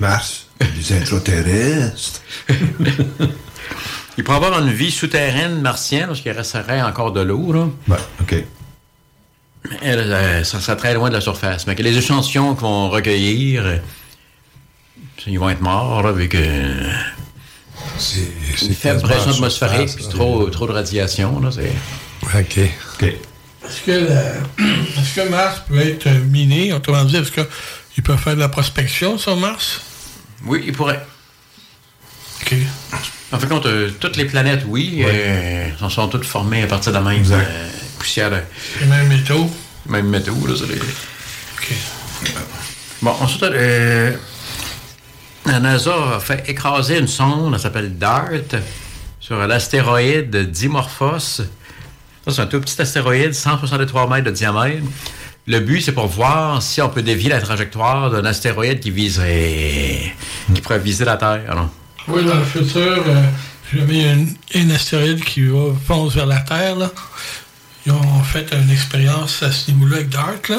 Mars, 0.00 0.46
des 0.60 0.92
intros 1.00 1.22
terrestres? 1.22 2.20
Il 4.18 4.24
pourrait 4.24 4.36
avoir 4.36 4.58
une 4.60 4.72
vie 4.72 4.90
souterraine 4.90 5.60
martienne, 5.60 6.06
parce 6.06 6.20
qu'il 6.20 6.32
resterait 6.32 6.80
encore 6.82 7.12
de 7.12 7.20
l'eau. 7.20 7.52
Là. 7.52 7.68
Ouais, 7.88 7.96
OK. 8.20 8.34
Mais 9.70 9.76
elle, 9.82 10.12
euh, 10.12 10.44
ça 10.44 10.60
serait 10.60 10.76
très 10.76 10.94
loin 10.94 11.08
de 11.08 11.14
la 11.14 11.20
surface. 11.20 11.66
Mais 11.66 11.74
que 11.74 11.82
les 11.82 11.96
échantillons 11.98 12.54
qu'ils 12.54 12.62
vont 12.62 12.88
recueillir, 12.88 13.66
euh, 13.66 13.76
ils 15.26 15.38
vont 15.38 15.50
être 15.50 15.60
morts, 15.60 16.02
là, 16.02 16.10
avec 16.10 16.34
euh, 16.34 16.88
une 18.62 18.74
faible 18.74 19.02
pression 19.02 19.30
atmosphérique, 19.32 19.94
puis 19.96 20.06
trop, 20.08 20.46
trop 20.50 20.66
de 20.66 20.72
radiation. 20.72 21.40
Là, 21.40 21.50
c'est... 21.50 21.72
OK. 22.22 22.60
OK. 22.94 23.02
Est-ce 23.68 23.80
que, 23.84 23.90
la- 23.90 24.34
est-ce 25.00 25.16
que 25.16 25.28
Mars 25.28 25.62
peut 25.68 25.78
être 25.80 26.08
miné? 26.08 26.72
Autrement 26.72 27.04
dit, 27.04 27.16
est-ce 27.16 27.32
qu'il 27.32 28.02
peut 28.04 28.16
faire 28.16 28.34
de 28.36 28.40
la 28.40 28.48
prospection 28.48 29.18
sur 29.18 29.36
Mars? 29.36 29.82
Oui, 30.44 30.62
il 30.66 30.72
pourrait. 30.72 31.04
OK. 32.42 32.54
En 33.32 33.38
fait, 33.38 33.46
compte, 33.48 33.66
euh, 33.66 33.90
toutes 33.98 34.16
les 34.16 34.24
planètes, 34.24 34.62
oui, 34.66 35.02
euh, 35.04 35.68
sont, 35.78 35.88
sont 35.90 36.08
toutes 36.08 36.24
formées 36.24 36.62
à 36.62 36.66
partir 36.66 36.92
de 36.92 36.98
la 36.98 37.02
même 37.02 37.22
euh, 37.32 37.68
poussière. 37.98 38.30
de- 38.30 38.36
Les 38.80 38.86
mêmes 38.86 39.08
métaux. 39.08 39.50
Même 39.88 40.08
métaux, 40.08 40.36
là, 40.46 40.54
c'est 40.56 40.66
les- 40.68 40.80
Bon, 43.02 43.10
ensuite, 43.20 43.42
euh, 43.42 44.12
la 45.44 45.60
NASA 45.60 45.92
a 46.16 46.20
fait 46.20 46.44
écraser 46.48 46.98
une 46.98 47.08
sonde, 47.08 47.52
elle 47.54 47.60
s'appelle 47.60 47.98
DART, 47.98 48.30
sur 49.20 49.36
l'astéroïde 49.46 50.50
Dimorphos. 50.50 51.18
Ça, 51.18 51.42
c'est 52.28 52.40
un 52.40 52.46
tout 52.46 52.60
petit 52.60 52.80
astéroïde, 52.80 53.34
163 53.34 54.08
mètres 54.08 54.24
de 54.26 54.30
diamètre. 54.30 54.82
Le 55.48 55.60
but, 55.60 55.80
c'est 55.80 55.92
pour 55.92 56.06
voir 56.06 56.60
si 56.62 56.80
on 56.82 56.88
peut 56.88 57.02
dévier 57.02 57.28
la 57.30 57.40
trajectoire 57.40 58.10
d'un 58.10 58.24
astéroïde 58.24 58.80
qui 58.80 58.90
viserait. 58.90 60.12
qui 60.54 60.60
pourrait 60.60 60.78
viser 60.80 61.04
la 61.04 61.16
Terre. 61.16 61.42
alors. 61.48 61.68
Oui, 62.08 62.24
dans 62.24 62.34
le 62.36 62.44
futur, 62.44 63.04
euh, 63.06 63.22
a 63.74 64.12
une- 64.12 64.34
un 64.54 64.70
astéroïde 64.70 65.24
qui 65.24 65.44
va 65.46 65.72
fonce 65.86 66.14
vers 66.14 66.26
la 66.26 66.38
Terre, 66.40 66.76
là, 66.76 66.90
ils 67.84 67.92
ont 67.92 68.22
fait 68.22 68.46
une 68.52 68.70
expérience 68.70 69.42
à 69.42 69.50
ce 69.52 69.70
niveau-là 69.70 69.96
avec 69.96 70.08
DART, 70.08 70.34
là, 70.48 70.58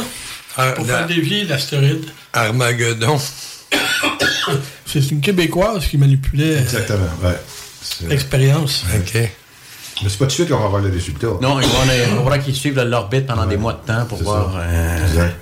pour 0.74 0.86
la- 0.86 0.98
faire 1.00 1.08
dévier 1.08 1.44
l'astéroïde. 1.46 2.06
Armageddon. 2.34 3.20
C'est 4.86 5.12
une 5.12 5.22
Québécoise 5.22 5.86
qui 5.88 5.98
manipulait 5.98 6.56
euh, 6.58 6.60
Exactement, 6.62 7.10
ouais. 7.24 7.38
L'expérience. 8.08 8.84
OK. 8.96 9.14
Mais 9.16 9.30
c'est 10.10 10.18
pas 10.20 10.26
tout 10.26 10.26
de 10.26 10.32
suite 10.32 10.50
qu'on 10.50 10.60
va 10.60 10.68
voir 10.68 10.82
les 10.82 10.92
résultats. 10.92 11.28
Non, 11.42 11.60
il 11.60 11.68
va- 11.68 11.96
il 11.96 12.16
faudra 12.16 12.38
qu'ils 12.38 12.56
suivent 12.56 12.80
l'orbite 12.80 13.26
pendant 13.26 13.46
des 13.48 13.58
mois 13.58 13.74
de 13.74 13.80
temps 13.92 14.06
pour 14.06 14.22
voir. 14.22 14.54
euh, 14.58 15.08
Exact. 15.08 15.36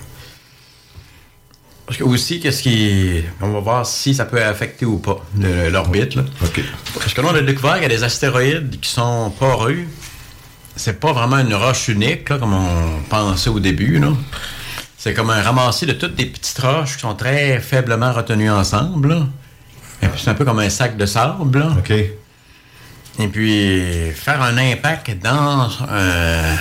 Parce 1.86 1.99
que 1.99 2.03
aussi, 2.03 2.40
qu'est-ce 2.40 2.64
qui. 2.64 3.22
On 3.41 3.49
va 3.52 3.60
voir 3.60 3.86
si 3.86 4.16
ça 4.16 4.26
peut 4.26 4.44
affecter 4.44 4.86
ou 4.86 4.98
pas 4.98 5.24
le- 5.40 5.70
l'orbite. 5.70 6.18
OK. 6.18 6.62
Parce 6.99 7.14
que 7.14 7.22
là, 7.22 7.28
on 7.32 7.36
a 7.36 7.41
découvert 7.41 7.74
qu'il 7.76 7.84
y 7.84 7.86
a 7.86 7.90
des 7.90 8.03
astéroïdes 8.03 8.80
qui 8.80 8.90
sont 8.90 9.32
poreux. 9.38 9.78
C'est 10.76 10.99
pas 10.99 11.14
vraiment 11.14 11.38
une 11.40 11.53
roche 11.53 11.88
unique, 11.88 12.28
là, 12.30 12.38
comme 12.40 12.53
on 12.53 13.02
pensait 13.07 13.49
au 13.49 13.60
début. 13.60 13.99
là. 13.99 14.10
C'est 14.98 15.14
comme 15.14 15.30
un 15.30 15.41
ramassis 15.44 15.86
de 15.86 15.94
toutes 15.94 16.16
des 16.16 16.26
petites 16.26 16.57
roches 16.57 16.95
qui 16.95 17.02
sont 17.02 17.14
très 17.14 17.60
faiblement 17.62 18.12
retenues 18.12 18.49
ensemble. 18.49 19.10
là. 19.10 19.28
Et 20.02 20.07
puis, 20.07 20.20
c'est 20.24 20.32
un 20.32 20.34
peu 20.34 20.44
comme 20.44 20.60
un 20.60 20.70
sac 20.72 20.98
de 20.98 21.06
sable. 21.06 21.60
là. 21.60 21.68
OK. 21.78 21.91
Et 21.91 23.28
puis, 23.32 24.12
faire 24.16 24.41
un 24.41 24.57
impact 24.57 25.12
dans 25.24 25.70
un, 25.90 26.56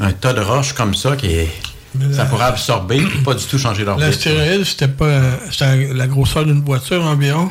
un 0.00 0.12
tas 0.12 0.32
de 0.34 0.40
roches 0.40 0.72
comme 0.74 0.94
ça, 0.94 1.14
qui 1.16 1.28
est, 1.34 1.48
ça 2.12 2.24
pourrait 2.24 2.44
absorber 2.46 2.98
et 2.98 3.22
pas 3.24 3.34
du 3.34 3.44
tout 3.44 3.58
changer 3.58 3.84
l'orbite. 3.84 4.06
L'astéroïde, 4.06 4.64
c'était 4.64 4.88
pas 4.88 5.04
euh, 5.06 5.30
la 5.94 6.06
grosseur 6.06 6.44
d'une 6.44 6.62
voiture 6.64 7.04
environ. 7.04 7.50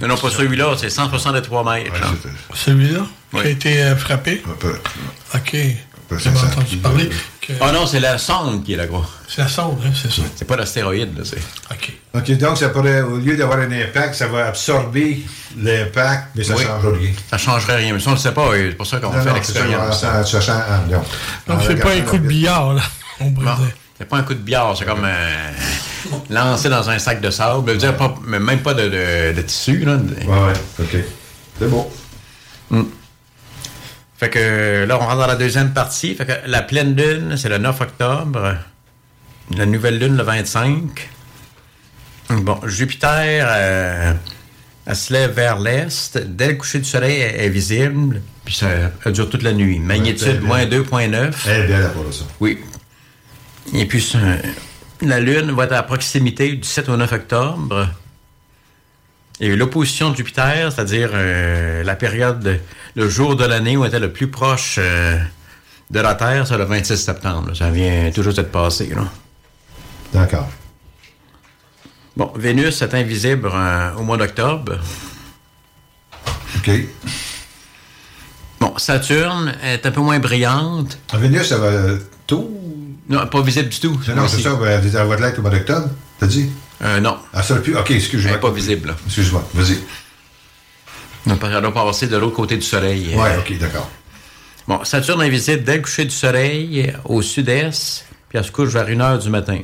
Mais 0.00 0.06
non, 0.08 0.16
pas 0.16 0.30
celui-là, 0.30 0.74
c'est 0.76 0.90
163 0.90 1.64
mètres. 1.74 1.92
là. 2.00 2.06
Celui-là 2.54 3.00
Oui. 3.32 3.40
qui 3.42 3.46
a 3.46 3.50
été 3.50 3.82
euh, 3.82 3.96
frappé? 3.96 4.42
OK. 5.34 5.56
J'avais 6.16 6.38
entendu 6.40 6.78
parler 6.78 7.10
que 7.42 7.52
Ah 7.60 7.70
non, 7.70 7.84
c'est 7.86 8.00
la 8.00 8.16
sonde 8.16 8.64
qui 8.64 8.72
est 8.72 8.76
la 8.76 8.86
grosse. 8.86 9.08
c'est 9.28 9.42
la 9.42 9.48
sonde, 9.48 9.78
hein, 9.84 9.90
c'est 9.94 10.10
ça. 10.10 10.22
C'est 10.36 10.46
pas 10.46 10.56
l'astéroïde, 10.56 11.18
là, 11.18 11.22
c'est. 11.22 11.36
OK. 11.70 11.92
OK, 12.14 12.38
donc 12.38 12.56
ça 12.56 12.70
pourrait, 12.70 13.02
au 13.02 13.18
lieu 13.18 13.36
d'avoir 13.36 13.58
un 13.58 13.70
impact, 13.70 14.14
ça 14.14 14.26
va 14.26 14.46
absorber 14.46 15.20
l'impact, 15.58 16.28
mais 16.34 16.44
ça 16.44 16.54
ne 16.54 16.58
Oui. 16.58 16.64
change 16.64 16.86
rien. 16.98 17.10
Ça 17.30 17.36
changerait 17.38 17.76
rien. 17.76 17.92
Mais 17.92 18.00
ça, 18.00 18.08
on 18.08 18.12
le 18.14 18.18
sait 18.18 18.32
pas. 18.32 18.48
C'est 18.54 18.76
pour 18.76 18.86
ça 18.86 19.00
qu'on 19.00 19.12
Non, 19.12 19.20
fait 19.20 19.28
non, 19.28 19.34
l'expérience. 19.34 20.00
ça, 20.00 20.24
ça, 20.24 20.24
ça 20.24 20.40
change. 20.40 20.62
ah, 20.66 20.80
non. 20.90 21.02
Donc, 21.46 21.62
c'est 21.66 21.76
pas 21.76 21.92
un 21.92 22.00
coup 22.00 22.16
de 22.16 22.26
billard, 22.26 22.72
là. 22.72 22.82
On 23.20 23.32
c'est 23.98 24.04
pas 24.08 24.18
un 24.18 24.22
coup 24.22 24.34
de 24.34 24.38
billard, 24.38 24.76
c'est 24.76 24.84
comme 24.84 25.02
euh, 25.04 25.50
lancer 26.30 26.68
dans 26.68 26.88
un 26.88 26.98
sac 27.00 27.20
de 27.20 27.30
sable. 27.30 27.64
Je 27.66 27.72
veux 27.72 27.78
dire, 27.78 27.96
pas- 27.96 28.14
mais 28.24 28.38
même 28.38 28.60
pas 28.60 28.72
de, 28.74 28.84
de- 28.84 29.32
de 29.36 29.42
tissu. 29.42 29.78
Là. 29.84 29.96
Ouais, 29.96 30.26
ouais, 30.26 30.52
OK. 30.78 30.96
C'est 31.58 31.68
beau. 31.68 31.90
Fait 34.16 34.30
que 34.30 34.84
là, 34.86 34.96
on 35.00 35.04
rentre 35.04 35.18
dans 35.18 35.26
la 35.26 35.36
deuxième 35.36 35.72
partie. 35.72 36.14
Fait 36.14 36.26
que 36.26 36.32
la 36.46 36.62
pleine 36.62 36.94
lune, 36.96 37.36
c'est 37.36 37.48
le 37.48 37.58
9 37.58 37.80
octobre. 37.80 38.56
La 39.56 39.66
nouvelle 39.66 39.98
lune, 39.98 40.16
le 40.16 40.22
25. 40.22 41.08
Bon, 42.30 42.60
Jupiter, 42.66 43.46
euh, 43.48 44.12
elle 44.86 44.96
se 44.96 45.12
lève 45.12 45.32
vers 45.32 45.58
l'est. 45.58 46.18
Dès 46.18 46.48
le 46.48 46.54
coucher 46.54 46.78
du 46.80 46.84
soleil, 46.88 47.20
elle 47.20 47.40
est 47.46 47.48
visible. 47.48 48.20
Puis 48.44 48.54
ça, 48.56 48.66
elle 49.04 49.12
dure 49.12 49.30
toute 49.30 49.42
la 49.42 49.52
nuit. 49.52 49.78
Magnitude 49.78 50.40
Ouais, 50.42 50.46
moins 50.46 50.66
bien. 50.66 50.80
2.9. 50.82 51.32
Elle 51.46 51.60
est 51.62 51.66
bien 51.66 51.80
là 51.80 51.88
pour 51.88 52.12
ça. 52.12 52.24
Oui. 52.40 52.58
Et 53.74 53.86
puis, 53.86 54.12
la 55.02 55.20
Lune 55.20 55.52
va 55.52 55.64
être 55.64 55.72
à 55.72 55.82
proximité 55.82 56.52
du 56.54 56.66
7 56.66 56.88
au 56.88 56.96
9 56.96 57.12
octobre. 57.12 57.88
Et 59.40 59.54
l'opposition 59.54 60.10
de 60.10 60.16
Jupiter, 60.16 60.72
c'est-à-dire 60.72 61.10
euh, 61.12 61.84
la 61.84 61.94
période, 61.94 62.40
de- 62.40 62.58
le 62.96 63.08
jour 63.08 63.36
de 63.36 63.44
l'année 63.44 63.76
où 63.76 63.82
on 63.82 63.84
était 63.84 64.00
le 64.00 64.12
plus 64.12 64.28
proche 64.28 64.76
euh, 64.78 65.16
de 65.90 66.00
la 66.00 66.14
Terre, 66.16 66.46
c'est 66.46 66.58
le 66.58 66.64
26 66.64 66.96
septembre. 66.96 67.48
là. 67.48 67.54
Ça 67.54 67.70
vient 67.70 68.10
toujours 68.10 68.32
d'être 68.34 68.50
passé. 68.50 68.92
D'accord. 70.12 70.48
Bon, 72.16 72.32
Vénus 72.34 72.82
est 72.82 72.94
invisible 72.94 73.48
euh, 73.54 73.92
au 73.94 74.02
mois 74.02 74.16
d'octobre. 74.16 74.76
OK. 76.56 76.70
Bon, 78.58 78.76
Saturne 78.76 79.54
est 79.62 79.86
un 79.86 79.90
peu 79.92 80.00
moins 80.00 80.18
brillante. 80.18 80.98
En 81.12 81.18
Vénus, 81.18 81.46
ça 81.46 81.58
va 81.58 81.70
tôt? 82.26 82.50
Non, 83.08 83.26
pas 83.26 83.40
visible 83.42 83.68
du 83.70 83.80
tout. 83.80 83.98
Non, 84.14 84.28
c'est 84.28 84.42
ça, 84.42 84.54
ben, 84.54 84.80
elle 84.84 84.90
va 85.06 85.16
l'être 85.16 85.38
au 85.38 85.42
mois 85.42 85.50
d'octobre, 85.50 85.88
t'as 86.20 86.26
dit? 86.26 86.50
Euh, 86.82 87.00
non. 87.00 87.16
Ah, 87.32 87.42
ça, 87.42 87.56
plus. 87.56 87.76
OK, 87.76 87.90
Elle 87.90 87.96
excuse-moi. 87.96 88.32
n'est 88.32 88.38
pas 88.40 88.50
visible. 88.50 88.94
Excuse-moi, 89.06 89.48
vas-y. 89.54 89.78
Qu'elle 91.38 91.60
doit 91.60 91.72
passer 91.74 92.06
de 92.06 92.16
l'autre 92.16 92.36
côté 92.36 92.56
du 92.56 92.62
Soleil. 92.62 93.14
Euh, 93.16 93.38
OK, 93.40 93.58
d'accord. 93.58 93.90
Bon, 94.66 94.84
Saturne 94.84 95.22
est 95.22 95.30
visible 95.30 95.64
dès 95.64 95.76
le 95.76 95.82
coucher 95.82 96.04
du 96.04 96.10
soleil 96.10 96.92
au 97.06 97.22
sud-est, 97.22 98.04
puis 98.28 98.38
elle 98.38 98.44
se 98.44 98.52
couche 98.52 98.68
vers 98.68 98.86
1 98.86 99.00
heure 99.00 99.18
du 99.18 99.30
matin. 99.30 99.58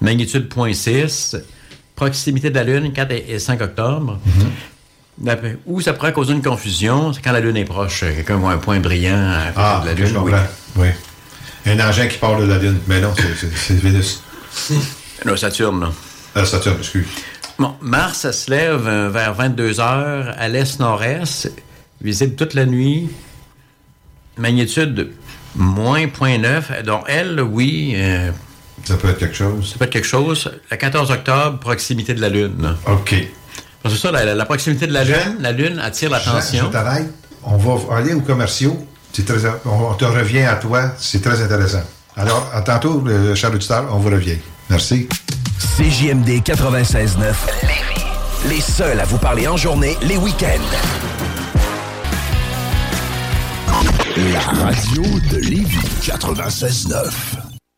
Magnitude 0.00 0.48
0.6, 0.52 1.36
proximité 1.94 2.50
de 2.50 2.54
la 2.56 2.64
Lune, 2.64 2.92
4 2.92 3.12
et 3.12 3.24
et 3.28 3.38
5 3.38 3.60
octobre. 3.60 4.18
D'après- 5.18 5.56
Où 5.66 5.80
ça 5.80 5.92
pourrait 5.92 6.12
causer 6.12 6.32
une 6.32 6.42
confusion, 6.42 7.12
c'est 7.12 7.22
quand 7.22 7.32
la 7.32 7.40
Lune 7.40 7.56
est 7.58 7.64
proche. 7.64 8.00
Quelqu'un 8.00 8.36
voit 8.36 8.52
un 8.52 8.58
point 8.58 8.80
brillant 8.80 9.30
à 9.30 9.46
côté 9.48 9.54
Ah, 9.56 9.80
de 9.82 9.86
la 9.88 9.94
Lune. 9.94 10.16
oui. 10.18 10.32
Oui. 10.76 10.88
Un 11.66 11.78
engin 11.80 12.06
qui 12.06 12.18
part 12.18 12.38
de 12.38 12.44
la 12.44 12.58
Lune. 12.58 12.78
Mais 12.86 13.00
non, 13.00 13.12
c'est- 13.16 13.34
c'est 13.38 13.56
c'est 13.56 13.74
Vénus. 13.74 14.22
Non, 15.26 15.36
Saturne, 15.36 15.80
là. 15.80 15.92
Ah, 16.34 16.46
Saturne, 16.46 16.78
excuse. 16.78 17.06
Bon, 17.58 17.74
Mars, 17.82 18.20
ça 18.20 18.32
se 18.32 18.50
lève 18.50 18.86
euh, 18.88 19.10
vers 19.10 19.34
22 19.34 19.78
heures 19.80 20.34
à 20.38 20.48
l'est-nord-est, 20.48 21.52
visible 22.00 22.36
toute 22.36 22.54
la 22.54 22.64
nuit. 22.64 23.10
Magnitude 24.38 25.10
moins 25.54 26.06
0.9. 26.06 26.82
Donc, 26.84 27.04
elle, 27.08 27.40
oui, 27.42 27.92
euh, 27.96 28.30
Ça 28.84 28.96
peut 28.96 29.08
être 29.10 29.18
quelque 29.18 29.34
chose. 29.36 29.70
ça 29.72 29.78
peut 29.78 29.84
être 29.84 29.90
quelque 29.90 30.06
chose. 30.06 30.50
Le 30.70 30.76
14 30.78 31.10
octobre, 31.10 31.58
proximité 31.58 32.14
de 32.14 32.20
la 32.22 32.30
Lune. 32.30 32.76
OK. 32.86 33.14
Parce 33.82 33.94
que 33.94 34.00
ça, 34.00 34.10
la, 34.12 34.44
proximité 34.46 34.86
de 34.86 34.92
la 34.92 35.04
Lune, 35.04 35.36
la 35.40 35.52
Lune 35.52 35.78
attire 35.80 36.08
l'attention. 36.10 36.70
On 37.42 37.56
va 37.56 37.96
aller 37.96 38.14
aux 38.14 38.20
commerciaux. 38.20 38.86
C'est 39.12 39.24
très, 39.24 39.38
on 39.64 39.94
te 39.94 40.04
revient 40.04 40.42
à 40.42 40.54
toi. 40.54 40.92
C'est 40.98 41.22
très 41.22 41.42
intéressant. 41.42 41.82
Alors, 42.16 42.50
à 42.52 42.62
tantôt, 42.62 43.02
euh, 43.06 43.34
Charles 43.34 43.54
Auditeur, 43.56 43.86
on 43.92 43.98
vous 43.98 44.10
revient. 44.10 44.38
Merci. 44.68 45.08
CJMD 45.76 46.42
96.9. 46.42 47.34
les 48.48 48.60
seuls 48.60 49.00
à 49.00 49.04
vous 49.04 49.18
parler 49.18 49.48
en 49.48 49.56
journée, 49.56 49.96
les 50.02 50.16
week-ends. 50.16 50.60
La 54.32 54.40
radio 54.40 55.02
de 55.30 55.36
Lévis 55.38 55.78
96.9. 56.02 57.39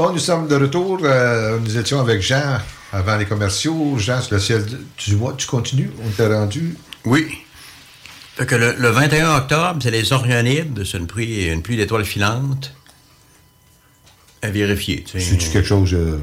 Bon, 0.00 0.12
nous 0.14 0.18
sommes 0.18 0.48
de 0.48 0.54
retour. 0.54 0.98
Euh, 1.04 1.58
nous 1.62 1.76
étions 1.76 2.00
avec 2.00 2.22
Jean 2.22 2.58
avant 2.90 3.18
les 3.18 3.26
commerciaux. 3.26 3.96
Jean, 3.98 4.22
sur 4.22 4.32
le 4.32 4.40
ciel 4.40 4.64
du 4.96 5.16
mois, 5.16 5.34
tu 5.36 5.46
continues? 5.46 5.90
On 6.02 6.08
t'a 6.08 6.26
rendu? 6.34 6.74
Oui. 7.04 7.26
Fait 8.34 8.46
que 8.46 8.54
le, 8.54 8.72
le 8.78 8.88
21 8.88 9.36
octobre, 9.36 9.78
c'est 9.82 9.90
les 9.90 10.10
Orionides. 10.14 10.84
C'est 10.90 10.96
une 10.96 11.06
pluie, 11.06 11.48
une 11.48 11.60
pluie 11.60 11.76
d'étoiles 11.76 12.06
filantes. 12.06 12.72
À 14.40 14.48
vérifier. 14.48 15.04
C'est-tu 15.06 15.50
quelque 15.50 15.68
chose... 15.68 15.92
euh, 15.92 16.16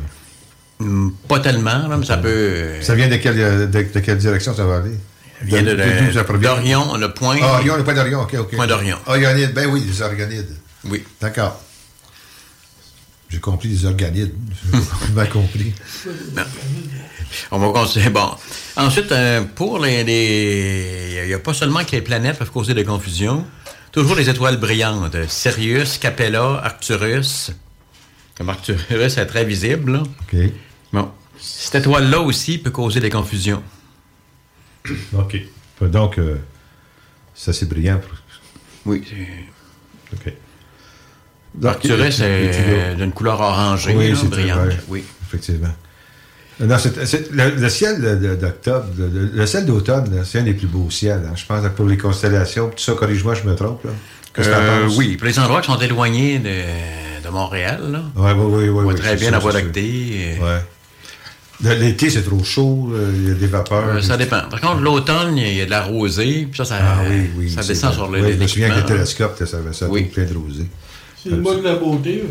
Hmm, 0.80 1.12
Pas 1.28 1.40
tellement, 1.40 1.88
là, 1.88 1.98
mais 2.00 2.06
ça 2.06 2.18
peut. 2.18 2.82
Ça 2.82 2.96
vient 2.96 3.08
de 3.08 3.18
quelle, 3.18 3.36
de, 3.38 3.66
de 3.68 4.00
quelle 4.00 4.18
direction 4.18 4.56
ça 4.56 4.66
va 4.66 4.78
aller? 4.78 4.98
vient 5.44 5.62
de- 5.62 6.24
provient? 6.24 6.56
d'Orion, 6.56 6.98
le 6.98 7.14
point. 7.14 7.38
Ah, 7.44 7.54
Orion, 7.60 7.78
le 7.78 7.84
point 7.84 7.94
d'Orion, 7.94 8.22
OK, 8.22 8.34
OK. 8.40 8.56
Point 8.56 8.66
d'Orion. 8.66 8.98
Orionides, 9.06 9.54
ben 9.54 9.68
oui, 9.70 9.84
les 9.88 10.02
organides. 10.02 10.56
Oui. 10.86 11.04
D'accord. 11.22 11.62
J'ai 13.30 13.40
compris 13.40 13.68
les 13.70 13.86
organides. 13.86 14.34
J'ai 14.74 15.14
bien 15.14 15.26
compris. 15.26 15.74
Non. 16.36 16.44
On 17.52 17.60
va 17.60 17.72
continuer. 17.72 18.10
Bon. 18.10 18.30
Ensuite, 18.78 19.12
euh, 19.12 19.44
pour 19.44 19.80
les. 19.80 21.20
Il 21.24 21.28
n'y 21.28 21.34
a 21.34 21.40
pas 21.40 21.54
seulement 21.54 21.84
que 21.84 21.92
les 21.92 22.02
planètes 22.02 22.38
peuvent 22.38 22.52
causer 22.52 22.74
des 22.74 22.86
confusions. 22.86 23.46
Toujours 23.92 24.16
les 24.16 24.30
étoiles 24.30 24.58
brillantes. 24.58 25.16
Sirius, 25.28 25.98
Capella, 25.98 26.62
Arcturus. 26.64 27.52
Comme 28.36 28.50
Arcturus 28.50 29.18
est 29.18 29.26
très 29.26 29.44
visible. 29.44 29.94
là. 29.94 30.04
OK. 30.04 30.40
Bon. 30.94 31.12
Cette 31.40 31.76
étoile-là 31.76 32.22
aussi 32.22 32.58
peut 32.60 32.72
causer 32.72 33.00
des 33.00 33.10
confusions. 33.10 33.62
OK. 35.14 35.38
Donc, 35.82 36.18
euh, 36.18 36.38
ça, 37.36 37.52
c'est 37.54 37.68
brillant. 37.68 38.00
Oui. 38.86 39.04
OK. 40.14 40.34
Arcturus 41.64 42.20
est 42.22 42.96
d'une 42.96 43.12
couleur 43.12 43.40
orangée, 43.40 43.94
Oui, 43.96 44.12
là, 44.12 44.18
brillante. 44.26 44.60
vrai. 44.66 44.78
Oui. 44.88 45.04
Effectivement. 45.28 45.74
Non, 46.60 46.76
le, 47.32 47.50
le 47.62 47.70
ciel 47.70 48.38
d'octobre, 48.42 48.86
le, 48.98 49.46
ciel 49.46 49.66
d'automne, 49.66 50.24
c'est 50.26 50.40
un 50.40 50.44
des 50.44 50.54
plus 50.54 50.66
beaux 50.68 50.90
ciels. 50.90 51.22
hein. 51.28 51.34
Je 51.36 51.46
pense 51.46 51.64
pour 51.76 51.86
les 51.86 51.98
constellations. 51.98 52.70
Tout 52.70 52.80
ça, 52.84 52.94
corrige-moi, 52.94 53.36
je 53.36 53.48
me 53.48 53.56
trompe. 53.56 53.84
Là. 53.84 53.92
Euh, 54.40 54.88
oui, 54.98 55.18
pour 55.18 55.28
les 55.28 55.38
endroits 55.40 55.62
qui 55.62 55.68
sont 55.72 55.80
éloignés 55.80 56.40
de, 56.40 57.26
de 57.26 57.30
Montréal, 57.32 57.80
là. 57.92 58.02
Oui, 58.16 58.32
oui, 58.32 58.34
oui. 58.36 58.44
on 58.44 58.58
oui, 58.58 58.68
voit 58.70 58.84
oui, 58.86 58.96
très 58.96 59.16
bien 59.16 59.24
sûr, 59.26 59.32
la 59.32 59.40
Voie. 59.40 59.52
Ouais. 59.54 60.62
L'été, 61.80 62.10
c'est 62.12 62.22
trop 62.22 62.44
chaud, 62.44 62.94
il 63.16 63.30
y 63.30 63.32
a 63.32 63.34
des 63.34 63.48
vapeurs. 63.48 63.88
Euh, 63.96 64.02
ça 64.02 64.16
dépend. 64.16 64.42
Par 64.50 64.62
contre, 64.62 64.80
l'automne, 64.82 65.38
il 65.38 65.56
y 65.56 65.62
a 65.62 65.66
de 65.66 65.72
la 65.72 65.82
rosée, 65.82 66.48
puis 66.52 66.58
ça, 66.58 66.66
ça, 66.66 66.76
Ah 66.80 66.98
oui, 67.10 67.30
oui. 67.36 67.50
ça 67.50 67.64
c'est 67.64 67.70
descend 67.70 67.94
sur 67.94 68.08
le 68.12 68.22
Oui, 68.22 68.34
je 68.34 68.38
me 68.38 68.48
souviens 68.48 68.70
que 68.70 68.76
le 68.80 68.86
télescope, 68.86 69.42
ça 69.44 69.58
avait 69.58 69.74
ça 69.74 69.88
plein 69.88 70.24
de 70.26 70.38
rosée. 70.38 70.68
C'est 71.24 71.30
le 71.32 71.38
mois 71.38 71.56
de 71.56 71.62
la 71.64 71.76
beauté. 71.76 72.24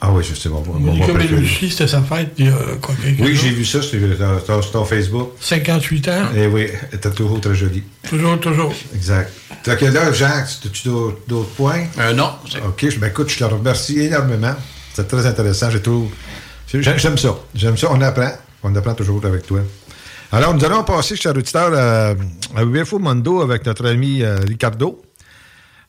Ah 0.00 0.12
oui, 0.12 0.22
je 0.28 0.34
sais, 0.34 0.48
mon, 0.50 0.60
mon, 0.62 0.94
préféré. 0.98 1.26
Bellucci, 1.26 1.70
c'était 1.70 1.88
sa 1.88 2.02
fête 2.02 2.32
il 2.36 2.46
y 2.46 2.48
a 2.48 2.52
quoi, 2.82 2.94
Oui, 3.18 3.34
j'ai 3.34 3.48
vu 3.50 3.64
ça 3.64 3.80
sur, 3.80 3.98
sur- 4.44 4.70
ton 4.70 4.84
Facebook. 4.84 5.30
58 5.40 6.08
ans? 6.08 6.12
Et 6.36 6.46
oui, 6.46 6.66
elle 6.92 6.98
était 6.98 7.10
toujours 7.10 7.40
très 7.40 7.54
jolie. 7.54 7.82
Toujours, 8.08 8.38
toujours. 8.38 8.72
Exact. 8.94 9.32
Fait 9.64 9.76
que 9.78 9.86
là, 9.86 10.12
Jacques, 10.12 10.48
as-tu 10.66 10.88
d'autres 10.88 11.18
d'autres 11.26 11.48
points? 11.50 11.84
Euh, 11.98 12.12
non. 12.12 12.30
OK, 12.66 12.88
je, 12.90 12.98
ben, 12.98 13.06
écoute, 13.08 13.30
je 13.30 13.38
te 13.38 13.44
remercie 13.44 13.98
énormément. 14.00 14.54
C'est 14.92 15.08
très 15.08 15.24
intéressant. 15.26 15.70
J'ai 15.70 15.80
trouvé. 15.80 16.08
j'ai- 16.70 16.82
J'aime 16.82 17.16
ça. 17.18 17.34
J'aime 17.54 17.76
ça. 17.78 17.88
On 17.90 18.00
apprend. 18.02 18.32
On 18.62 18.76
apprend 18.76 18.94
toujours 18.94 19.24
avec 19.24 19.46
toi. 19.46 19.60
Alors, 20.30 20.54
nous 20.54 20.64
allons 20.64 20.84
passer, 20.84 21.16
cher 21.16 21.32
auditeur, 21.34 21.72
à, 21.72 22.10
à 22.54 22.62
UFO 22.64 22.98
Mondo 22.98 23.40
avec 23.40 23.64
notre 23.64 23.86
ami 23.86 24.22
euh, 24.22 24.36
Ricardo. 24.46 25.00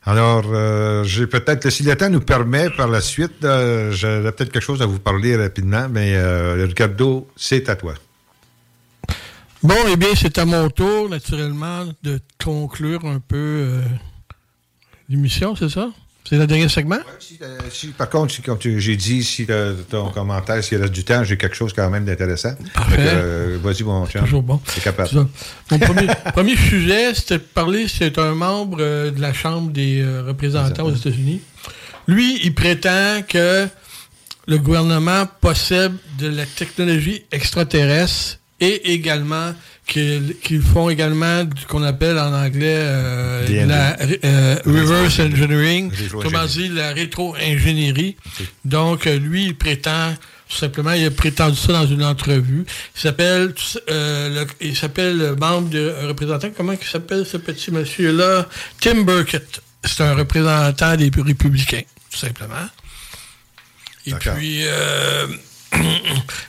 Alors, 0.04 0.44
euh, 0.52 1.04
j'ai 1.04 1.26
peut-être, 1.26 1.68
si 1.70 1.82
le 1.82 1.96
temps 1.96 2.08
nous 2.08 2.20
permet, 2.20 2.70
par 2.70 2.88
la 2.88 3.00
suite, 3.00 3.44
euh, 3.44 3.90
j'aurais 3.90 4.32
peut-être 4.32 4.52
quelque 4.52 4.62
chose 4.64 4.80
à 4.80 4.86
vous 4.86 4.98
parler 4.98 5.36
rapidement, 5.36 5.88
mais 5.90 6.14
euh, 6.14 6.64
Ricardo, 6.66 7.28
c'est 7.36 7.68
à 7.68 7.76
toi. 7.76 7.94
Bon, 9.62 9.74
eh 9.88 9.96
bien, 9.96 10.10
c'est 10.14 10.38
à 10.38 10.44
mon 10.44 10.70
tour, 10.70 11.08
naturellement, 11.08 11.84
de 12.02 12.20
conclure 12.42 13.04
un 13.04 13.18
peu 13.18 13.36
euh, 13.36 13.82
l'émission, 15.08 15.56
c'est 15.56 15.68
ça? 15.68 15.90
C'est 16.28 16.36
le 16.36 16.46
dernier 16.46 16.68
segment? 16.68 16.98
Euh, 17.40 17.58
si, 17.72 17.88
par 17.88 18.10
contre, 18.10 18.34
si, 18.34 18.42
comme 18.42 18.58
tu- 18.58 18.80
j'ai 18.80 18.96
dit, 18.96 19.22
si 19.24 19.46
t'as- 19.46 19.72
ton 19.88 20.10
commentaire, 20.10 20.62
s'il 20.62 20.78
reste 20.78 20.92
du 20.92 21.04
temps, 21.04 21.24
j'ai 21.24 21.36
quelque 21.38 21.56
chose 21.56 21.72
quand 21.72 21.88
même 21.88 22.04
d'intéressant. 22.04 22.54
Euh, 22.98 23.56
Vas-y, 23.62 23.82
mon 23.84 24.06
chien. 24.06 24.22
Toujours 24.22 24.42
bon. 24.42 24.60
C'est 24.66 24.82
capable. 24.82 25.08
Mon 25.70 25.78
premier, 25.78 26.06
premier 26.34 26.56
sujet, 26.56 27.14
c'était 27.14 27.38
de 27.38 27.42
parler, 27.42 27.86
c'est 27.88 28.18
un 28.18 28.34
membre 28.34 28.78
euh, 28.80 29.10
de 29.10 29.20
la 29.20 29.32
Chambre 29.32 29.70
des 29.70 30.02
euh, 30.02 30.22
représentants 30.26 30.84
aux 30.84 30.94
États-Unis. 30.94 31.40
Lui, 32.06 32.40
il 32.44 32.54
prétend 32.54 33.22
que 33.26 33.66
le 34.46 34.58
gouvernement 34.58 35.26
possède 35.40 35.92
de 36.18 36.26
la 36.28 36.44
technologie 36.46 37.22
extraterrestre 37.32 38.38
et 38.60 38.92
également 38.92 39.52
qu'ils 39.88 40.62
font 40.62 40.88
également 40.90 41.42
ce 41.60 41.66
qu'on 41.66 41.82
appelle 41.82 42.18
en 42.18 42.32
anglais 42.32 42.76
euh, 42.78 43.46
la 43.66 43.96
euh, 44.24 44.56
reverse 44.64 45.18
engineering, 45.18 45.90
comment 46.22 46.44
dire 46.46 46.72
la 46.74 46.92
rétro-ingénierie. 46.92 48.16
Donc, 48.64 49.06
euh, 49.06 49.18
lui, 49.18 49.46
il 49.46 49.56
prétend 49.56 50.14
tout 50.48 50.56
simplement, 50.56 50.92
il 50.92 51.04
a 51.04 51.10
prétendu 51.10 51.56
ça 51.58 51.72
dans 51.74 51.86
une 51.86 52.02
entrevue. 52.04 52.64
Il 52.96 53.00
s'appelle, 53.00 53.52
euh, 53.90 54.44
le- 54.44 54.66
il 54.66 54.74
s'appelle 54.76 55.18
le 55.18 55.36
membre 55.36 55.68
de 55.68 55.92
représentant. 56.06 56.48
Comment 56.56 56.72
il 56.72 56.86
s'appelle 56.86 57.26
ce 57.26 57.36
petit 57.36 57.70
monsieur-là? 57.70 58.46
Tim 58.80 59.02
Burkett. 59.02 59.60
C'est 59.84 60.02
un 60.02 60.14
représentant 60.14 60.96
des 60.96 61.10
républicains, 61.14 61.82
tout 62.10 62.18
simplement. 62.18 62.66
Et 64.06 64.12
puis, 64.36 64.62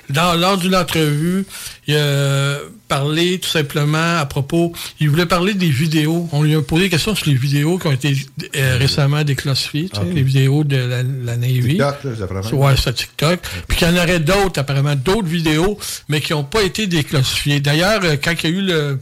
dans, 0.09 0.33
lors 0.33 0.57
d'une 0.57 0.75
entrevue, 0.75 1.45
il 1.87 1.95
a 1.95 2.57
parlé 2.87 3.39
tout 3.39 3.49
simplement 3.49 4.17
à 4.17 4.25
propos, 4.25 4.73
il 4.99 5.09
voulait 5.09 5.25
parler 5.25 5.53
des 5.53 5.69
vidéos. 5.69 6.27
On 6.31 6.43
lui 6.43 6.55
a 6.55 6.61
posé 6.61 6.83
des 6.83 6.89
questions 6.89 7.15
sur 7.15 7.27
les 7.27 7.35
vidéos 7.35 7.77
qui 7.77 7.87
ont 7.87 7.91
été 7.91 8.15
euh, 8.55 8.77
récemment 8.77 9.23
déclassifiées, 9.23 9.89
les 10.13 10.23
vidéos 10.23 10.63
de 10.63 10.77
la, 10.77 11.03
la 11.03 11.37
Navy. 11.37 11.77
TikTok, 11.77 12.03
là, 12.03 12.11
apparemment. 12.23 12.65
Ouais, 12.65 12.73
c'est 12.81 12.93
TikTok. 12.93 13.39
Puis 13.67 13.77
qu'il 13.77 13.87
y 13.87 13.91
en 13.91 13.95
aurait 13.95 14.19
d'autres, 14.19 14.59
apparemment, 14.59 14.95
d'autres 14.95 15.27
vidéos, 15.27 15.77
mais 16.07 16.21
qui 16.21 16.33
n'ont 16.33 16.43
pas 16.43 16.63
été 16.63 16.87
déclassifiées. 16.87 17.59
D'ailleurs, 17.59 18.01
euh, 18.03 18.15
quand 18.21 18.33
il 18.43 18.49
y 18.49 18.53
a 18.53 18.55
eu 18.55 18.61
le, 18.61 18.99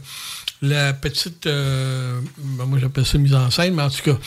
la 0.60 0.92
petite, 0.92 1.46
euh, 1.46 2.18
ben, 2.38 2.64
moi 2.64 2.78
j'appelle 2.80 3.06
ça 3.06 3.16
mise 3.18 3.34
en 3.34 3.50
scène, 3.50 3.74
mais 3.74 3.82
en 3.82 3.90
tout 3.90 4.02
cas, 4.02 4.18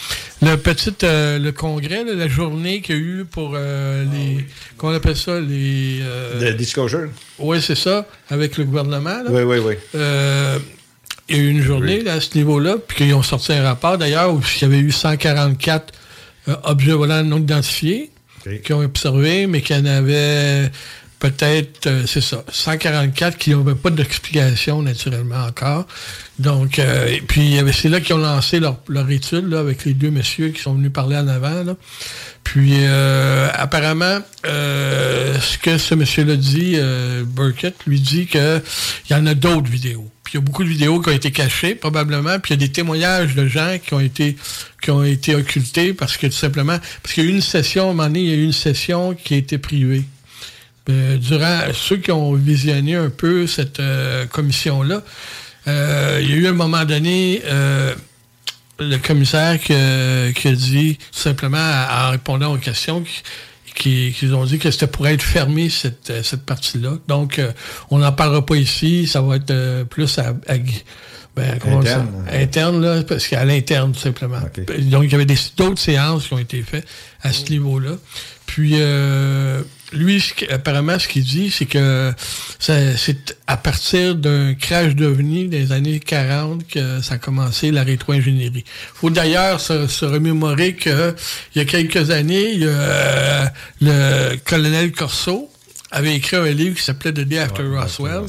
le 0.41 0.55
petit, 0.55 0.93
euh, 1.03 1.37
le 1.39 1.51
congrès, 1.51 2.03
là, 2.05 2.13
la 2.13 2.27
journée 2.29 2.81
qu'il 2.81 2.95
y 2.95 2.97
a 2.97 3.01
eu 3.01 3.25
pour 3.29 3.51
euh, 3.55 4.05
les, 4.13 4.45
comment 4.77 4.93
on 4.93 4.95
appelle 4.95 5.17
ça, 5.17 5.39
les... 5.41 5.99
euh, 6.01 6.39
Le 6.41 6.53
disclosure? 6.53 7.09
oui, 7.39 7.61
c'est 7.61 7.75
ça, 7.75 8.07
avec 8.29 8.57
le 8.57 8.63
gouvernement. 8.63 9.23
là. 9.23 9.29
Oui, 9.29 9.41
oui, 9.43 9.57
oui. 9.59 9.75
Il 11.29 11.37
y 11.37 11.39
a 11.39 11.43
eu 11.43 11.49
une 11.49 11.61
journée 11.61 12.01
là, 12.01 12.13
à 12.13 12.19
ce 12.21 12.35
niveau-là, 12.37 12.75
puis 12.85 12.97
qu'ils 12.97 13.13
ont 13.13 13.23
sorti 13.23 13.53
un 13.53 13.63
rapport 13.63 13.97
d'ailleurs 13.97 14.33
où 14.33 14.41
il 14.57 14.61
y 14.61 14.65
avait 14.65 14.79
eu 14.79 14.91
144 14.91 15.93
euh, 16.47 16.55
objets 16.63 16.91
volants 16.93 17.23
non 17.23 17.37
identifiés 17.39 18.09
qui 18.63 18.73
ont 18.73 18.79
observé, 18.81 19.45
mais 19.47 19.61
qu'il 19.61 19.75
y 19.77 19.79
en 19.79 19.85
avait 19.85 20.71
peut-être, 21.21 21.87
euh, 21.87 22.03
c'est 22.07 22.19
ça, 22.19 22.43
144 22.51 23.37
qui 23.37 23.51
n'avaient 23.51 23.75
pas 23.75 23.91
d'explication 23.91 24.81
naturellement 24.81 25.45
encore. 25.45 25.85
Donc, 26.39 26.79
euh, 26.79 27.05
et 27.07 27.21
puis 27.21 27.57
c'est 27.73 27.89
là 27.89 28.01
qu'ils 28.01 28.15
ont 28.15 28.19
lancé 28.19 28.59
leur, 28.59 28.79
leur 28.89 29.09
étude 29.09 29.47
là, 29.47 29.59
avec 29.59 29.85
les 29.85 29.93
deux 29.93 30.09
messieurs 30.09 30.49
qui 30.49 30.61
sont 30.61 30.73
venus 30.73 30.91
parler 30.91 31.15
en 31.15 31.27
avant. 31.27 31.63
Là. 31.63 31.75
Puis 32.43 32.73
euh, 32.81 33.47
apparemment, 33.53 34.19
euh, 34.45 35.39
ce 35.39 35.57
que 35.57 35.77
ce 35.77 35.95
monsieur-là 35.95 36.35
dit, 36.35 36.73
euh, 36.75 37.23
Burkett, 37.25 37.75
lui 37.85 37.99
dit 37.99 38.25
qu'il 38.25 38.61
y 39.09 39.13
en 39.13 39.25
a 39.25 39.33
d'autres 39.33 39.69
vidéos. 39.69 40.09
Puis 40.23 40.33
il 40.33 40.37
y 40.37 40.37
a 40.39 40.41
beaucoup 40.41 40.63
de 40.63 40.69
vidéos 40.69 40.99
qui 41.01 41.09
ont 41.09 41.13
été 41.13 41.31
cachées, 41.31 41.75
probablement. 41.75 42.39
Puis 42.39 42.53
il 42.53 42.59
y 42.59 42.63
a 42.63 42.67
des 42.67 42.71
témoignages 42.71 43.35
de 43.35 43.47
gens 43.47 43.77
qui 43.83 43.93
ont 43.93 43.99
été 43.99 44.35
qui 44.81 44.89
ont 44.89 45.03
été 45.03 45.35
occultés 45.35 45.93
parce 45.93 46.17
que 46.17 46.27
tout 46.27 46.33
simplement, 46.33 46.77
parce 47.03 47.13
qu'il 47.13 47.23
y 47.23 47.27
a 47.27 47.29
eu 47.29 47.33
une 47.33 47.41
session, 47.41 47.83
à 47.83 47.91
un 47.91 47.93
moment 47.93 48.07
donné, 48.07 48.21
il 48.21 48.29
y 48.29 48.33
a 48.33 48.35
eu 48.35 48.43
une 48.43 48.51
session 48.51 49.13
qui 49.13 49.35
a 49.35 49.37
été 49.37 49.57
privée. 49.57 50.03
Euh, 50.89 51.17
durant 51.17 51.59
ceux 51.73 51.97
qui 51.97 52.11
ont 52.11 52.33
visionné 52.33 52.95
un 52.95 53.09
peu 53.09 53.45
cette 53.45 53.79
euh, 53.79 54.25
commission-là, 54.25 55.03
euh, 55.67 56.19
il 56.21 56.29
y 56.29 56.33
a 56.33 56.35
eu 56.37 56.47
un 56.47 56.53
moment 56.53 56.85
donné 56.85 57.41
le 58.79 58.97
commissaire 58.97 59.59
qui, 59.59 59.73
qui 60.33 60.47
a 60.47 60.53
dit 60.53 60.97
simplement 61.11 61.59
en 61.89 62.09
répondant 62.09 62.53
aux 62.53 62.57
questions 62.57 63.03
qui, 63.75 64.11
qu'ils 64.11 64.33
ont 64.33 64.43
dit 64.45 64.57
que 64.57 64.71
c'était 64.71 64.87
pour 64.87 65.07
être 65.07 65.21
fermé 65.21 65.69
cette, 65.69 66.23
cette 66.23 66.43
partie-là. 66.47 66.93
Donc, 67.07 67.39
on 67.91 67.99
n'en 67.99 68.11
parlera 68.11 68.43
pas 68.43 68.55
ici, 68.55 69.05
ça 69.05 69.21
va 69.21 69.35
être 69.35 69.83
plus 69.83 70.17
à, 70.17 70.29
à- 70.47 70.57
ben, 71.35 71.59
ça? 71.85 72.05
Interne. 72.33 72.81
là, 72.81 73.03
parce 73.03 73.27
qu'à 73.27 73.45
l'interne, 73.45 73.93
tout 73.93 73.99
simplement. 73.99 74.39
Donc, 74.89 75.03
il 75.05 75.11
y 75.11 75.15
avait 75.15 75.25
d'autres 75.55 75.79
séances 75.79 76.27
qui 76.27 76.33
ont 76.33 76.39
été 76.39 76.61
faites 76.63 76.85
à 77.21 77.31
ce 77.31 77.49
niveau-là. 77.51 77.91
Puis, 78.45 78.71
euh, 78.73 79.61
lui, 79.91 80.23
apparemment, 80.49 80.97
ce 80.99 81.07
qu'il 81.07 81.23
dit, 81.23 81.51
c'est 81.51 81.65
que 81.65 82.13
c'est 82.59 83.37
à 83.47 83.57
partir 83.57 84.15
d'un 84.15 84.53
crash 84.53 84.95
d'OVNI 84.95 85.47
des 85.47 85.71
années 85.71 85.99
40 85.99 86.67
que 86.67 87.01
ça 87.01 87.15
a 87.15 87.17
commencé 87.17 87.71
la 87.71 87.83
rétro-ingénierie. 87.83 88.63
faut 88.93 89.09
d'ailleurs 89.09 89.59
se, 89.59 89.87
se 89.87 90.05
remémorer 90.05 90.75
que 90.75 91.15
il 91.55 91.59
y 91.59 91.61
a 91.61 91.65
quelques 91.65 92.11
années, 92.11 92.51
il 92.53 92.61
y 92.61 92.67
a, 92.67 92.69
euh, 92.69 93.45
le 93.81 94.37
colonel 94.45 94.91
Corso 94.91 95.49
avait 95.91 96.15
écrit 96.15 96.37
un 96.37 96.51
livre 96.51 96.77
qui 96.77 96.83
s'appelait 96.83 97.11
The 97.11 97.21
Day 97.21 97.39
After 97.39 97.63
Roswell. 97.63 98.23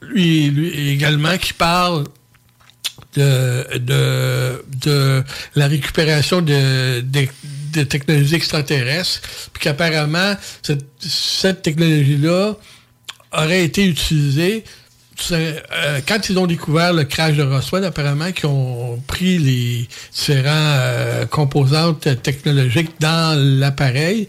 Lui, 0.00 0.50
lui 0.50 0.90
également 0.90 1.36
qui 1.36 1.52
parle 1.52 2.04
de, 3.14 3.78
de, 3.78 4.64
de 4.84 5.24
la 5.54 5.68
récupération 5.68 6.40
de, 6.40 7.00
de, 7.00 7.26
de 7.74 7.82
technologies 7.84 8.34
extraterrestres, 8.36 9.20
puis 9.52 9.62
qu'apparemment, 9.62 10.34
cette, 10.62 10.84
cette 11.00 11.62
technologie-là 11.62 12.54
aurait 13.32 13.64
été 13.64 13.84
utilisée 13.86 14.64
euh, 15.30 16.00
quand 16.08 16.28
ils 16.28 16.38
ont 16.38 16.46
découvert 16.46 16.92
le 16.92 17.04
crash 17.04 17.36
de 17.36 17.42
Roswell, 17.44 17.84
apparemment, 17.84 18.32
qu'ils 18.32 18.46
ont 18.46 19.00
pris 19.06 19.38
les 19.38 19.88
différents 20.12 20.48
euh, 20.50 21.24
composantes 21.26 22.08
technologiques 22.22 22.90
dans 23.00 23.38
l'appareil, 23.60 24.26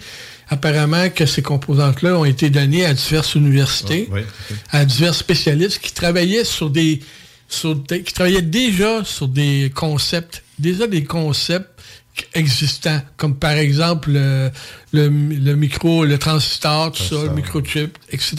apparemment 0.50 1.10
que 1.10 1.26
ces 1.26 1.42
composantes-là 1.42 2.16
ont 2.20 2.26
été 2.26 2.52
données 2.52 2.86
à 2.86 2.94
diverses 2.94 3.34
universités, 3.34 4.08
Oui, 4.12 4.22
à 4.72 4.86
divers 4.86 5.16
spécialistes 5.16 5.80
qui 5.80 5.92
travaillaient 5.92 6.44
sur 6.46 6.70
des, 6.70 7.00
sur 7.50 7.76
des- 7.76 8.04
qui 8.04 8.14
travaillaient 8.14 8.44
déjà 8.44 9.04
sur 9.04 9.28
des 9.28 9.72
concepts, 9.74 10.44
déjà 10.60 10.86
des 10.86 11.04
concepts 11.04 11.70
existants, 12.34 13.02
comme 13.18 13.36
par 13.36 13.52
exemple 13.52 14.12
le, 14.12 14.50
le, 14.94 15.08
le 15.08 15.56
micro, 15.56 16.06
le 16.06 16.18
transistor, 16.18 16.92
tout 16.92 17.04
ça, 17.04 17.24
le 17.24 17.30
microchip, 17.30 17.98
etc. 18.12 18.36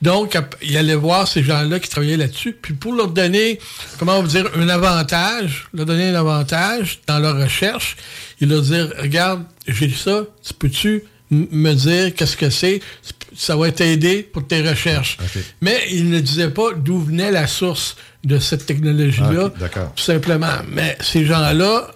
Donc, 0.00 0.38
il 0.62 0.76
allait 0.76 0.94
voir 0.94 1.28
ces 1.28 1.42
gens-là 1.42 1.78
qui 1.78 1.88
travaillaient 1.88 2.16
là-dessus, 2.16 2.56
puis 2.60 2.74
pour 2.74 2.94
leur 2.94 3.08
donner, 3.08 3.58
comment 3.98 4.18
on 4.18 4.22
va 4.22 4.28
dire, 4.28 4.50
un 4.56 4.68
avantage, 4.68 5.68
leur 5.74 5.86
donner 5.86 6.08
un 6.08 6.14
avantage 6.14 7.00
dans 7.06 7.18
leur 7.18 7.36
recherche, 7.36 7.96
il 8.40 8.48
leur 8.48 8.62
dire, 8.62 8.92
regarde, 8.98 9.44
j'ai 9.66 9.90
ça, 9.90 10.22
tu 10.42 10.54
peux-tu 10.54 11.04
me 11.30 11.72
dire 11.72 12.14
qu'est-ce 12.14 12.36
que 12.36 12.50
c'est? 12.50 12.80
Ça 13.34 13.56
va 13.56 13.70
t'aider 13.72 14.22
pour 14.22 14.46
tes 14.46 14.66
recherches. 14.68 15.16
Mais 15.62 15.78
il 15.90 16.10
ne 16.10 16.20
disait 16.20 16.50
pas 16.50 16.72
d'où 16.76 16.98
venait 16.98 17.30
la 17.30 17.46
source 17.46 17.96
de 18.24 18.38
cette 18.38 18.66
technologie-là. 18.66 19.50
Ah. 19.60 19.92
Tout 19.96 20.02
simplement. 20.02 20.58
Mais 20.68 20.96
ces 21.00 21.24
gens-là 21.24 21.90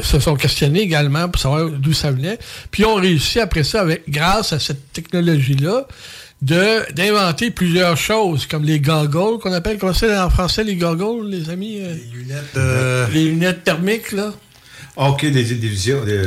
se 0.00 0.20
sont 0.20 0.36
questionnés 0.36 0.82
également 0.82 1.28
pour 1.28 1.40
savoir 1.40 1.68
d'où 1.68 1.92
ça 1.92 2.10
venait. 2.10 2.38
Puis 2.70 2.84
ont 2.84 2.94
réussi 2.94 3.40
après 3.40 3.64
ça, 3.64 3.80
avec, 3.80 4.08
grâce 4.08 4.52
à 4.52 4.58
cette 4.58 4.92
technologie-là, 4.92 5.86
de 6.42 6.90
d'inventer 6.92 7.50
plusieurs 7.50 7.96
choses, 7.96 8.46
comme 8.46 8.64
les 8.64 8.80
goggles, 8.80 9.38
qu'on 9.40 9.52
appelle, 9.52 9.78
comment 9.78 9.92
c'est 9.92 10.16
en 10.16 10.30
français 10.30 10.64
les 10.64 10.76
goggles, 10.76 11.28
les 11.28 11.50
amis? 11.50 11.80
Les 11.80 12.18
lunettes. 12.18 13.12
Les 13.12 13.24
lunettes 13.24 13.64
thermiques, 13.64 14.12
là. 14.12 14.32
OK, 14.96 15.22
des, 15.22 15.44
des 15.44 15.68
visions. 15.68 16.04
Des, 16.04 16.20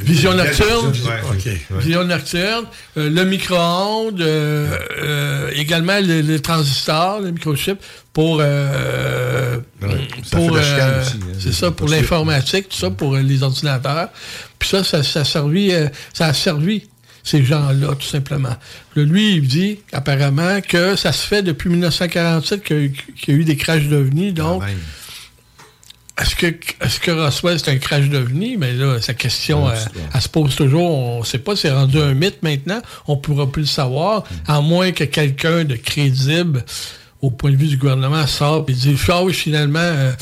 Vision 0.00 0.34
nocturne. 0.34 0.92
Ouais, 1.06 1.20
OK. 1.30 1.78
Vision 1.80 2.04
nocturne, 2.04 2.66
euh, 2.96 3.08
le 3.08 3.24
micro-ondes, 3.24 4.20
euh, 4.20 4.68
euh, 5.02 5.50
également 5.54 5.98
le, 6.00 6.20
le 6.20 6.40
transistor, 6.40 7.20
le 7.20 7.30
microchip 7.30 7.78
pour 8.12 8.38
euh, 8.40 9.58
ça 10.24 10.36
pour 10.36 10.56
euh, 10.56 10.60
aussi, 10.60 10.80
hein, 10.80 11.26
c'est 11.38 11.52
ça 11.52 11.70
pour 11.70 11.88
l'informatique, 11.88 12.68
tout 12.68 12.76
ça 12.76 12.90
pour 12.90 13.14
euh, 13.14 13.20
les 13.22 13.42
ordinateurs. 13.42 14.08
Puis 14.58 14.68
ça, 14.68 14.82
ça, 14.84 15.02
ça 15.02 15.20
a 15.20 15.24
servi, 15.24 15.72
ça 16.12 16.26
a 16.26 16.32
servi 16.34 16.88
ces 17.22 17.44
gens-là 17.44 17.94
tout 17.94 18.06
simplement. 18.06 18.56
Lui, 18.96 19.36
il 19.36 19.46
dit 19.46 19.78
apparemment 19.92 20.60
que 20.60 20.96
ça 20.96 21.12
se 21.12 21.26
fait 21.26 21.42
depuis 21.42 21.68
1947 21.70 22.64
qu'il 22.64 22.92
y 23.28 23.30
a 23.30 23.34
eu- 23.34 23.44
des 23.44 23.56
crashs 23.56 23.86
d'ovnis, 23.88 24.32
donc. 24.32 24.62
Est-ce 26.20 26.36
que, 26.36 26.46
est-ce 26.84 27.00
que 27.00 27.10
Roswell, 27.12 27.58
c'est 27.58 27.70
un 27.70 27.78
crash 27.78 28.10
d'OVNI? 28.10 28.58
Mais 28.58 28.74
là, 28.74 29.00
sa 29.00 29.14
question, 29.14 29.64
Ouais, 29.64 29.72
elle, 30.12 30.20
se 30.20 30.28
pose 30.28 30.54
toujours. 30.54 30.90
On 30.90 31.20
ne 31.20 31.24
sait 31.24 31.38
pas, 31.38 31.56
c'est 31.56 31.70
rendu 31.70 31.98
un 31.98 32.12
mythe 32.12 32.42
maintenant. 32.42 32.82
On 33.06 33.16
ne 33.16 33.20
pourra 33.20 33.50
plus 33.50 33.62
le 33.62 33.66
savoir, 33.68 34.24
à 34.46 34.60
moins 34.60 34.92
que 34.92 35.04
quelqu'un 35.04 35.64
de 35.64 35.76
crédible, 35.76 36.62
au 37.22 37.30
point 37.30 37.50
de 37.50 37.56
vue 37.56 37.66
du 37.68 37.76
gouvernement, 37.76 38.26
sorte 38.26 38.70
et 38.70 38.72
dise 38.72 38.98
Ah 39.08 39.22
oui, 39.22 39.34
finalement, 39.34 39.78
euh, 39.80 40.12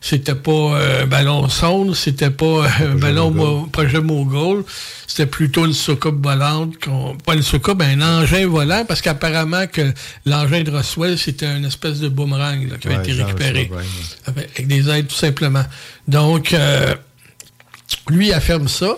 c'était 0.00 0.34
pas 0.34 0.50
euh, 0.52 1.02
un 1.02 1.06
ballon 1.06 1.48
sonde, 1.48 1.94
c'était 1.94 2.30
pas 2.30 2.44
euh, 2.46 2.92
un 2.92 2.94
ballon 2.96 3.30
mo- 3.30 3.66
projet 3.70 4.00
Mogul, 4.00 4.64
c'était 5.06 5.26
plutôt 5.26 5.66
une 5.66 5.72
soucoupe 5.72 6.20
volante, 6.24 6.78
qu'on- 6.84 7.16
pas 7.16 7.34
une 7.34 7.42
soucoupe, 7.42 7.78
mais 7.78 7.92
un 7.94 8.00
engin 8.02 8.46
volant, 8.48 8.84
parce 8.86 9.00
qu'apparemment 9.00 9.66
que 9.68 9.92
l'engin 10.26 10.62
de 10.62 10.70
Roswell, 10.70 11.16
c'était 11.18 11.46
une 11.46 11.64
espèce 11.64 12.00
de 12.00 12.08
boomerang 12.08 12.68
là, 12.70 12.76
qui 12.78 12.88
avait 12.88 12.96
été 13.08 13.12
récupéré 13.24 13.70
avec, 14.26 14.66
des 14.66 14.88
aides 14.90 15.06
tout 15.08 15.14
simplement. 15.16 15.64
Donc, 16.08 16.52
euh, 16.52 16.94
lui 18.08 18.28
il 18.28 18.32
affirme 18.32 18.68
ça. 18.68 18.96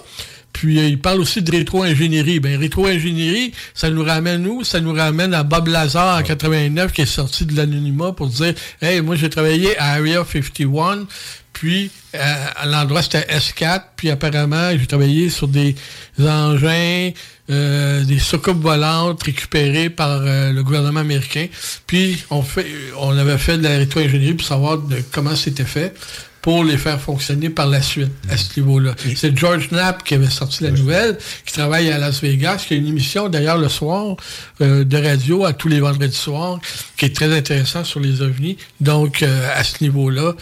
Puis 0.61 0.79
euh, 0.79 0.89
il 0.89 0.99
parle 0.99 1.21
aussi 1.21 1.41
de 1.41 1.51
rétro-ingénierie. 1.51 2.39
Ben, 2.39 2.61
rétro-ingénierie, 2.61 3.55
ça 3.73 3.89
nous 3.89 4.05
ramène 4.05 4.47
où? 4.47 4.63
Ça 4.63 4.79
nous 4.79 4.93
ramène 4.93 5.33
à 5.33 5.43
Bob 5.43 5.69
Lazar 5.69 6.19
en 6.19 6.23
89 6.23 6.93
qui 6.93 7.01
est 7.01 7.07
sorti 7.07 7.47
de 7.47 7.57
l'anonymat 7.57 8.13
pour 8.13 8.27
dire 8.27 8.53
Hey, 8.83 9.01
moi 9.01 9.17
j'ai 9.17 9.31
travaillé 9.31 9.75
à 9.79 9.93
Area 9.93 10.23
51, 10.23 11.07
puis 11.55 11.91
euh, 12.15 12.47
à 12.57 12.67
l'endroit 12.67 13.01
c'était 13.01 13.23
S4, 13.23 13.85
puis 13.97 14.11
apparemment 14.11 14.73
j'ai 14.79 14.87
travaillé 14.87 15.31
sur 15.31 15.49
des 15.49 15.75
engins, 16.19 17.11
euh, 17.49 18.05
des 18.05 18.19
soucoupes 18.19 18.61
volantes 18.61 19.23
récupérées 19.23 19.89
par 19.89 20.21
euh, 20.21 20.53
le 20.53 20.63
gouvernement 20.63 21.01
américain. 21.01 21.47
Puis 21.87 22.23
on 22.29 22.43
fait 22.43 22.67
on 22.99 23.17
avait 23.17 23.39
fait 23.39 23.57
de 23.57 23.63
la 23.63 23.79
rétro-ingénierie 23.79 24.35
pour 24.35 24.47
savoir 24.47 24.77
de 24.77 25.03
comment 25.11 25.35
c'était 25.35 25.65
fait 25.65 25.95
pour 26.43 26.65
les 26.65 26.79
faire 26.79 27.01
fonctionner 27.01 27.51
par 27.51 27.67
la 27.67 27.83
suite 27.83 28.11
à 28.31 28.37
ce 28.37 28.59
niveau-là. 28.59 28.95
C'est 29.15 29.37
George 29.37 29.69
Knapp 29.71 30.03
qui 30.03 30.15
avait 30.15 30.31
sorti 30.31 30.65
la 30.65 30.71
nouvelle, 30.71 31.19
qui 31.45 31.53
travaille 31.53 31.91
à 31.91 31.99
Las 31.99 32.23
Vegas, 32.23 32.65
qui 32.67 32.75
a 32.75 32.77
une 32.77 32.87
émission 32.87 33.29
d'ailleurs 33.29 33.59
le 33.59 33.69
soir 33.69 34.17
euh, 34.61 34.85
de 34.85 34.97
radio 34.97 35.45
à 35.45 35.53
tous 35.53 35.69
les 35.69 35.81
vendredis 35.81 36.17
soirs, 36.17 36.59
qui 36.97 37.07
est 37.07 37.15
très 37.15 37.37
intéressant 37.37 37.85
sur 37.85 38.01
les 38.01 38.23
ovnis. 38.23 38.57
Donc 38.81 39.23
euh, 39.23 39.49
à 39.55 39.65
ce 39.65 39.83
niveau-là, 39.83 40.35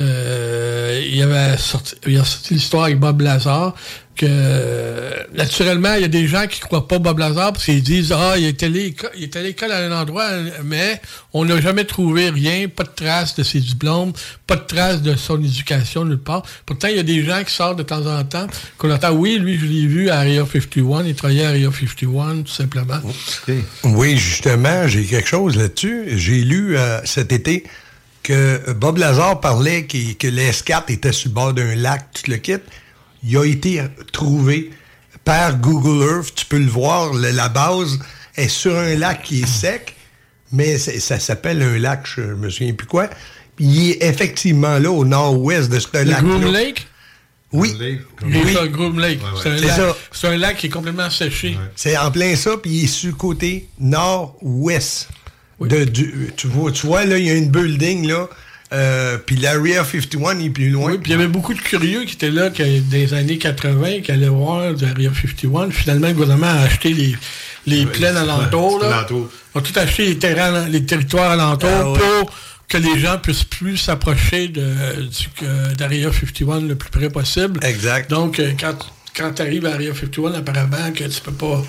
euh, 0.00 1.02
il 1.08 1.22
avait 1.22 1.56
sorti, 1.56 1.94
il 2.06 2.18
a 2.18 2.24
sorti 2.24 2.54
l'histoire 2.54 2.84
avec 2.84 2.98
Bob 2.98 3.20
Lazar 3.20 3.74
que 4.16 4.26
euh, 4.28 5.10
naturellement 5.34 5.94
il 5.94 6.02
y 6.02 6.04
a 6.04 6.08
des 6.08 6.26
gens 6.26 6.46
qui 6.46 6.60
croient 6.60 6.86
pas 6.86 6.98
Bob 6.98 7.18
Lazar 7.18 7.52
parce 7.52 7.64
qu'ils 7.64 7.82
disent 7.82 8.12
ah 8.12 8.34
il 8.38 8.44
est 8.44 8.62
allé 8.62 8.94
il 9.16 9.24
est 9.24 9.36
à 9.36 9.42
l'école 9.42 9.72
à 9.72 9.78
un 9.78 9.92
endroit 10.00 10.28
mais 10.64 11.00
on 11.32 11.44
n'a 11.44 11.60
jamais 11.60 11.84
trouvé 11.84 12.30
rien 12.30 12.68
pas 12.68 12.84
de 12.84 12.90
traces 12.94 13.34
de 13.36 13.42
ses 13.42 13.60
diplômes 13.60 14.12
pas 14.46 14.56
de 14.56 14.62
traces 14.62 15.02
de 15.02 15.16
son 15.16 15.42
éducation 15.42 16.04
nulle 16.04 16.18
part 16.18 16.42
pourtant 16.64 16.88
il 16.88 16.96
y 16.96 17.00
a 17.00 17.02
des 17.02 17.24
gens 17.24 17.42
qui 17.44 17.52
sortent 17.52 17.78
de 17.78 17.82
temps 17.82 18.06
en 18.06 18.22
temps 18.24 18.46
qu'on 18.78 18.90
entend 18.92 19.10
oui 19.12 19.38
lui 19.38 19.58
je 19.58 19.66
l'ai 19.66 19.86
vu 19.86 20.10
à 20.10 20.18
Area 20.20 20.44
51 20.46 21.04
il 21.04 21.14
travaillait 21.14 21.44
à 21.46 21.48
Area 21.50 21.70
51 21.72 22.42
tout 22.42 22.52
simplement 22.52 23.00
Oui, 23.84 24.16
justement, 24.16 24.86
j'ai 24.86 25.04
quelque 25.04 25.28
chose 25.28 25.56
là-dessus. 25.56 26.04
J'ai 26.16 26.42
lu 26.42 26.76
euh, 26.76 27.00
cet 27.04 27.32
été 27.32 27.64
que 28.22 28.72
Bob 28.72 28.98
Lazar 28.98 29.40
parlait 29.40 29.86
qu'il- 29.86 30.16
que 30.16 30.26
l'S4 30.28 30.84
était 30.88 31.12
sur 31.12 31.28
le 31.28 31.34
bord 31.34 31.52
d'un 31.52 31.74
lac, 31.74 32.06
tout 32.14 32.30
le 32.30 32.38
kit. 32.38 32.54
Il 33.26 33.36
a 33.36 33.44
été 33.44 33.82
trouvé 34.12 34.70
par 35.24 35.56
Google 35.58 36.04
Earth. 36.04 36.34
Tu 36.34 36.44
peux 36.46 36.58
le 36.58 36.66
voir, 36.70 37.12
le- 37.14 37.30
la 37.30 37.48
base 37.48 37.98
est 38.36 38.48
sur 38.48 38.76
un 38.76 38.94
lac 38.96 39.22
qui 39.22 39.42
est 39.42 39.46
sec, 39.46 39.94
mais 40.52 40.78
ça 40.78 41.18
s'appelle 41.18 41.62
un 41.62 41.78
lac, 41.78 42.02
je 42.06 42.20
me 42.22 42.50
souviens 42.50 42.74
plus 42.74 42.86
quoi. 42.86 43.08
Puis 43.56 43.64
il 43.64 43.90
est 43.92 44.02
effectivement 44.04 44.78
là, 44.78 44.90
au 44.90 45.04
nord-ouest 45.04 45.70
de 45.70 45.78
ce 45.78 45.86
Le 45.94 46.02
lac-là. 46.04 46.20
Groom 46.22 46.52
Lake? 46.52 46.86
Oui. 47.52 47.72
Oui, 48.24 48.52
ça, 48.52 48.66
Groom 48.66 48.98
Lake. 48.98 49.20
C'est 49.40 49.48
un, 49.50 49.58
C'est 49.58 49.66
lac- 49.66 49.76
ça. 49.76 49.96
c'est 50.10 50.26
un 50.28 50.36
lac 50.36 50.56
qui 50.56 50.66
est 50.66 50.70
complètement 50.70 51.08
séché. 51.08 51.56
C'est 51.76 51.96
en 51.96 52.10
plein 52.10 52.34
ça, 52.34 52.56
puis 52.60 52.70
il 52.72 52.84
est 52.84 52.88
sur 52.88 53.10
le 53.10 53.14
côté 53.16 53.68
nord-ouest. 53.78 55.08
de 55.60 55.84
du- 55.84 56.32
Tu, 56.36 56.48
vois, 56.48 56.72
tu 56.72 56.86
vois, 56.86 57.04
là, 57.04 57.16
il 57.16 57.26
y 57.26 57.30
a 57.30 57.34
une 57.34 57.48
building, 57.48 58.08
là, 58.08 58.28
euh, 58.72 59.18
puis 59.18 59.36
l'Area 59.36 59.84
51 59.84 60.38
il 60.38 60.46
est 60.46 60.50
plus 60.50 60.70
loin. 60.70 60.92
Oui, 60.92 60.98
puis 60.98 61.12
il 61.12 61.14
y 61.14 61.18
avait 61.18 61.28
beaucoup 61.28 61.54
de 61.54 61.60
curieux 61.60 62.04
qui 62.04 62.14
étaient 62.14 62.30
là 62.30 62.50
que, 62.50 62.80
des 62.80 63.14
années 63.14 63.38
80, 63.38 64.00
qui 64.00 64.10
allaient 64.10 64.26
voir 64.28 64.74
du 64.74 64.84
Area 64.84 65.10
51. 65.14 65.70
Finalement, 65.70 66.08
le 66.08 66.14
gouvernement 66.14 66.46
a 66.46 66.62
acheté 66.62 66.92
les, 66.92 67.14
les 67.66 67.86
plaines 67.86 68.16
alentours. 68.16 68.80
là. 68.80 68.98
alentours. 68.98 69.28
a 69.54 69.60
tout 69.60 69.72
acheté 69.78 70.06
les, 70.06 70.18
terrains, 70.18 70.68
les 70.68 70.84
territoires 70.84 71.32
alentours 71.32 71.68
Ah 71.72 71.90
ouais. 71.90 71.98
pour 71.98 72.32
que 72.68 72.78
les 72.78 72.98
gens 72.98 73.18
puissent 73.18 73.44
plus 73.44 73.76
s'approcher 73.76 74.48
d'Area 74.48 76.10
51 76.12 76.60
le 76.62 76.74
plus 76.74 76.90
près 76.90 77.10
possible. 77.10 77.60
Exact. 77.62 78.10
Donc, 78.10 78.40
euh, 78.40 78.52
quand, 78.58 78.74
quand 79.14 79.32
tu 79.34 79.42
arrives 79.42 79.66
à 79.66 79.74
Area 79.74 79.92
51, 79.94 80.34
apparemment 80.34 80.90
que 80.94 81.04
tu 81.04 81.20
peux 81.20 81.32
pas 81.32 81.62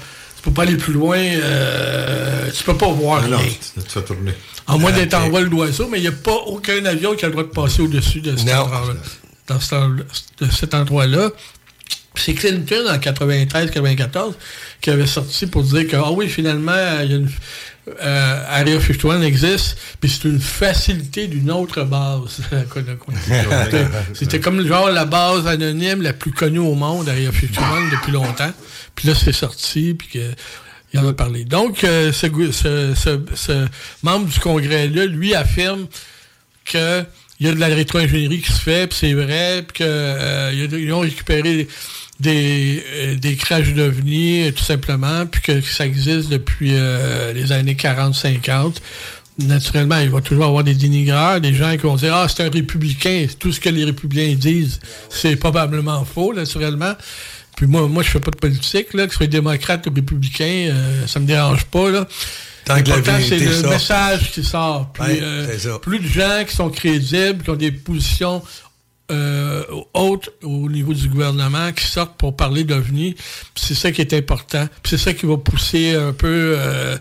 peux 0.45 0.51
pas 0.51 0.63
aller 0.63 0.77
plus 0.77 0.93
loin, 0.93 1.17
euh, 1.19 2.49
tu 2.51 2.63
peux 2.63 2.75
pas 2.77 2.87
voir 2.87 3.27
non, 3.27 3.37
rien. 3.37 3.47
tu 3.47 3.81
tu 3.81 3.87
te 3.87 3.91
fais 3.91 4.01
tourner. 4.03 4.31
En 4.67 4.77
moins 4.79 4.91
d'être 4.91 5.13
en 5.13 5.29
vol 5.29 5.49
d'oiseau, 5.49 5.87
mais 5.91 5.99
il 5.99 6.01
n'y 6.01 6.07
a 6.07 6.11
pas 6.11 6.35
aucun 6.47 6.83
avion 6.85 7.15
qui 7.15 7.25
a 7.25 7.27
le 7.27 7.33
droit 7.33 7.43
de 7.43 7.49
passer 7.49 7.81
au-dessus 7.81 8.21
de 8.21 8.35
cet 8.35 8.49
endroit-là. 8.53 9.59
Cet, 9.59 9.73
en- 9.73 9.89
de 9.89 10.51
cet 10.51 10.73
endroit-là. 10.73 11.29
C'est 12.17 12.33
Clinton 12.33 12.85
en 12.89 12.97
93-94 12.97 14.33
qui 14.81 14.89
avait 14.89 15.05
sorti 15.05 15.47
pour 15.47 15.63
dire 15.63 15.85
que, 15.87 15.97
ah 15.97 16.11
oui, 16.11 16.29
finalement, 16.29 16.71
il 17.03 17.11
y 17.11 17.13
a 17.13 17.17
une, 17.17 17.29
euh, 18.01 18.43
Area 18.49 18.79
51 18.79 19.21
existe, 19.21 19.77
puis 19.99 20.09
c'est 20.09 20.27
une 20.27 20.39
facilité 20.39 21.27
d'une 21.27 21.51
autre 21.51 21.83
base. 21.83 22.39
C'était- 23.65 23.85
C'était 24.13 24.39
comme 24.39 24.65
genre 24.65 24.89
la 24.89 25.03
base 25.05 25.45
anonyme 25.45 26.01
la 26.01 26.13
plus 26.13 26.31
connue 26.31 26.59
au 26.59 26.73
monde, 26.75 27.09
Area 27.09 27.31
51, 27.31 27.89
depuis 27.91 28.11
longtemps. 28.13 28.51
Puis 28.95 29.07
là, 29.07 29.13
c'est 29.15 29.33
sorti, 29.33 29.93
puis 29.93 30.07
que 30.07 30.31
il 30.93 30.99
en 30.99 31.07
a 31.07 31.13
parlé. 31.13 31.43
Donc, 31.43 31.83
euh, 31.83 32.13
ce, 32.13 32.27
ce- 32.51 33.19
ce- 33.35 33.67
membre 34.01 34.27
du 34.27 34.39
Congrès-là, 34.39 35.05
lui, 35.05 35.35
affirme 35.35 35.87
que 36.63 37.03
il 37.39 37.47
y 37.47 37.49
a 37.49 37.53
de 37.53 37.59
la 37.59 37.67
rétro-ingénierie 37.67 38.39
qui 38.41 38.51
se 38.53 38.61
fait, 38.61 38.87
puis 38.87 38.97
c'est 38.97 39.13
vrai, 39.13 39.61
puis 39.67 39.83
qu'ils 39.83 40.93
ont 40.93 41.01
récupéré 41.01 41.67
des, 42.21 42.81
euh, 42.93 43.15
des 43.15 43.35
crashs 43.35 43.73
d'ovnis, 43.73 44.47
euh, 44.47 44.51
tout 44.51 44.63
simplement, 44.63 45.25
puis 45.25 45.41
que 45.41 45.59
ça 45.59 45.85
existe 45.85 46.29
depuis 46.29 46.71
euh, 46.75 47.33
les 47.33 47.51
années 47.51 47.75
40-50. 47.75 48.77
Naturellement, 49.37 49.99
il 49.99 50.09
va 50.09 50.21
toujours 50.21 50.45
avoir 50.45 50.63
des 50.63 50.75
dénigreurs, 50.75 51.41
des 51.41 51.53
gens 51.53 51.71
qui 51.71 51.79
vont 51.83 51.97
dire 51.97 52.13
«Ah, 52.15 52.27
c'est 52.33 52.43
un 52.45 52.49
républicain, 52.49 53.27
tout 53.37 53.51
ce 53.51 53.59
que 53.59 53.67
les 53.67 53.83
républicains 53.83 54.33
disent, 54.35 54.79
c'est 55.09 55.35
probablement 55.35 56.05
faux, 56.05 56.33
naturellement.» 56.33 56.93
Puis 57.55 57.67
moi, 57.67 57.87
moi 57.87 58.03
je 58.03 58.09
fais 58.09 58.19
pas 58.19 58.31
de 58.31 58.37
politique, 58.37 58.93
là, 58.93 59.05
que 59.05 59.11
ce 59.11 59.17
soit 59.17 59.27
démocrate 59.27 59.85
ou 59.87 59.93
républicain, 59.93 60.69
euh, 60.71 61.07
ça 61.07 61.19
me 61.19 61.25
dérange 61.25 61.65
pas, 61.65 61.89
là. 61.89 62.07
Tant 62.65 62.81
que 62.81 62.89
la 62.89 62.95
L'important, 62.97 63.19
c'est 63.27 63.37
le 63.37 63.53
sort. 63.53 63.69
message 63.71 64.31
qui 64.31 64.43
sort. 64.43 64.91
Puis, 64.93 65.03
Ouais, 65.03 65.19
euh, 65.21 65.77
plus 65.79 65.99
de 65.99 66.07
gens 66.07 66.43
qui 66.47 66.55
sont 66.55 66.69
crédibles, 66.69 67.43
qui 67.43 67.49
ont 67.51 67.55
des 67.55 67.71
positions 67.71 68.41
euh, 69.11 69.63
hautes 69.93 70.31
au 70.41 70.67
niveau 70.67 70.93
du 70.95 71.07
gouvernement, 71.07 71.71
qui 71.73 71.85
sortent 71.85 72.17
pour 72.17 72.35
parler 72.35 72.63
d'OVNI, 72.63 73.13
puis 73.13 73.23
c'est 73.55 73.75
ça 73.75 73.91
qui 73.91 74.01
est 74.01 74.13
important. 74.13 74.67
Puis 74.81 74.89
c'est 74.89 74.97
ça 74.97 75.13
qui 75.13 75.27
va 75.27 75.37
pousser 75.37 75.93
un 75.93 76.11
peu 76.11 76.55
euh, 76.57 76.97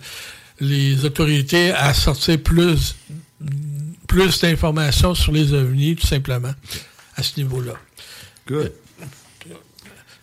les 0.60 1.05
autorités 1.06 1.72
à 1.72 1.94
sortir 1.94 2.39
plus, 2.43 2.94
plus 4.06 4.39
d'informations 4.40 5.14
sur 5.14 5.32
les 5.32 5.55
OVNI, 5.55 5.97
tout 5.97 6.06
simplement, 6.06 6.52
à 7.16 7.22
ce 7.22 7.39
niveau-là. 7.39 7.72
Good. 8.47 8.72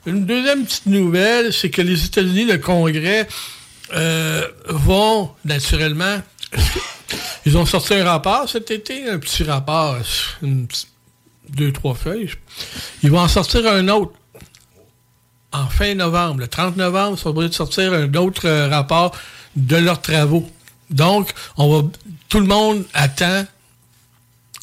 Une 0.06 0.26
deuxième 0.26 0.66
petite 0.66 0.88
nouvelle, 0.88 1.54
c'est 1.54 1.70
que 1.70 1.82
les 1.82 2.06
États-Unis, 2.06 2.46
le 2.46 2.58
Congrès, 2.58 3.28
euh, 3.94 4.48
vont 4.68 5.32
naturellement. 5.46 6.22
Ils 7.46 7.58
ont 7.58 7.66
sorti 7.66 7.94
un 7.96 8.04
rapport 8.04 8.48
cet 8.50 8.72
été, 8.72 9.10
un 9.10 9.20
petit 9.20 9.44
rapport, 9.44 9.98
une 10.42 10.68
petite- 10.68 10.88
deux, 11.50 11.72
trois 11.74 11.96
feuilles. 11.96 12.30
Ils 13.04 13.12
vont 13.12 13.20
en 13.20 13.28
sortir 13.28 13.68
un 13.68 13.88
autre 13.90 14.14
en 15.52 15.68
fin 15.68 15.94
novembre. 15.96 16.40
Le 16.40 16.48
30 16.48 16.78
novembre, 16.78 17.18
ils 17.18 17.22
sont 17.22 17.30
obligés 17.30 17.50
de 17.50 17.54
sortir 17.54 17.92
un 17.94 18.14
autre 18.14 18.48
euh, 18.48 18.70
rapport 18.70 19.14
de 19.58 19.76
leurs 19.76 20.02
travaux. 20.02 20.50
Donc, 20.90 21.32
on 21.58 21.82
va, 21.82 21.88
tout 22.30 22.40
le 22.40 22.46
monde 22.46 22.86
attend 22.94 23.46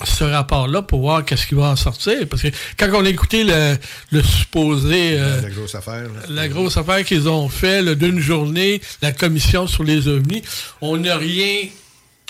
ce 0.05 0.25
rapport-là 0.25 0.83
pour 0.83 1.01
voir 1.01 1.25
qu'est-ce 1.25 1.47
qui 1.47 1.55
va 1.55 1.71
en 1.71 1.77
sortir. 1.77 2.15
Parce 2.29 2.43
que 2.43 2.49
quand 2.77 2.89
on 2.95 3.05
a 3.05 3.09
écouté 3.09 3.45
le, 3.45 3.77
le 4.13 4.23
supposé... 4.23 5.19
euh, 5.19 5.41
La 5.43 5.51
grosse 5.51 5.75
affaire. 5.75 6.03
là. 6.05 6.21
la 6.29 6.49
grosse 6.49 6.77
affaire 6.77 7.05
qu'ils 7.05 7.29
ont 7.29 7.49
fait 7.49 7.83
là, 7.83 7.95
d'une 7.95 8.21
journée, 8.21 8.81
la 9.03 9.13
commission 9.13 9.67
sur 9.67 9.83
les 9.85 10.07
ovnis, 10.09 10.43
on 10.81 10.97
n'a 10.99 11.17
rien, 11.17 11.67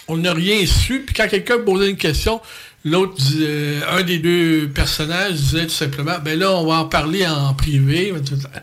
on 0.09 0.16
n'a 0.16 0.32
rien 0.32 0.65
su. 0.66 1.01
Puis 1.07 1.15
quand 1.15 1.28
quelqu'un 1.28 1.59
posait 1.59 1.90
une 1.90 1.97
question, 1.97 2.40
l'autre, 2.85 3.17
euh, 3.41 3.81
un 3.91 4.03
des 4.03 4.19
deux 4.19 4.69
personnages 4.69 5.35
disait 5.35 5.65
tout 5.67 5.73
simplement, 5.73 6.17
ben 6.25 6.39
là, 6.39 6.53
on 6.53 6.67
va 6.67 6.77
en 6.77 6.85
parler 6.87 7.27
en 7.27 7.53
privé. 7.55 8.15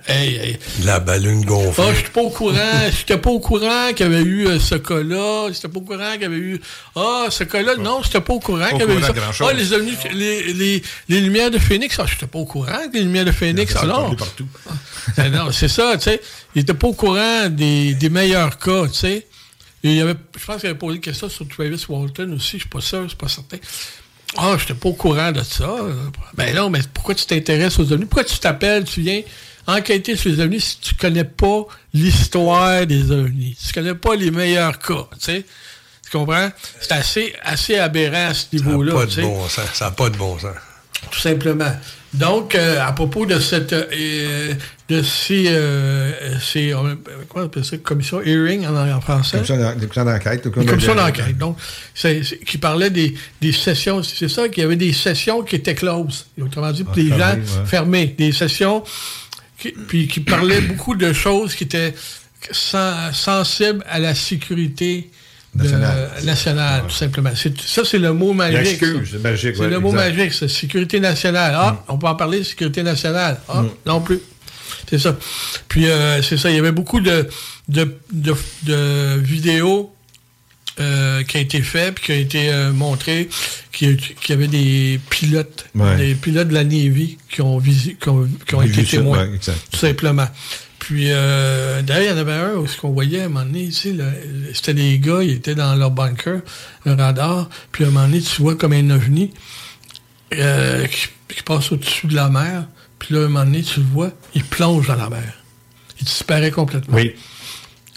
Hey, 0.07 0.35
hey. 0.35 0.59
La 0.83 0.99
ballune 0.99 1.41
Ah, 1.43 1.47
gonflée. 1.47 1.83
je 1.91 1.99
suis 1.99 2.09
pas 2.09 2.21
au 2.21 2.29
courant. 2.29 2.55
J'étais 2.97 3.17
pas 3.17 3.29
au 3.29 3.39
courant 3.39 3.89
qu'il 3.95 4.05
y 4.05 4.09
avait 4.15 4.23
eu 4.23 4.47
euh, 4.47 4.59
ce 4.59 4.75
cas-là. 4.75 5.49
J'étais 5.53 5.67
pas 5.67 5.77
au 5.79 5.81
courant 5.81 6.11
qu'il 6.13 6.21
y 6.21 6.25
avait 6.25 6.37
eu. 6.37 6.61
Ah, 6.95 7.27
ce 7.29 7.43
cas-là, 7.43 7.75
non, 7.75 8.01
j'étais 8.03 8.21
pas 8.21 8.33
au 8.33 8.39
courant 8.39 8.59
Pas 8.59 8.67
au 8.73 8.77
qu'il 8.77 8.79
y 8.79 8.83
avait 8.83 8.95
eu 8.97 9.01
ça. 9.33 9.45
Ah, 9.49 9.53
les, 9.53 9.71
ovnis- 9.73 10.13
les, 10.13 10.53
les, 10.53 10.83
les 11.09 11.21
lumières 11.21 11.51
de 11.51 11.59
Phoenix. 11.59 11.95
Ah, 11.99 12.05
j'étais 12.07 12.27
pas 12.27 12.39
au 12.39 12.45
courant 12.45 12.87
des 12.91 13.01
lumières 13.01 13.25
de 13.25 13.31
Phoenix. 13.31 13.73
Ah, 13.77 13.85
non. 13.85 13.93
parlé 14.01 14.15
partout. 14.15 14.47
Ben 15.17 15.29
non, 15.31 15.51
c'est 15.51 15.67
ça, 15.67 15.95
tu 15.97 16.03
sais. 16.03 16.21
Il 16.55 16.61
était 16.61 16.73
pas 16.73 16.87
au 16.87 16.93
courant 16.93 17.49
des, 17.49 17.93
des 17.93 18.09
meilleurs 18.09 18.57
cas, 18.57 18.87
tu 18.87 18.93
sais. 18.95 19.27
Il 19.83 19.93
y 19.93 20.01
avait, 20.01 20.15
je 20.39 20.43
pense 20.43 20.61
qu'il 20.61 20.69
avait 20.69 20.79
posé 20.79 20.95
une 20.95 21.01
question 21.01 21.29
sur 21.29 21.47
Travis 21.47 21.85
Walton 21.87 22.33
aussi, 22.35 22.53
je 22.53 22.61
suis 22.61 22.69
pas 22.69 22.81
sûr, 22.81 23.05
c'est 23.07 23.17
pas 23.17 23.27
certain. 23.27 23.57
Ah, 24.37 24.55
j'étais 24.59 24.73
pas 24.73 24.89
au 24.89 24.93
courant 24.93 25.31
de 25.31 25.41
ça. 25.43 25.75
Ben 26.35 26.55
non, 26.55 26.69
mais 26.69 26.79
pourquoi 26.93 27.15
tu 27.15 27.25
t'intéresses 27.25 27.79
aux 27.79 27.91
ovnis? 27.91 28.05
Pourquoi 28.05 28.23
tu 28.23 28.37
t'appelles, 28.37 28.83
tu 28.83 29.01
viens 29.01 29.21
enquêter 29.67 30.15
sur 30.15 30.31
les 30.31 30.39
ovnis 30.41 30.61
si 30.61 30.77
tu 30.79 30.93
connais 30.95 31.23
pas 31.23 31.63
l'histoire 31.93 32.85
des 32.85 33.11
ovnis? 33.11 33.55
Si 33.59 33.67
tu 33.69 33.73
connais 33.73 33.95
pas 33.95 34.15
les 34.15 34.31
meilleurs 34.31 34.77
cas, 34.79 35.07
tu 35.13 35.19
sais? 35.25 35.45
Tu 36.03 36.11
comprends? 36.17 36.49
C'est 36.81 36.91
assez, 36.91 37.33
assez 37.41 37.77
aberrant 37.77 38.27
à 38.29 38.33
ce 38.33 38.41
Ça 38.41 38.47
n'a 38.63 38.65
niveau-là. 38.71 38.93
pas 38.93 39.05
de 39.05 39.21
bon 39.21 39.47
sens. 39.49 39.65
Ça 39.73 39.85
n'a 39.85 39.91
pas 39.91 40.09
de 40.09 40.17
bon 40.17 40.37
sens. 40.37 40.55
tout 41.11 41.19
simplement. 41.19 41.71
Donc, 42.13 42.55
euh, 42.55 42.79
à 42.81 42.91
propos 42.93 43.25
de 43.25 43.39
cette 43.39 43.73
euh, 43.73 44.53
de 44.87 45.01
ces, 45.01 45.45
euh, 45.47 46.11
ces 46.39 46.71
euh, 46.71 46.95
quoi 47.27 47.41
on 47.41 47.45
appelle 47.45 47.65
ça, 47.65 47.75
commission 47.77 48.21
hearing 48.21 48.67
en, 48.67 48.75
en 48.75 49.01
français. 49.01 49.37
Commission 49.37 49.57
d'en- 49.57 49.73
commission 49.73 50.05
d'enquête. 50.05 50.51
Commission 50.51 50.95
d'enquête, 50.95 51.37
donc, 51.39 51.57
c'est- 51.95 52.21
c'est- 52.23 52.37
qui 52.37 52.59
parlait 52.59 52.91
des, 52.91 53.15
des 53.41 53.51
sessions, 53.51 54.03
c'est 54.03 54.29
ça, 54.29 54.47
qu'il 54.47 54.61
y 54.61 54.65
avait 54.65 54.75
des 54.75 54.93
sessions 54.93 55.41
qui 55.41 55.55
étaient 55.55 55.73
closes, 55.73 56.27
autrement 56.39 56.71
dit, 56.71 56.83
pour 56.83 56.93
Ah, 56.97 57.17
gens 57.17 57.35
ouais. 57.35 57.41
fermées, 57.65 58.15
des 58.17 58.31
sessions, 58.31 58.83
qui, 59.57 59.71
puis 59.71 60.07
qui 60.07 60.19
parlaient 60.19 60.61
beaucoup 60.69 60.95
de 60.95 61.13
choses 61.13 61.55
qui 61.55 61.63
étaient 61.63 61.95
sen- 62.51 63.11
sensibles 63.11 63.83
à 63.89 63.97
la 63.97 64.13
sécurité 64.13 65.09
Nationale. 66.23 66.83
tout 66.87 66.93
simplement. 66.93 67.31
C'est- 67.35 67.59
Ça, 67.61 67.83
c'est 67.85 67.97
le 67.97 68.11
mot 68.13 68.33
magique. 68.33 68.77
C'est 68.79 69.19
magique, 69.23 69.55
C'est 69.55 69.61
ouais, 69.61 69.69
le 69.69 69.79
mot 69.79 69.91
magique, 69.91 70.33
c'est 70.33 70.47
sécurité 70.49 70.99
nationale. 70.99 71.53
Ah, 71.55 71.83
on 71.87 71.97
peut 71.97 72.07
en 72.07 72.15
parler 72.15 72.39
de 72.39 72.43
sécurité 72.43 72.83
nationale. 72.83 73.39
Ah, 73.47 73.61
Mm. 73.61 73.69
non 73.85 74.01
plus. 74.01 74.19
C'est 74.89 74.99
ça. 74.99 75.17
Puis, 75.67 75.87
euh, 75.87 76.21
c'est 76.21 76.37
ça, 76.37 76.49
il 76.49 76.55
y 76.55 76.59
avait 76.59 76.71
beaucoup 76.71 76.99
de, 77.01 77.27
de, 77.67 77.97
de- 78.11 78.35
de 78.63 79.17
vidéos 79.19 79.91
euh, 80.79 81.23
qui 81.23 81.37
a 81.37 81.39
été 81.39 81.61
fait 81.61 81.93
puis 81.93 82.03
qui 82.05 82.11
a 82.11 82.15
été 82.15 82.49
euh, 82.51 82.71
montré 82.73 83.29
qu'il 83.71 83.97
y 84.29 84.31
avait 84.33 84.47
des 84.47 84.99
pilotes, 85.09 85.65
Ouais. 85.73 85.95
des 85.97 86.15
pilotes 86.15 86.49
de 86.49 86.53
la 86.53 86.63
Navy 86.65 87.17
qui 87.31 87.41
ont, 87.41 87.57
visi- 87.59 87.95
qui 87.95 88.09
ont, 88.09 88.27
qui 88.47 88.55
ont 88.55 88.61
été 88.61 88.83
témoins. 88.83 89.19
ouais, 89.27 89.39
tout 89.71 89.77
simplement. 89.79 90.27
Puis 90.79 91.05
euh, 91.07 91.81
d'ailleurs, 91.81 92.03
il 92.03 92.09
y 92.09 92.19
en 92.19 92.21
avait 92.21 92.33
un 92.33 92.53
où 92.57 92.67
ce 92.67 92.77
qu'on 92.77 92.91
voyait 92.91 93.21
à 93.21 93.25
un 93.25 93.29
moment 93.29 93.45
donné, 93.45 93.69
le- 93.85 94.53
c'était 94.53 94.73
des 94.75 94.99
gars, 94.99 95.23
ils 95.23 95.31
étaient 95.31 95.55
dans 95.55 95.73
leur 95.75 95.89
bunker, 95.91 96.41
le 96.85 96.93
radar, 96.93 97.49
puis 97.71 97.85
à 97.85 97.87
un 97.87 97.91
moment 97.91 98.05
donné, 98.07 98.21
tu 98.21 98.41
vois 98.41 98.55
comme 98.55 98.73
un 98.73 98.89
ovni 98.91 99.31
euh, 100.33 100.85
qui, 100.87 101.07
qui 101.35 101.41
passe 101.43 101.71
au-dessus 101.71 102.07
de 102.07 102.15
la 102.15 102.29
mer, 102.29 102.65
puis 103.05 103.13
là, 103.15 103.21
un 103.21 103.23
moment 103.27 103.45
donné, 103.45 103.61
tu 103.61 103.79
le 103.79 103.85
vois, 103.85 104.09
il 104.33 104.43
plonge 104.43 104.87
dans 104.87 104.95
la 104.95 105.09
mer. 105.09 105.33
Il 105.99 106.05
disparaît 106.05 106.51
complètement. 106.51 106.95
Oui. 106.95 107.13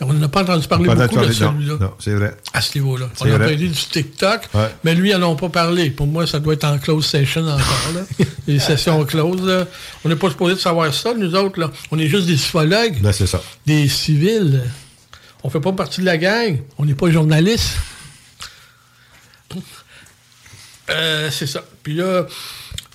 On 0.01 0.13
n'a 0.13 0.29
pas 0.29 0.43
entendu 0.43 0.69
parler 0.69 0.85
beaucoup 0.85 1.01
de 1.01 1.07
parler, 1.09 1.33
celui-là 1.33 1.77
Non, 1.81 1.95
c'est 1.99 2.15
vrai. 2.15 2.37
à 2.53 2.61
ce 2.61 2.79
niveau-là. 2.79 3.09
On 3.21 3.33
a 3.33 3.35
entendu 3.35 3.57
du 3.69 3.73
TikTok, 3.75 4.43
Ouais. 4.55 4.69
mais 4.85 4.95
lui, 4.95 5.11
ils 5.11 5.17
n'en 5.17 5.31
ont 5.31 5.37
pas 5.37 5.49
parlé. 5.49 5.91
Pour 5.91 6.07
moi, 6.07 6.25
ça 6.27 6.39
doit 6.39 6.55
être 6.55 6.65
en 6.65 6.79
close 6.79 7.05
session 7.07 7.41
encore. 7.49 7.93
Là. 7.95 8.03
Les 8.47 8.61
sessions 8.61 9.05
closes. 9.05 9.43
là. 9.43 9.67
On 10.05 10.09
n'est 10.09 10.15
pas 10.17 10.29
supposé 10.31 10.55
de 10.55 10.61
savoir 10.61 10.95
ça, 10.95 11.15
nous 11.15 11.35
autres. 11.35 11.59
Là. 11.59 11.71
On 11.91 11.99
est 11.99 12.07
juste 12.07 12.27
des 12.27 12.35
ufologues, 12.35 13.03
Là, 13.03 13.13
c'est 13.13 13.27
ça. 13.27 13.43
des 13.67 13.89
civils. 13.89 14.63
on 15.43 15.51
fait 15.51 15.59
pas 15.61 15.73
partie 15.73 16.01
de 16.01 16.07
la 16.07 16.17
gang. 16.19 16.59
On 16.79 16.85
n'est 16.85 16.95
pas 16.95 17.11
journaliste. 17.11 17.73
Euh, 20.91 21.31
c'est 21.31 21.47
ça. 21.47 21.63
Puis 21.83 21.95
là, 21.95 22.27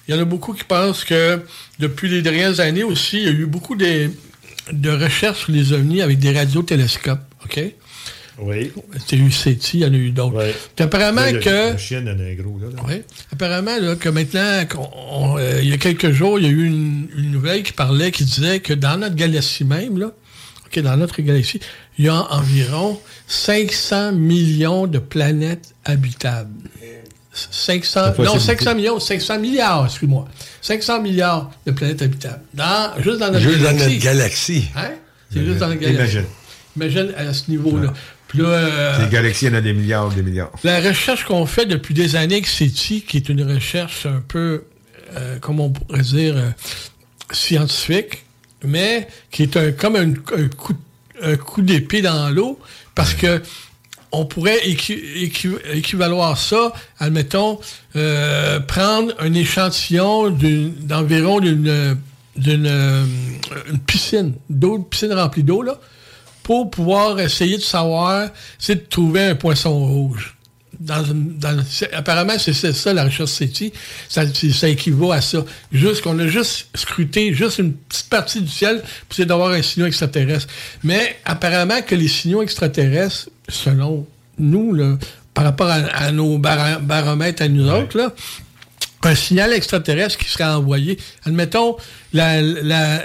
il 0.07 0.13
y 0.15 0.17
en 0.17 0.21
a 0.21 0.25
beaucoup 0.25 0.53
qui 0.53 0.63
pensent 0.63 1.03
que 1.03 1.41
depuis 1.79 2.09
les 2.09 2.21
dernières 2.21 2.59
années 2.59 2.83
aussi, 2.83 3.17
il 3.17 3.23
y 3.23 3.27
a 3.27 3.31
eu 3.31 3.45
beaucoup 3.45 3.75
de, 3.75 4.09
de 4.71 4.89
recherches 4.89 5.45
sur 5.45 5.51
les 5.51 5.73
ovnis 5.73 6.01
avec 6.01 6.19
des 6.19 6.31
radiotélescopes. 6.31 7.21
OK? 7.45 7.61
Oui. 8.39 8.71
C'était 8.99 9.17
eu 9.17 9.31
CETI, 9.31 9.77
il 9.77 9.79
y 9.81 9.85
en 9.85 9.93
a 9.93 9.97
eu 9.97 10.09
d'autres. 10.09 10.43
Puis 10.75 10.83
apparemment 10.83 11.21
Là, 11.21 11.33
que. 11.33 11.49
La 11.49 11.77
chienne 11.77 12.07
en 12.09 12.19
a 12.19 12.23
un 12.23 12.33
gros, 12.33 12.57
là. 12.59 12.67
là. 12.75 12.81
Oui. 12.87 13.01
Apparemment, 13.31 13.77
là, 13.79 13.95
que 13.95 14.09
maintenant, 14.09 14.63
on- 15.11 15.37
euh, 15.37 15.59
il 15.61 15.69
y 15.69 15.73
a 15.73 15.77
quelques 15.77 16.11
jours, 16.11 16.39
il 16.39 16.45
y 16.45 16.47
a 16.47 16.51
eu 16.51 16.65
une, 16.65 17.07
une 17.15 17.31
nouvelle 17.31 17.61
qui 17.61 17.73
parlait, 17.73 18.11
qui 18.11 18.25
disait 18.25 18.59
que 18.59 18.73
dans 18.73 18.97
notre 18.97 19.13
galaxie 19.15 19.63
même, 19.65 19.99
là, 19.99 20.11
OK, 20.65 20.79
dans 20.79 20.97
notre 20.97 21.21
galaxie, 21.21 21.59
il 21.99 22.05
y 22.05 22.09
a 22.09 22.15
environ 22.33 22.99
500 23.27 24.13
millions 24.13 24.87
de 24.87 24.97
planètes 24.97 25.75
habitables. 25.85 26.49
500, 27.33 28.13
fois, 28.13 28.25
non, 28.25 28.33
c'est 28.39 28.55
500 28.57 28.75
millions, 28.75 28.99
500 28.99 29.39
milliards, 29.39 29.85
excuse-moi. 29.85 30.27
500 30.61 31.01
milliards 31.01 31.51
de 31.65 31.71
planètes 31.71 32.01
habitables. 32.03 32.41
Dans, 32.53 32.93
juste 33.01 33.17
dans 33.19 33.31
notre 33.31 33.39
Juste 33.39 33.57
dans 33.59 33.71
galaxie. 33.71 33.89
notre 33.93 34.03
galaxie. 34.03 34.65
Hein? 34.75 34.91
C'est 35.31 35.43
juste 35.45 35.57
dans 35.57 35.67
notre 35.67 35.79
galaxie. 35.81 36.17
Imagine. 36.17 36.25
Imagine 36.75 37.13
à 37.17 37.33
ce 37.33 37.49
niveau-là. 37.51 37.93
Puis 38.27 38.39
là, 38.39 38.47
euh, 38.47 39.03
Les 39.05 39.09
galaxies, 39.11 39.45
il 39.45 39.51
y 39.51 39.55
en 39.55 39.57
a 39.57 39.61
des 39.61 39.73
milliards, 39.73 40.09
des 40.09 40.21
milliards. 40.23 40.51
la 40.63 40.79
recherche 40.79 41.23
qu'on 41.25 41.45
fait 41.45 41.65
depuis 41.65 41.93
des 41.93 42.15
années 42.15 42.35
avec 42.35 42.47
CETI, 42.47 43.01
qui 43.01 43.17
est 43.17 43.29
une 43.29 43.43
recherche 43.43 44.05
un 44.05 44.21
peu, 44.27 44.63
euh, 45.15 45.37
comment 45.41 45.65
on 45.65 45.69
pourrait 45.71 46.01
dire, 46.01 46.35
euh, 46.37 46.49
scientifique, 47.31 48.23
mais 48.63 49.07
qui 49.31 49.43
est 49.43 49.57
un, 49.57 49.71
comme 49.71 49.95
un, 49.95 50.11
un 50.11 50.47
coup, 50.49 50.73
un 51.21 51.35
coup 51.35 51.61
d'épée 51.61 52.01
dans 52.01 52.29
l'eau, 52.29 52.59
parce 52.95 53.13
que 53.13 53.41
on 54.13 54.25
pourrait 54.25 54.59
équi- 54.65 55.01
équi- 55.25 55.57
équivaloir 55.73 56.37
ça, 56.37 56.71
admettons, 56.99 57.59
euh, 57.95 58.59
prendre 58.61 59.13
un 59.19 59.33
échantillon 59.33 60.29
d'environ 60.29 61.39
d'une 61.39 61.95
euh, 62.67 63.05
piscine, 63.87 64.33
d'eau, 64.49 64.79
piscine 64.79 65.13
remplie 65.13 65.43
d'eau, 65.43 65.63
pour 66.43 66.69
pouvoir 66.69 67.19
essayer 67.19 67.57
de 67.57 67.61
savoir, 67.63 68.29
c'est 68.59 68.75
de 68.75 68.85
trouver 68.89 69.25
un 69.25 69.35
poisson 69.35 69.73
rouge. 69.85 70.35
Apparemment, 71.93 72.33
c'est 72.37 72.53
ça 72.73 72.93
la 72.93 73.05
recherche 73.05 73.29
CETI. 73.29 73.71
Ça 74.09 74.67
équivaut 74.67 75.11
à 75.13 75.21
ça. 75.21 75.45
Juste 75.71 76.01
qu'on 76.01 76.19
a 76.19 76.27
juste 76.27 76.67
scruté 76.75 77.33
juste 77.33 77.59
une 77.59 77.73
petite 77.73 78.09
partie 78.09 78.41
du 78.41 78.49
ciel 78.49 78.81
pour 78.81 79.13
essayer 79.13 79.25
d'avoir 79.25 79.51
un 79.51 79.61
signal 79.61 79.87
extraterrestre. 79.87 80.47
Mais 80.83 81.17
apparemment 81.23 81.81
que 81.81 81.95
les 81.95 82.09
signaux 82.09 82.41
extraterrestres, 82.41 83.29
selon 83.53 84.05
nous, 84.39 84.73
là, 84.73 84.97
par 85.33 85.43
rapport 85.45 85.67
à, 85.69 85.75
à 85.75 86.11
nos 86.11 86.37
baromètres 86.37 87.41
à 87.43 87.47
nous 87.47 87.67
autres, 87.69 87.97
là, 87.97 88.13
un 89.05 89.15
signal 89.15 89.51
extraterrestre 89.51 90.17
qui 90.17 90.29
serait 90.29 90.45
envoyé. 90.45 90.97
Admettons, 91.25 91.75
la, 92.13 92.41
la, 92.41 93.01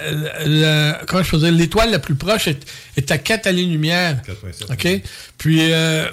la- 0.46 1.00
comment 1.08 1.22
je 1.24 1.36
dire, 1.36 1.50
l'étoile 1.50 1.90
la 1.90 1.98
plus 1.98 2.14
proche 2.14 2.46
est, 2.46 2.60
est 2.96 3.10
à 3.10 3.18
4 3.18 3.48
années-lumière. 3.48 4.18
OK? 4.70 5.02
Puis, 5.38 5.72
euh, 5.72 6.04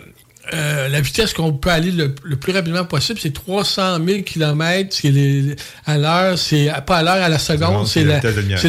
euh, 0.53 0.87
la 0.89 1.01
vitesse 1.01 1.33
qu'on 1.33 1.53
peut 1.53 1.69
aller 1.69 1.91
le, 1.91 2.15
le 2.23 2.35
plus 2.35 2.51
rapidement 2.53 2.85
possible, 2.85 3.19
c'est 3.21 3.33
300 3.33 3.97
000 4.05 4.21
km 4.23 4.97
les- 5.03 5.55
à 5.85 5.97
l'heure. 5.99 6.37
C'est 6.39 6.71
pas 6.87 6.97
à 6.97 7.03
l'heure, 7.03 7.23
à 7.23 7.29
la 7.29 7.37
seconde, 7.39 7.87
c'est 7.87 8.03
la 8.03 8.15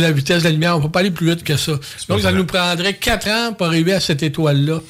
la, 0.00 0.12
vitesse 0.12 0.38
de 0.42 0.44
la 0.48 0.52
lumière. 0.52 0.76
On 0.76 0.82
peut 0.82 0.90
pas 0.90 1.00
aller 1.00 1.10
plus 1.10 1.30
vite 1.30 1.44
que 1.44 1.56
ça. 1.56 1.72
Donc, 2.08 2.20
ça 2.20 2.30
nous 2.32 2.44
prendrait 2.44 2.94
4 2.94 3.28
ans 3.28 3.52
pour 3.54 3.66
arriver 3.68 3.94
à 3.94 4.00
cette 4.00 4.22
étoile-là. 4.22 4.80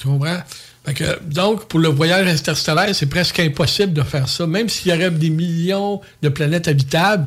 Tu 0.00 0.06
comprends? 0.06 0.38
Fait 0.84 0.94
que, 0.94 1.18
donc, 1.24 1.66
pour 1.68 1.80
le 1.80 1.88
voyage 1.88 2.26
interstellaire, 2.28 2.94
c'est 2.94 3.06
presque 3.06 3.40
impossible 3.40 3.92
de 3.92 4.02
faire 4.02 4.28
ça. 4.28 4.46
Même 4.46 4.68
s'il 4.68 4.90
y 4.92 4.94
aurait 4.94 5.10
des 5.10 5.30
millions 5.30 6.00
de 6.22 6.28
planètes 6.28 6.68
habitables 6.68 7.26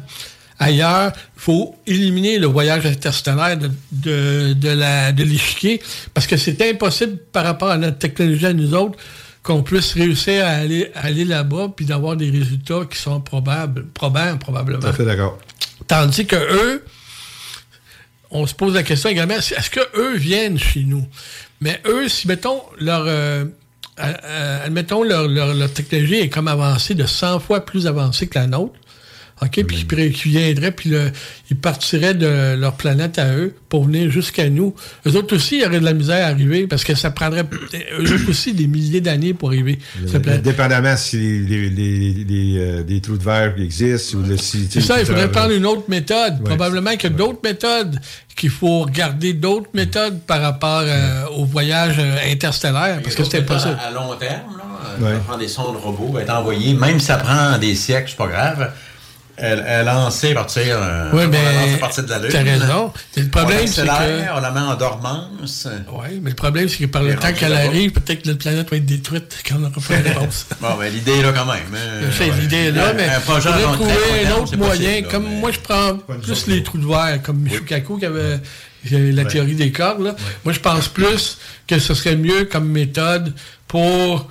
ailleurs, 0.58 1.12
il 1.16 1.42
faut 1.42 1.76
éliminer 1.88 2.38
le 2.40 2.48
voyage 2.48 2.86
interstellaire 2.86 3.58
de, 3.58 3.72
de, 3.92 4.54
de 4.54 4.70
la- 4.70 5.12
de 5.12 5.24
l'échiquier 5.24 5.82
parce 6.14 6.28
que 6.28 6.38
c'est 6.38 6.62
impossible 6.70 7.18
par 7.32 7.44
rapport 7.44 7.70
à 7.72 7.78
notre 7.78 7.98
technologie 7.98 8.46
à 8.46 8.54
nous 8.54 8.74
autres 8.74 8.98
qu'on 9.44 9.64
puisse 9.64 9.94
réussir 9.94 10.46
à 10.46 10.50
aller, 10.50 11.26
là-bas 11.26 11.74
puis 11.76 11.86
d'avoir 11.86 12.16
des 12.16 12.30
résultats 12.30 12.82
qui 12.90 12.98
sont 13.00 13.20
probables, 13.22 13.88
probables 13.88 14.38
probablement. 14.38 14.80
Tout 14.80 14.88
à 14.88 14.94
fait 14.94 15.06
d'accord. 15.06 15.40
Tandis 15.88 16.28
que 16.28 16.36
eux, 16.36 16.84
on 18.30 18.46
se 18.48 18.54
pose 18.54 18.76
la 18.76 18.84
question 18.84 19.10
également, 19.10 19.34
est-ce 19.36 19.70
que 19.70 19.82
eux 19.98 20.16
viennent 20.16 20.60
chez 20.60 20.84
nous? 20.84 21.06
Mais 21.62 21.80
eux, 21.86 22.10
si, 22.10 22.28
mettons, 22.28 22.62
leur, 22.80 23.04
euh, 23.06 23.46
euh, 24.00 24.14
euh, 24.24 24.66
admettons, 24.66 25.04
leur, 25.04 25.28
leur, 25.28 25.72
technologie 25.72 26.16
est 26.16 26.30
comme 26.30 26.48
avancée 26.48 26.96
de 26.96 27.06
100 27.06 27.40
fois 27.40 27.66
plus 27.66 27.86
avancée 27.86 28.28
que 28.28 28.40
la 28.40 28.48
nôtre, 28.48 28.74
OK? 29.44 29.64
Puis 29.66 29.86
ils 29.98 30.12
qui 30.12 30.30
viendraient, 30.30 30.72
puis 30.72 30.90
le- 30.92 31.12
ils 31.50 31.58
partiraient 31.58 32.14
de 32.14 32.56
leur 32.56 32.74
planète 32.74 33.18
à 33.18 33.34
eux 33.36 33.56
pour 33.70 33.86
venir 33.86 34.12
jusqu'à 34.12 34.50
nous. 34.50 34.76
Eux 35.08 35.16
autres 35.16 35.36
aussi, 35.36 35.56
il 35.58 35.62
y 35.64 35.66
aurait 35.66 35.80
de 35.80 35.86
la 35.86 35.94
misère 35.94 36.26
à 36.26 36.30
arriver 36.30 36.68
parce 36.68 36.84
que 36.84 36.94
ça 36.94 37.10
prendrait, 37.10 37.44
eux 38.00 38.14
autres 38.14 38.30
aussi, 38.30 38.54
des 38.54 38.68
milliers 38.68 39.02
d'années 39.02 39.34
pour 39.34 39.50
arriver. 39.50 39.80
sur 40.06 40.14
la 40.14 40.20
planète. 40.20 40.44
Dépendamment 40.44 40.96
si 40.96 41.18
les, 41.18 41.70
les, 41.70 42.14
les, 42.28 42.58
euh, 42.60 42.84
des 42.84 43.02
trous 43.02 43.18
de 43.18 43.24
verre 43.24 43.54
existent 43.58 44.20
ou 44.20 44.22
le 44.24 44.38
si, 44.38 44.68
C'est 44.70 44.82
ça, 44.82 45.00
il 45.00 45.06
faudrait 45.08 45.32
prendre 45.32 45.52
une 45.52 45.66
autre 45.66 45.86
méthode. 45.88 46.34
Ouais, 46.42 46.46
Probablement 46.46 46.92
qu'il 46.92 47.10
y 47.10 47.14
a 47.14 47.18
d'autres 47.18 47.40
méthodes, 47.44 48.00
qu'il 48.36 48.50
faut 48.52 48.82
regarder 48.82 49.34
d'autres 49.34 49.70
méthodes 49.74 50.22
par 50.22 50.42
rapport 50.42 50.84
euh, 50.86 51.26
au 51.36 51.46
voyage 51.46 51.96
euh, 52.00 52.16
interstellaire, 52.32 53.02
parce 53.04 53.16
que 53.16 53.24
c'est 53.24 53.40
impossible. 53.40 53.78
À, 53.82 53.88
à 53.88 53.92
long 53.92 54.16
terme, 54.20 54.58
là, 54.58 54.64
euh, 55.00 55.04
Ouais. 55.04 55.14
ça 55.14 55.20
prend 55.28 55.38
des 55.38 55.48
sondes 55.48 55.78
robots, 55.78 56.12
va 56.14 56.22
être 56.22 56.30
envoyées, 56.34 56.74
même 56.76 57.00
si 57.00 57.08
ça 57.08 57.18
prend 57.18 57.58
des 57.58 57.74
siècles, 57.76 58.10
c'est 58.10 58.18
pas 58.18 58.28
grave. 58.28 58.72
Elle, 59.42 59.66
elle 59.68 59.86
lancée 59.88 60.32
à 60.32 60.36
partir, 60.36 60.62
euh, 60.68 61.10
Oui, 61.14 61.24
on 61.26 61.28
mais 61.30 61.44
la 61.44 61.54
lance 61.54 61.74
à 61.76 61.78
partir 61.80 62.04
de 62.04 62.10
la 62.10 62.20
Lune. 62.20 62.30
t'as 62.32 62.44
raison. 62.44 62.94
Mais 63.18 63.24
le 63.24 63.30
problème, 63.30 63.60
on 63.64 63.68
c'est 63.68 63.82
que- 63.82 64.38
On 64.38 64.40
la 64.40 64.52
met 64.52 64.60
en 64.60 64.76
dormance. 64.76 65.68
Oui, 65.92 66.20
mais 66.22 66.30
le 66.30 66.36
problème, 66.36 66.70
c'est 66.70 66.78
que 66.78 66.86
par 66.86 67.02
le 67.04 67.16
temps 67.16 67.34
qu'elle 67.34 67.54
arrive, 67.54 67.92
peut-être 67.92 68.22
que 68.22 68.28
notre 68.28 68.40
planète 68.40 68.70
va 68.70 68.78
être 68.78 68.86
détruite 68.86 69.44
quand 69.48 69.56
on 69.56 69.60
n'aura 69.60 69.72
pas 69.88 69.98
de 69.98 70.08
réponse. 70.10 70.46
Bon, 70.62 70.76
ben, 70.80 70.94
l'idée 70.94 71.14
est 71.20 71.22
là 71.24 71.32
quand 71.34 71.46
même. 71.46 71.58
hein. 71.74 72.06
Je 72.12 72.16
sais, 72.18 72.30
l'idée 72.40 72.56
est 72.68 72.72
là, 72.72 72.94
mais 72.94 73.10
un 73.10 73.20
projet 73.20 73.50
faudrait 73.50 73.64
long 73.64 73.74
trouver 73.74 73.94
un 74.26 74.32
autre 74.32 74.40
possible, 74.42 74.58
moyen. 74.64 75.02
là, 75.02 75.08
comme 75.10 75.24
mais- 75.24 75.40
moi, 75.40 75.52
je 75.52 75.60
prends 75.60 75.98
plus 76.22 76.48
les 76.48 76.62
trous 76.64 76.78
de 76.78 76.86
verre, 76.88 77.20
comme 77.24 77.38
Michikaku 77.40 77.98
qui 77.98 78.06
avait 78.06 78.20
euh, 78.92 79.12
la 79.14 79.26
théorie 79.26 79.56
des 79.56 79.72
cordes. 79.72 80.02
là. 80.04 80.16
Moi, 80.46 80.54
je 80.54 80.60
pense 80.60 80.88
plus 80.88 81.38
que 81.68 81.80
ce 81.80 81.94
serait 81.94 82.16
mieux 82.16 82.46
comme 82.46 82.68
méthode 82.68 83.34
pour 83.68 84.30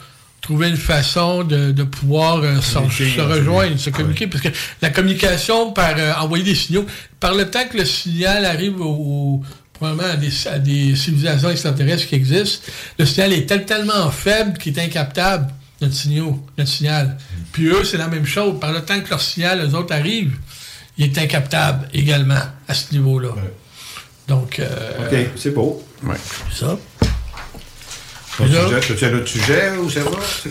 trouver 0.50 0.68
une 0.68 0.76
façon 0.76 1.44
de, 1.44 1.70
de 1.70 1.84
pouvoir 1.84 2.38
euh, 2.42 2.60
se, 2.60 2.76
hein, 2.76 2.88
rejoindre, 3.28 3.78
se 3.78 3.90
communiquer, 3.90 4.26
parce 4.26 4.42
que 4.42 4.48
la 4.82 4.90
communication 4.90 5.70
par 5.72 5.94
euh, 5.96 6.12
envoyer 6.14 6.42
des 6.42 6.56
signaux, 6.56 6.84
par 7.20 7.34
le 7.34 7.48
temps 7.48 7.64
que 7.70 7.76
le 7.78 7.84
signal 7.84 8.44
arrive 8.44 8.80
au, 8.80 8.84
au- 8.84 9.42
probablement 9.74 10.08
à 10.12 10.16
des, 10.16 10.32
à 10.48 10.58
des 10.58 10.96
civilisations 10.96 11.50
extraterrestres 11.50 12.08
qui 12.08 12.16
existent, 12.16 12.66
le 12.98 13.06
signal 13.06 13.32
est 13.32 13.46
tel- 13.48 13.64
tellement 13.64 14.10
faible 14.10 14.58
qu'il 14.58 14.76
est 14.76 14.82
incaptable, 14.82 15.52
notre, 15.80 15.94
signal, 15.94 16.34
notre 16.58 16.70
signal. 16.70 17.16
Puis 17.52 17.66
eux, 17.68 17.84
c'est 17.84 17.96
la 17.98 18.08
même 18.08 18.26
chose. 18.26 18.58
Par 18.58 18.72
le 18.72 18.80
temps 18.82 19.00
que 19.00 19.08
leur 19.08 19.20
signal, 19.20 19.64
eux 19.64 19.74
autres, 19.76 19.94
arrivent, 19.94 20.36
il 20.98 21.04
est 21.04 21.16
incaptable 21.18 21.88
également 21.94 22.42
à 22.66 22.74
ce 22.74 22.90
niveau-là. 22.92 23.30
Donc, 24.26 24.58
euh, 24.58 24.66
OK, 25.06 25.30
c'est 25.36 25.54
beau. 25.54 25.80
Ouais. 26.02 26.16
c'est 26.50 26.64
ça. 26.66 26.76
Sujet 29.26 29.70
ou? 29.78 29.88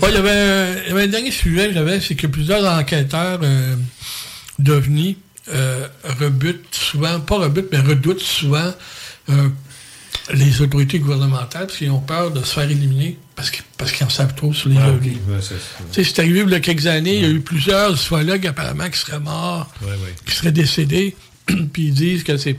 Ouais, 0.02 0.10
il 0.10 0.16
y 0.16 0.18
avait, 0.18 0.32
un- 0.32 0.94
dernier 1.08 1.32
sujet 1.32 1.68
que 1.68 1.74
j'avais, 1.74 2.00
c'est 2.00 2.16
que 2.16 2.28
plusieurs 2.28 2.66
enquêteurs 2.66 3.40
euh, 3.44 3.76
d'OVNI 4.60 5.18
euh, 5.54 5.88
rebutent 6.20 6.74
souvent, 6.76 7.20
pas 7.20 7.38
rebutent, 7.38 7.70
mais 7.72 7.80
redoutent 7.80 8.20
souvent 8.22 8.72
euh, 9.30 9.50
les 10.34 10.62
autorités 10.62 11.00
gouvernementales 11.00 11.66
parce 11.68 11.78
qu'ils 11.78 11.90
ont 11.92 12.00
peur 12.02 12.32
de 12.32 12.44
se 12.44 12.54
faire 12.54 12.70
éliminer 12.70 13.18
parce 13.36 13.50
qu'ils 13.50 13.64
parce 13.78 13.92
qu'ils 13.94 14.06
en 14.06 14.10
savent 14.10 14.36
trop 14.36 14.54
sur 14.54 14.70
les 14.70 14.78
Ah. 14.78 14.90
Ouais, 15.28 15.38
c'est- 15.42 16.14
Tu 16.14 16.22
arrivé 16.22 16.42
il 16.46 16.50
y 16.50 16.56
a 16.56 16.60
quelques 16.60 16.86
années, 16.88 17.16
il 17.16 17.22
y 17.22 17.26
a 17.26 17.30
eu 17.30 17.40
plusieurs 17.40 17.94
ufologues 17.94 18.46
apparemment 18.46 18.90
qui 18.90 19.00
seraient 19.00 19.20
morts, 19.20 19.72
Ouais, 19.82 19.90
qui 20.26 20.36
seraient 20.36 20.52
décédés, 20.52 21.16
puis 21.74 21.84
ils 21.88 21.94
disent 21.94 22.24
que 22.24 22.38
c'est 22.38 22.58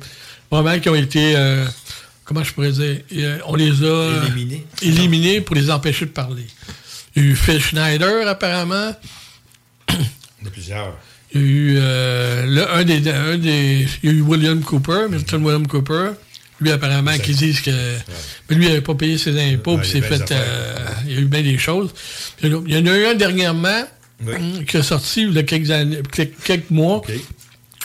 probablement 0.48 0.80
qu'ils 0.80 0.90
ont 0.90 0.94
été, 0.96 1.36
comment 2.30 2.44
je 2.44 2.52
pourrais 2.52 2.70
dire, 2.70 2.98
euh, 3.16 3.38
on 3.46 3.56
les 3.56 3.82
a 3.82 4.22
Éliminés. 4.28 4.64
éliminés 4.82 5.40
pour 5.40 5.56
les 5.56 5.68
empêcher 5.68 6.06
de 6.06 6.12
parler. 6.12 6.44
Il 7.16 7.22
y 7.24 7.26
a 7.26 7.28
eu 7.30 7.34
Phil 7.34 7.60
Schneider 7.60 8.28
apparemment, 8.28 8.94
Il 9.88 10.44
y 10.44 10.46
a 10.46 10.50
plusieurs. 10.52 10.96
il 11.34 11.40
y 11.40 11.44
a 11.44 11.46
eu 11.48 11.76
euh, 11.80 12.46
le- 12.46 12.70
un, 12.72 12.84
des, 12.84 13.10
un 13.10 13.36
des, 13.36 13.84
il 14.04 14.08
y 14.10 14.12
a 14.12 14.16
eu 14.16 14.20
William 14.20 14.60
Cooper, 14.62 15.06
Milton 15.10 15.42
William 15.44 15.66
Cooper. 15.66 16.10
Lui, 16.60 16.70
apparemment, 16.70 17.18
qui 17.18 17.32
disent 17.34 17.62
que. 17.62 17.70
Mais 18.48 18.54
lui, 18.54 18.66
il 18.66 18.68
n'avait 18.68 18.80
pas 18.80 18.94
payé 18.94 19.18
ses 19.18 19.30
impôts, 19.40 19.74
Ouais, 19.74 19.80
puis 19.80 19.90
il 19.94 19.98
y 19.98 20.02
s'est 20.02 20.08
fait. 20.08 20.30
euh, 20.30 20.76
il 21.06 21.12
y 21.14 21.16
a 21.16 21.20
eu 21.20 21.24
bien 21.24 21.42
des 21.42 21.58
choses. 21.58 21.90
Il 22.44 22.50
y 22.50 22.54
en 22.76 22.86
a- 22.86 22.96
eu 22.96 23.06
un 23.06 23.14
dernièrement 23.14 23.82
hum, 24.24 24.64
qui 24.66 24.76
a 24.76 24.82
sorti 24.84 25.22
il 25.22 25.32
y 25.32 25.38
a 25.38 25.42
quelques, 25.42 25.70
années, 25.72 25.98
quelques, 26.12 26.40
quelques 26.44 26.70
mois. 26.70 27.02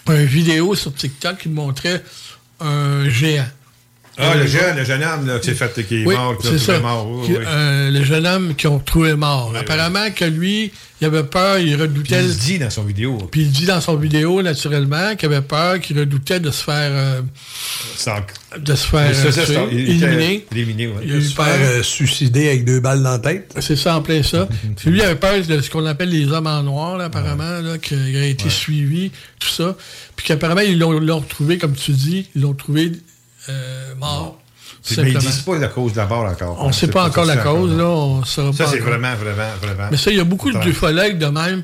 Une 0.07 0.25
vidéo 0.25 0.75
sur 0.75 0.93
TikTok 0.93 1.39
qui 1.39 1.49
montrait 1.49 2.03
un 2.59 3.09
géant. 3.09 3.47
Ah, 4.17 4.35
le 4.35 4.47
jeune, 4.47 4.77
le 4.77 4.85
jeune 4.85 5.03
homme 5.03 5.27
là, 5.27 5.39
qui, 5.39 5.47
s'est 5.47 5.53
fait, 5.55 5.85
qui 5.85 6.01
est 6.01 6.05
Oui, 6.05 6.15
mort, 6.15 6.37
qui 6.37 6.47
est 6.47 6.57
ça. 6.57 6.79
mort. 6.79 7.05
oui, 7.09 7.25
Qui- 7.25 7.31
oui. 7.33 7.43
euh, 7.45 7.91
le 7.91 8.03
jeune 8.03 8.25
homme 8.25 8.55
qui 8.55 8.67
ont 8.67 8.79
trouvé 8.79 9.13
mort. 9.15 9.53
Apparemment 9.59 10.09
que 10.15 10.23
lui, 10.23 10.71
il 11.01 11.07
avait 11.07 11.23
peur, 11.23 11.59
il 11.59 11.75
redoutait. 11.75 12.15
Puis 12.19 12.25
il 12.25 12.31
se 12.33 12.39
dit 12.39 12.59
dans 12.59 12.69
son 12.69 12.83
vidéo. 12.83 13.17
Puis 13.29 13.41
il 13.41 13.51
dit 13.51 13.65
dans 13.65 13.81
son 13.81 13.97
vidéo, 13.97 14.41
naturellement, 14.41 15.15
qu'il 15.17 15.25
avait 15.33 15.41
peur, 15.41 15.81
qu'il 15.81 15.99
redoutait 15.99 16.39
de 16.39 16.49
se 16.49 16.63
faire. 16.63 16.91
euh, 16.91 17.21
de 18.57 18.73
se 18.75 18.87
faire 18.87 19.09
Il 19.09 19.15
se 19.15 19.21
faisait 19.31 19.41
euh, 19.57 19.67
tuer, 19.67 19.67
il 19.73 19.89
éliminer. 20.03 20.45
éliminé, 20.53 20.87
ouais. 20.87 20.93
Il 21.03 21.11
a 21.11 21.15
eu 21.17 21.21
Se 21.21 21.35
peur. 21.35 21.45
faire 21.47 21.59
euh, 21.59 21.83
suicider 21.83 22.47
avec 22.47 22.63
deux 22.63 22.79
balles 22.79 23.03
dans 23.03 23.11
la 23.11 23.19
tête. 23.19 23.53
C'est 23.59 23.75
ça, 23.75 23.97
en 23.97 24.01
plein 24.01 24.23
ça. 24.23 24.47
Puis 24.77 24.91
lui, 24.91 24.99
il 24.99 25.01
avait 25.01 25.15
peur 25.15 25.33
de 25.45 25.59
ce 25.59 25.69
qu'on 25.69 25.85
appelle 25.85 26.09
les 26.09 26.31
hommes 26.31 26.47
en 26.47 26.63
noir, 26.63 26.97
là, 26.97 27.05
apparemment, 27.05 27.59
là, 27.61 27.77
qu'il 27.79 28.15
a 28.15 28.25
été 28.25 28.49
suivi, 28.49 29.11
tout 29.39 29.49
ça. 29.49 29.75
Puis 30.15 30.25
qu'apparemment, 30.25 30.61
ils 30.61 30.79
l'ont 30.79 30.93
l'ont 30.99 31.19
retrouvé, 31.19 31.57
comme 31.57 31.73
tu 31.73 31.91
dis, 31.91 32.29
ils 32.33 32.41
l'ont 32.43 32.53
trouvé 32.53 32.93
euh, 33.49 33.95
mort. 33.95 34.37
Puis, 34.83 34.95
mais 34.97 35.09
ils 35.09 35.13
simplement. 35.13 35.19
disent 35.31 35.41
pas 35.41 35.57
la 35.57 35.67
cause 35.67 35.91
de 35.93 35.97
la 35.97 36.05
mort 36.05 36.25
encore. 36.25 36.57
On 36.59 36.67
ne 36.67 36.71
sait 36.71 36.85
C'est 36.85 36.91
pas 36.91 37.05
encore 37.05 37.25
la 37.25 37.37
cause, 37.37 37.75
là. 37.75 37.85
On 37.87 38.23
Ça, 38.23 38.43
pas 38.57 38.67
c'est 38.67 38.79
vraiment, 38.79 39.15
vraiment, 39.15 39.49
vraiment. 39.61 39.87
Mais 39.91 39.97
ça, 39.97 40.11
il 40.11 40.17
y 40.17 40.19
a 40.19 40.23
beaucoup 40.23 40.49
Étrange. 40.49 40.63
d'ufologues 40.65 41.17
de 41.17 41.25
même 41.27 41.63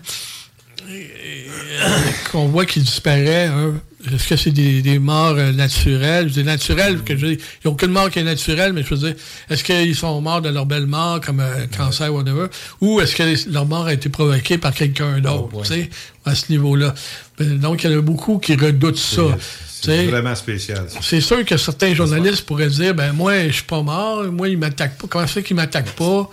euh, 0.89 1.85
qu'on 2.31 2.47
voit 2.47 2.65
qui 2.65 2.79
disparaît. 2.81 3.45
hein. 3.47 3.73
Est-ce 4.13 4.27
que 4.27 4.35
c'est 4.35 4.51
des, 4.51 4.81
des 4.81 4.99
morts 4.99 5.35
euh, 5.37 5.51
naturelles? 5.51 6.27
Je 6.29 6.33
dis 6.33 6.43
naturelles, 6.43 7.01
que 7.03 7.15
je 7.17 7.25
dis, 7.27 7.33
il 7.33 7.37
n'y 7.65 7.69
a 7.69 7.69
aucune 7.69 7.91
mort 7.91 8.09
qui 8.09 8.19
est 8.19 8.23
naturelle, 8.23 8.73
mais 8.73 8.83
je 8.83 8.89
veux 8.95 8.97
dire, 9.07 9.15
est-ce 9.49 9.63
qu'ils 9.63 9.95
sont 9.95 10.19
morts 10.21 10.41
de 10.41 10.49
leur 10.49 10.65
belle 10.65 10.87
mort, 10.87 11.21
comme 11.21 11.39
un 11.39 11.67
cancer, 11.67 12.13
whatever, 12.13 12.47
ou 12.81 12.99
est-ce 13.01 13.15
que 13.15 13.51
leur 13.51 13.65
mort 13.65 13.85
a 13.85 13.93
été 13.93 14.09
provoquée 14.09 14.57
par 14.57 14.73
quelqu'un 14.73 15.19
d'autre, 15.19 15.49
Oh, 15.53 15.57
ouais. 15.57 15.63
tu 15.63 15.73
sais, 15.73 15.89
à 16.25 16.33
ce 16.35 16.51
niveau-là? 16.51 16.93
Ben, 17.37 17.57
Donc, 17.59 17.83
il 17.83 17.91
y 17.91 17.95
en 17.95 17.99
a 17.99 18.01
beaucoup 18.01 18.39
qui 18.39 18.55
redoutent 18.55 18.97
ça. 18.97 19.23
C'est 19.83 20.05
vraiment 20.05 20.35
spécial. 20.35 20.85
C'est 21.01 21.21
sûr 21.21 21.43
que 21.43 21.57
certains 21.57 21.95
journalistes 21.95 22.45
pourraient 22.45 22.69
dire 22.69 22.93
ben 22.93 23.13
moi 23.13 23.47
je 23.47 23.53
suis 23.53 23.63
pas 23.63 23.81
mort, 23.81 24.23
moi 24.25 24.47
il 24.47 24.57
m'attaque 24.59 24.95
pas. 24.99 25.07
Comment 25.09 25.25
ça 25.25 25.33
fait 25.33 25.41
qu'il 25.43 25.55
m'attaque 25.55 25.89
pas? 25.95 26.29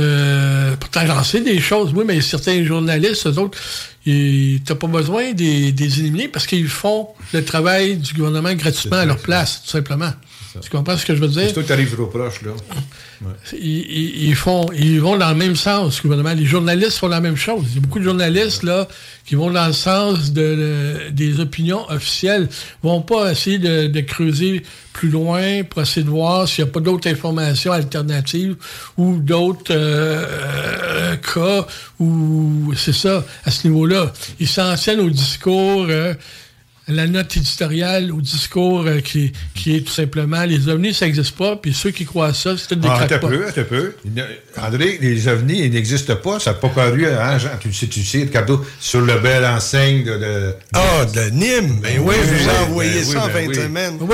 Euh, 0.00 0.74
Pourtant 0.80 1.06
j'en 1.06 1.22
sais 1.22 1.40
des 1.40 1.60
choses, 1.60 1.92
oui, 1.94 2.04
mais 2.06 2.20
certains 2.20 2.64
journalistes, 2.64 3.26
eux 3.26 3.38
autres, 3.38 3.58
ils- 4.06 4.60
t'as 4.64 4.74
pas 4.74 4.86
besoin 4.86 5.32
des 5.32 5.68
éliminer 6.00 6.28
parce 6.28 6.46
qu'ils 6.46 6.68
font 6.68 7.08
le 7.32 7.44
travail 7.44 7.96
du 7.96 8.14
gouvernement 8.14 8.54
gratuitement 8.54 8.96
à 8.98 9.04
leur 9.04 9.18
place, 9.18 9.62
tout 9.64 9.70
simplement. 9.70 10.12
Tu 10.60 10.68
comprends 10.70 10.96
ce 10.96 11.06
que 11.06 11.14
je 11.14 11.20
veux 11.20 11.28
dire? 11.28 11.44
C'est 11.46 11.52
toi 11.52 11.62
qui 11.62 11.72
arrives 11.72 11.92
trop 11.94 12.06
proche, 12.06 12.42
là. 12.42 12.50
Ils, 13.52 13.58
ils- 13.60 14.28
ils 14.30 14.34
font, 14.34 14.66
ils 14.76 15.00
vont 15.00 15.16
dans 15.16 15.28
le 15.30 15.36
même 15.36 15.54
sens, 15.54 16.00
gouvernement. 16.02 16.32
Les 16.32 16.44
journalistes 16.44 16.98
font 16.98 17.08
la 17.08 17.20
même 17.20 17.36
chose. 17.36 17.66
Il 17.70 17.74
y 17.76 17.78
a 17.78 17.80
beaucoup 17.82 17.98
de 18.00 18.04
journalistes 18.04 18.62
là 18.64 18.88
qui 19.26 19.34
vont 19.36 19.50
dans 19.50 19.66
le 19.66 19.72
sens 19.72 20.32
de, 20.32 21.10
des 21.12 21.38
opinions 21.38 21.88
officielles, 21.90 22.48
vont 22.82 23.02
pas 23.02 23.30
essayer 23.30 23.58
de, 23.58 23.86
de 23.86 24.00
creuser 24.00 24.62
plus 24.92 25.08
loin 25.10 25.62
pour 25.62 25.82
essayer 25.82 26.02
de 26.04 26.10
voir 26.10 26.48
s'il 26.48 26.64
n'y 26.64 26.70
a 26.70 26.72
pas 26.72 26.80
d'autres 26.80 27.08
informations 27.08 27.70
alternatives 27.72 28.56
ou 28.96 29.18
d'autres 29.18 29.72
euh, 29.72 30.24
euh, 30.26 31.16
cas 31.16 31.66
ou 32.00 32.72
c'est 32.76 32.92
ça 32.94 33.24
à 33.44 33.50
ce 33.52 33.68
niveau-là. 33.68 34.12
Ils 34.40 34.48
s'en 34.48 34.74
tiennent 34.74 35.00
au 35.00 35.10
discours. 35.10 35.86
euh, 35.88 36.14
la 36.90 37.06
note 37.06 37.36
éditoriale 37.36 38.10
au 38.12 38.20
discours 38.20 38.84
euh, 38.86 39.00
qui, 39.00 39.32
qui 39.54 39.76
est 39.76 39.80
tout 39.80 39.92
simplement 39.92 40.44
les 40.44 40.68
ovnis, 40.68 40.92
ça 40.94 41.06
n'existe 41.06 41.36
pas, 41.36 41.56
puis 41.56 41.72
ceux 41.74 41.90
qui 41.90 42.04
croient 42.04 42.28
à 42.28 42.34
ça, 42.34 42.56
c'est 42.56 42.68
tout 42.68 42.74
des 42.74 42.88
Ah, 42.90 43.06
peu, 43.08 43.46
un 43.56 43.64
peu. 43.64 43.94
Il 44.04 44.14
ne- 44.14 44.22
André, 44.60 44.98
les 45.00 45.28
ovnis, 45.28 45.60
ils 45.64 45.70
n'existent 45.72 46.16
pas. 46.16 46.38
Ça 46.40 46.50
n'a 46.50 46.58
pas 46.58 46.68
paru, 46.68 47.06
hein, 47.06 47.38
Jean? 47.38 47.50
Tu 47.60 47.68
le 47.68 47.74
sais, 47.74 47.86
tu 47.86 48.00
le 48.00 48.04
sais, 48.04 48.18
Ricardo, 48.18 48.64
sur 48.80 49.00
le 49.00 49.18
bel 49.18 49.44
enseigne 49.44 50.04
de... 50.04 50.18
de 50.18 50.54
Ah, 50.74 51.04
de 51.04 51.30
Nîmes. 51.30 51.80
Ben 51.80 52.00
oui, 52.00 52.14
je 52.22 52.34
vous 52.44 52.48
ai 52.48 52.58
envoyé 52.58 52.90
ben 52.94 53.04
ça 53.04 53.10
oui, 53.10 53.16
en 53.18 53.26
ben 53.26 53.32
fin 53.32 53.46
de 53.46 53.48
oui. 53.50 53.56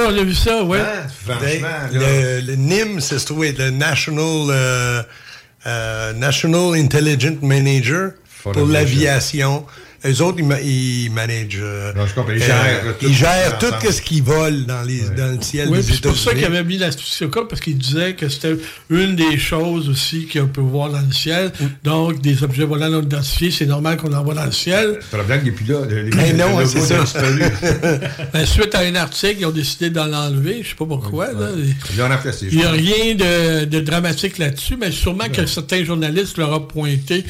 on 0.06 0.18
a 0.18 0.22
vu 0.24 0.34
ça, 0.34 0.62
oui. 0.64 0.78
Hein, 0.78 1.06
franchement, 1.24 1.68
Le, 1.92 1.98
là. 2.00 2.40
le, 2.40 2.46
le 2.46 2.56
NIM, 2.56 3.00
c'est 3.00 3.18
être 3.44 3.58
le 3.58 3.70
National, 3.70 4.46
euh, 4.50 5.02
euh, 5.66 6.12
National 6.12 6.74
Intelligent 6.78 7.36
Manager 7.42 8.10
pour 8.42 8.66
l'aviation. 8.66 9.64
Eux 10.08 10.22
autres, 10.22 10.38
ils, 10.38 10.44
ma- 10.44 10.60
ils 10.60 11.10
managent. 11.10 11.58
euh, 11.60 11.92
Non, 11.94 12.06
je 12.06 12.14
comprends. 12.14 12.32
Ils 12.32 12.42
euh, 12.42 12.46
gèrent 12.46 12.82
tout 12.98 13.06
ils 13.06 13.14
gèrent 13.14 13.58
tout 13.58 13.66
ce 13.90 14.00
qui 14.02 14.20
vole 14.20 14.64
dans, 14.66 14.82
les, 14.82 15.00
dans 15.16 15.36
le 15.36 15.42
ciel 15.42 15.68
Oui, 15.70 15.78
des 15.78 15.82
c'est 15.92 16.00
pour 16.02 16.16
ça 16.16 16.34
qu'il 16.34 16.44
avait 16.44 16.64
mis 16.64 16.78
la 16.78 16.88
au 16.88 17.28
cas, 17.28 17.42
parce 17.48 17.60
qu'il 17.60 17.76
disait 17.78 18.14
que 18.14 18.28
c'était 18.28 18.56
une 18.90 19.16
des 19.16 19.38
choses 19.38 19.88
aussi 19.88 20.26
qu'on 20.26 20.46
peut 20.48 20.60
voir 20.60 20.90
dans 20.90 21.00
le 21.00 21.12
ciel. 21.12 21.52
Donc, 21.84 22.20
des 22.20 22.42
objets 22.42 22.64
volants 22.64 22.88
non 22.90 23.02
identifiés, 23.02 23.50
c'est 23.50 23.66
normal 23.66 23.96
qu'on 23.96 24.12
en 24.12 24.22
voit 24.22 24.34
dans 24.34 24.44
le 24.46 24.52
ciel. 24.52 24.98
Le 25.12 25.16
problème, 25.18 25.42
n'est 25.44 25.50
plus 25.50 25.66
là. 25.66 25.80
Les- 25.88 26.10
Mais 26.16 26.32
le 26.32 26.38
non, 26.38 26.66
c'est 26.66 26.80
ça. 26.80 27.04
Ben, 28.32 28.46
suite 28.46 28.74
à 28.74 28.80
un 28.80 28.94
article, 28.94 29.36
ils 29.40 29.46
ont 29.46 29.50
décidé 29.50 29.90
de 29.90 29.96
l'enlever. 29.96 30.60
Je 30.62 30.68
sais 30.70 30.74
pas 30.74 30.86
pourquoi. 30.86 31.26
là. 31.32 31.50
Il 32.50 32.56
n'y 32.58 32.64
a 32.64 32.70
rien 32.70 33.14
de, 33.14 33.64
de 33.64 33.80
dramatique 33.80 34.38
là-dessus, 34.38 34.76
mais 34.78 34.90
sûrement 34.90 35.28
que 35.28 35.46
certains 35.46 35.84
journalistes 35.84 36.38
leur 36.38 36.52
ont 36.52 36.60
pointé, 36.60 37.24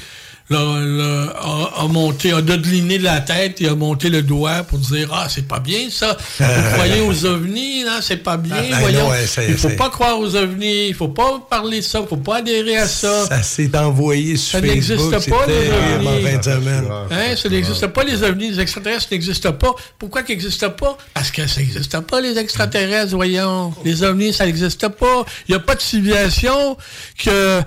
leur, 0.48 0.78
leur- 0.78 1.36
a, 1.76 1.82
a 1.82 1.88
monté, 1.88 2.32
a 2.32 2.40
dodeliné 2.40 2.98
de 2.98 3.04
la 3.04 3.20
tête 3.20 3.60
et 3.60 3.68
a 3.68 3.74
monté 3.74 4.10
le 4.10 4.22
doigt 4.22 4.62
pour 4.62 4.78
dire 4.78 5.10
Ah, 5.12 5.26
c'est 5.28 5.46
pas 5.48 5.58
bien 5.60 5.88
ça. 5.90 6.16
Vous 6.38 6.72
croyez 6.74 7.00
aux 7.00 7.24
ovnis, 7.26 7.84
non, 7.84 7.98
c'est 8.00 8.18
pas 8.18 8.36
bien. 8.36 8.56
Ah, 8.56 8.62
ben 8.70 8.78
voyons. 8.80 9.04
non, 9.04 9.10
ouais, 9.10 9.24
il 9.48 9.56
faut 9.56 9.70
pas 9.70 9.90
croire 9.90 10.18
aux 10.18 10.36
ovnis, 10.36 10.88
il 10.88 10.94
faut 10.94 11.08
pas 11.08 11.40
parler 11.50 11.78
de 11.80 11.84
ça, 11.84 12.00
il 12.02 12.06
faut 12.08 12.16
pas 12.16 12.36
adhérer 12.36 12.76
à 12.76 12.86
ça. 12.86 13.26
Ça 13.26 13.42
s'est 13.42 13.76
envoyé 13.76 14.36
sur 14.36 14.52
Ça 14.52 14.60
n'existe 14.60 15.10
Facebook. 15.10 15.34
pas, 15.38 15.46
c'était 15.46 15.62
les 15.62 15.68
terrible 15.68 16.06
en 16.06 16.56
ovnis. 16.56 16.88
Hein, 17.10 17.36
ça 17.36 17.48
n'existe 17.48 17.86
pas, 17.88 18.04
les 18.04 18.22
ovnis, 18.22 18.50
les 18.52 18.60
extraterrestres 18.60 19.08
n'existent 19.10 19.52
pas. 19.52 19.74
Pourquoi 19.98 20.22
qu'ils 20.22 20.36
n'existent 20.36 20.70
pas? 20.70 20.96
Parce 21.14 21.30
que 21.30 21.46
ça 21.46 21.60
n'existe 21.60 21.98
pas, 22.00 22.20
les 22.20 22.38
extraterrestres, 22.38 23.14
voyons. 23.16 23.72
Les 23.84 24.02
ovnis, 24.04 24.32
ça 24.32 24.46
n'existe 24.46 24.88
pas. 24.88 25.24
Il 25.48 25.52
n'y 25.52 25.56
a 25.56 25.60
pas 25.60 25.74
de 25.74 25.80
civilisation 25.80 26.76
qui 27.18 27.30
a, 27.30 27.64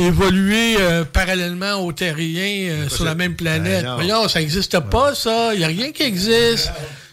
évolué 0.00 0.76
euh, 0.80 1.04
parallèlement 1.04 1.74
aux 1.74 1.92
terriens 2.06 2.70
euh, 2.72 2.88
sur 2.88 3.04
la 3.04 3.14
même 3.14 3.34
planète. 3.34 3.82
Ben 3.82 3.88
non. 3.90 3.94
voyons, 3.96 4.28
ça 4.28 4.40
n'existe 4.40 4.78
pas, 4.80 5.14
ça. 5.14 5.50
Il 5.54 5.58
n'y 5.58 5.64
a 5.64 5.68
rien 5.68 5.92
qui 5.92 6.02
existe. 6.02 6.70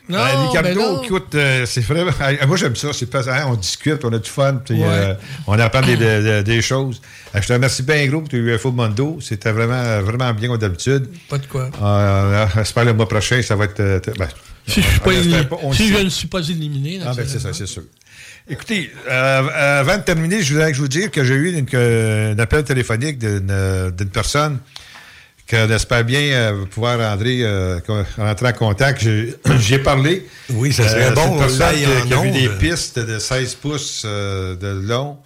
Non, 0.07 0.17
Euh, 0.17 0.61
ben 0.63 0.75
non. 0.75 1.03
écoute, 1.03 1.35
euh, 1.35 1.67
c'est 1.67 1.81
vraiment. 1.81 2.09
euh, 2.21 2.47
moi, 2.47 2.57
j'aime 2.57 2.75
ça. 2.75 2.87
C'est 2.93 3.05
pas 3.05 3.29
hein, 3.29 3.45
on 3.47 3.53
discute, 3.55 4.03
on 4.03 4.11
a 4.11 4.17
du 4.17 4.27
fun, 4.29 4.55
puis 4.65 4.73
Ouais. 4.81 4.87
euh, 4.89 5.13
on 5.45 5.59
apprend 5.59 5.81
des, 5.81 5.95
des- 5.97 6.41
des 6.43 6.61
choses. 6.63 6.99
Euh, 7.35 7.39
je 7.41 7.47
te 7.47 7.53
remercie 7.53 7.83
bien 7.83 8.07
gros 8.07 8.21
pour 8.21 8.29
tes 8.29 8.37
UFO 8.37 8.71
Mondo. 8.71 9.19
C'était 9.21 9.51
vraiment, 9.51 10.01
vraiment 10.01 10.33
bien 10.33 10.49
comme 10.49 10.57
d'habitude. 10.57 11.05
Pas 11.29 11.37
de 11.37 11.45
quoi. 11.45 11.69
Euh, 11.79 12.47
J'espère 12.55 12.85
le 12.85 12.93
mois 12.93 13.07
prochain, 13.07 13.39
ça 13.43 13.55
va 13.55 13.65
être. 13.65 13.79
euh, 13.81 13.99
ben, 14.17 14.27
Si 14.67 14.81
je, 14.81 14.87
suis 14.89 14.99
pas 14.99 15.11
on 15.63 15.69
on 15.69 15.73
si 15.73 15.87
je 15.87 15.97
ne 15.99 16.09
suis 16.09 16.27
pas 16.27 16.39
éliminé, 16.39 16.99
Ah, 17.05 17.13
ben 17.15 17.25
c'est 17.27 17.39
ça, 17.39 17.53
c'est 17.53 17.67
sûr. 17.67 17.83
Écoutez, 18.49 18.91
euh, 19.07 19.79
avant 19.81 19.97
de 19.97 20.01
terminer, 20.03 20.41
je 20.41 20.53
voudrais 20.53 20.71
que 20.71 20.77
je 20.77 20.81
vous 20.81 20.87
dire 20.87 21.11
que 21.11 21.23
j'ai 21.23 21.35
eu 21.35 21.53
une, 21.55 21.65
que- 21.65 22.33
un 22.33 22.39
appel 22.39 22.63
téléphonique 22.63 23.19
d'une 23.19 23.47
euh, 23.51 23.91
d'une 23.91 24.09
personne 24.09 24.57
qu'on 25.47 25.69
espère 25.69 26.03
bien 26.03 26.21
euh, 26.21 26.65
pouvoir 26.65 26.97
rentrer, 26.99 27.39
euh, 27.43 27.79
en 28.17 28.53
contact. 28.53 29.01
J'ai 29.59 29.79
parlé. 29.79 30.27
Oui, 30.51 30.71
ça 30.73 30.87
serait 30.87 31.07
Euh, 31.07 31.11
bon, 31.11 31.21
c'est 31.23 31.31
une 31.31 31.37
personne 31.39 31.75
qui, 31.75 32.07
qui 32.07 32.13
a 32.13 32.21
vu 32.21 32.31
des 32.31 32.49
pistes 32.49 32.99
de 32.99 33.17
16 33.19 33.55
pouces 33.55 34.03
euh, 34.05 34.55
de 34.55 34.87
long, 34.87 35.17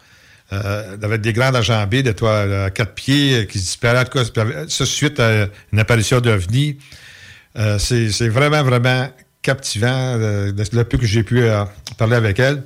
euh, 0.53 0.95
avec 1.01 1.19
des 1.21 1.33
grandes 1.33 1.57
enjambées 1.57 2.03
de 2.03 2.13
toi 2.13 2.65
à 2.65 2.69
quatre 2.71 2.93
pieds 2.93 3.35
euh, 3.41 3.43
qui 3.45 3.59
se 3.59 3.63
disparaissent. 3.65 4.07
En 4.15 4.23
tout 4.23 4.31
cas, 4.33 4.45
ça 4.69 4.85
suite 4.85 5.19
à 5.19 5.47
une 5.73 5.79
apparition 5.79 6.19
d'OVNI. 6.21 6.77
Euh, 7.57 7.77
c'est 7.79 8.09
c'est 8.11 8.29
vraiment, 8.29 8.63
vraiment 8.63 9.09
captivant, 9.41 9.87
euh, 10.19 10.51
le, 10.71 10.83
peu 10.83 10.97
que 10.97 11.05
j'ai 11.05 11.23
pu 11.23 11.41
euh, 11.41 11.63
parler 11.97 12.15
avec 12.15 12.39
elle. 12.39 12.63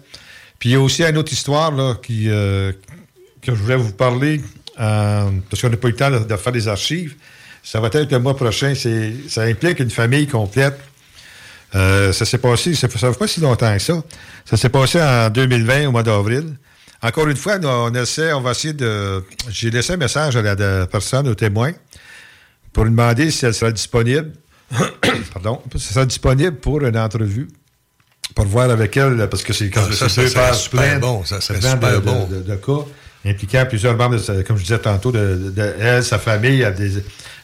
Puis 0.60 0.70
il 0.70 0.72
y 0.74 0.76
a 0.76 0.80
aussi 0.80 1.04
une 1.04 1.18
autre 1.18 1.32
histoire 1.32 1.72
là, 1.72 1.96
qui, 2.02 2.30
euh, 2.30 2.72
que 3.42 3.54
je 3.54 3.62
voulais 3.62 3.76
vous 3.76 3.94
parler, 3.94 4.42
euh, 4.80 5.30
parce 5.50 5.62
qu'on 5.62 5.70
n'a 5.70 5.78
pas 5.78 5.88
eu 5.88 5.92
le 5.92 5.98
temps 5.98 6.12
de, 6.12 6.36
faire 6.36 6.54
des 6.54 6.68
archives. 6.68 7.16
Ça 7.64 7.80
va 7.80 7.90
être 7.92 8.12
le 8.12 8.20
mois 8.20 8.36
prochain. 8.36 8.74
Ça 9.28 9.42
implique 9.44 9.80
une 9.80 9.90
famille 9.90 10.28
complète. 10.28 10.80
Euh, 11.76 12.14
ça 12.14 12.26
s'est 12.26 12.38
passé, 12.38 12.74
ça 12.76 12.88
ça 12.90 13.12
fait 13.12 13.20
pas 13.20 13.28
si 13.28 13.42
longtemps 13.42 13.74
que 13.74 13.80
ça. 13.80 14.02
Ça 14.46 14.56
s'est 14.56 14.70
passé 14.70 15.02
en 15.02 15.30
2020, 15.30 15.88
au 15.88 15.92
mois 15.92 16.04
d'avril. 16.04 16.56
Encore 17.02 17.28
une 17.28 17.36
fois, 17.36 17.60
on 17.62 17.94
essaie, 17.94 18.34
on 18.34 18.42
va 18.42 18.52
essayer 18.52 18.74
de. 18.74 19.24
J'ai 19.50 19.70
laissé 19.70 19.94
un 19.94 19.98
message 19.98 20.36
à 20.36 20.42
la, 20.42 20.56
de- 20.56 20.86
personne, 20.86 21.28
au 21.28 21.36
témoin, 21.36 21.74
pour 22.74 22.86
lui 22.86 22.92
demander 22.92 23.30
si 23.32 23.46
elle 23.46 23.54
sera 23.54 23.72
disponible. 23.72 24.32
Pardon, 25.34 25.62
si 25.76 25.76
elle 25.76 25.82
sera 25.82 26.06
disponible 26.06 26.56
pour 26.58 26.82
une 26.82 26.98
entrevue. 26.98 27.48
Pour 28.36 28.46
voir 28.46 28.70
avec 28.70 28.96
elle, 28.98 29.28
parce 29.30 29.44
que 29.44 29.54
c'est 29.54 29.70
quand 29.70 29.82
Ah, 29.90 29.94
ça, 29.94 30.10
c'est 30.10 30.16
ça 30.16 30.22
deux 30.28 30.34
pages 30.34 30.62
super 30.64 30.82
pleines, 30.82 31.00
bon, 31.00 31.26
ça 31.26 31.42
serait 31.42 31.60
plein 31.60 31.72
super 31.72 31.92
de, 31.94 31.98
bon. 32.00 32.26
de- 32.26 32.36
de- 32.38 32.42
de 32.42 32.56
cas 32.56 32.86
impliquant 33.26 33.66
plusieurs 33.68 33.96
membres, 33.98 34.16
de 34.18 34.42
comme 34.44 34.58
je 34.58 34.64
disais 34.64 34.78
tantôt, 34.80 35.12
de, 35.12 35.54
elle, 35.80 36.04
sa 36.04 36.20
famille, 36.20 36.64
à 36.64 36.72
des, 36.72 36.92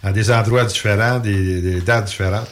à 0.04 0.12
des 0.12 0.32
endroits 0.32 0.64
différents, 0.66 1.20
des, 1.20 1.62
des 1.62 1.82
dates 1.82 2.06
différentes. 2.06 2.48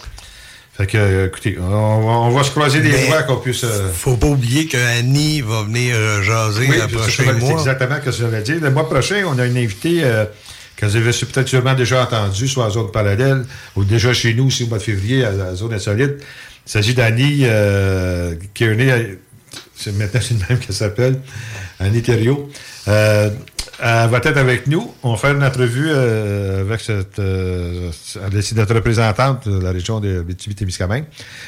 Fait 0.74 0.88
que, 0.88 1.28
écoutez, 1.28 1.58
on, 1.60 1.70
va- 1.70 2.12
on 2.14 2.30
va 2.32 2.44
se 2.44 2.52
croiser 2.52 2.80
Mais 2.80 3.08
doigts 3.08 3.24
qu'on 3.24 3.38
puisse. 3.38 3.64
euh, 3.64 3.90
Faut 3.94 4.18
pas 4.18 4.28
oublier 4.28 4.66
que 4.68 4.78
Annie 5.00 5.42
va 5.42 5.64
venir 5.64 5.96
euh, 5.96 6.22
jaser 6.24 6.66
oui, 6.70 6.78
le 6.82 6.88
prochain 6.88 7.24
ça, 7.26 7.32
c'est 7.32 7.40
mois. 7.40 7.52
exactement 7.52 7.96
ce 8.00 8.06
que 8.06 8.12
j'allais 8.12 8.42
dire. 8.42 8.58
Le 8.62 8.72
mois 8.72 8.90
prochain, 8.90 9.24
on 9.28 9.38
a 9.38 9.46
une 9.46 9.58
invitée 9.58 10.02
euh, 10.04 10.26
que 10.78 10.86
vous 10.86 10.96
avez 10.96 11.12
peut-être 11.12 11.48
sûrement 11.48 11.74
déjà 11.76 12.04
entendue, 12.04 12.48
soit 12.48 12.66
à 12.66 12.70
Zone 12.72 12.90
Parallèle, 12.92 13.46
ou 13.76 13.84
déjà 13.84 14.14
chez 14.14 14.34
nous 14.34 14.48
aussi 14.48 14.64
au 14.64 14.68
mois 14.68 14.78
de 14.80 14.84
février, 14.84 15.24
à, 15.26 15.30
à 15.52 15.56
Zone 15.56 15.74
Insolite. 15.74 16.24
Il 16.66 16.72
s'agit 16.72 16.94
d'Annie 16.94 17.42
euh, 17.44 18.36
née. 18.62 18.92
à- 18.92 18.98
c'est 19.76 19.92
maintenant 19.98 20.20
c'est 20.22 20.36
le 20.36 20.40
même 20.48 20.60
qu'elle 20.60 20.76
s'appelle, 20.76 21.20
Annie 21.80 22.02
Thériault. 22.04 22.50
Euh, 22.88 23.32
elle 23.84 24.10
va 24.10 24.18
être 24.20 24.38
avec 24.38 24.68
nous. 24.68 24.94
On 25.02 25.14
va 25.14 25.18
faire 25.18 25.32
une 25.36 25.44
entrevue 25.44 25.88
euh, 25.90 26.62
avec 26.62 26.82
cette. 26.82 27.18
Euh, 27.18 27.90
notre 28.56 28.76
représentante 28.76 29.48
de 29.50 29.60
la 29.60 29.72
région 29.72 30.00
de 30.00 30.22
Béthibi-Témiscamingue. 30.22 31.06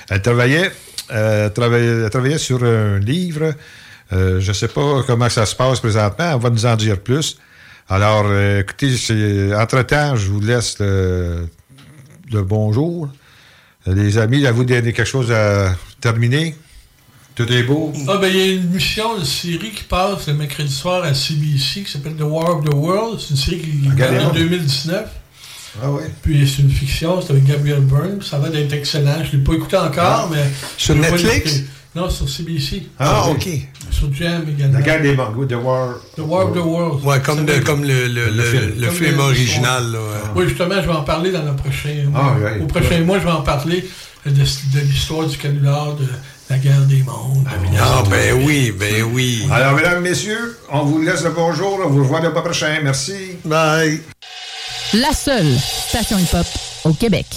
Elle 0.09 0.21
travaillait, 0.23 0.71
euh, 1.11 1.49
travaillait, 1.49 2.03
elle 2.05 2.09
travaillait 2.09 2.37
sur 2.39 2.63
un 2.63 2.97
livre. 2.97 3.53
Euh, 4.13 4.39
je 4.39 4.47
ne 4.47 4.53
sais 4.53 4.67
pas 4.67 5.03
comment 5.05 5.29
ça 5.29 5.45
se 5.45 5.55
passe 5.55 5.79
présentement. 5.79 6.31
Elle 6.35 6.41
va 6.41 6.49
nous 6.49 6.65
en 6.65 6.75
dire 6.75 6.99
plus. 6.99 7.37
Alors, 7.87 8.25
euh, 8.27 8.61
écoutez, 8.61 8.95
entre-temps, 9.55 10.15
je 10.15 10.27
vous 10.29 10.39
laisse 10.39 10.79
le 10.79 11.45
bonjour. 12.31 13.09
Les 13.87 14.17
amis, 14.17 14.45
à 14.45 14.51
vous 14.51 14.65
quelque 14.65 15.03
chose 15.03 15.31
à 15.31 15.75
terminer? 15.99 16.55
Tout 17.35 17.51
est 17.51 17.63
beau? 17.63 17.91
Ah, 18.07 18.17
ben, 18.17 18.27
il 18.27 18.37
y 18.37 18.41
a 18.41 18.45
une 18.53 18.69
mission, 18.69 19.17
une 19.17 19.25
série 19.25 19.71
qui 19.71 19.83
passe 19.83 20.27
le 20.27 20.35
mercredi 20.35 20.71
soir 20.71 21.03
à 21.03 21.13
CBC 21.13 21.83
qui 21.83 21.91
s'appelle 21.91 22.15
The 22.15 22.21
War 22.21 22.57
of 22.57 22.65
the 22.65 22.73
World. 22.73 23.19
C'est 23.19 23.31
une 23.31 23.37
série 23.37 23.59
qui 23.59 23.87
date 23.97 24.21
en 24.21 24.25
donc. 24.25 24.35
2019. 24.35 25.05
Ah 25.81 25.91
oui. 25.91 26.03
Puis 26.21 26.47
c'est 26.47 26.61
une 26.61 26.69
fiction, 26.69 27.19
c'est 27.21 27.31
avec 27.31 27.45
Gabriel 27.45 27.81
Byrne. 27.81 28.21
Ça 28.21 28.37
va 28.37 28.49
d'être 28.49 28.71
excellent. 28.73 29.23
Je 29.23 29.35
ne 29.35 29.41
l'ai 29.41 29.43
pas 29.43 29.53
écouté 29.53 29.77
encore, 29.77 30.29
mais. 30.31 30.45
Sur 30.77 30.95
Netflix? 30.95 31.63
Non, 31.95 32.09
sur 32.09 32.27
CBC. 32.27 32.87
Ah, 32.99 33.27
OK. 33.29 33.47
Sur 33.91 34.11
Jam 34.13 34.43
également. 34.49 34.79
La 34.79 34.81
guerre 34.83 35.01
des 35.01 35.15
mangos, 35.15 35.45
The 35.45 35.53
War. 35.53 35.95
The 36.15 36.21
War 36.21 36.47
of 36.47 36.53
the 36.53 36.59
World. 36.65 37.05
Ouais, 37.05 37.21
comme, 37.21 37.45
de- 37.45 37.59
comme 37.59 37.83
le, 37.83 38.07
le, 38.07 38.29
le, 38.31 38.43
film. 38.43 38.71
le 38.77 39.11
le- 39.11 39.19
original. 39.19 39.91
Là, 39.91 39.99
ouais. 39.99 40.05
Oui, 40.35 40.49
justement, 40.49 40.81
je 40.81 40.87
vais 40.87 40.93
en 40.95 41.03
parler 41.03 41.31
dans 41.31 41.43
le 41.43 41.55
prochain 41.55 42.05
Ah, 42.15 42.21
mois. 42.21 42.35
ouais. 42.39 42.59
Au 42.61 42.65
prochain 42.65 42.99
mois, 43.01 43.19
je 43.19 43.25
vais 43.25 43.31
en 43.31 43.41
parler 43.43 43.87
de, 44.25 44.31
de 44.31 44.79
l'histoire 44.79 45.27
du 45.27 45.37
canular, 45.37 45.93
de 45.95 46.07
la 46.49 46.57
guerre 46.57 46.81
des 46.81 47.03
mondes. 47.03 47.43
de 47.43 47.77
Ah, 47.79 48.03
ben 48.09 48.43
oui, 48.43 48.71
ben 48.71 49.03
oui. 49.13 49.45
Alors, 49.51 49.73
mesdames, 49.75 50.01
messieurs, 50.01 50.57
on 50.71 50.85
vous 50.85 50.99
laisse 51.03 51.23
le 51.23 51.29
bonjour. 51.29 51.79
On 51.85 51.89
vous 51.89 51.99
revoit 52.03 52.21
le 52.21 52.31
mois 52.31 52.41
prochain. 52.43 52.79
Merci. 52.83 53.37
Bye. 53.45 54.01
La 54.95 55.11
seule 55.13 55.57
station 55.89 56.17
hip-hop 56.17 56.47
au 56.85 56.93
Québec. 56.93 57.27